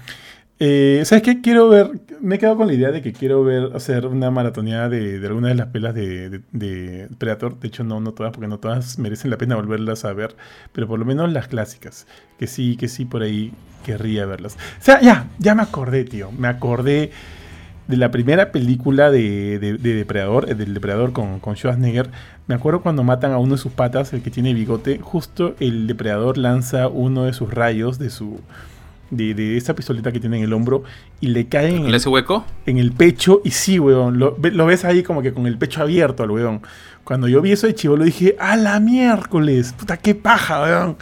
Eh, 0.65 1.03
¿Sabes 1.07 1.25
qué? 1.25 1.41
Quiero 1.41 1.69
ver, 1.69 1.91
me 2.21 2.37
he 2.37 2.39
quedado 2.39 2.57
con 2.57 2.69
la 2.69 2.73
idea 2.73 2.93
de 2.93 3.03
que 3.03 3.13
quiero 3.13 3.43
ver, 3.43 3.71
hacer 3.75 4.07
una 4.07 4.31
maratoneada 4.31 4.89
de, 4.89 5.19
de 5.19 5.27
alguna 5.27 5.49
de 5.49 5.57
las 5.57 5.67
pelas 5.69 5.93
de 5.93 7.09
Predator. 7.19 7.59
De 7.59 7.67
hecho, 7.67 7.83
no, 7.83 7.99
no 8.01 8.13
todas, 8.13 8.33
porque 8.33 8.47
no 8.47 8.59
todas 8.61 8.97
merecen 8.99 9.31
la 9.33 9.39
pena 9.39 9.57
volverlas 9.57 10.05
a 10.05 10.13
ver. 10.13 10.37
Pero 10.73 10.87
por 10.87 11.01
lo 11.01 11.05
menos 11.05 11.33
las 11.33 11.49
clásicas. 11.49 12.07
Que 12.39 12.47
sí, 12.47 12.77
que 12.77 12.87
sí, 12.87 13.05
por 13.05 13.23
ahí 13.23 13.53
querría 13.85 14.25
verlas. 14.25 14.55
O 14.81 14.85
sea, 14.85 15.01
ya, 15.01 15.29
ya 15.41 15.57
me 15.57 15.63
acordé, 15.63 16.05
tío. 16.05 16.31
Me 16.31 16.47
acordé 16.47 17.11
de 17.89 17.97
la 17.97 18.13
primera 18.13 18.53
película 18.53 19.11
de, 19.11 19.59
de- 19.59 19.79
de 19.79 19.95
Depredador, 19.95 20.49
eh, 20.49 20.55
del 20.55 20.75
Depredador 20.75 21.13
con, 21.13 21.41
con 21.41 21.57
Schwarzenegger. 21.57 22.09
Me 22.47 22.55
acuerdo 22.55 22.83
cuando 22.83 23.03
matan 23.03 23.33
a 23.33 23.39
uno 23.39 23.53
de 23.57 23.59
sus 23.59 23.73
patas, 23.73 24.13
el 24.13 24.23
que 24.23 24.31
tiene 24.31 24.55
bigote. 24.55 24.99
Justo 25.01 25.57
el 25.59 25.89
Depredador 25.89 26.39
lanza 26.39 26.87
uno 26.87 27.25
de 27.25 27.33
sus 27.33 27.53
rayos 27.53 27.99
de 27.99 28.11
su. 28.11 28.39
De, 29.15 29.35
de 29.35 29.59
esa 29.59 29.75
pistoleta 29.75 30.11
que 30.11 30.21
tiene 30.21 30.39
en 30.39 30.45
el 30.45 30.53
hombro 30.55 30.85
y 31.21 31.27
le 31.29 31.47
cae 31.47 31.69
en 31.77 31.85
¿En 31.85 31.95
ese 31.95 32.09
hueco? 32.09 32.47
en 32.65 32.79
el 32.79 32.93
pecho 32.93 33.43
y 33.45 33.51
sí, 33.51 33.79
weón, 33.79 34.19
lo, 34.19 34.35
ve- 34.39 34.53
lo 34.53 34.65
ves 34.65 34.87
ahí 34.87 35.03
como 35.03 35.21
que 35.21 35.35
con 35.35 35.47
el 35.47 35.59
pecho 35.59 35.83
abierto 35.83 36.23
al 36.23 36.31
weón. 36.31 36.63
Cuando 37.05 37.29
yo 37.29 37.43
vi 37.43 37.53
eso 37.53 37.67
de 37.67 37.75
chivolo 37.75 38.05
dije, 38.05 38.37
¡a 38.41 38.57
la 38.57 38.81
miércoles! 38.81 39.75
¡Puta, 39.79 39.99
qué 39.99 40.15
paja, 40.15 40.63
weón! 40.63 40.97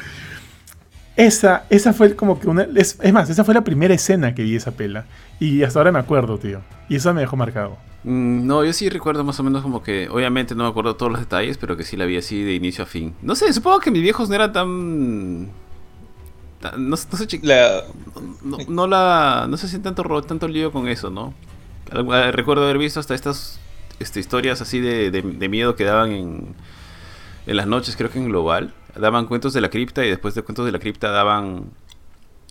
Esa, 1.17 1.67
esa 1.71 1.93
fue 1.93 2.17
como 2.17 2.41
que 2.41 2.49
una... 2.49 2.67
Es, 2.75 2.99
es 3.03 3.13
más, 3.13 3.29
esa 3.29 3.45
fue 3.45 3.53
la 3.55 3.63
primera 3.63 3.93
escena 3.95 4.35
que 4.35 4.43
vi 4.43 4.57
esa 4.57 4.71
pela. 4.73 5.05
Y 5.39 5.63
hasta 5.63 5.79
ahora 5.79 5.93
me 5.93 5.99
acuerdo, 5.99 6.39
tío. 6.39 6.63
Y 6.89 6.97
eso 6.97 7.13
me 7.13 7.21
dejó 7.21 7.37
marcado. 7.37 7.77
Mm, 8.05 8.47
No, 8.47 8.65
yo 8.65 8.73
sí 8.73 8.89
recuerdo 8.89 9.23
más 9.23 9.39
o 9.39 9.43
menos 9.43 9.63
como 9.63 9.83
que, 9.83 10.09
obviamente 10.09 10.55
no 10.55 10.65
me 10.65 10.71
acuerdo 10.71 10.97
todos 10.97 11.13
los 11.13 11.21
detalles, 11.21 11.59
pero 11.59 11.77
que 11.77 11.85
sí 11.85 11.97
la 11.97 12.07
vi 12.07 12.17
así 12.17 12.43
de 12.43 12.55
inicio 12.55 12.85
a 12.85 12.87
fin. 12.87 13.15
No 13.23 13.35
sé, 13.35 13.53
supongo 13.53 13.81
que 13.81 13.91
mis 13.91 14.03
viejos 14.03 14.29
no 14.29 14.35
eran 14.35 14.53
tan... 14.53 15.49
No, 16.63 16.77
no 16.79 16.97
sé, 16.97 17.27
chi- 17.27 17.41
La, 17.43 17.85
no, 18.43 18.59
no 18.69 18.87
la, 18.87 19.47
no 19.49 19.57
se 19.57 19.67
hacían 19.67 19.83
tanto, 19.83 20.23
tanto 20.23 20.47
lío 20.49 20.73
con 20.73 20.89
eso, 20.89 21.11
¿no? 21.11 21.33
Eh, 21.93 22.33
Recuerdo 22.33 22.65
haber 22.65 22.79
visto 22.79 23.01
hasta 23.01 23.15
estas 23.15 23.59
este, 23.99 24.21
historias 24.21 24.61
así 24.61 24.81
de, 24.81 25.11
de- 25.11 25.23
de 25.23 25.49
miedo 25.49 25.75
que 25.75 25.85
daban 25.85 26.13
en, 26.13 26.55
en 27.47 27.57
las 27.57 27.67
noches, 27.67 27.97
creo 27.97 28.11
que 28.11 28.19
en 28.19 28.27
Global. 28.27 28.75
Daban 28.97 29.27
cuentos 29.27 29.53
de 29.53 29.61
la 29.61 29.71
cripta 29.71 30.05
y 30.05 30.09
después 30.11 30.35
de 30.35 30.43
cuentos 30.43 30.67
de 30.67 30.73
la 30.73 30.79
cripta 30.81 31.11
daban... 31.11 31.65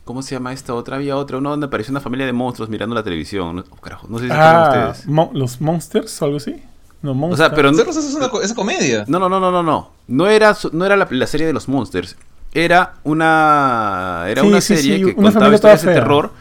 ¿Cómo 0.05 0.23
se 0.23 0.33
llama 0.33 0.53
esta 0.53 0.73
otra? 0.73 0.95
Había 0.95 1.15
otra, 1.17 1.37
una 1.37 1.51
donde 1.51 1.67
apareció 1.67 1.91
una 1.91 1.99
familia 2.01 2.25
de 2.25 2.33
monstruos 2.33 2.67
mirando 2.69 2.95
la 2.95 3.03
televisión. 3.03 3.57
No, 3.57 3.63
oh, 3.69 3.75
carajo, 3.75 4.07
no 4.09 4.17
sé 4.17 4.23
si 4.25 4.31
se 4.31 4.37
Ah, 4.37 4.63
ustedes. 4.91 5.07
Mo- 5.07 5.29
¿los 5.35 5.61
Monsters 5.61 6.19
o 6.21 6.25
algo 6.25 6.37
así? 6.37 6.55
No, 7.03 7.11
O 7.11 7.13
Monsters. 7.13 7.47
sea, 7.49 7.55
pero 7.55 7.71
no, 7.71 7.79
es 7.79 8.15
una 8.15 8.29
co- 8.29 8.41
esa 8.41 8.55
comedia. 8.55 9.05
no, 9.07 9.19
no, 9.19 9.29
no, 9.29 9.39
no, 9.39 9.51
no, 9.51 9.61
no. 9.61 9.91
No 10.07 10.27
era, 10.27 10.57
no 10.71 10.85
era 10.85 10.95
la, 10.97 11.07
la 11.11 11.27
serie 11.27 11.45
de 11.45 11.53
los 11.53 11.67
monsters. 11.67 12.15
Era 12.53 12.95
una, 13.03 14.25
era 14.27 14.43
Sí, 14.43 14.45
una 14.45 14.61
sí, 14.61 14.77
serie 14.77 15.01
sí, 15.01 15.03
que 15.03 15.15
una 15.15 15.31
contaba 15.31 15.53
historias 15.53 15.81
de 15.83 15.89
terror. 15.89 16.31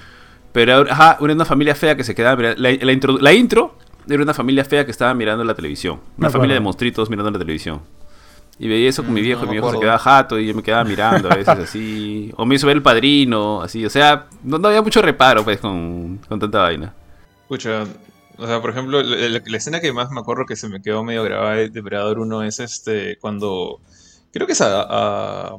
Pero 0.53 0.83
era, 0.83 0.93
ajá, 0.93 1.19
era 1.21 1.35
una 1.35 1.45
familia 1.45 1.75
fea 1.75 1.97
que 1.97 2.05
se 2.05 2.15
quedaba 2.15 2.37
mirando. 2.37 2.63
La, 2.63 2.73
la 2.73 2.93
intro, 2.93 3.19
la 3.19 3.33
intro 3.35 3.77
era 4.09 4.23
una 4.23 4.35
familia 4.35 4.65
fea 4.65 4.85
que 4.85 4.91
estaba 4.91 5.15
mirando 5.15 5.45
la 5.45 5.55
televisión. 5.55 6.01
Una 6.19 6.31
familia 6.31 6.55
de 6.55 6.61
monstruitos 6.61 7.11
mirando 7.11 7.31
la 7.31 7.39
televisión. 7.39 7.83
Y 8.59 8.69
veía 8.69 8.89
eso 8.89 9.05
con 9.05 9.15
mi 9.15 9.21
Mm, 9.21 9.23
viejo, 9.23 9.45
no 9.45 9.47
y 9.47 9.49
mi 9.49 9.55
viejo 9.55 9.69
se 9.69 9.79
quedaba 9.79 9.99
jato 9.99 10.39
y 10.39 10.47
yo 10.49 10.55
me 10.55 10.63
quedaba 10.65 10.85
mirando 10.85 11.29
a 11.31 11.33
veces 11.35 11.59
así. 11.59 12.33
O 12.37 12.47
me 12.47 12.57
hizo 12.57 12.67
ver 12.67 12.77
el 12.77 12.83
padrino, 12.83 13.63
así. 13.63 13.85
O 13.87 13.91
sea, 13.91 14.27
no, 14.45 14.59
no 14.59 14.69
había 14.69 14.83
mucho 14.83 15.03
reparo 15.03 15.45
pues 15.45 15.61
con, 15.61 16.19
con 16.29 16.41
tanta 16.41 16.61
vaina. 16.63 16.95
Escucha, 17.43 17.85
o 18.37 18.47
sea, 18.47 18.61
por 18.61 18.71
ejemplo, 18.71 19.03
la, 19.03 19.17
la- 19.29 19.43
la 19.45 19.57
escena 19.57 19.81
que 19.81 19.93
más 19.93 20.11
me 20.11 20.21
acuerdo 20.21 20.45
que 20.47 20.57
se 20.57 20.69
me 20.69 20.83
quedó 20.83 21.03
medio 21.05 21.23
grabada 21.25 21.57
de 21.57 21.71
Depredador 21.71 22.19
1 22.19 22.43
es 22.43 22.61
este, 22.61 23.19
cuando, 23.19 23.81
creo 24.33 24.47
que 24.47 24.53
es 24.53 24.61
a, 24.61 24.83
a, 24.83 25.57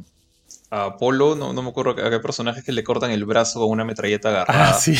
a 0.72 0.86
Apolo, 0.86 1.36
no, 1.36 1.52
no 1.54 1.62
me 1.64 1.70
acuerdo 1.70 1.92
a 1.92 2.10
qué 2.10 2.20
personaje 2.20 2.62
que 2.64 2.72
le 2.72 2.84
cortan 2.84 3.12
el 3.12 3.26
brazo 3.26 3.60
con 3.60 3.70
una 3.70 3.86
metralleta 3.86 4.30
agarrada. 4.30 4.70
Ah, 4.70 4.74
sí. 4.74 4.94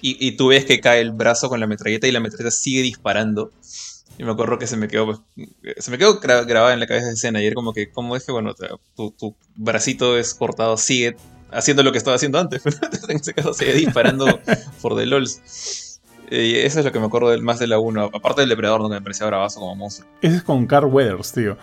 Y, 0.00 0.16
y 0.26 0.32
tú 0.36 0.48
ves 0.48 0.64
que 0.64 0.80
cae 0.80 1.00
el 1.00 1.12
brazo 1.12 1.48
con 1.48 1.58
la 1.60 1.66
metralleta 1.66 2.06
y 2.06 2.12
la 2.12 2.20
metralleta 2.20 2.50
sigue 2.50 2.82
disparando. 2.82 3.50
Y 4.18 4.24
me 4.24 4.32
acuerdo 4.32 4.58
que 4.58 4.66
se 4.66 4.76
me 4.76 4.88
quedó, 4.88 5.06
pues, 5.06 5.18
se 5.78 5.90
me 5.90 5.98
quedó 5.98 6.20
gra- 6.20 6.46
grabada 6.46 6.74
en 6.74 6.80
la 6.80 6.86
cabeza 6.86 7.06
esa 7.06 7.14
escena. 7.14 7.42
Y 7.42 7.46
era 7.46 7.54
como 7.54 7.72
que, 7.72 7.90
¿cómo 7.90 8.14
es 8.14 8.24
que, 8.24 8.30
bueno, 8.32 8.54
te- 8.54 8.68
tu, 8.94 9.10
tu 9.12 9.34
bracito 9.56 10.18
es 10.18 10.34
cortado, 10.34 10.76
sigue 10.76 11.16
haciendo 11.50 11.82
lo 11.82 11.92
que 11.92 11.98
estaba 11.98 12.16
haciendo 12.16 12.38
antes? 12.38 12.60
Pero 12.62 12.76
en 13.08 13.16
ese 13.16 13.32
caso 13.34 13.54
sigue 13.54 13.72
disparando 13.72 14.26
por 14.82 14.96
the 14.96 15.06
lols. 15.06 15.98
Y 16.30 16.56
eso 16.56 16.78
es 16.78 16.84
lo 16.84 16.92
que 16.92 16.98
me 17.00 17.06
acuerdo 17.06 17.30
del, 17.30 17.42
más 17.42 17.58
de 17.58 17.66
la 17.66 17.78
1. 17.78 18.10
Aparte 18.14 18.40
del 18.42 18.48
depredador, 18.50 18.80
donde 18.82 18.96
me 18.98 19.02
parecía 19.02 19.26
bravazo 19.26 19.60
como 19.60 19.74
monstruo. 19.76 20.08
Ese 20.22 20.36
es 20.36 20.42
con 20.42 20.66
Carl 20.66 20.86
Weathers, 20.86 21.32
tío. 21.32 21.56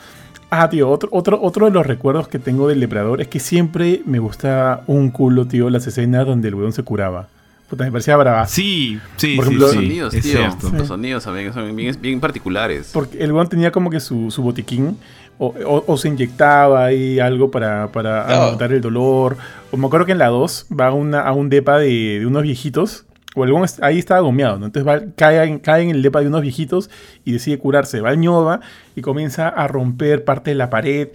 Ah, 0.52 0.68
tío, 0.70 0.90
otro, 0.90 1.10
otro, 1.12 1.40
otro 1.42 1.66
de 1.68 1.72
los 1.72 1.86
recuerdos 1.86 2.28
que 2.28 2.40
tengo 2.40 2.68
del 2.68 2.80
depredador 2.80 3.22
es 3.22 3.28
que 3.28 3.40
siempre 3.40 4.02
me 4.06 4.18
gustaba 4.20 4.82
un 4.88 5.12
culo, 5.12 5.46
tío, 5.46 5.70
las 5.70 5.86
escenas 5.86 6.26
donde 6.26 6.48
el 6.48 6.56
weón 6.56 6.74
se 6.74 6.82
curaba. 6.84 7.28
Puta, 7.70 7.84
me 7.84 7.92
parecía 7.92 8.18
brava. 8.18 8.48
Sí, 8.48 9.00
sí, 9.18 9.36
Por 9.36 9.46
sí, 9.46 9.50
ejemplo, 9.52 9.60
Los 9.68 9.70
sí, 9.72 9.76
sonidos, 9.76 10.14
es 10.16 10.24
tío. 10.24 10.40
Los 10.74 10.88
sonidos 10.88 11.24
también 11.24 11.54
son 11.54 11.76
bien, 11.76 11.96
bien 12.02 12.20
particulares. 12.20 12.90
Porque 12.92 13.24
el 13.24 13.32
weón 13.32 13.48
tenía 13.48 13.72
como 13.72 13.92
que 13.92 14.00
su, 14.00 14.32
su 14.32 14.42
botiquín. 14.42 14.98
O, 15.42 15.54
o- 15.66 15.84
o 15.88 15.98
se 15.98 16.10
inyectaba 16.10 16.84
ahí 16.86 17.18
algo 17.20 17.50
para, 17.52 17.88
para 17.92 18.24
aguantar 18.28 18.74
el 18.74 18.82
dolor. 18.82 19.38
O 19.72 19.78
me 19.78 19.86
acuerdo 19.86 20.06
que 20.08 20.12
en 20.14 20.18
la 20.18 20.28
2 20.28 20.66
va 20.78 20.88
a, 20.88 20.94
una, 20.94 21.22
a 21.22 21.32
un 21.32 21.48
depa 21.50 21.78
de, 21.78 22.20
de 22.20 22.26
unos 22.26 22.42
viejitos. 22.44 23.06
O 23.36 23.44
el 23.44 23.54
ahí 23.82 24.00
estaba 24.00 24.22
gomeado, 24.22 24.58
¿no? 24.58 24.66
Entonces 24.66 25.12
cae, 25.16 25.44
en, 25.44 25.60
cae 25.60 25.84
en 25.84 25.92
el 25.92 26.02
depa 26.02 26.22
de 26.22 26.28
unos 26.28 26.42
viejitos 26.42 26.90
y 27.26 27.32
decide 27.32 27.60
curarse. 27.60 28.02
Va 28.02 28.10
al 28.10 28.20
ñoba 28.20 28.62
y 28.96 29.02
comienza 29.02 29.48
a 29.48 29.68
romper 29.68 30.24
parte 30.24 30.52
de 30.52 30.56
la 30.56 30.70
pared. 30.70 31.10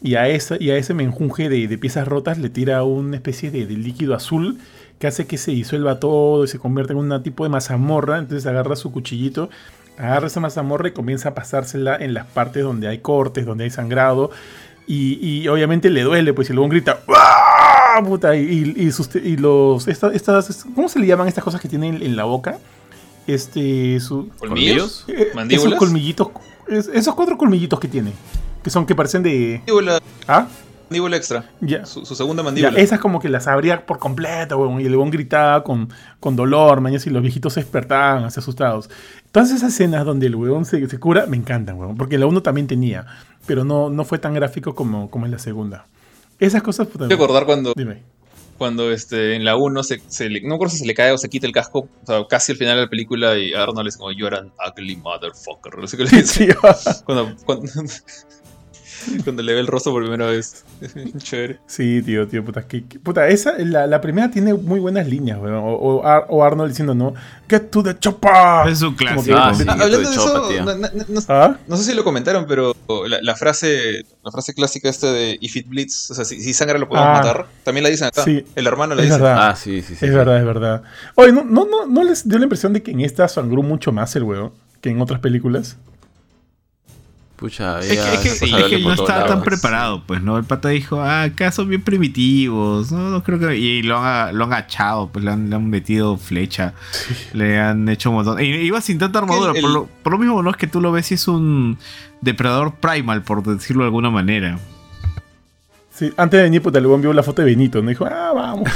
Y 0.00 0.14
a, 0.14 0.28
esa, 0.28 0.56
y 0.58 0.70
a 0.70 0.76
ese 0.76 0.94
menjunje 0.94 1.48
de, 1.48 1.66
de 1.66 1.78
piezas 1.78 2.06
rotas 2.06 2.38
le 2.38 2.48
tira 2.48 2.84
una 2.84 3.16
especie 3.16 3.50
de, 3.50 3.66
de 3.66 3.74
líquido 3.74 4.14
azul 4.14 4.58
que 4.98 5.06
hace 5.06 5.26
que 5.26 5.38
se 5.38 5.50
disuelva 5.50 6.00
todo 6.00 6.44
y 6.44 6.48
se 6.48 6.58
convierta 6.58 6.92
en 6.92 6.98
un 6.98 7.22
tipo 7.22 7.44
de 7.44 7.50
mazamorra. 7.50 8.18
Entonces 8.18 8.46
agarra 8.46 8.76
su 8.76 8.90
cuchillito, 8.90 9.50
agarra 9.98 10.28
esa 10.28 10.40
mazamorra 10.40 10.88
y 10.88 10.92
comienza 10.92 11.30
a 11.30 11.34
pasársela 11.34 11.96
en 11.96 12.14
las 12.14 12.26
partes 12.26 12.62
donde 12.62 12.88
hay 12.88 12.98
cortes, 12.98 13.44
donde 13.44 13.64
hay 13.64 13.70
sangrado. 13.70 14.30
Y, 14.90 15.18
y 15.42 15.48
obviamente 15.48 15.90
le 15.90 16.02
duele, 16.02 16.32
pues 16.32 16.48
y 16.50 16.54
luego 16.54 16.68
grita 16.70 17.00
¡Ah! 17.08 18.00
Puta, 18.04 18.34
y, 18.34 18.74
y- 18.76 18.82
y 18.86 18.90
sus- 18.92 19.14
y 19.16 19.36
los. 19.36 19.86
esta- 19.86 20.12
estas, 20.12 20.64
¿Cómo 20.74 20.88
se 20.88 20.98
le 20.98 21.06
llaman 21.06 21.28
estas 21.28 21.44
cosas 21.44 21.60
que 21.60 21.68
tienen 21.68 22.00
en 22.02 22.16
la 22.16 22.24
boca? 22.24 22.58
Este. 23.26 23.98
Su, 24.00 24.28
¿Colmillos? 24.38 25.04
eh, 25.08 25.14
esos 25.24 25.34
¿Mandíbulas? 25.34 25.78
colmillitos. 25.78 26.28
es- 26.68 26.88
esos 26.88 27.14
cuatro 27.14 27.36
colmillitos 27.36 27.78
que 27.80 27.88
tiene. 27.88 28.12
Que 28.62 28.70
son 28.70 28.86
que 28.86 28.94
parecen 28.94 29.22
de. 29.22 29.56
Mandíbula, 29.58 30.00
¿Ah? 30.26 30.46
Mandíbula 30.88 31.16
extra. 31.16 31.44
Ya. 31.60 31.84
Su, 31.86 32.04
su 32.06 32.14
segunda 32.14 32.42
Ya, 32.42 32.44
mandíbula. 32.44 32.78
esas 32.78 32.98
como 33.00 33.20
que 33.20 33.28
las 33.28 33.46
abría 33.46 33.84
por 33.86 33.98
completo, 33.98 34.58
weón, 34.58 34.80
y 34.80 34.84
el 34.86 34.96
weón 34.96 35.10
gritaba 35.10 35.62
con, 35.64 35.88
con 36.20 36.36
dolor, 36.36 36.80
mañas, 36.80 37.06
y 37.06 37.10
los 37.10 37.22
viejitos 37.22 37.52
se 37.52 37.60
despertaban 37.60 38.24
así 38.24 38.40
asustados. 38.40 38.88
Todas 39.32 39.50
esas 39.50 39.72
escenas 39.74 40.04
donde 40.04 40.26
el 40.26 40.36
weón 40.36 40.64
se, 40.64 40.86
se 40.88 40.98
cura, 40.98 41.26
me 41.26 41.36
encantan, 41.36 41.78
weón, 41.78 41.96
porque 41.96 42.18
la 42.18 42.26
uno 42.26 42.42
también 42.42 42.66
tenía, 42.66 43.06
pero 43.46 43.64
no, 43.64 43.90
no 43.90 44.04
fue 44.04 44.18
tan 44.18 44.34
gráfico 44.34 44.74
como, 44.74 45.10
como 45.10 45.26
en 45.26 45.32
la 45.32 45.38
segunda. 45.38 45.86
Esas 46.40 46.62
cosas, 46.62 46.88
Quiero 46.88 47.14
acordar 47.16 47.44
cuando, 47.46 47.72
Dime. 47.76 48.02
cuando 48.58 48.90
este, 48.92 49.34
en 49.34 49.44
la 49.44 49.56
1 49.56 49.82
se, 49.82 50.00
se 50.06 50.28
le- 50.30 50.40
no 50.42 50.50
me 50.50 50.54
acuerdo 50.54 50.70
si 50.72 50.78
se 50.78 50.86
le 50.86 50.94
cae 50.94 51.10
o 51.12 51.18
se 51.18 51.28
quita 51.28 51.46
el 51.46 51.52
casco, 51.52 51.80
o 51.80 52.06
sea, 52.06 52.24
casi 52.28 52.52
al 52.52 52.58
final 52.58 52.76
de 52.76 52.82
la 52.82 52.88
película 52.88 53.36
y 53.36 53.52
Arnold 53.54 53.86
dice 53.86 53.98
como, 53.98 54.12
you're 54.12 54.36
an 54.36 54.52
ugly 54.66 54.96
motherfucker. 54.96 55.76
No 55.78 55.86
sé 55.88 55.96
qué 55.96 56.04
le 56.04 56.10
dice. 56.10 56.54
Cuando, 57.04 57.34
cuando, 57.44 57.66
cuando 59.24 59.42
le 59.42 59.54
ve 59.54 59.60
el 59.60 59.66
rostro 59.66 59.92
por 59.92 60.02
primera 60.02 60.26
vez. 60.26 60.64
Chévere. 61.18 61.58
Sí, 61.66 62.02
tío, 62.02 62.26
tío, 62.26 62.44
puta. 62.44 62.62
Que, 62.66 62.84
que- 62.84 62.98
puta, 62.98 63.26
esa, 63.28 63.54
la, 63.58 63.86
la 63.86 64.00
primera 64.00 64.30
tiene 64.30 64.54
muy 64.54 64.80
buenas 64.80 65.06
líneas, 65.06 65.38
weón. 65.40 65.54
O, 65.56 65.72
o 65.74 66.06
Ar- 66.06 66.26
o 66.28 66.42
Arnold 66.44 66.70
diciendo, 66.70 66.94
no, 66.94 67.14
get 67.48 67.70
to 67.70 67.82
the 67.82 67.98
chopper. 67.98 68.68
Es 68.68 68.82
un 68.82 68.94
clásico. 68.94 69.36
Ah, 69.38 69.54
sí. 69.54 69.62
Hablando 69.66 69.98
de 69.98 70.04
de 70.04 70.10
eso, 70.10 70.26
chopa, 70.48 70.64
no, 70.64 70.74
no- 70.76 71.04
no- 71.08 71.20
¿Ah? 71.28 71.56
no 71.66 71.76
sé 71.76 71.84
si 71.84 71.94
lo 71.94 72.04
comentaron, 72.04 72.46
pero 72.46 72.74
la, 73.06 73.18
la 73.22 73.34
frase 73.36 74.04
la 74.22 74.30
frase 74.30 74.52
clásica 74.54 74.88
esta 74.88 75.10
de 75.12 75.38
If 75.40 75.56
it 75.56 75.68
bleeds, 75.68 76.10
o 76.10 76.14
sea, 76.14 76.24
si, 76.24 76.40
si 76.42 76.52
sangra 76.52 76.78
lo 76.78 76.88
podemos 76.88 77.08
Ah. 77.08 77.12
matar, 77.22 77.46
también 77.64 77.84
la 77.84 77.90
dicen 77.90 78.08
acá. 78.08 78.24
Sí. 78.24 78.44
El 78.54 78.66
hermano 78.66 78.94
la 78.94 79.02
dice. 79.02 79.14
verdad. 79.14 79.48
Ah, 79.50 79.56
sí, 79.56 79.80
sí, 79.82 79.88
sí. 79.88 80.04
Es 80.04 80.10
sí. 80.10 80.16
verdad, 80.16 80.38
es 80.38 80.44
verdad. 80.44 80.82
Oye, 81.14 81.32
¿no, 81.32 81.44
no, 81.44 81.64
no, 81.64 81.86
¿no 81.86 82.04
les 82.04 82.28
dio 82.28 82.38
la 82.38 82.44
impresión 82.44 82.72
de 82.72 82.82
que 82.82 82.90
en 82.90 83.00
esta 83.00 83.26
sangró 83.28 83.62
mucho 83.62 83.90
más 83.92 84.14
el 84.16 84.24
weón 84.24 84.52
que 84.80 84.90
en 84.90 85.00
otras 85.00 85.20
películas? 85.20 85.76
Pucha, 87.38 87.78
Es 87.78 87.86
que, 87.86 88.28
es 88.30 88.42
es 88.42 88.82
no 88.82 88.92
estaba 88.94 89.24
tan 89.26 89.42
preparado, 89.44 90.02
pues, 90.04 90.20
¿no? 90.20 90.36
El 90.38 90.42
pata 90.42 90.70
dijo, 90.70 91.00
ah, 91.00 91.22
acá 91.22 91.52
son 91.52 91.68
bien 91.68 91.82
primitivos, 91.82 92.90
no, 92.90 93.10
no 93.10 93.22
creo 93.22 93.38
que... 93.38 93.56
Y 93.56 93.82
lo 93.82 93.96
han, 93.98 94.36
lo 94.36 94.42
han 94.46 94.54
achado, 94.54 95.08
pues 95.08 95.24
le 95.24 95.30
han, 95.30 95.48
le 95.48 95.54
han 95.54 95.70
metido 95.70 96.16
flecha, 96.16 96.74
le 97.34 97.60
han 97.60 97.88
hecho 97.88 98.10
un 98.10 98.16
montón... 98.16 98.40
Y 98.42 98.46
iba 98.48 98.80
sin 98.80 98.98
tanta 98.98 99.20
armadura, 99.20 99.52
el- 99.54 99.60
por, 99.60 99.70
lo, 99.70 99.86
por 100.02 100.12
lo 100.14 100.18
mismo, 100.18 100.42
¿no? 100.42 100.50
Es 100.50 100.56
que 100.56 100.66
tú 100.66 100.80
lo 100.80 100.90
ves 100.90 101.12
y 101.12 101.14
es 101.14 101.28
un 101.28 101.78
depredador 102.22 102.74
primal, 102.74 103.22
por 103.22 103.44
decirlo 103.44 103.84
de 103.84 103.86
alguna 103.86 104.10
manera. 104.10 104.58
Sí, 105.94 106.12
antes 106.16 106.38
de 106.38 106.42
venir, 106.42 106.60
puta, 106.60 106.80
el 106.80 106.86
weón 106.86 107.02
vio 107.02 107.12
la 107.12 107.22
foto 107.22 107.42
de 107.42 107.46
Benito, 107.46 107.80
¿no? 107.82 107.88
Dijo, 107.90 108.04
ah, 108.04 108.32
vamos. 108.34 108.68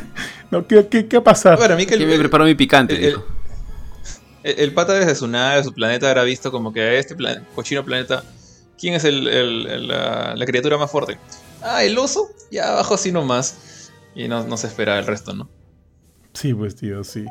no, 0.50 0.66
¿qué, 0.66 0.86
qué, 0.90 1.06
qué 1.06 1.16
ha 1.18 1.22
pasado? 1.22 1.58
Para 1.58 1.76
mí 1.76 1.84
que 1.84 1.94
el, 1.94 2.00
¿Quién 2.00 2.10
me 2.10 2.18
preparó 2.18 2.46
mi 2.46 2.54
picante? 2.54 2.94
el- 2.96 3.04
el- 3.04 3.10
dijo. 3.10 3.26
El- 4.50 4.58
el 4.60 4.72
pata 4.74 4.92
desde 4.94 5.14
su 5.14 5.26
nave, 5.28 5.62
su 5.64 5.72
planeta, 5.72 6.08
habrá 6.08 6.22
visto 6.24 6.50
como 6.50 6.72
que 6.72 6.80
a 6.82 6.92
este 6.94 7.14
plan- 7.14 7.46
cochino 7.54 7.84
planeta, 7.84 8.22
¿quién 8.78 8.94
es 8.94 9.04
el, 9.04 9.26
el- 9.28 9.66
el- 9.66 9.88
la, 9.88 10.34
la 10.36 10.46
criatura 10.46 10.78
más 10.78 10.90
fuerte? 10.90 11.18
ah, 11.62 11.82
el 11.82 11.98
oso, 11.98 12.28
ya 12.50 12.72
abajo 12.72 12.94
así 12.94 13.10
nomás. 13.12 13.90
Y 14.14 14.28
no, 14.28 14.44
no 14.44 14.56
se 14.56 14.66
espera 14.68 14.98
el 14.98 15.06
resto, 15.06 15.34
¿no? 15.34 15.48
Sí, 16.32 16.54
pues, 16.54 16.76
tío, 16.76 17.02
sí. 17.04 17.24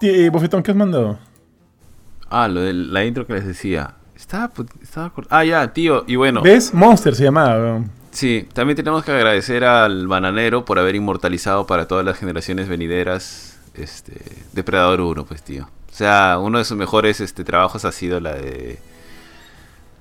Tío, 0.00 0.12
eh, 0.12 0.30
Bofetón, 0.30 0.62
¿qué 0.62 0.70
has 0.72 0.76
mandado? 0.76 1.18
Ah, 2.30 2.46
lo 2.48 2.60
de 2.60 2.72
la 2.74 3.04
intro 3.04 3.26
que 3.26 3.32
les 3.32 3.46
decía. 3.46 3.94
Estaba, 4.14 4.52
estaba 4.82 5.10
cor- 5.12 5.26
Ah, 5.30 5.44
ya, 5.44 5.72
tío. 5.72 6.04
Y 6.06 6.16
bueno, 6.16 6.42
¿Ves? 6.42 6.74
Monster 6.74 7.14
se 7.14 7.24
llamaba. 7.24 7.82
sí, 8.10 8.46
también 8.52 8.76
tenemos 8.76 9.04
que 9.04 9.12
agradecer 9.12 9.64
al 9.64 10.06
bananero 10.06 10.64
por 10.64 10.78
haber 10.78 10.94
inmortalizado 10.96 11.66
para 11.66 11.88
todas 11.88 12.04
las 12.04 12.18
generaciones 12.18 12.68
venideras 12.68 13.58
este, 13.74 14.14
Depredador 14.52 15.00
1, 15.00 15.24
pues, 15.24 15.42
tío. 15.42 15.68
O 15.98 16.04
sea, 16.06 16.38
uno 16.40 16.58
de 16.58 16.64
sus 16.64 16.76
mejores 16.76 17.20
este, 17.20 17.42
trabajos 17.42 17.84
ha 17.84 17.90
sido 17.90 18.20
la 18.20 18.32
de. 18.34 18.78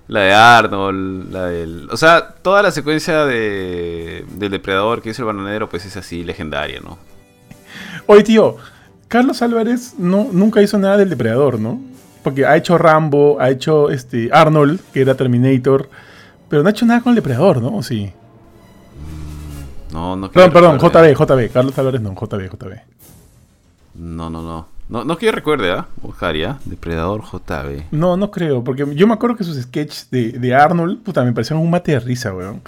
La 0.08 0.20
de 0.20 0.32
Arnold, 0.32 1.34
la 1.34 1.46
del. 1.48 1.90
O 1.90 1.98
sea, 1.98 2.36
toda 2.36 2.62
la 2.62 2.70
secuencia 2.70 3.26
de, 3.26 4.24
del 4.36 4.52
depredador 4.52 5.02
que 5.02 5.10
hizo 5.10 5.24
el 5.24 5.26
bananero, 5.26 5.68
pues 5.70 5.88
es 5.88 5.98
así 5.98 6.24
legendaria, 6.24 6.82
¿no? 6.82 7.00
Oye, 8.06 8.22
tío, 8.22 8.58
Carlos 9.08 9.42
Álvarez 9.42 9.96
no, 9.98 10.28
nunca 10.32 10.62
hizo 10.62 10.78
nada 10.78 10.98
del 10.98 11.10
Depredador, 11.10 11.60
¿no? 11.60 11.82
Porque 12.22 12.46
ha 12.46 12.56
hecho 12.56 12.78
Rambo, 12.78 13.38
ha 13.40 13.50
hecho 13.50 13.90
este 13.90 14.30
Arnold, 14.32 14.80
que 14.94 15.02
era 15.02 15.16
Terminator, 15.16 15.90
pero 16.48 16.62
no 16.62 16.68
ha 16.70 16.74
hecho 16.74 16.86
nada 16.86 17.02
con 17.02 17.10
el 17.10 17.16
Depredador, 17.16 17.60
¿no? 17.60 17.76
¿O 17.76 17.82
sí? 17.82 18.14
No, 19.92 20.16
no 20.16 20.30
Perdón, 20.30 20.78
perdón. 20.78 20.78
JB, 20.78 21.16
JB. 21.18 21.52
Carlos 21.52 21.80
Álvarez 21.80 22.02
no, 22.02 22.14
JB, 22.14 22.52
JB. 22.52 22.74
No, 23.96 24.30
no, 24.30 24.44
no. 24.44 24.77
No, 24.90 25.04
no 25.04 25.18
que 25.18 25.26
yo 25.26 25.32
recuerde, 25.34 25.72
¿ah? 25.72 25.88
Buscar 26.02 26.36
ya. 26.36 26.60
Depredador 26.66 27.22
JB. 27.24 27.84
No, 27.92 28.16
no 28.16 28.32
creo, 28.32 28.64
porque 28.64 28.86
yo 28.96 29.06
me 29.08 29.14
acuerdo 29.14 29.36
que 29.36 29.44
sus 29.44 29.62
sketches 29.62 30.08
de, 30.12 30.32
de 30.32 30.56
Arnold, 30.56 31.04
puta, 31.04 31.24
me 31.24 31.34
parecían 31.34 31.60
un 31.60 31.70
mate 31.70 31.92
de 31.92 32.00
risa, 32.00 32.34
weón. 32.34 32.62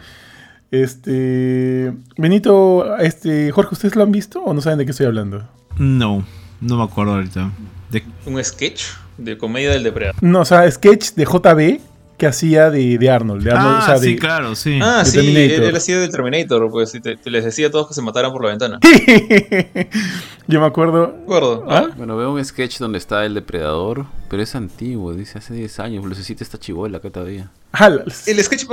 Este. 0.72 1.94
Benito, 2.18 2.98
este. 2.98 3.52
Jorge, 3.52 3.74
¿ustedes 3.74 3.96
lo 3.96 4.04
han 4.04 4.12
visto 4.12 4.42
o 4.44 4.54
no 4.54 4.62
saben 4.62 4.78
de 4.80 4.86
qué 4.86 4.92
estoy 4.92 5.06
hablando? 5.08 5.48
No, 5.78 6.24
no 6.62 6.78
me 6.78 6.84
acuerdo 6.84 7.14
ahorita. 7.16 7.52
De- 7.92 8.04
Un 8.26 8.44
sketch 8.44 8.84
de 9.18 9.38
comedia 9.38 9.72
del 9.72 9.84
depredador. 9.84 10.22
No, 10.22 10.42
o 10.42 10.46
sea, 10.46 10.70
sketch 10.70 11.14
de 11.14 11.26
JB 11.26 11.82
que 12.20 12.28
hacía 12.28 12.70
de, 12.70 13.00
de 13.00 13.10
Arnold. 13.10 13.44
De 13.44 13.52
Arnold 13.52 13.76
Ah, 13.78 13.80
o 13.82 13.86
sea, 13.88 13.98
sí, 13.98 14.14
de- 14.14 14.20
claro, 14.20 14.54
sí. 14.56 14.80
Ah, 14.82 15.00
De 15.00 15.06
sí, 15.10 15.18
Terminator. 15.18 15.64
él, 15.64 15.70
él 15.70 15.76
hacía 15.76 15.98
de 16.00 16.08
Terminator, 16.10 16.70
pues 16.70 16.92
te- 16.92 17.18
te 17.18 17.30
les 17.32 17.44
decía 17.44 17.68
a 17.68 17.72
todos 17.72 17.88
que 17.88 17.94
se 17.96 18.02
mataran 18.04 18.32
por 18.32 18.44
la 18.44 18.50
ventana. 18.52 18.80
yo 20.48 20.60
me 20.60 20.66
acuerdo. 20.66 21.08
¿De 21.08 21.24
acuerdo? 21.24 21.66
¿Ah? 21.70 21.90
Bueno, 21.98 22.18
veo 22.18 22.32
un 22.34 22.44
sketch 22.44 22.78
donde 22.80 22.98
está 22.98 23.26
el 23.26 23.34
depredador, 23.34 24.06
pero 24.30 24.44
es 24.44 24.56
antiguo, 24.56 25.14
dice 25.14 25.38
hace 25.40 25.54
10 25.54 25.80
años. 25.80 26.06
Lucecita 26.06 26.44
está 26.44 26.58
chivola 26.60 26.98
acá 26.98 27.10
todavía. 27.10 27.52
Ah, 27.74 27.90
El 28.26 28.44
sketch 28.44 28.66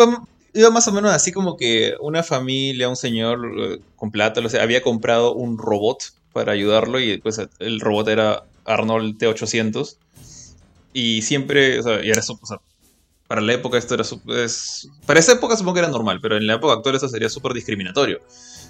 iba 0.54 0.70
más 0.70 0.88
o 0.88 0.92
menos 0.92 1.12
así 1.12 1.32
como 1.32 1.56
que 1.56 1.94
una 2.00 2.22
familia, 2.22 2.88
un 2.88 2.96
señor 2.96 3.40
eh, 3.58 3.78
con 3.96 4.10
plata, 4.10 4.40
o 4.40 4.48
sea, 4.48 4.62
había 4.62 4.82
comprado 4.82 5.34
un 5.34 5.58
robot 5.58 5.98
para 6.32 6.52
ayudarlo 6.52 6.98
y 7.00 7.18
pues 7.18 7.40
el 7.58 7.80
robot 7.80 8.08
era 8.08 8.42
Arnold 8.64 9.18
T800 9.18 9.96
y 10.94 11.20
siempre, 11.22 11.78
o 11.78 11.82
sea, 11.82 12.02
y 12.04 12.08
era 12.10 12.22
su- 12.22 12.38
o 12.40 12.46
sea, 12.46 12.58
para 13.28 13.40
la 13.40 13.52
época 13.54 13.76
esto 13.78 13.94
era 13.94 14.04
es- 14.44 14.88
para 15.06 15.18
esa 15.20 15.32
época 15.32 15.56
supongo 15.56 15.74
que 15.74 15.80
era 15.80 15.88
normal, 15.88 16.18
pero 16.22 16.36
en 16.36 16.46
la 16.46 16.54
época 16.54 16.74
actual 16.74 16.94
eso 16.96 17.08
sería 17.08 17.28
súper 17.28 17.52
discriminatorio. 17.52 18.20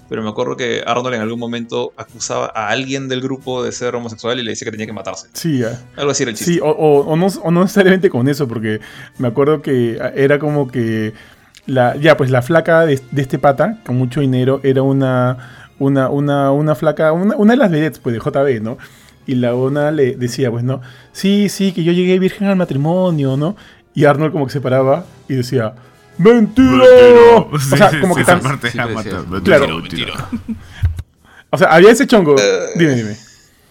Pero 0.09 0.23
me 0.23 0.29
acuerdo 0.29 0.55
que 0.55 0.81
Arnold 0.87 1.15
en 1.15 1.21
algún 1.21 1.37
momento 1.39 1.91
acusaba 1.97 2.49
a 2.55 2.69
alguien 2.69 3.09
del 3.09 3.19
grupo 3.19 3.61
de 3.61 3.73
ser 3.73 3.93
homosexual 3.93 4.39
y 4.39 4.43
le 4.43 4.51
decía 4.51 4.65
que 4.65 4.71
tenía 4.71 4.85
que 4.85 4.93
matarse. 4.93 5.27
sí, 5.33 5.61
ah. 5.63 5.77
Algo 5.97 6.11
así 6.11 6.23
era 6.23 6.31
el 6.31 6.37
chiste. 6.37 6.53
Sí, 6.53 6.59
o, 6.61 6.69
o- 6.69 7.01
o 7.05 7.15
no, 7.17 7.27
o 7.43 7.51
no 7.51 7.61
necesariamente 7.63 8.09
con 8.09 8.29
eso, 8.29 8.47
porque 8.47 8.79
me 9.17 9.27
acuerdo 9.27 9.61
que 9.61 9.99
era 10.15 10.39
como 10.39 10.69
que 10.69 11.11
la, 11.65 11.97
ya, 11.97 12.15
pues 12.15 12.29
la 12.31 12.41
flaca 12.41 12.85
de, 12.85 13.01
de 13.11 13.21
este 13.21 13.37
pata, 13.37 13.81
con 13.85 13.97
mucho 13.97 14.21
dinero, 14.21 14.61
era 14.63 14.81
una, 14.81 15.73
una, 15.77 16.09
una, 16.09 16.51
una 16.53 16.73
flaca, 16.75 17.11
una, 17.11 17.35
una 17.35 17.51
de 17.53 17.57
las 17.57 17.69
vedettes, 17.69 17.99
pues, 17.99 18.13
de 18.15 18.21
JB, 18.21 18.61
¿no? 18.63 18.77
Y 19.25 19.35
la 19.35 19.53
una 19.55 19.91
le 19.91 20.15
decía, 20.15 20.49
pues, 20.49 20.63
¿no? 20.63 20.79
Sí, 21.11 21.49
sí, 21.49 21.73
que 21.73 21.83
yo 21.83 21.91
llegué 21.91 22.17
virgen 22.17 22.47
al 22.47 22.55
matrimonio, 22.55 23.35
¿no? 23.35 23.57
Y 23.97 24.05
Arnold 24.05 24.31
como 24.31 24.45
que 24.45 24.53
se 24.53 24.61
paraba 24.61 25.05
y 25.27 25.33
decía, 25.33 25.73
¡Mentira! 26.19 26.83
O 27.51 27.57
sea, 27.57 27.99
como 27.99 28.13
que 28.15 28.23
tan- 28.23 28.41
Claro. 29.43 29.79
mentira. 29.79 30.29
O 31.49 31.57
sea, 31.57 31.69
había 31.69 31.91
ese 31.91 32.05
chongo. 32.05 32.35
Eh. 32.37 32.59
Dime, 32.75 32.93
dime. 32.93 33.17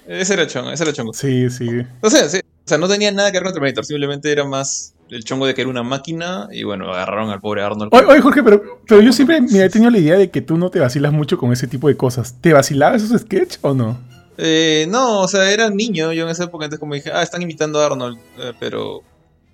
Ese 0.08 0.32
era 0.32 0.46
chongo, 0.48 0.72
ese 0.72 0.82
era 0.82 0.92
chongo. 0.92 1.12
Sí, 1.12 1.48
sí. 1.50 1.68
O 2.00 2.08
sea, 2.10 2.28
sí, 2.28 2.38
o 2.38 2.68
sea, 2.68 2.78
no 2.78 2.88
tenía 2.88 3.12
nada 3.12 3.30
que 3.30 3.36
ver 3.38 3.44
con 3.44 3.52
Terminator, 3.52 3.84
simplemente 3.84 4.32
era 4.32 4.44
más 4.44 4.94
el 5.10 5.22
chongo 5.22 5.46
de 5.46 5.54
que 5.54 5.60
era 5.60 5.70
una 5.70 5.82
máquina 5.84 6.48
y 6.50 6.64
bueno, 6.64 6.90
agarraron 6.90 7.30
al 7.30 7.38
pobre 7.38 7.62
Arnold. 7.62 7.90
Oye, 7.94 8.06
oye, 8.06 8.20
Jorge, 8.22 8.42
pero, 8.42 8.80
pero 8.88 9.00
yo 9.02 9.12
siempre 9.12 9.40
mira, 9.42 9.66
he 9.66 9.68
tenido 9.70 9.90
la 9.92 9.98
idea 9.98 10.16
de 10.16 10.30
que 10.30 10.40
tú 10.40 10.56
no 10.58 10.70
te 10.70 10.80
vacilas 10.80 11.12
mucho 11.12 11.36
con 11.38 11.52
ese 11.52 11.66
tipo 11.68 11.86
de 11.86 11.96
cosas. 11.96 12.34
¿Te 12.40 12.52
vacilabas 12.52 13.02
esos 13.02 13.20
sketches 13.20 13.58
o 13.60 13.74
no? 13.74 13.98
Eh, 14.38 14.86
no, 14.88 15.20
o 15.20 15.28
sea, 15.28 15.50
era 15.52 15.68
niño 15.70 16.12
yo 16.14 16.24
en 16.24 16.30
esa 16.30 16.44
época, 16.44 16.64
entonces 16.64 16.80
como 16.80 16.94
dije, 16.94 17.10
ah, 17.12 17.22
están 17.22 17.42
imitando 17.42 17.80
a 17.80 17.86
Arnold, 17.86 18.18
eh, 18.38 18.52
pero... 18.58 19.02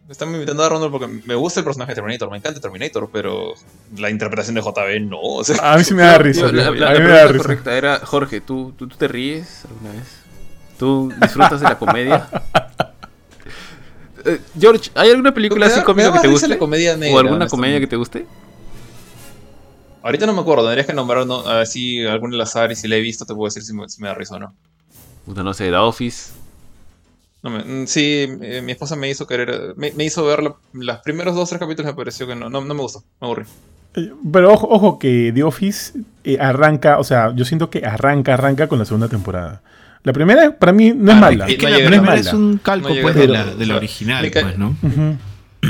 Están 0.08 0.34
imitando 0.34 0.62
a 0.62 0.66
Arnold 0.66 0.90
porque 0.90 1.06
me 1.06 1.34
gusta 1.34 1.60
el 1.60 1.64
personaje 1.64 1.92
de 1.92 1.94
Terminator, 1.94 2.30
me 2.30 2.36
encanta 2.36 2.60
Terminator, 2.60 3.08
pero 3.12 3.54
la 3.96 4.10
interpretación 4.10 4.54
de 4.56 4.60
JB 4.60 5.00
no, 5.08 5.20
o 5.20 5.44
sea... 5.44 5.56
A 5.72 5.78
mí 5.78 5.84
sí 5.84 5.94
me 5.94 6.02
da 6.02 6.18
risa. 6.18 6.50
Tío, 6.50 6.52
la, 6.52 6.70
la- 6.70 6.88
a 6.88 6.92
la 6.92 6.98
mí 6.98 7.06
me 7.06 7.12
da 7.12 7.26
risa. 7.28 7.38
correcta 7.42 7.76
era, 7.76 8.00
Jorge, 8.04 8.40
¿tú, 8.40 8.72
tú, 8.76 8.88
tú 8.88 8.96
te 8.96 9.08
ríes 9.08 9.64
alguna 9.64 9.92
vez? 9.92 10.02
¿Tú 10.78 11.12
disfrutas 11.20 11.60
de 11.60 11.68
la 11.68 11.78
comedia? 11.78 12.28
Eh, 14.24 14.40
George, 14.56 14.88
¿hay 14.94 15.10
alguna 15.10 15.34
película 15.34 15.66
Me 15.66 15.72
así 15.72 15.80
me 15.80 15.84
cómica 15.84 16.12
que 16.12 16.20
te 16.20 16.28
guste? 16.28 16.46
la 16.46 16.56
comedia 16.56 16.96
negra, 16.96 17.16
¿O 17.16 17.18
alguna 17.18 17.48
comedia 17.48 17.80
que 17.80 17.88
te 17.88 17.96
guste? 17.96 18.24
Ahorita 20.00 20.26
no 20.26 20.32
me 20.32 20.42
acuerdo, 20.42 20.62
tendrías 20.62 20.86
que 20.86 20.92
nombrar 20.92 21.26
no, 21.26 21.40
así 21.48 22.06
alguna 22.06 22.36
al 22.36 22.40
azar 22.42 22.70
y 22.70 22.76
si 22.76 22.86
la 22.86 22.94
he 22.94 23.00
visto 23.00 23.24
te 23.26 23.34
puedo 23.34 23.46
decir 23.46 23.64
si 23.64 23.72
me, 23.74 23.88
si 23.88 24.00
me 24.00 24.06
da 24.06 24.14
risa 24.14 24.36
o 24.36 24.38
no. 24.38 24.54
Puta, 25.26 25.42
no 25.42 25.52
sé, 25.52 25.70
The 25.70 25.76
Office. 25.76 26.30
No 27.42 27.50
me- 27.50 27.64
mm, 27.64 27.86
sí, 27.86 28.26
eh, 28.40 28.60
mi 28.62 28.72
esposa 28.72 28.94
me 28.96 29.10
hizo 29.10 29.26
querer, 29.26 29.74
me, 29.76 29.92
me 29.92 30.04
hizo 30.04 30.24
ver 30.24 30.42
la- 30.42 30.54
los 30.72 30.98
primeros 30.98 31.34
dos 31.34 31.44
o 31.44 31.48
tres 31.48 31.60
capítulos 31.60 31.92
me 31.92 31.96
pareció 31.96 32.26
que 32.26 32.34
no, 32.36 32.48
no, 32.48 32.60
no 32.60 32.74
me 32.74 32.80
gustó, 32.82 33.00
me 33.20 33.26
aburrí. 33.26 33.44
Eh, 33.94 34.12
Pero 34.32 34.52
ojo, 34.52 34.68
ojo 34.70 34.98
que 34.98 35.32
The 35.34 35.42
Office 35.42 35.92
eh, 36.24 36.38
arranca, 36.40 36.98
o 36.98 37.04
sea, 37.04 37.34
yo 37.34 37.44
siento 37.44 37.68
que 37.68 37.84
arranca, 37.84 38.34
arranca 38.34 38.68
con 38.68 38.78
la 38.78 38.84
segunda 38.84 39.08
temporada. 39.08 39.60
La 40.04 40.12
primera 40.12 40.56
para 40.58 40.72
mí 40.72 40.92
no 40.96 41.12
es 41.12 41.16
Ah, 41.18 41.20
mala. 41.20 41.48
y- 41.48 41.52
Es 41.54 41.58
que 41.58 41.64
no 41.66 41.70
la 41.70 41.76
primera 41.78 42.02
mala. 42.02 42.20
es 42.20 42.32
un 42.32 42.58
calco 42.58 42.88
No 42.88 42.94
pues, 43.02 43.14
de 43.16 43.28
la, 43.28 43.44
de 43.44 43.54
la 43.54 43.62
o 43.62 43.66
sea, 43.66 43.76
original, 43.76 44.30
pues, 44.32 44.58
¿no? 44.58 44.76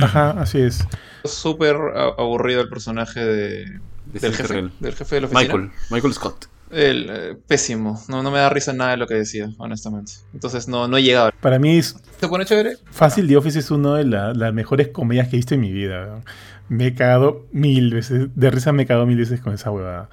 Ajá, 0.01 0.31
así 0.41 0.59
es. 0.61 0.87
Súper 1.25 1.77
aburrido 2.19 2.61
el 2.63 2.69
personaje 2.69 3.21
de, 3.21 3.65
De 3.65 3.71
del, 4.07 4.19
Steve 4.19 4.33
jefe, 4.37 4.49
Carell. 4.49 4.71
del 4.81 4.95
jefe 4.95 5.15
de 5.17 5.21
la 5.23 5.27
oficina. 5.29 5.55
Michael, 5.55 5.71
Michael 5.91 6.15
Scott. 6.15 6.47
El, 6.73 7.07
eh, 7.11 7.37
pésimo, 7.47 8.01
no, 8.09 8.23
no 8.23 8.31
me 8.31 8.39
da 8.39 8.49
risa 8.49 8.73
nada 8.73 8.93
de 8.93 8.97
lo 8.97 9.07
que 9.07 9.15
decía, 9.15 9.51
honestamente. 9.59 10.13
Entonces 10.33 10.69
no, 10.69 10.89
no 10.89 10.97
he 10.97 11.03
llegado. 11.03 11.31
Para 11.41 11.59
mí 11.59 11.77
es 11.79 11.97
¿Se 12.19 12.27
pone 12.29 12.45
chévere? 12.47 12.77
fácil, 12.91 13.29
The 13.29 13.37
Office 13.37 13.59
es 13.59 13.71
una 13.71 13.97
de 13.97 14.05
la- 14.05 14.33
las 14.33 14.55
mejores 14.55 14.89
comedias 14.89 15.29
que 15.29 15.37
he 15.37 15.39
visto 15.39 15.55
en 15.55 15.61
mi 15.61 15.71
vida. 15.71 16.23
Me 16.69 16.87
he 16.89 16.95
cagado 16.95 17.47
mil 17.53 17.93
veces, 17.93 18.29
de 18.35 18.51
risa 18.51 18.73
me 18.73 18.85
he 18.85 18.87
cagado 18.87 19.05
mil 19.07 19.19
veces 19.19 19.41
con 19.41 19.53
esa 19.53 19.71
huevada. 19.71 20.09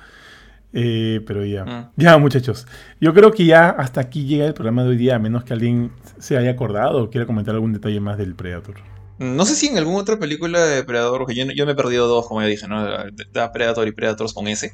Eh, 0.73 1.21
pero 1.25 1.45
ya. 1.45 1.65
Mm. 1.65 1.89
Ya, 1.95 2.17
muchachos. 2.17 2.67
Yo 3.01 3.13
creo 3.13 3.31
que 3.31 3.45
ya 3.45 3.69
hasta 3.69 4.01
aquí 4.01 4.25
llega 4.25 4.45
el 4.45 4.53
programa 4.53 4.83
de 4.83 4.89
hoy 4.89 4.97
día, 4.97 5.15
a 5.15 5.19
menos 5.19 5.43
que 5.43 5.53
alguien 5.53 5.91
se 6.19 6.37
haya 6.37 6.51
acordado 6.51 7.03
o 7.03 7.09
quiera 7.09 7.25
comentar 7.25 7.55
algún 7.55 7.73
detalle 7.73 7.99
más 7.99 8.17
del 8.17 8.35
Predator. 8.35 8.75
No 9.17 9.45
sé 9.45 9.55
si 9.55 9.67
en 9.67 9.77
alguna 9.77 9.97
otra 9.99 10.17
película 10.19 10.63
de 10.65 10.83
Predator, 10.83 11.17
porque 11.19 11.35
yo, 11.35 11.45
yo 11.53 11.65
me 11.65 11.71
he 11.71 11.75
perdido 11.75 12.07
dos, 12.07 12.27
como 12.27 12.41
ya 12.41 12.47
dije, 12.47 12.67
¿no? 12.67 12.85
De 12.85 13.49
Predator 13.51 13.87
y 13.87 13.91
Predators 13.91 14.33
con 14.33 14.47
S. 14.47 14.71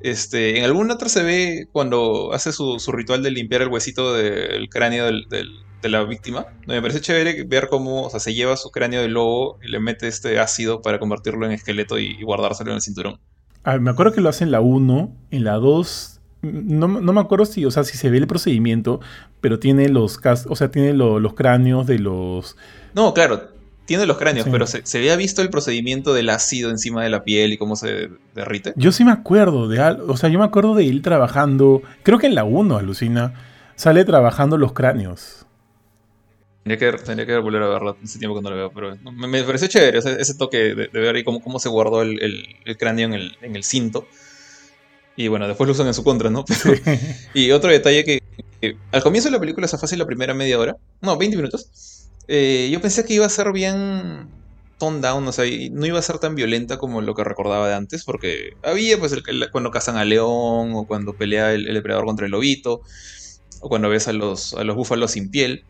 Este, 0.00 0.58
en 0.58 0.64
alguna 0.64 0.94
otra 0.94 1.08
se 1.08 1.22
ve 1.22 1.68
cuando 1.72 2.32
hace 2.32 2.52
su, 2.52 2.78
su 2.78 2.92
ritual 2.92 3.22
de 3.22 3.30
limpiar 3.30 3.62
el 3.62 3.68
huesito 3.68 4.12
del 4.14 4.68
cráneo 4.68 5.06
del- 5.06 5.26
del- 5.28 5.50
de 5.82 5.88
la 5.88 6.04
víctima. 6.04 6.46
Me 6.66 6.80
parece 6.80 7.00
chévere 7.00 7.44
ver 7.44 7.68
cómo 7.68 8.02
o 8.04 8.10
sea, 8.10 8.18
se 8.20 8.34
lleva 8.34 8.56
su 8.56 8.70
cráneo 8.70 9.00
de 9.02 9.08
lobo 9.08 9.58
y 9.62 9.68
le 9.70 9.78
mete 9.78 10.08
este 10.08 10.38
ácido 10.38 10.80
para 10.82 10.98
convertirlo 10.98 11.46
en 11.46 11.52
esqueleto 11.52 11.98
y, 11.98 12.16
y 12.18 12.22
guardárselo 12.22 12.70
en 12.70 12.76
el 12.76 12.82
cinturón. 12.82 13.20
Ah, 13.62 13.78
me 13.78 13.90
acuerdo 13.90 14.12
que 14.12 14.20
lo 14.20 14.28
hace 14.28 14.44
en 14.44 14.50
la 14.52 14.60
1, 14.60 15.12
en 15.30 15.44
la 15.44 15.54
2. 15.54 16.20
No, 16.42 16.86
no 16.88 17.12
me 17.12 17.20
acuerdo 17.20 17.44
si, 17.46 17.64
o 17.64 17.70
sea, 17.70 17.82
si 17.84 17.96
se 17.98 18.10
ve 18.10 18.18
el 18.18 18.26
procedimiento, 18.26 19.00
pero 19.40 19.58
tiene 19.58 19.88
los 19.88 20.18
o 20.48 20.56
sea, 20.56 20.70
tiene 20.70 20.92
lo- 20.92 21.18
los 21.20 21.34
cráneos 21.34 21.86
de 21.86 21.98
los. 21.98 22.56
No, 22.94 23.12
claro, 23.12 23.48
tiene 23.86 24.04
los 24.06 24.18
cráneos, 24.18 24.44
Sí. 24.44 24.50
pero 24.50 24.66
se, 24.66 24.84
se 24.84 24.98
había 24.98 25.16
visto 25.16 25.40
el 25.42 25.48
procedimiento 25.50 26.12
del 26.12 26.28
ácido 26.30 26.70
encima 26.70 27.02
de 27.02 27.08
la 27.10 27.24
piel 27.24 27.52
y 27.52 27.58
cómo 27.58 27.76
se 27.76 28.10
derrite. 28.34 28.72
Yo 28.76 28.92
sí 28.92 29.04
me 29.04 29.12
acuerdo 29.12 29.68
de 29.68 29.80
algo. 29.80 30.12
O 30.12 30.16
sea, 30.16 30.28
yo 30.28 30.38
me 30.38 30.44
acuerdo 30.44 30.74
de 30.74 30.86
él 30.88 31.02
trabajando. 31.02 31.82
Creo 32.02 32.18
que 32.18 32.26
en 32.26 32.34
la 32.34 32.44
1, 32.44 32.76
alucina. 32.76 33.32
Sale 33.76 34.04
trabajando 34.04 34.58
los 34.58 34.72
cráneos. 34.72 35.46
Tendría 36.64 36.90
que, 36.92 36.98
tendría 36.98 37.26
que 37.26 37.38
volver 37.38 37.62
a 37.62 37.68
verla 37.68 37.94
hace 38.02 38.18
tiempo 38.18 38.34
que 38.36 38.42
no 38.42 38.50
la 38.50 38.56
veo, 38.56 38.72
pero 38.74 38.96
me, 39.12 39.28
me 39.28 39.42
pareció 39.44 39.68
chévere 39.68 39.98
ese, 39.98 40.20
ese 40.20 40.34
toque 40.34 40.56
de, 40.74 40.88
de 40.88 41.00
ver 41.00 41.14
ahí 41.14 41.22
cómo, 41.22 41.40
cómo 41.40 41.60
se 41.60 41.68
guardó 41.68 42.02
el, 42.02 42.20
el- 42.22 42.44
el 42.64 42.76
cráneo 42.76 43.06
en 43.06 43.14
el, 43.14 43.36
en 43.40 43.54
el 43.54 43.62
cinto. 43.62 44.08
Y 45.14 45.28
bueno, 45.28 45.46
después 45.46 45.66
lo 45.68 45.72
usan 45.74 45.86
en 45.86 45.94
su 45.94 46.02
contra, 46.02 46.28
¿no? 46.28 46.44
Pero- 46.64 46.80
y 47.34 47.52
otro 47.52 47.70
detalle 47.70 48.04
que, 48.04 48.20
que 48.60 48.76
al 48.90 49.02
comienzo 49.04 49.28
de 49.28 49.34
la 49.34 49.40
película, 49.40 49.64
esa 49.66 49.78
fácil 49.78 49.98
la 50.00 50.06
primera 50.06 50.34
media 50.34 50.58
hora, 50.58 50.76
no, 51.02 51.16
20 51.16 51.36
minutos, 51.36 51.70
eh, 52.28 52.68
yo 52.72 52.80
pensé 52.80 53.04
que 53.04 53.14
iba 53.14 53.26
a 53.26 53.28
ser 53.28 53.52
bien 53.52 54.28
tone 54.78 55.00
down, 55.00 55.26
o 55.26 55.32
sea, 55.32 55.44
no 55.72 55.86
iba 55.86 55.98
a 55.98 56.02
ser 56.02 56.18
tan 56.18 56.34
violenta 56.34 56.76
como 56.78 57.00
lo 57.00 57.14
que 57.14 57.24
recordaba 57.24 57.68
de 57.68 57.74
antes, 57.74 58.04
porque 58.04 58.50
había 58.62 58.98
pues 58.98 59.12
el, 59.12 59.22
el- 59.28 59.50
cuando 59.50 59.70
cazan 59.70 59.96
a 59.96 60.04
león, 60.04 60.72
o 60.74 60.86
cuando 60.86 61.16
pelea 61.16 61.52
el, 61.54 61.68
el 61.68 61.74
depredador 61.74 62.06
contra 62.06 62.26
el 62.26 62.32
lobito, 62.32 62.82
o 63.60 63.68
cuando 63.68 63.88
ves 63.90 64.08
a 64.08 64.12
los, 64.12 64.54
a 64.54 64.64
los 64.64 64.76
búfalos 64.76 65.12
sin 65.12 65.30
piel, 65.30 65.64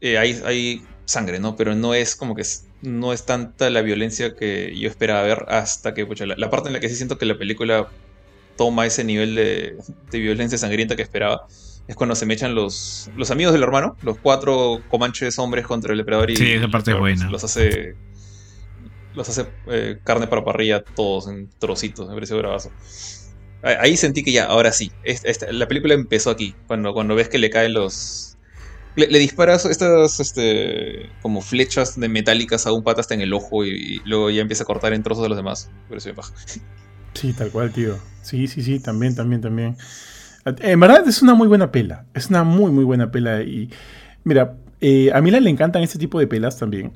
eh, 0.00 0.18
hay, 0.18 0.40
hay 0.44 0.88
sangre, 1.06 1.38
¿no? 1.40 1.56
Pero 1.56 1.74
no 1.74 1.94
es 1.94 2.16
como 2.16 2.34
que 2.34 2.42
no 2.80 3.12
es 3.12 3.24
tanta 3.26 3.70
la 3.70 3.82
violencia 3.82 4.34
que 4.38 4.72
yo 4.78 4.88
esperaba 4.88 5.22
ver 5.22 5.44
hasta 5.48 5.94
que, 5.94 6.06
la, 6.26 6.34
la 6.36 6.50
parte 6.50 6.68
en 6.68 6.74
la 6.74 6.80
que 6.80 6.88
sí 6.88 6.96
siento 6.96 7.18
que 7.18 7.26
la 7.26 7.38
película 7.38 7.86
toma 8.56 8.86
ese 8.86 9.04
nivel 9.04 9.34
de, 9.36 9.76
de 10.10 10.18
violencia 10.20 10.58
sangrienta 10.58 10.96
que 10.96 11.02
esperaba. 11.02 11.42
Es 11.86 11.96
cuando 11.96 12.14
se 12.14 12.24
me 12.26 12.34
echan 12.34 12.54
los, 12.54 13.10
los 13.16 13.30
amigos 13.30 13.52
del 13.52 13.62
hermano, 13.62 13.96
los 14.02 14.16
cuatro 14.18 14.80
comanches 14.88 15.38
hombres 15.38 15.66
contra 15.66 15.92
el 15.92 15.98
depredador 15.98 16.30
y 16.30 16.36
Sí, 16.36 16.52
esa 16.52 16.68
parte 16.68 16.92
es 16.92 16.98
buena. 16.98 17.28
Los 17.30 17.44
hace. 17.44 17.94
Los 19.14 19.28
hace 19.28 19.46
eh, 19.68 19.98
carne 20.02 20.26
para 20.26 20.44
parrilla 20.44 20.82
todos 20.82 21.28
en 21.28 21.48
trocitos, 21.58 22.08
me 22.08 22.14
pareció 22.14 22.36
bravazo. 22.38 22.70
Ah, 23.62 23.76
Ahí 23.80 23.96
sentí 23.96 24.24
que 24.24 24.32
ya, 24.32 24.46
ahora 24.46 24.72
sí. 24.72 24.90
Esta- 25.04 25.28
esta- 25.28 25.52
la 25.52 25.68
película 25.68 25.94
empezó 25.94 26.30
aquí. 26.30 26.54
Cuando, 26.66 26.92
cuando 26.94 27.14
ves 27.14 27.28
que 27.28 27.38
le 27.38 27.50
caen 27.50 27.74
los. 27.74 28.36
Le, 28.96 29.08
le 29.08 29.18
disparas 29.18 29.64
estas 29.66 30.20
este, 30.20 31.10
como 31.20 31.40
flechas 31.42 31.98
de 31.98 32.08
metálicas 32.08 32.66
a 32.66 32.72
un 32.72 32.82
pata 32.84 33.00
hasta 33.00 33.14
en 33.14 33.20
el 33.20 33.32
ojo 33.32 33.64
y, 33.64 33.70
y 33.70 34.00
luego 34.04 34.30
ya 34.30 34.40
empieza 34.40 34.62
a 34.62 34.66
cortar 34.66 34.92
en 34.92 35.02
trozos 35.02 35.24
a 35.26 35.28
los 35.28 35.36
demás. 35.36 35.68
Me 35.84 35.88
pareció 35.90 36.12
bien 36.12 36.16
paja. 36.16 36.32
Sí, 37.14 37.32
tal 37.32 37.50
cual, 37.50 37.72
tío. 37.72 37.98
Sí, 38.22 38.46
sí, 38.48 38.62
sí, 38.62 38.80
también, 38.80 39.14
también, 39.14 39.40
también. 39.40 39.76
En 40.44 40.80
verdad 40.80 41.06
es 41.08 41.22
una 41.22 41.34
muy 41.34 41.48
buena 41.48 41.72
pela. 41.72 42.04
Es 42.14 42.28
una 42.28 42.44
muy, 42.44 42.70
muy 42.70 42.84
buena 42.84 43.10
pela. 43.10 43.42
Y 43.42 43.70
mira, 44.24 44.56
eh, 44.80 45.10
a 45.14 45.20
Mila 45.20 45.40
le 45.40 45.50
encantan 45.50 45.82
este 45.82 45.98
tipo 45.98 46.18
de 46.18 46.26
pelas 46.26 46.58
también. 46.58 46.92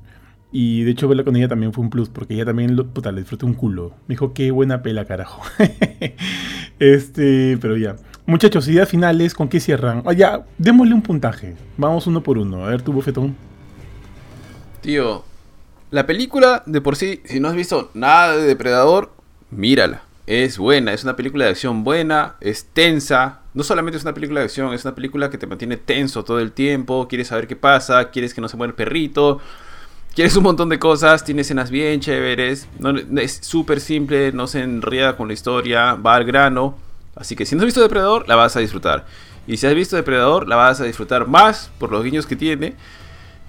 Y 0.50 0.82
de 0.82 0.92
hecho 0.92 1.08
verla 1.08 1.24
con 1.24 1.36
ella 1.36 1.48
también 1.48 1.72
fue 1.72 1.84
un 1.84 1.90
plus, 1.90 2.08
porque 2.08 2.34
ella 2.34 2.46
también, 2.46 2.74
lo, 2.74 2.86
puta, 2.86 3.12
le 3.12 3.20
disfruté 3.20 3.44
un 3.46 3.54
culo. 3.54 3.94
Me 4.06 4.14
dijo, 4.14 4.32
qué 4.32 4.50
buena 4.50 4.82
pela, 4.82 5.04
carajo. 5.04 5.42
este, 6.78 7.58
pero 7.60 7.76
ya. 7.76 7.96
Muchachos, 8.26 8.68
ideas 8.68 8.88
finales, 8.88 9.34
¿con 9.34 9.48
qué 9.48 9.60
cierran? 9.60 10.02
Ah, 10.06 10.12
ya, 10.12 10.44
démosle 10.58 10.94
un 10.94 11.02
puntaje. 11.02 11.56
Vamos 11.76 12.06
uno 12.06 12.22
por 12.22 12.38
uno. 12.38 12.64
A 12.64 12.70
ver, 12.70 12.82
tu 12.82 12.92
bofetón. 12.92 13.36
Tío, 14.82 15.24
la 15.90 16.06
película 16.06 16.62
de 16.66 16.80
por 16.80 16.96
sí, 16.96 17.22
si 17.24 17.40
no 17.40 17.48
has 17.48 17.54
visto 17.54 17.90
nada 17.94 18.36
de 18.36 18.42
Depredador, 18.42 19.12
mírala. 19.50 20.02
Es 20.28 20.58
buena, 20.58 20.92
es 20.92 21.04
una 21.04 21.16
película 21.16 21.46
de 21.46 21.52
acción 21.52 21.84
buena, 21.84 22.34
es 22.42 22.66
tensa. 22.74 23.40
No 23.54 23.62
solamente 23.62 23.96
es 23.96 24.02
una 24.02 24.12
película 24.12 24.40
de 24.40 24.44
acción, 24.44 24.74
es 24.74 24.84
una 24.84 24.94
película 24.94 25.30
que 25.30 25.38
te 25.38 25.46
mantiene 25.46 25.78
tenso 25.78 26.22
todo 26.22 26.38
el 26.38 26.52
tiempo. 26.52 27.08
Quieres 27.08 27.28
saber 27.28 27.46
qué 27.46 27.56
pasa, 27.56 28.10
quieres 28.10 28.34
que 28.34 28.42
no 28.42 28.48
se 28.50 28.58
muera 28.58 28.72
el 28.72 28.74
perrito. 28.74 29.40
Quieres 30.14 30.36
un 30.36 30.42
montón 30.42 30.68
de 30.68 30.78
cosas, 30.78 31.24
tiene 31.24 31.40
escenas 31.40 31.70
bien 31.70 32.00
chéveres. 32.00 32.68
No, 32.78 32.90
es 33.18 33.38
súper 33.40 33.80
simple, 33.80 34.30
no 34.32 34.46
se 34.46 34.60
enreda 34.60 35.16
con 35.16 35.28
la 35.28 35.32
historia, 35.32 35.94
va 35.94 36.16
al 36.16 36.26
grano. 36.26 36.76
Así 37.16 37.34
que 37.34 37.46
si 37.46 37.56
no 37.56 37.62
has 37.62 37.64
visto 37.64 37.80
Depredador, 37.80 38.28
la 38.28 38.36
vas 38.36 38.54
a 38.54 38.60
disfrutar. 38.60 39.06
Y 39.46 39.56
si 39.56 39.66
has 39.66 39.74
visto 39.74 39.96
Depredador, 39.96 40.46
la 40.46 40.56
vas 40.56 40.78
a 40.82 40.84
disfrutar 40.84 41.26
más 41.26 41.70
por 41.78 41.90
los 41.90 42.04
guiños 42.04 42.26
que 42.26 42.36
tiene. 42.36 42.74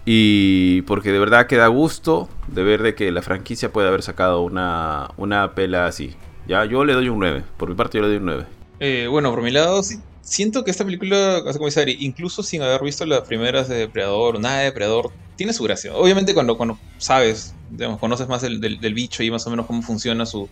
Y 0.05 0.83
porque 0.83 1.11
de 1.11 1.19
verdad 1.19 1.47
queda 1.47 1.67
gusto 1.67 2.29
de 2.47 2.63
ver 2.63 2.81
de 2.83 2.95
que 2.95 3.11
la 3.11 3.21
franquicia 3.21 3.73
puede 3.73 3.89
haber 3.89 4.01
sacado 4.01 4.43
una, 4.43 5.09
una 5.17 5.55
pela 5.55 5.85
así. 5.85 6.15
Ya, 6.49 6.65
yo 6.65 6.83
le 6.83 6.93
doy 6.93 7.09
un 7.09 7.19
9. 7.19 7.43
Por 7.57 7.69
mi 7.69 7.75
parte 7.75 7.99
yo 7.99 8.01
le 8.01 8.07
doy 8.07 8.17
un 8.17 8.25
9. 8.25 8.47
Eh, 8.79 9.05
bueno, 9.07 9.29
por 9.29 9.43
mi 9.43 9.51
lado, 9.51 9.83
sí, 9.83 9.97
siento 10.23 10.63
que 10.63 10.71
esta 10.71 10.83
película, 10.83 11.43
como 11.53 11.67
dice 11.67 11.85
incluso 11.99 12.41
sin 12.41 12.63
haber 12.63 12.81
visto 12.81 13.05
las 13.05 13.21
primeras 13.21 13.69
de 13.69 13.75
Depredador 13.75 14.39
nada 14.39 14.57
de 14.57 14.65
Depredador, 14.65 15.11
tiene 15.35 15.53
su 15.53 15.63
gracia. 15.63 15.93
Obviamente 15.93 16.33
cuando, 16.33 16.57
cuando 16.57 16.79
sabes, 16.97 17.53
digamos, 17.69 17.99
conoces 17.99 18.27
más 18.27 18.41
el- 18.41 18.59
del, 18.59 18.93
bicho 18.95 19.21
y 19.21 19.29
más 19.29 19.45
o 19.45 19.51
menos 19.51 19.67
cómo 19.67 19.83
funciona 19.83 20.25
su, 20.25 20.49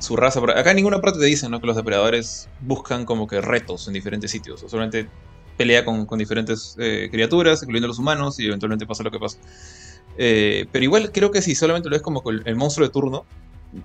su 0.00 0.16
raza. 0.16 0.40
Acá 0.40 0.70
en 0.70 0.76
ninguna 0.76 1.02
parte 1.02 1.18
te 1.20 1.26
dicen 1.26 1.50
¿no? 1.50 1.60
que 1.60 1.66
los 1.66 1.76
depredadores 1.76 2.48
buscan 2.60 3.04
como 3.04 3.26
que 3.26 3.42
retos 3.42 3.86
en 3.86 3.92
diferentes 3.92 4.30
sitios. 4.30 4.62
O 4.62 4.68
solamente 4.70 5.10
pelea 5.58 5.84
con, 5.84 6.06
con 6.06 6.18
diferentes 6.18 6.74
eh, 6.78 7.10
criaturas, 7.10 7.62
incluyendo 7.62 7.88
los 7.88 7.98
humanos, 7.98 8.40
y 8.40 8.46
eventualmente 8.46 8.86
pasa 8.86 9.02
lo 9.02 9.10
que 9.10 9.18
pasa. 9.18 9.36
Eh, 10.16 10.64
pero 10.72 10.84
igual 10.84 11.12
creo 11.12 11.30
que 11.30 11.42
si 11.42 11.54
solamente 11.54 11.90
lo 11.90 11.96
ves 11.96 12.02
como 12.02 12.22
el, 12.30 12.42
el 12.46 12.56
monstruo 12.56 12.86
de 12.86 12.92
turno, 12.92 13.26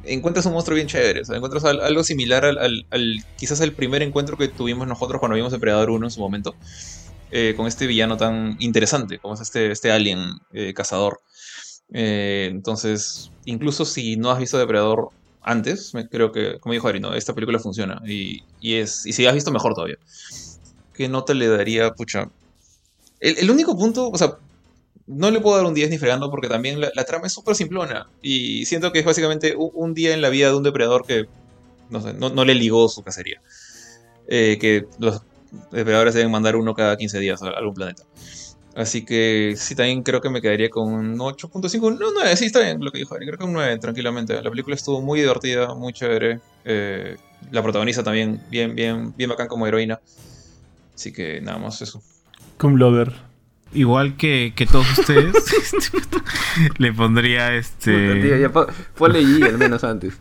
encuentras 0.04 0.46
un 0.46 0.54
monstruo 0.54 0.76
bien 0.76 0.88
chévere. 0.88 1.22
o 1.22 1.26
sea, 1.26 1.36
encuentras 1.38 1.64
al- 1.66 1.82
algo 1.82 2.04
similar 2.04 2.46
al, 2.46 2.58
al- 2.58 2.84
al- 2.92 3.18
quizás 3.38 3.62
al 3.62 3.74
primer 3.76 4.02
encuentro 4.04 4.38
que 4.38 4.50
tuvimos 4.50 4.88
nosotros 4.88 5.20
cuando 5.20 5.36
vimos 5.36 5.52
Depredador 5.52 5.90
1 5.92 6.08
en 6.08 6.12
su 6.12 6.20
momento. 6.22 6.58
eh, 7.32 7.54
con 7.56 7.68
este 7.68 7.88
villano 7.88 8.18
tan 8.18 8.56
interesante 8.60 9.20
como 9.20 9.36
es 9.36 9.42
este, 9.42 9.72
este 9.72 9.92
alien 9.92 10.20
eh, 10.54 10.74
cazador. 10.74 11.20
Eh, 11.94 12.50
entonces, 12.52 13.32
incluso 13.46 13.86
si 13.86 14.18
no 14.18 14.32
has 14.32 14.40
visto 14.40 14.58
Depredador 14.58 15.10
antes, 15.42 15.92
creo 16.12 16.32
que, 16.32 16.60
como 16.60 16.74
dijo 16.74 16.88
Ari, 16.88 17.00
¿no? 17.00 17.14
esta 17.16 17.34
película 17.34 17.60
funciona. 17.60 18.02
Y, 18.08 18.42
y 18.60 18.76
es, 18.76 19.06
y 19.06 19.14
si 19.14 19.26
has 19.28 19.34
visto, 19.36 19.52
mejor 19.52 19.74
todavía. 19.76 19.98
¿Qué 20.94 21.08
nota 21.10 21.34
le 21.34 21.48
daría, 21.48 21.92
pucha? 21.92 22.26
El, 23.20 23.38
el 23.40 23.52
único 23.52 23.78
punto, 23.78 24.10
o 24.10 24.18
sea, 24.18 24.34
no 25.10 25.32
le 25.32 25.42
puedo 25.42 25.58
dar 25.58 25.66
un 25.66 25.74
10 25.74 25.90
ni 25.90 25.98
fregando 25.98 26.30
porque 26.30 26.48
también 26.48 26.80
la, 26.80 27.04
trama 27.04 27.28
es 27.28 27.34
súper 27.34 27.56
simplona. 27.56 28.08
Y 28.22 28.66
siento 28.66 28.92
que 28.92 29.00
es 29.00 29.06
básicamente 29.06 29.56
un, 29.58 29.94
día 29.94 30.14
en 30.14 30.22
la 30.22 30.30
vida 30.30 30.50
de 30.50 30.56
un 30.56 30.64
depredador 30.64 31.06
que 31.06 31.26
no, 31.90 32.00
no, 32.14 32.30
no 32.30 32.46
le 32.46 32.54
ligó 32.54 32.88
su 32.90 33.02
cacería. 33.02 33.42
Eh, 34.28 34.60
que 34.62 34.86
los 35.00 35.24
depredadores 35.72 36.14
deben 36.14 36.30
mandar 36.30 36.56
uno 36.56 36.76
cada 36.76 36.96
15 36.96 37.20
días 37.20 37.42
a 37.42 37.48
algún 37.48 37.74
planeta. 37.74 38.04
Así 38.76 39.04
que 39.04 39.56
sí, 39.58 39.74
también 39.74 40.04
creo 40.04 40.22
que 40.22 40.30
me 40.30 40.42
quedaría 40.42 40.70
con 40.70 40.94
un 40.94 41.18
8.5. 41.18 41.98
No, 41.98 42.12
9, 42.14 42.38
sí, 42.38 42.46
está 42.46 42.60
bien 42.60 42.80
lo 42.80 42.92
que 42.92 43.00
dijo 43.00 43.16
Ari. 43.16 43.26
Creo 43.26 43.40
que 43.40 43.46
un 43.46 43.54
9, 43.54 43.80
tranquilamente. 43.80 44.40
La 44.42 44.52
película 44.52 44.76
estuvo 44.76 45.02
muy 45.02 45.20
divertida, 45.22 45.74
muy 45.74 45.92
chévere. 45.92 46.40
Eh, 46.66 47.18
la 47.52 47.64
protagoniza 47.64 48.04
también 48.04 48.44
bien, 48.52 48.76
bien, 48.76 49.14
bien 49.18 49.30
bacán 49.30 49.48
como 49.48 49.66
heroína. 49.66 50.00
Así 50.94 51.12
que 51.12 51.42
nada 51.42 51.58
más 51.58 51.82
eso. 51.82 52.04
Cum 52.60 52.76
Lover. 52.76 53.29
Igual 53.74 54.16
que, 54.18 54.54
que 54.56 54.66
todos 54.66 54.88
ustedes, 55.00 55.34
le 56.78 56.92
pondría 56.94 57.54
este. 57.56 57.92
ponle 58.98 59.22
G 59.24 59.46
al 59.46 59.58
menos 59.58 59.84
antes. 59.84 60.18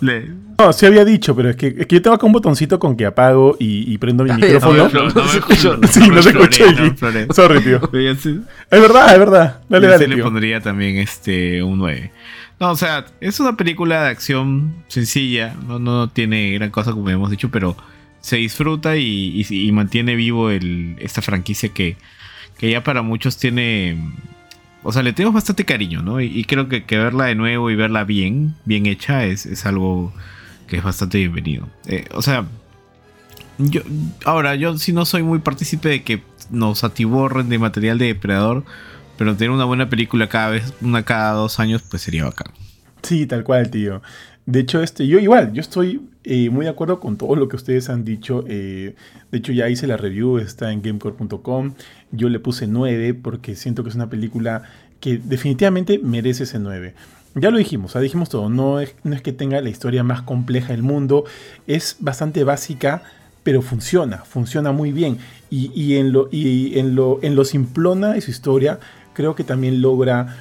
le- 0.00 0.30
No, 0.58 0.72
sí 0.72 0.86
había 0.86 1.04
dicho, 1.04 1.34
pero 1.34 1.50
es 1.50 1.56
que, 1.56 1.68
es 1.78 1.86
que 1.86 1.96
yo 1.96 2.02
tengo 2.02 2.14
acá 2.16 2.26
un 2.26 2.32
botoncito 2.32 2.78
con 2.78 2.96
que 2.96 3.06
apago 3.06 3.56
y, 3.58 3.90
y 3.92 3.98
prendo 3.98 4.24
mi 4.24 4.32
micrófono. 4.32 4.88
no, 4.88 5.28
se. 5.28 5.40
Sí, 5.88 6.08
no 6.08 6.22
se. 6.22 7.26
Sorry, 7.32 7.60
tío. 7.62 7.80
Ya 7.92 8.10
Es 8.10 8.24
verdad, 8.70 9.12
es 9.12 9.18
verdad. 9.18 9.60
Dale, 9.68 9.86
yo 9.86 9.90
dale, 9.92 10.04
sí 10.04 10.10
le 10.10 10.14
tío. 10.16 10.24
pondría 10.24 10.60
también 10.60 10.96
este 10.98 11.62
un 11.62 11.78
9. 11.78 12.12
No, 12.60 12.70
o 12.70 12.76
sea, 12.76 13.04
es 13.20 13.40
una 13.40 13.56
película 13.56 14.04
de 14.04 14.10
acción 14.10 14.74
sencilla, 14.88 15.54
no, 15.66 15.78
no 15.78 16.08
tiene 16.08 16.52
gran 16.52 16.70
cosa 16.70 16.92
como 16.92 17.08
hemos 17.10 17.30
dicho, 17.30 17.50
pero 17.50 17.76
se 18.20 18.36
disfruta 18.36 18.96
y, 18.96 19.44
y- 19.48 19.66
y 19.68 19.72
mantiene 19.72 20.14
vivo 20.14 20.50
el, 20.50 20.96
esta 21.00 21.20
franquicia 21.20 21.70
que, 21.70 21.96
que 22.64 22.70
ya 22.70 22.82
para 22.82 23.02
muchos 23.02 23.36
tiene... 23.36 23.98
O 24.82 24.90
sea, 24.90 25.02
le 25.02 25.12
tenemos 25.12 25.34
bastante 25.34 25.66
cariño, 25.66 26.00
¿no? 26.00 26.22
Y, 26.22 26.44
creo 26.44 26.66
que, 26.66 26.84
que 26.84 26.96
verla 26.96 27.26
de 27.26 27.34
nuevo 27.34 27.70
y 27.70 27.76
verla 27.76 28.04
bien, 28.04 28.54
bien 28.64 28.86
hecha, 28.86 29.26
es, 29.26 29.44
es 29.44 29.66
algo 29.66 30.14
que 30.66 30.78
es 30.78 30.82
bastante 30.82 31.18
bienvenido. 31.18 31.68
Eh, 31.84 32.06
o 32.14 32.22
sea, 32.22 32.46
yo, 33.58 33.82
ahora, 34.24 34.54
yo 34.54 34.78
sí 34.78 34.94
no 34.94 35.04
soy 35.04 35.22
muy 35.22 35.40
partícipe 35.40 35.90
de 35.90 36.02
que 36.04 36.22
nos 36.48 36.84
atiborren 36.84 37.50
de 37.50 37.58
material 37.58 37.98
de 37.98 38.06
depredador, 38.06 38.64
pero 39.18 39.36
tener 39.36 39.50
una 39.50 39.66
buena 39.66 39.90
película 39.90 40.30
cada 40.30 40.48
vez, 40.48 40.72
una 40.80 41.02
cada 41.02 41.32
dos 41.32 41.60
años, 41.60 41.82
pues 41.82 42.00
sería 42.00 42.24
bacán. 42.24 42.50
Sí, 43.02 43.26
tal 43.26 43.44
cual, 43.44 43.70
tío. 43.70 44.00
De 44.46 44.60
hecho, 44.60 44.82
este, 44.82 45.06
yo 45.06 45.18
igual, 45.18 45.52
yo 45.52 45.60
estoy 45.60 46.02
eh, 46.22 46.50
muy 46.50 46.64
de 46.66 46.70
acuerdo 46.70 47.00
con 47.00 47.16
todo 47.16 47.34
lo 47.34 47.48
que 47.48 47.56
ustedes 47.56 47.88
han 47.88 48.04
dicho. 48.04 48.44
eh, 48.46 48.94
de 49.30 49.38
hecho, 49.38 49.52
ya 49.52 49.68
hice 49.68 49.86
la 49.86 49.96
review, 49.96 50.38
está 50.38 50.70
en 50.72 50.82
gamecore.com. 50.82 51.74
Yo 52.12 52.28
le 52.28 52.38
puse 52.40 52.66
9 52.66 53.14
porque 53.14 53.56
siento 53.56 53.82
que 53.82 53.88
es 53.88 53.94
una 53.94 54.10
película 54.10 54.62
que 55.00 55.18
definitivamente 55.18 55.98
merece 55.98 56.44
ese 56.44 56.58
9. 56.58 56.94
Ya 57.36 57.50
lo 57.50 57.58
dijimos, 57.58 57.92
sea, 57.92 58.00
dijimos 58.00 58.28
todo. 58.28 58.48
No 58.48 58.80
es, 58.80 58.94
no 59.02 59.14
es 59.14 59.22
que 59.22 59.32
tenga 59.32 59.60
la 59.60 59.70
historia 59.70 60.04
más 60.04 60.22
compleja 60.22 60.68
del 60.68 60.82
mundo, 60.82 61.24
es 61.66 61.96
bastante 62.00 62.44
básica, 62.44 63.02
pero 63.42 63.60
funciona, 63.60 64.18
funciona 64.18 64.72
muy 64.72 64.92
bien. 64.92 65.18
Y, 65.50 65.70
y 65.74 65.96
en, 65.96 66.12
lo, 66.12 66.28
y 66.30 66.78
en, 66.78 66.94
lo, 66.94 67.18
en 67.22 67.34
lo 67.34 67.44
simplona 67.44 68.12
de 68.12 68.20
su 68.20 68.30
historia, 68.30 68.78
creo 69.14 69.34
que 69.34 69.44
también 69.44 69.82
logra 69.82 70.36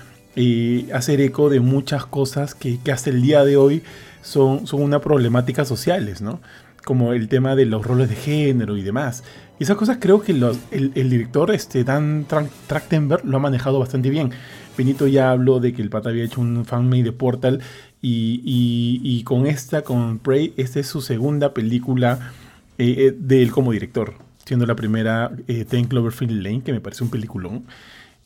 hacer 0.94 1.22
eco 1.22 1.50
de 1.50 1.60
muchas 1.60 2.06
cosas 2.06 2.56
que, 2.56 2.80
que 2.80 2.92
hasta 2.92 3.10
el 3.10 3.22
día 3.22 3.44
de 3.46 3.58
hoy 3.58 3.84
son, 4.22 4.66
son 4.68 4.82
una 4.82 5.00
problemática 5.00 5.66
sociales, 5.66 6.22
¿no? 6.22 6.40
Como 6.86 7.14
el 7.14 7.28
tema 7.28 7.56
de 7.56 7.66
los 7.66 7.86
roles 7.86 8.10
de 8.10 8.16
género 8.16 8.76
y 8.78 8.82
demás. 8.82 9.24
Y 9.60 9.64
esas 9.64 9.78
cosas 9.78 9.98
creo 10.00 10.22
que 10.22 10.32
el, 10.32 10.92
el 10.96 11.10
director 11.10 11.52
este, 11.52 11.84
Dan 11.84 12.28
Tra- 12.28 12.50
Trachtenberg 12.68 13.24
lo 13.26 13.38
ha 13.38 13.40
manejado 13.40 13.80
bastante 13.80 14.10
bien. 14.10 14.32
Benito 14.78 15.08
ya 15.08 15.32
habló 15.32 15.60
de 15.60 15.72
que 15.74 15.82
el 15.82 15.90
pata 15.90 16.10
había 16.10 16.24
hecho 16.24 16.42
un 16.42 16.66
fanmade 16.66 17.04
de 17.04 17.12
Portal 17.12 17.62
y, 18.02 18.42
y- 18.44 19.00
y 19.04 19.24
con 19.24 19.46
esta, 19.46 19.84
con 19.84 20.18
Prey, 20.20 20.54
esta 20.58 20.80
es 20.80 20.88
su 20.88 21.02
segunda 21.02 21.54
película 21.54 22.32
eh, 22.80 22.96
eh, 22.98 23.16
de 23.18 23.44
él 23.44 23.52
como 23.52 23.72
director, 23.72 24.16
siendo 24.46 24.66
la 24.66 24.76
primera 24.76 25.32
eh, 25.48 25.64
Ten 25.64 25.86
Cloverfield 25.86 26.42
Lane, 26.42 26.64
que 26.64 26.74
me 26.74 26.82
parece 26.82 27.04
un 27.04 27.12
peliculón. 27.12 27.64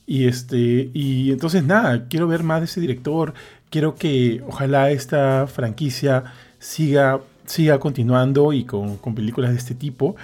Y 0.08 0.26
este, 0.26 0.90
y 0.94 1.32
entonces 1.32 1.66
nada, 1.66 2.08
quiero 2.08 2.28
ver 2.28 2.42
más 2.42 2.62
de 2.62 2.66
ese 2.66 2.80
director. 2.80 3.34
Quiero 3.70 3.96
que 3.96 4.42
ojalá 4.48 4.90
esta 4.90 5.46
franquicia 5.48 6.24
siga, 6.60 7.20
siga 7.46 7.78
continuando 7.80 8.54
y 8.54 8.64
con, 8.64 8.98
con 8.98 9.14
películas 9.14 9.52
de 9.52 9.58
este 9.58 9.76
tipo. 9.76 10.16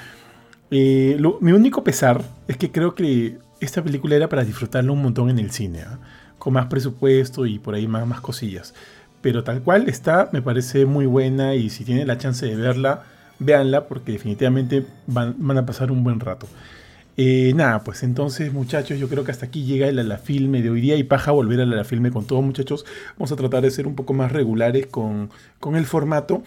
Eh, 0.71 1.21
mi 1.41 1.51
único 1.51 1.83
pesar 1.83 2.23
es 2.47 2.57
que 2.57 2.71
creo 2.71 2.95
que 2.95 3.37
esta 3.59 3.83
película 3.83 4.15
era 4.15 4.29
para 4.29 4.45
disfrutarla 4.45 4.93
un 4.93 5.01
montón 5.01 5.29
en 5.29 5.37
el 5.37 5.51
cine, 5.51 5.81
¿ah? 5.81 5.99
con 6.39 6.53
más 6.53 6.67
presupuesto 6.67 7.45
y 7.45 7.59
por 7.59 7.75
ahí 7.75 7.85
más, 7.85 8.07
más 8.07 8.21
cosillas. 8.21 8.73
Pero 9.21 9.43
tal 9.43 9.61
cual 9.61 9.89
está, 9.89 10.29
me 10.31 10.41
parece 10.41 10.85
muy 10.85 11.05
buena 11.05 11.55
y 11.55 11.69
si 11.69 11.83
tienen 11.83 12.07
la 12.07 12.17
chance 12.17 12.45
de 12.45 12.55
verla, 12.55 13.03
véanla 13.39 13.87
porque 13.87 14.13
definitivamente 14.13 14.85
van 15.07 15.57
a 15.57 15.65
pasar 15.65 15.91
un 15.91 16.05
buen 16.05 16.21
rato. 16.21 16.47
Nada, 17.15 17.83
pues 17.83 18.03
entonces 18.03 18.51
muchachos, 18.53 18.99
yo 18.99 19.07
creo 19.07 19.23
que 19.23 19.31
hasta 19.31 19.45
aquí 19.45 19.65
llega 19.65 19.87
el 19.87 19.99
a 19.99 20.03
la 20.03 20.17
de 20.17 20.69
hoy 20.69 20.81
día 20.81 20.95
y 20.95 21.03
paja 21.03 21.31
volver 21.31 21.61
al 21.61 21.71
a 21.71 21.75
la 21.75 21.83
filme 21.83 22.11
con 22.11 22.25
todos 22.25 22.43
muchachos. 22.43 22.85
Vamos 23.17 23.31
a 23.31 23.35
tratar 23.35 23.61
de 23.61 23.71
ser 23.71 23.85
un 23.85 23.95
poco 23.95 24.13
más 24.13 24.31
regulares 24.31 24.87
con, 24.87 25.29
con 25.59 25.75
el 25.75 25.85
formato. 25.85 26.43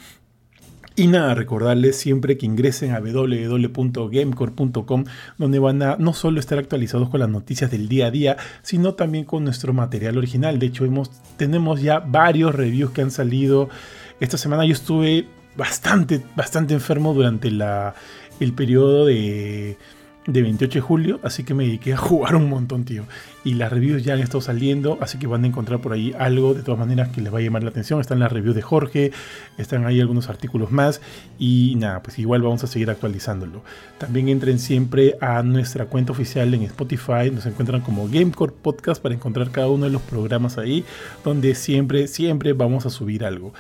Y 0.99 1.09
nada, 1.09 1.35
recordarles 1.35 1.97
siempre 1.97 2.39
que 2.39 2.47
ingresen 2.47 2.95
a 2.95 3.01
www.gamecore.com 3.01 5.05
donde 5.37 5.59
van 5.59 5.83
a 5.83 5.97
no 5.99 6.15
solo 6.15 6.41
estar 6.41 6.59
actualizados 6.59 7.11
con 7.11 7.21
las 7.21 7.29
noticias 7.29 7.71
del 7.71 7.87
día 7.87 8.07
a 8.07 8.11
día, 8.11 8.39
sino 8.63 8.95
también 8.95 9.27
con 9.27 9.45
nuestro 9.45 9.75
material 9.75 10.17
original. 10.17 10.59
De 10.59 10.65
hecho, 10.67 10.87
hemos, 10.87 11.11
tenemos 11.37 11.83
ya 11.83 11.99
varios 11.99 12.55
reviews 12.55 12.93
que 12.93 13.03
han 13.03 13.11
salido. 13.11 13.69
Esta 14.21 14.39
semana 14.39 14.65
yo 14.65 14.73
estuve 14.73 15.27
bastante, 15.55 16.23
bastante 16.35 16.73
enfermo 16.73 17.13
durante 17.13 17.51
la, 17.51 17.95
el 18.41 18.55
periodo 18.55 19.05
de, 19.05 19.77
de 20.27 20.43
28 20.43 20.79
de 20.79 20.81
julio, 20.81 21.21
así 21.23 21.45
que 21.45 21.55
me 21.55 21.65
dediqué 21.65 21.95
a 21.95 21.97
jugar 21.97 22.35
un 22.37 22.49
montón, 22.49 22.85
tío. 22.85 23.05
Y 23.45 23.55
las 23.55 23.73
reviews 23.73 24.03
ya 24.03 24.15
han 24.15 24.21
estado 24.21 24.41
saliendo, 24.41 24.99
así 25.01 25.19
que 25.19 25.27
van 25.27 25.45
a 25.45 25.47
encontrar 25.47 25.81
por 25.81 25.93
ahí 25.93 26.13
algo 26.19 26.53
de 26.55 26.63
todas 26.63 26.81
maneras 26.81 27.11
que 27.11 27.21
les 27.21 27.33
va 27.33 27.39
a 27.39 27.43
llamar 27.43 27.63
la 27.63 27.71
atención. 27.71 28.01
Están 28.01 28.19
las 28.19 28.33
reviews 28.33 28.57
de 28.57 28.63
Jorge, 28.63 29.13
están 29.57 29.87
ahí 29.87 30.01
algunos 30.01 30.29
artículos 30.29 30.73
más 30.73 31.01
y 31.39 31.75
nada, 31.77 32.03
pues 32.03 32.19
igual 32.19 32.43
vamos 32.43 32.65
a 32.65 32.67
seguir 32.67 32.91
actualizándolo. 32.91 33.63
También 33.99 34.29
entren 34.29 34.59
siempre 34.59 35.17
a 35.21 35.43
nuestra 35.43 35.87
cuenta 35.87 36.13
oficial 36.13 36.53
en 36.55 36.63
Spotify, 36.63 37.31
nos 37.33 37.47
encuentran 37.47 37.81
como 37.83 38.09
Gamecore 38.09 38.53
Podcast 38.53 39.01
para 39.01 39.15
encontrar 39.15 39.51
cada 39.51 39.69
uno 39.69 39.85
de 39.85 39.93
los 39.93 40.03
programas 40.03 40.59
ahí, 40.59 40.85
donde 41.25 41.55
siempre, 41.55 42.09
siempre 42.09 42.53
vamos 42.53 42.85
a 42.87 42.91
subir 42.91 43.25
algo. 43.25 43.53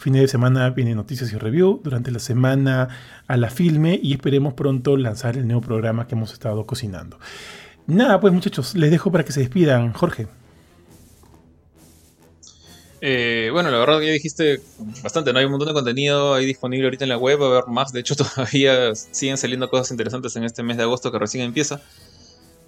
Fines 0.00 0.22
de 0.22 0.28
semana 0.28 0.70
vienen 0.70 0.96
noticias 0.96 1.30
y 1.30 1.36
review. 1.36 1.80
Durante 1.84 2.10
la 2.10 2.20
semana 2.20 2.88
a 3.26 3.36
la 3.36 3.50
filme 3.50 4.00
y 4.02 4.14
esperemos 4.14 4.54
pronto 4.54 4.96
lanzar 4.96 5.36
el 5.36 5.46
nuevo 5.46 5.60
programa 5.60 6.06
que 6.06 6.14
hemos 6.14 6.32
estado 6.32 6.64
cocinando. 6.64 7.18
Nada, 7.86 8.18
pues 8.18 8.32
muchachos, 8.32 8.74
les 8.74 8.90
dejo 8.90 9.12
para 9.12 9.24
que 9.24 9.32
se 9.32 9.40
despidan. 9.40 9.92
Jorge. 9.92 10.26
Eh, 13.02 13.50
bueno, 13.52 13.70
la 13.70 13.78
verdad 13.78 14.00
ya 14.00 14.12
dijiste 14.12 14.60
bastante, 15.02 15.34
¿no? 15.34 15.38
Hay 15.38 15.44
un 15.44 15.50
montón 15.50 15.68
de 15.68 15.74
contenido 15.74 16.32
ahí 16.32 16.46
disponible 16.46 16.86
ahorita 16.86 17.04
en 17.04 17.10
la 17.10 17.18
web, 17.18 17.42
a 17.42 17.46
haber 17.46 17.66
más. 17.66 17.92
De 17.92 18.00
hecho, 18.00 18.16
todavía 18.16 18.94
siguen 18.94 19.36
saliendo 19.36 19.68
cosas 19.68 19.90
interesantes 19.90 20.34
en 20.36 20.44
este 20.44 20.62
mes 20.62 20.78
de 20.78 20.84
agosto 20.84 21.12
que 21.12 21.18
recién 21.18 21.44
empieza. 21.44 21.82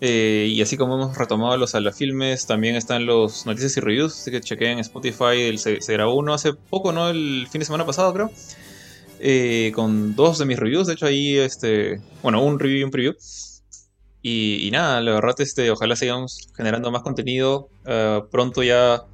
Eh, 0.04 0.48
y 0.50 0.60
así 0.60 0.76
como 0.76 0.96
hemos 0.96 1.16
retomado 1.16 1.56
los 1.56 1.76
filmes, 1.96 2.44
también 2.44 2.74
están 2.74 3.06
los 3.06 3.46
noticias 3.46 3.76
y 3.76 3.80
reviews. 3.80 4.20
Así 4.20 4.32
que 4.32 4.40
chequeen 4.40 4.80
Spotify, 4.80 5.42
el, 5.42 5.60
se, 5.60 5.80
se 5.80 5.92
grabó 5.92 6.16
uno 6.16 6.34
hace 6.34 6.54
poco, 6.54 6.90
¿no? 6.90 7.08
El 7.08 7.46
fin 7.48 7.60
de 7.60 7.66
semana 7.66 7.86
pasado, 7.86 8.12
creo. 8.12 8.32
Eh, 9.20 9.70
con 9.76 10.16
dos 10.16 10.38
de 10.38 10.46
mis 10.46 10.58
reviews. 10.58 10.88
De 10.88 10.94
hecho, 10.94 11.06
ahí, 11.06 11.38
este. 11.38 12.00
Bueno, 12.20 12.42
un 12.42 12.58
review 12.58 12.80
y 12.80 12.82
un 12.82 12.90
preview. 12.90 13.14
Y, 14.22 14.66
y 14.66 14.70
nada, 14.72 15.00
la 15.00 15.12
verdad, 15.12 15.36
este, 15.38 15.70
ojalá 15.70 15.94
sigamos 15.94 16.48
generando 16.56 16.90
más 16.90 17.02
contenido. 17.02 17.68
Eh, 17.86 18.22
pronto 18.28 18.64
ya. 18.64 19.04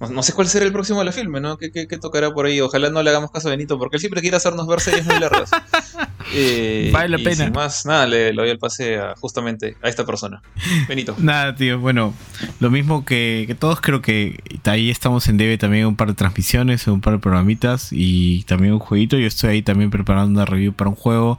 No, 0.00 0.10
no 0.10 0.22
sé 0.22 0.34
cuál 0.34 0.48
será 0.48 0.66
el 0.66 0.72
próximo 0.72 0.98
de 0.98 1.06
la 1.06 1.12
filme, 1.12 1.40
¿no? 1.40 1.56
¿Qué, 1.56 1.70
qué, 1.70 1.88
qué 1.88 1.96
tocará 1.96 2.30
por 2.30 2.44
ahí? 2.44 2.60
Ojalá 2.60 2.90
no 2.90 3.02
le 3.02 3.08
hagamos 3.08 3.30
caso 3.30 3.48
a 3.48 3.52
Benito, 3.52 3.78
porque 3.78 3.96
él 3.96 4.00
siempre 4.00 4.20
quiere 4.20 4.36
hacernos 4.36 4.66
ver 4.66 4.80
series 4.80 5.06
muy 5.06 5.18
largas. 5.18 5.50
Eh, 6.32 6.90
Vale 6.92 7.08
la 7.10 7.20
y 7.20 7.24
pena. 7.24 7.44
Sin 7.44 7.52
más, 7.52 7.86
nada, 7.86 8.06
le, 8.06 8.32
le 8.32 8.42
doy 8.42 8.50
el 8.50 8.58
pase 8.58 8.98
a, 8.98 9.14
justamente 9.16 9.76
a 9.82 9.88
esta 9.88 10.04
persona. 10.04 10.42
Benito. 10.88 11.14
Nada, 11.20 11.54
tío. 11.54 11.78
Bueno, 11.78 12.14
lo 12.60 12.70
mismo 12.70 13.04
que, 13.04 13.44
que 13.46 13.54
todos, 13.54 13.80
creo 13.80 14.02
que 14.02 14.40
ahí 14.64 14.90
estamos 14.90 15.28
en 15.28 15.36
debe 15.36 15.56
también 15.58 15.86
un 15.86 15.96
par 15.96 16.08
de 16.08 16.14
transmisiones, 16.14 16.86
un 16.88 17.00
par 17.00 17.12
de 17.14 17.18
programitas 17.20 17.88
y 17.92 18.42
también 18.44 18.72
un 18.72 18.78
jueguito. 18.80 19.16
Yo 19.18 19.26
estoy 19.26 19.50
ahí 19.50 19.62
también 19.62 19.90
preparando 19.90 20.30
una 20.40 20.44
review 20.44 20.72
para 20.72 20.90
un 20.90 20.96
juego 20.96 21.38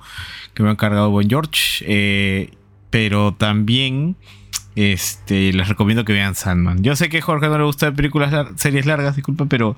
que 0.54 0.64
me 0.64 0.70
ha 0.70 0.72
encargado 0.74 1.10
Buen 1.10 1.30
George. 1.30 1.84
eh, 1.86 2.52
pero 2.90 3.34
también 3.38 4.16
este, 4.76 5.52
les 5.54 5.68
recomiendo 5.68 6.06
que 6.06 6.14
vean 6.14 6.36
Sandman. 6.36 6.84
Yo 6.84 6.96
sé 6.96 7.10
que 7.10 7.18
a 7.18 7.22
Jorge 7.22 7.48
no 7.50 7.58
le 7.58 7.64
gusta 7.66 7.92
películas, 7.92 8.32
lar- 8.32 8.54
series 8.58 8.86
largas, 8.86 9.16
disculpa, 9.16 9.46
pero 9.48 9.76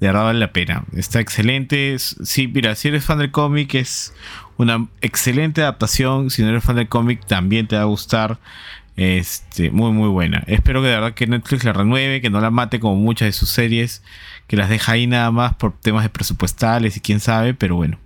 de 0.00 0.06
verdad 0.08 0.24
vale 0.24 0.38
la 0.38 0.52
pena. 0.52 0.84
Está 0.94 1.20
excelente. 1.20 1.96
Sí, 1.98 2.46
mira, 2.48 2.74
si 2.74 2.88
eres 2.88 3.04
fan 3.04 3.18
del 3.18 3.30
cómic, 3.30 3.74
es 3.74 4.12
una 4.56 4.86
excelente 5.00 5.62
adaptación. 5.62 6.30
Si 6.30 6.42
no 6.42 6.48
eres 6.48 6.64
fan 6.64 6.76
del 6.76 6.88
cómic, 6.88 7.26
también 7.26 7.66
te 7.66 7.76
va 7.76 7.82
a 7.82 7.86
gustar. 7.86 8.38
Este, 8.96 9.70
muy, 9.70 9.90
muy 9.90 10.08
buena. 10.08 10.44
Espero 10.46 10.80
que 10.80 10.88
de 10.88 10.94
verdad 10.94 11.14
que 11.14 11.26
Netflix 11.26 11.64
la 11.64 11.72
renueve, 11.72 12.20
que 12.20 12.30
no 12.30 12.40
la 12.40 12.50
mate 12.50 12.78
como 12.78 12.94
muchas 12.96 13.26
de 13.26 13.32
sus 13.32 13.50
series, 13.50 14.02
que 14.46 14.56
las 14.56 14.68
deja 14.68 14.92
ahí 14.92 15.06
nada 15.06 15.30
más 15.32 15.54
por 15.54 15.72
temas 15.72 16.04
de 16.04 16.10
presupuestales 16.10 16.96
y 16.96 17.00
quién 17.00 17.20
sabe, 17.20 17.54
pero 17.54 17.76
bueno. 17.76 17.98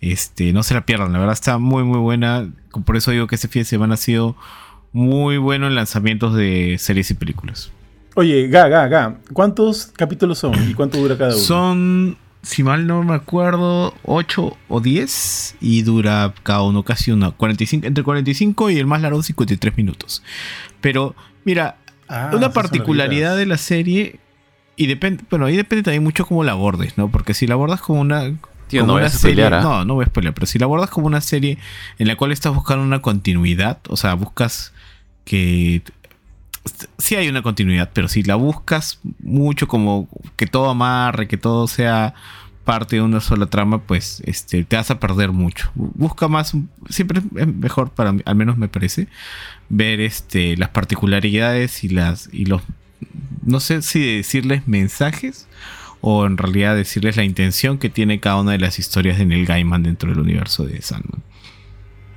Este, 0.00 0.52
no 0.52 0.62
se 0.62 0.74
la 0.74 0.84
pierdan, 0.84 1.12
la 1.12 1.18
verdad 1.18 1.32
está 1.32 1.58
muy 1.58 1.82
muy 1.82 1.98
buena. 1.98 2.50
Por 2.84 2.96
eso 2.96 3.10
digo 3.10 3.26
que 3.26 3.36
este 3.36 3.48
fin 3.48 3.60
de 3.60 3.66
semana 3.66 3.94
ha 3.94 3.96
sido 3.96 4.36
muy 4.92 5.38
bueno 5.38 5.66
en 5.66 5.74
lanzamientos 5.74 6.34
de 6.34 6.76
series 6.78 7.10
y 7.10 7.14
películas. 7.14 7.70
Oye, 8.14 8.48
Ga, 8.48 8.68
Ga, 8.68 8.86
Ga, 8.86 9.16
¿cuántos 9.32 9.86
capítulos 9.86 10.38
son 10.38 10.52
y 10.70 10.74
cuánto 10.74 10.98
dura 10.98 11.16
cada 11.16 11.34
uno? 11.34 11.42
Son, 11.42 12.16
si 12.44 12.62
mal 12.62 12.86
no 12.86 13.02
me 13.02 13.14
acuerdo, 13.14 13.94
8 14.04 14.56
o 14.68 14.80
10 14.80 15.56
y 15.60 15.82
dura 15.82 16.32
cada 16.44 16.62
uno 16.62 16.84
casi 16.84 17.10
una 17.10 17.32
45, 17.32 17.86
entre 17.86 18.04
45 18.04 18.70
y 18.70 18.78
el 18.78 18.86
más 18.86 19.02
largo 19.02 19.22
53 19.22 19.76
minutos. 19.76 20.22
Pero 20.80 21.16
mira, 21.44 21.78
Ah, 22.08 22.30
una 22.34 22.52
particularidad 22.52 23.36
de 23.36 23.46
la 23.46 23.56
serie 23.56 24.20
y 24.76 24.86
depende, 24.86 25.24
bueno, 25.30 25.46
ahí 25.46 25.56
depende 25.56 25.84
también 25.84 26.02
mucho 26.02 26.26
cómo 26.26 26.44
la 26.44 26.52
abordes, 26.52 26.98
¿no? 26.98 27.10
Porque 27.10 27.32
si 27.32 27.46
la 27.46 27.54
abordas 27.54 27.80
como 27.80 28.00
una 28.00 28.32
Tío, 28.68 28.80
como 28.80 28.86
no 28.86 28.92
una 28.94 29.02
vayas 29.02 29.16
a 29.16 29.18
serie, 29.18 29.44
spoilear, 29.44 29.54
¿ah? 29.54 29.62
no, 29.62 29.84
no 29.84 29.94
voy 29.94 30.04
a 30.04 30.06
spoiler, 30.06 30.34
pero 30.34 30.46
si 30.46 30.58
la 30.58 30.66
abordas 30.66 30.90
como 30.90 31.06
una 31.06 31.20
serie 31.20 31.58
en 31.98 32.08
la 32.08 32.16
cual 32.16 32.32
estás 32.32 32.54
buscando 32.54 32.84
una 32.84 33.00
continuidad, 33.00 33.78
o 33.88 33.96
sea, 33.96 34.14
buscas 34.14 34.72
que 35.24 35.82
sí 36.98 37.16
hay 37.16 37.28
una 37.28 37.42
continuidad, 37.42 37.90
pero 37.92 38.08
si 38.08 38.22
la 38.22 38.36
buscas 38.36 39.00
mucho 39.20 39.68
como 39.68 40.08
que 40.36 40.46
todo 40.46 40.70
amarre, 40.70 41.28
que 41.28 41.36
todo 41.36 41.66
sea 41.66 42.14
parte 42.64 42.96
de 42.96 43.02
una 43.02 43.20
sola 43.20 43.46
trama, 43.46 43.82
pues 43.82 44.22
este, 44.24 44.64
te 44.64 44.76
vas 44.76 44.90
a 44.90 44.98
perder 44.98 45.32
mucho. 45.32 45.70
Busca 45.74 46.28
más, 46.28 46.54
siempre 46.88 47.20
es 47.36 47.46
mejor 47.46 47.90
para 47.90 48.12
mí, 48.12 48.22
al 48.24 48.36
menos 48.36 48.56
me 48.56 48.68
parece, 48.68 49.08
ver 49.68 50.00
este, 50.00 50.56
las 50.56 50.70
particularidades 50.70 51.84
y 51.84 51.88
las 51.90 52.28
y 52.32 52.46
los 52.46 52.62
no 53.44 53.60
sé 53.60 53.82
si 53.82 54.16
decirles 54.16 54.66
mensajes 54.66 55.46
o 56.00 56.26
en 56.26 56.38
realidad 56.38 56.74
decirles 56.74 57.16
la 57.16 57.24
intención 57.24 57.78
que 57.78 57.90
tiene 57.90 58.20
cada 58.20 58.40
una 58.40 58.52
de 58.52 58.58
las 58.58 58.78
historias 58.78 59.18
de 59.18 59.26
Neil 59.26 59.46
Gaiman 59.46 59.82
dentro 59.82 60.10
del 60.10 60.20
universo 60.20 60.64
de 60.64 60.80
Sandman. 60.80 61.22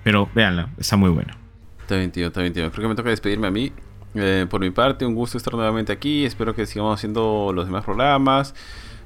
Pero 0.03 0.29
véanla, 0.33 0.69
está 0.77 0.95
muy 0.95 1.09
buena. 1.09 1.37
Está 1.81 1.97
bien, 1.97 2.11
tío, 2.11 2.27
está 2.27 2.41
bien, 2.41 2.53
tío. 2.53 2.71
Creo 2.71 2.83
que 2.83 2.89
me 2.89 2.95
toca 2.95 3.09
despedirme 3.09 3.47
a 3.47 3.51
mí. 3.51 3.71
Eh, 4.19 4.47
por 4.49 4.61
mi 4.61 4.71
parte, 4.71 5.05
un 5.05 5.15
gusto 5.15 5.37
estar 5.37 5.53
nuevamente 5.53 5.91
aquí. 5.93 6.25
Espero 6.25 6.55
que 6.55 6.65
sigamos 6.65 6.97
haciendo 6.97 7.51
los 7.53 7.65
demás 7.65 7.83
programas 7.85 8.55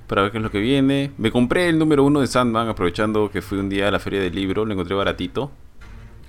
para 0.08 0.24
ver 0.24 0.32
qué 0.32 0.38
es 0.38 0.44
lo 0.44 0.52
que 0.52 0.60
viene. 0.60 1.12
Me 1.18 1.32
compré 1.32 1.70
el 1.70 1.80
número 1.80 2.04
uno 2.04 2.20
de 2.22 2.28
Sandman, 2.28 2.68
aprovechando 2.68 3.30
que 3.32 3.42
fui 3.42 3.58
un 3.60 3.70
día 3.70 3.88
a 3.88 3.92
la 3.92 4.00
feria 4.00 4.22
del 4.22 4.36
libro. 4.36 4.66
Lo 4.66 4.74
encontré 4.74 4.96
baratito. 4.96 5.52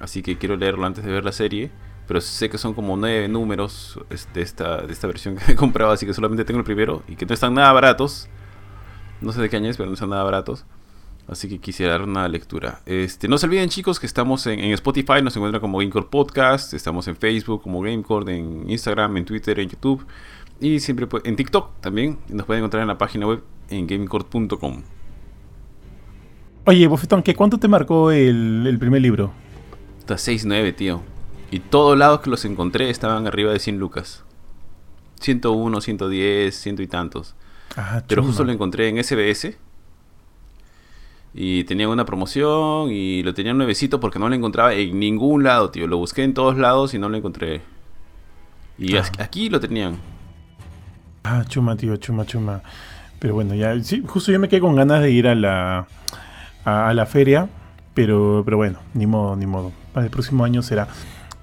Así 0.00 0.22
que 0.22 0.36
quiero 0.36 0.56
leerlo 0.56 0.84
antes 0.84 1.04
de 1.04 1.12
ver 1.12 1.24
la 1.24 1.32
serie. 1.32 1.70
Pero 2.06 2.20
sé 2.20 2.50
que 2.50 2.58
son 2.58 2.74
como 2.74 2.96
nueve 2.96 3.28
números 3.28 3.98
de 4.34 4.42
esta, 4.42 4.78
de 4.82 4.92
esta 4.92 5.06
versión 5.06 5.36
que 5.36 5.52
he 5.52 5.56
comprado. 5.56 5.92
Así 5.92 6.06
que 6.06 6.14
solamente 6.14 6.44
tengo 6.44 6.58
el 6.58 6.64
primero. 6.64 7.02
Y 7.08 7.16
que 7.16 7.26
no 7.26 7.34
están 7.34 7.54
nada 7.54 7.72
baratos. 7.72 8.28
No 9.20 9.32
sé 9.32 9.40
de 9.40 9.48
qué 9.48 9.56
año 9.56 9.70
pero 9.76 9.86
no 9.86 9.94
están 9.94 10.10
nada 10.10 10.24
baratos. 10.24 10.64
Así 11.28 11.48
que 11.48 11.58
quisiera 11.58 11.92
dar 11.92 12.02
una 12.02 12.26
lectura. 12.28 12.80
Este, 12.84 13.28
no 13.28 13.38
se 13.38 13.46
olviden, 13.46 13.68
chicos, 13.68 14.00
que 14.00 14.06
estamos 14.06 14.46
en, 14.46 14.58
en 14.58 14.72
Spotify, 14.72 15.22
nos 15.22 15.36
encuentran 15.36 15.60
como 15.60 15.78
Gamecore 15.78 16.06
Podcast, 16.10 16.74
estamos 16.74 17.06
en 17.08 17.16
Facebook 17.16 17.62
como 17.62 17.80
Gamecore, 17.80 18.36
en 18.36 18.68
Instagram, 18.68 19.16
en 19.16 19.24
Twitter, 19.24 19.58
en 19.60 19.68
YouTube 19.68 20.04
y 20.60 20.80
siempre 20.80 21.06
en 21.24 21.36
TikTok 21.36 21.80
también. 21.80 22.18
Nos 22.28 22.46
pueden 22.46 22.62
encontrar 22.62 22.82
en 22.82 22.88
la 22.88 22.98
página 22.98 23.26
web 23.26 23.42
en 23.70 23.86
gamecore.com. 23.86 24.82
Oye, 26.64 26.86
Bofetón, 26.86 27.22
¿qué 27.22 27.34
cuánto 27.34 27.58
te 27.58 27.66
marcó 27.68 28.10
el, 28.12 28.66
el 28.66 28.78
primer 28.78 29.02
libro? 29.02 29.32
Está 29.98 30.14
6.9, 30.14 30.74
tío. 30.74 31.02
Y 31.50 31.58
todos 31.60 31.98
lados 31.98 32.20
que 32.20 32.30
los 32.30 32.44
encontré 32.44 32.88
estaban 32.90 33.26
arriba 33.26 33.52
de 33.52 33.58
100 33.58 33.78
lucas. 33.78 34.24
101, 35.20 35.80
110, 35.80 36.54
ciento 36.54 36.82
y 36.82 36.86
tantos. 36.86 37.34
Ah, 37.76 38.02
Pero 38.06 38.22
justo 38.22 38.44
lo 38.44 38.52
encontré 38.52 38.88
en 38.88 39.02
SBS. 39.02 39.56
Y 41.34 41.64
tenía 41.64 41.88
una 41.88 42.04
promoción 42.04 42.90
y 42.90 43.22
lo 43.22 43.32
tenía 43.32 43.54
nuevecito 43.54 44.00
porque 44.00 44.18
no 44.18 44.28
lo 44.28 44.34
encontraba 44.34 44.74
en 44.74 44.98
ningún 44.98 45.44
lado, 45.44 45.70
tío. 45.70 45.86
Lo 45.86 45.96
busqué 45.96 46.24
en 46.24 46.34
todos 46.34 46.58
lados 46.58 46.92
y 46.92 46.98
no 46.98 47.08
lo 47.08 47.16
encontré. 47.16 47.62
Y 48.78 48.96
Ah. 48.96 49.04
aquí 49.18 49.48
lo 49.48 49.58
tenían. 49.60 49.96
Ah, 51.24 51.44
chuma, 51.48 51.76
tío, 51.76 51.96
chuma, 51.96 52.26
chuma. 52.26 52.62
Pero 53.18 53.34
bueno, 53.34 53.54
ya, 53.54 53.80
sí, 53.82 54.02
justo 54.06 54.32
yo 54.32 54.40
me 54.40 54.48
quedé 54.48 54.60
con 54.60 54.74
ganas 54.74 55.00
de 55.00 55.10
ir 55.12 55.28
a 55.28 55.34
la, 55.34 55.86
a, 56.64 56.88
a 56.88 56.94
la 56.94 57.06
feria, 57.06 57.48
pero, 57.94 58.42
pero 58.44 58.56
bueno, 58.56 58.80
ni 58.94 59.06
modo, 59.06 59.36
ni 59.36 59.46
modo. 59.46 59.72
Para 59.92 60.04
el 60.06 60.10
próximo 60.10 60.44
año 60.44 60.60
será. 60.62 60.88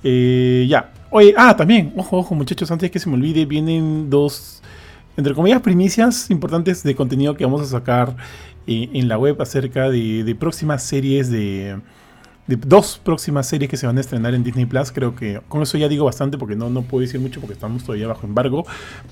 Eh, 0.03 0.66
ya. 0.70 0.91
Oye, 1.10 1.34
ah, 1.38 1.56
también, 1.56 1.94
ojo, 1.95 2.18
ojo, 2.18 2.36
muchachos, 2.36 2.70
antes 2.70 2.91
que 2.91 2.99
se 2.99 3.10
me 3.10 3.16
olvide, 3.16 3.45
vienen 3.45 4.10
dos, 4.10 4.61
entre 5.18 5.34
comillas, 5.34 5.61
primicias 5.61 6.30
importantes 6.30 6.84
de 6.84 6.94
contenido 6.95 7.36
que 7.36 7.45
vamos 7.45 7.61
a 7.61 7.66
sacar 7.66 8.16
eh, 8.68 8.90
en 8.94 9.07
la 9.07 9.18
web 9.18 9.41
acerca 9.41 9.90
de, 9.90 10.23
de 10.23 10.36
próximas 10.36 10.84
series 10.84 11.30
de, 11.30 11.80
de 12.49 12.56
dos 12.56 12.99
próximas 13.03 13.45
series 13.45 13.69
que 13.69 13.77
se 13.77 13.86
van 13.86 13.95
a 13.99 14.02
estrenar 14.02 14.34
en 14.34 14.44
Disney 14.44 14.65
Plus. 14.65 14.91
Creo 14.91 15.15
que 15.15 15.40
con 15.48 15.61
eso 15.61 15.77
ya 15.77 15.88
digo 15.88 16.06
bastante 16.06 16.36
porque 16.36 16.56
no, 16.56 16.72
no 16.72 16.81
puedo 16.81 17.02
decir 17.02 17.19
mucho 17.19 17.40
porque 17.40 17.53
estamos 17.53 17.84
todavía 17.84 18.07
bajo 18.07 18.26
embargo. 18.26 18.65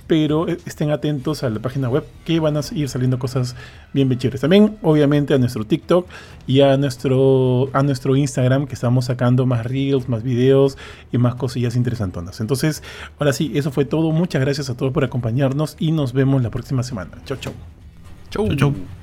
Pero 0.08 0.48
eh, 0.48 0.58
estén 0.66 0.90
atentos 0.90 1.44
a 1.44 1.50
la 1.52 1.60
página 1.60 1.88
web 1.88 2.04
que 2.26 2.40
van 2.40 2.58
a 2.58 2.62
ir 2.72 2.90
saliendo 2.90 3.20
cosas 3.20 3.56
bien 3.94 4.10
bien 4.10 4.20
chéveres. 4.20 4.42
También, 4.42 4.78
obviamente, 4.82 5.36
a 5.36 5.38
nuestro 5.38 5.66
TikTok 5.66 6.08
y 6.48 6.62
a 6.62 6.78
nuestro, 6.78 7.70
a 7.74 7.84
nuestro 7.84 8.16
Instagram 8.16 8.66
que 8.66 8.74
estamos 8.74 9.06
sacando 9.06 9.46
más 9.46 9.68
reels, 9.68 10.10
más 10.10 10.24
videos 10.24 10.76
y 11.12 11.20
más 11.20 11.36
cosillas 11.36 11.76
interesantonas. 11.76 12.42
Entonces, 12.42 12.82
ahora 13.20 13.34
sí, 13.34 13.52
eso 13.54 13.70
fue 13.70 13.86
todo. 13.86 14.12
Muchas 14.12 14.42
gracias 14.42 14.72
a 14.72 14.76
todos 14.76 14.92
por 14.92 15.04
acompañarnos 15.04 15.76
y 15.78 15.92
nos 15.92 16.12
vemos 16.12 16.42
la 16.42 16.50
próxima 16.50 16.82
semana. 16.82 17.12
Chau, 17.26 17.38
chau. 17.38 17.54
Chau. 18.32 18.48
Chau, 18.48 18.56
chau. 18.56 18.97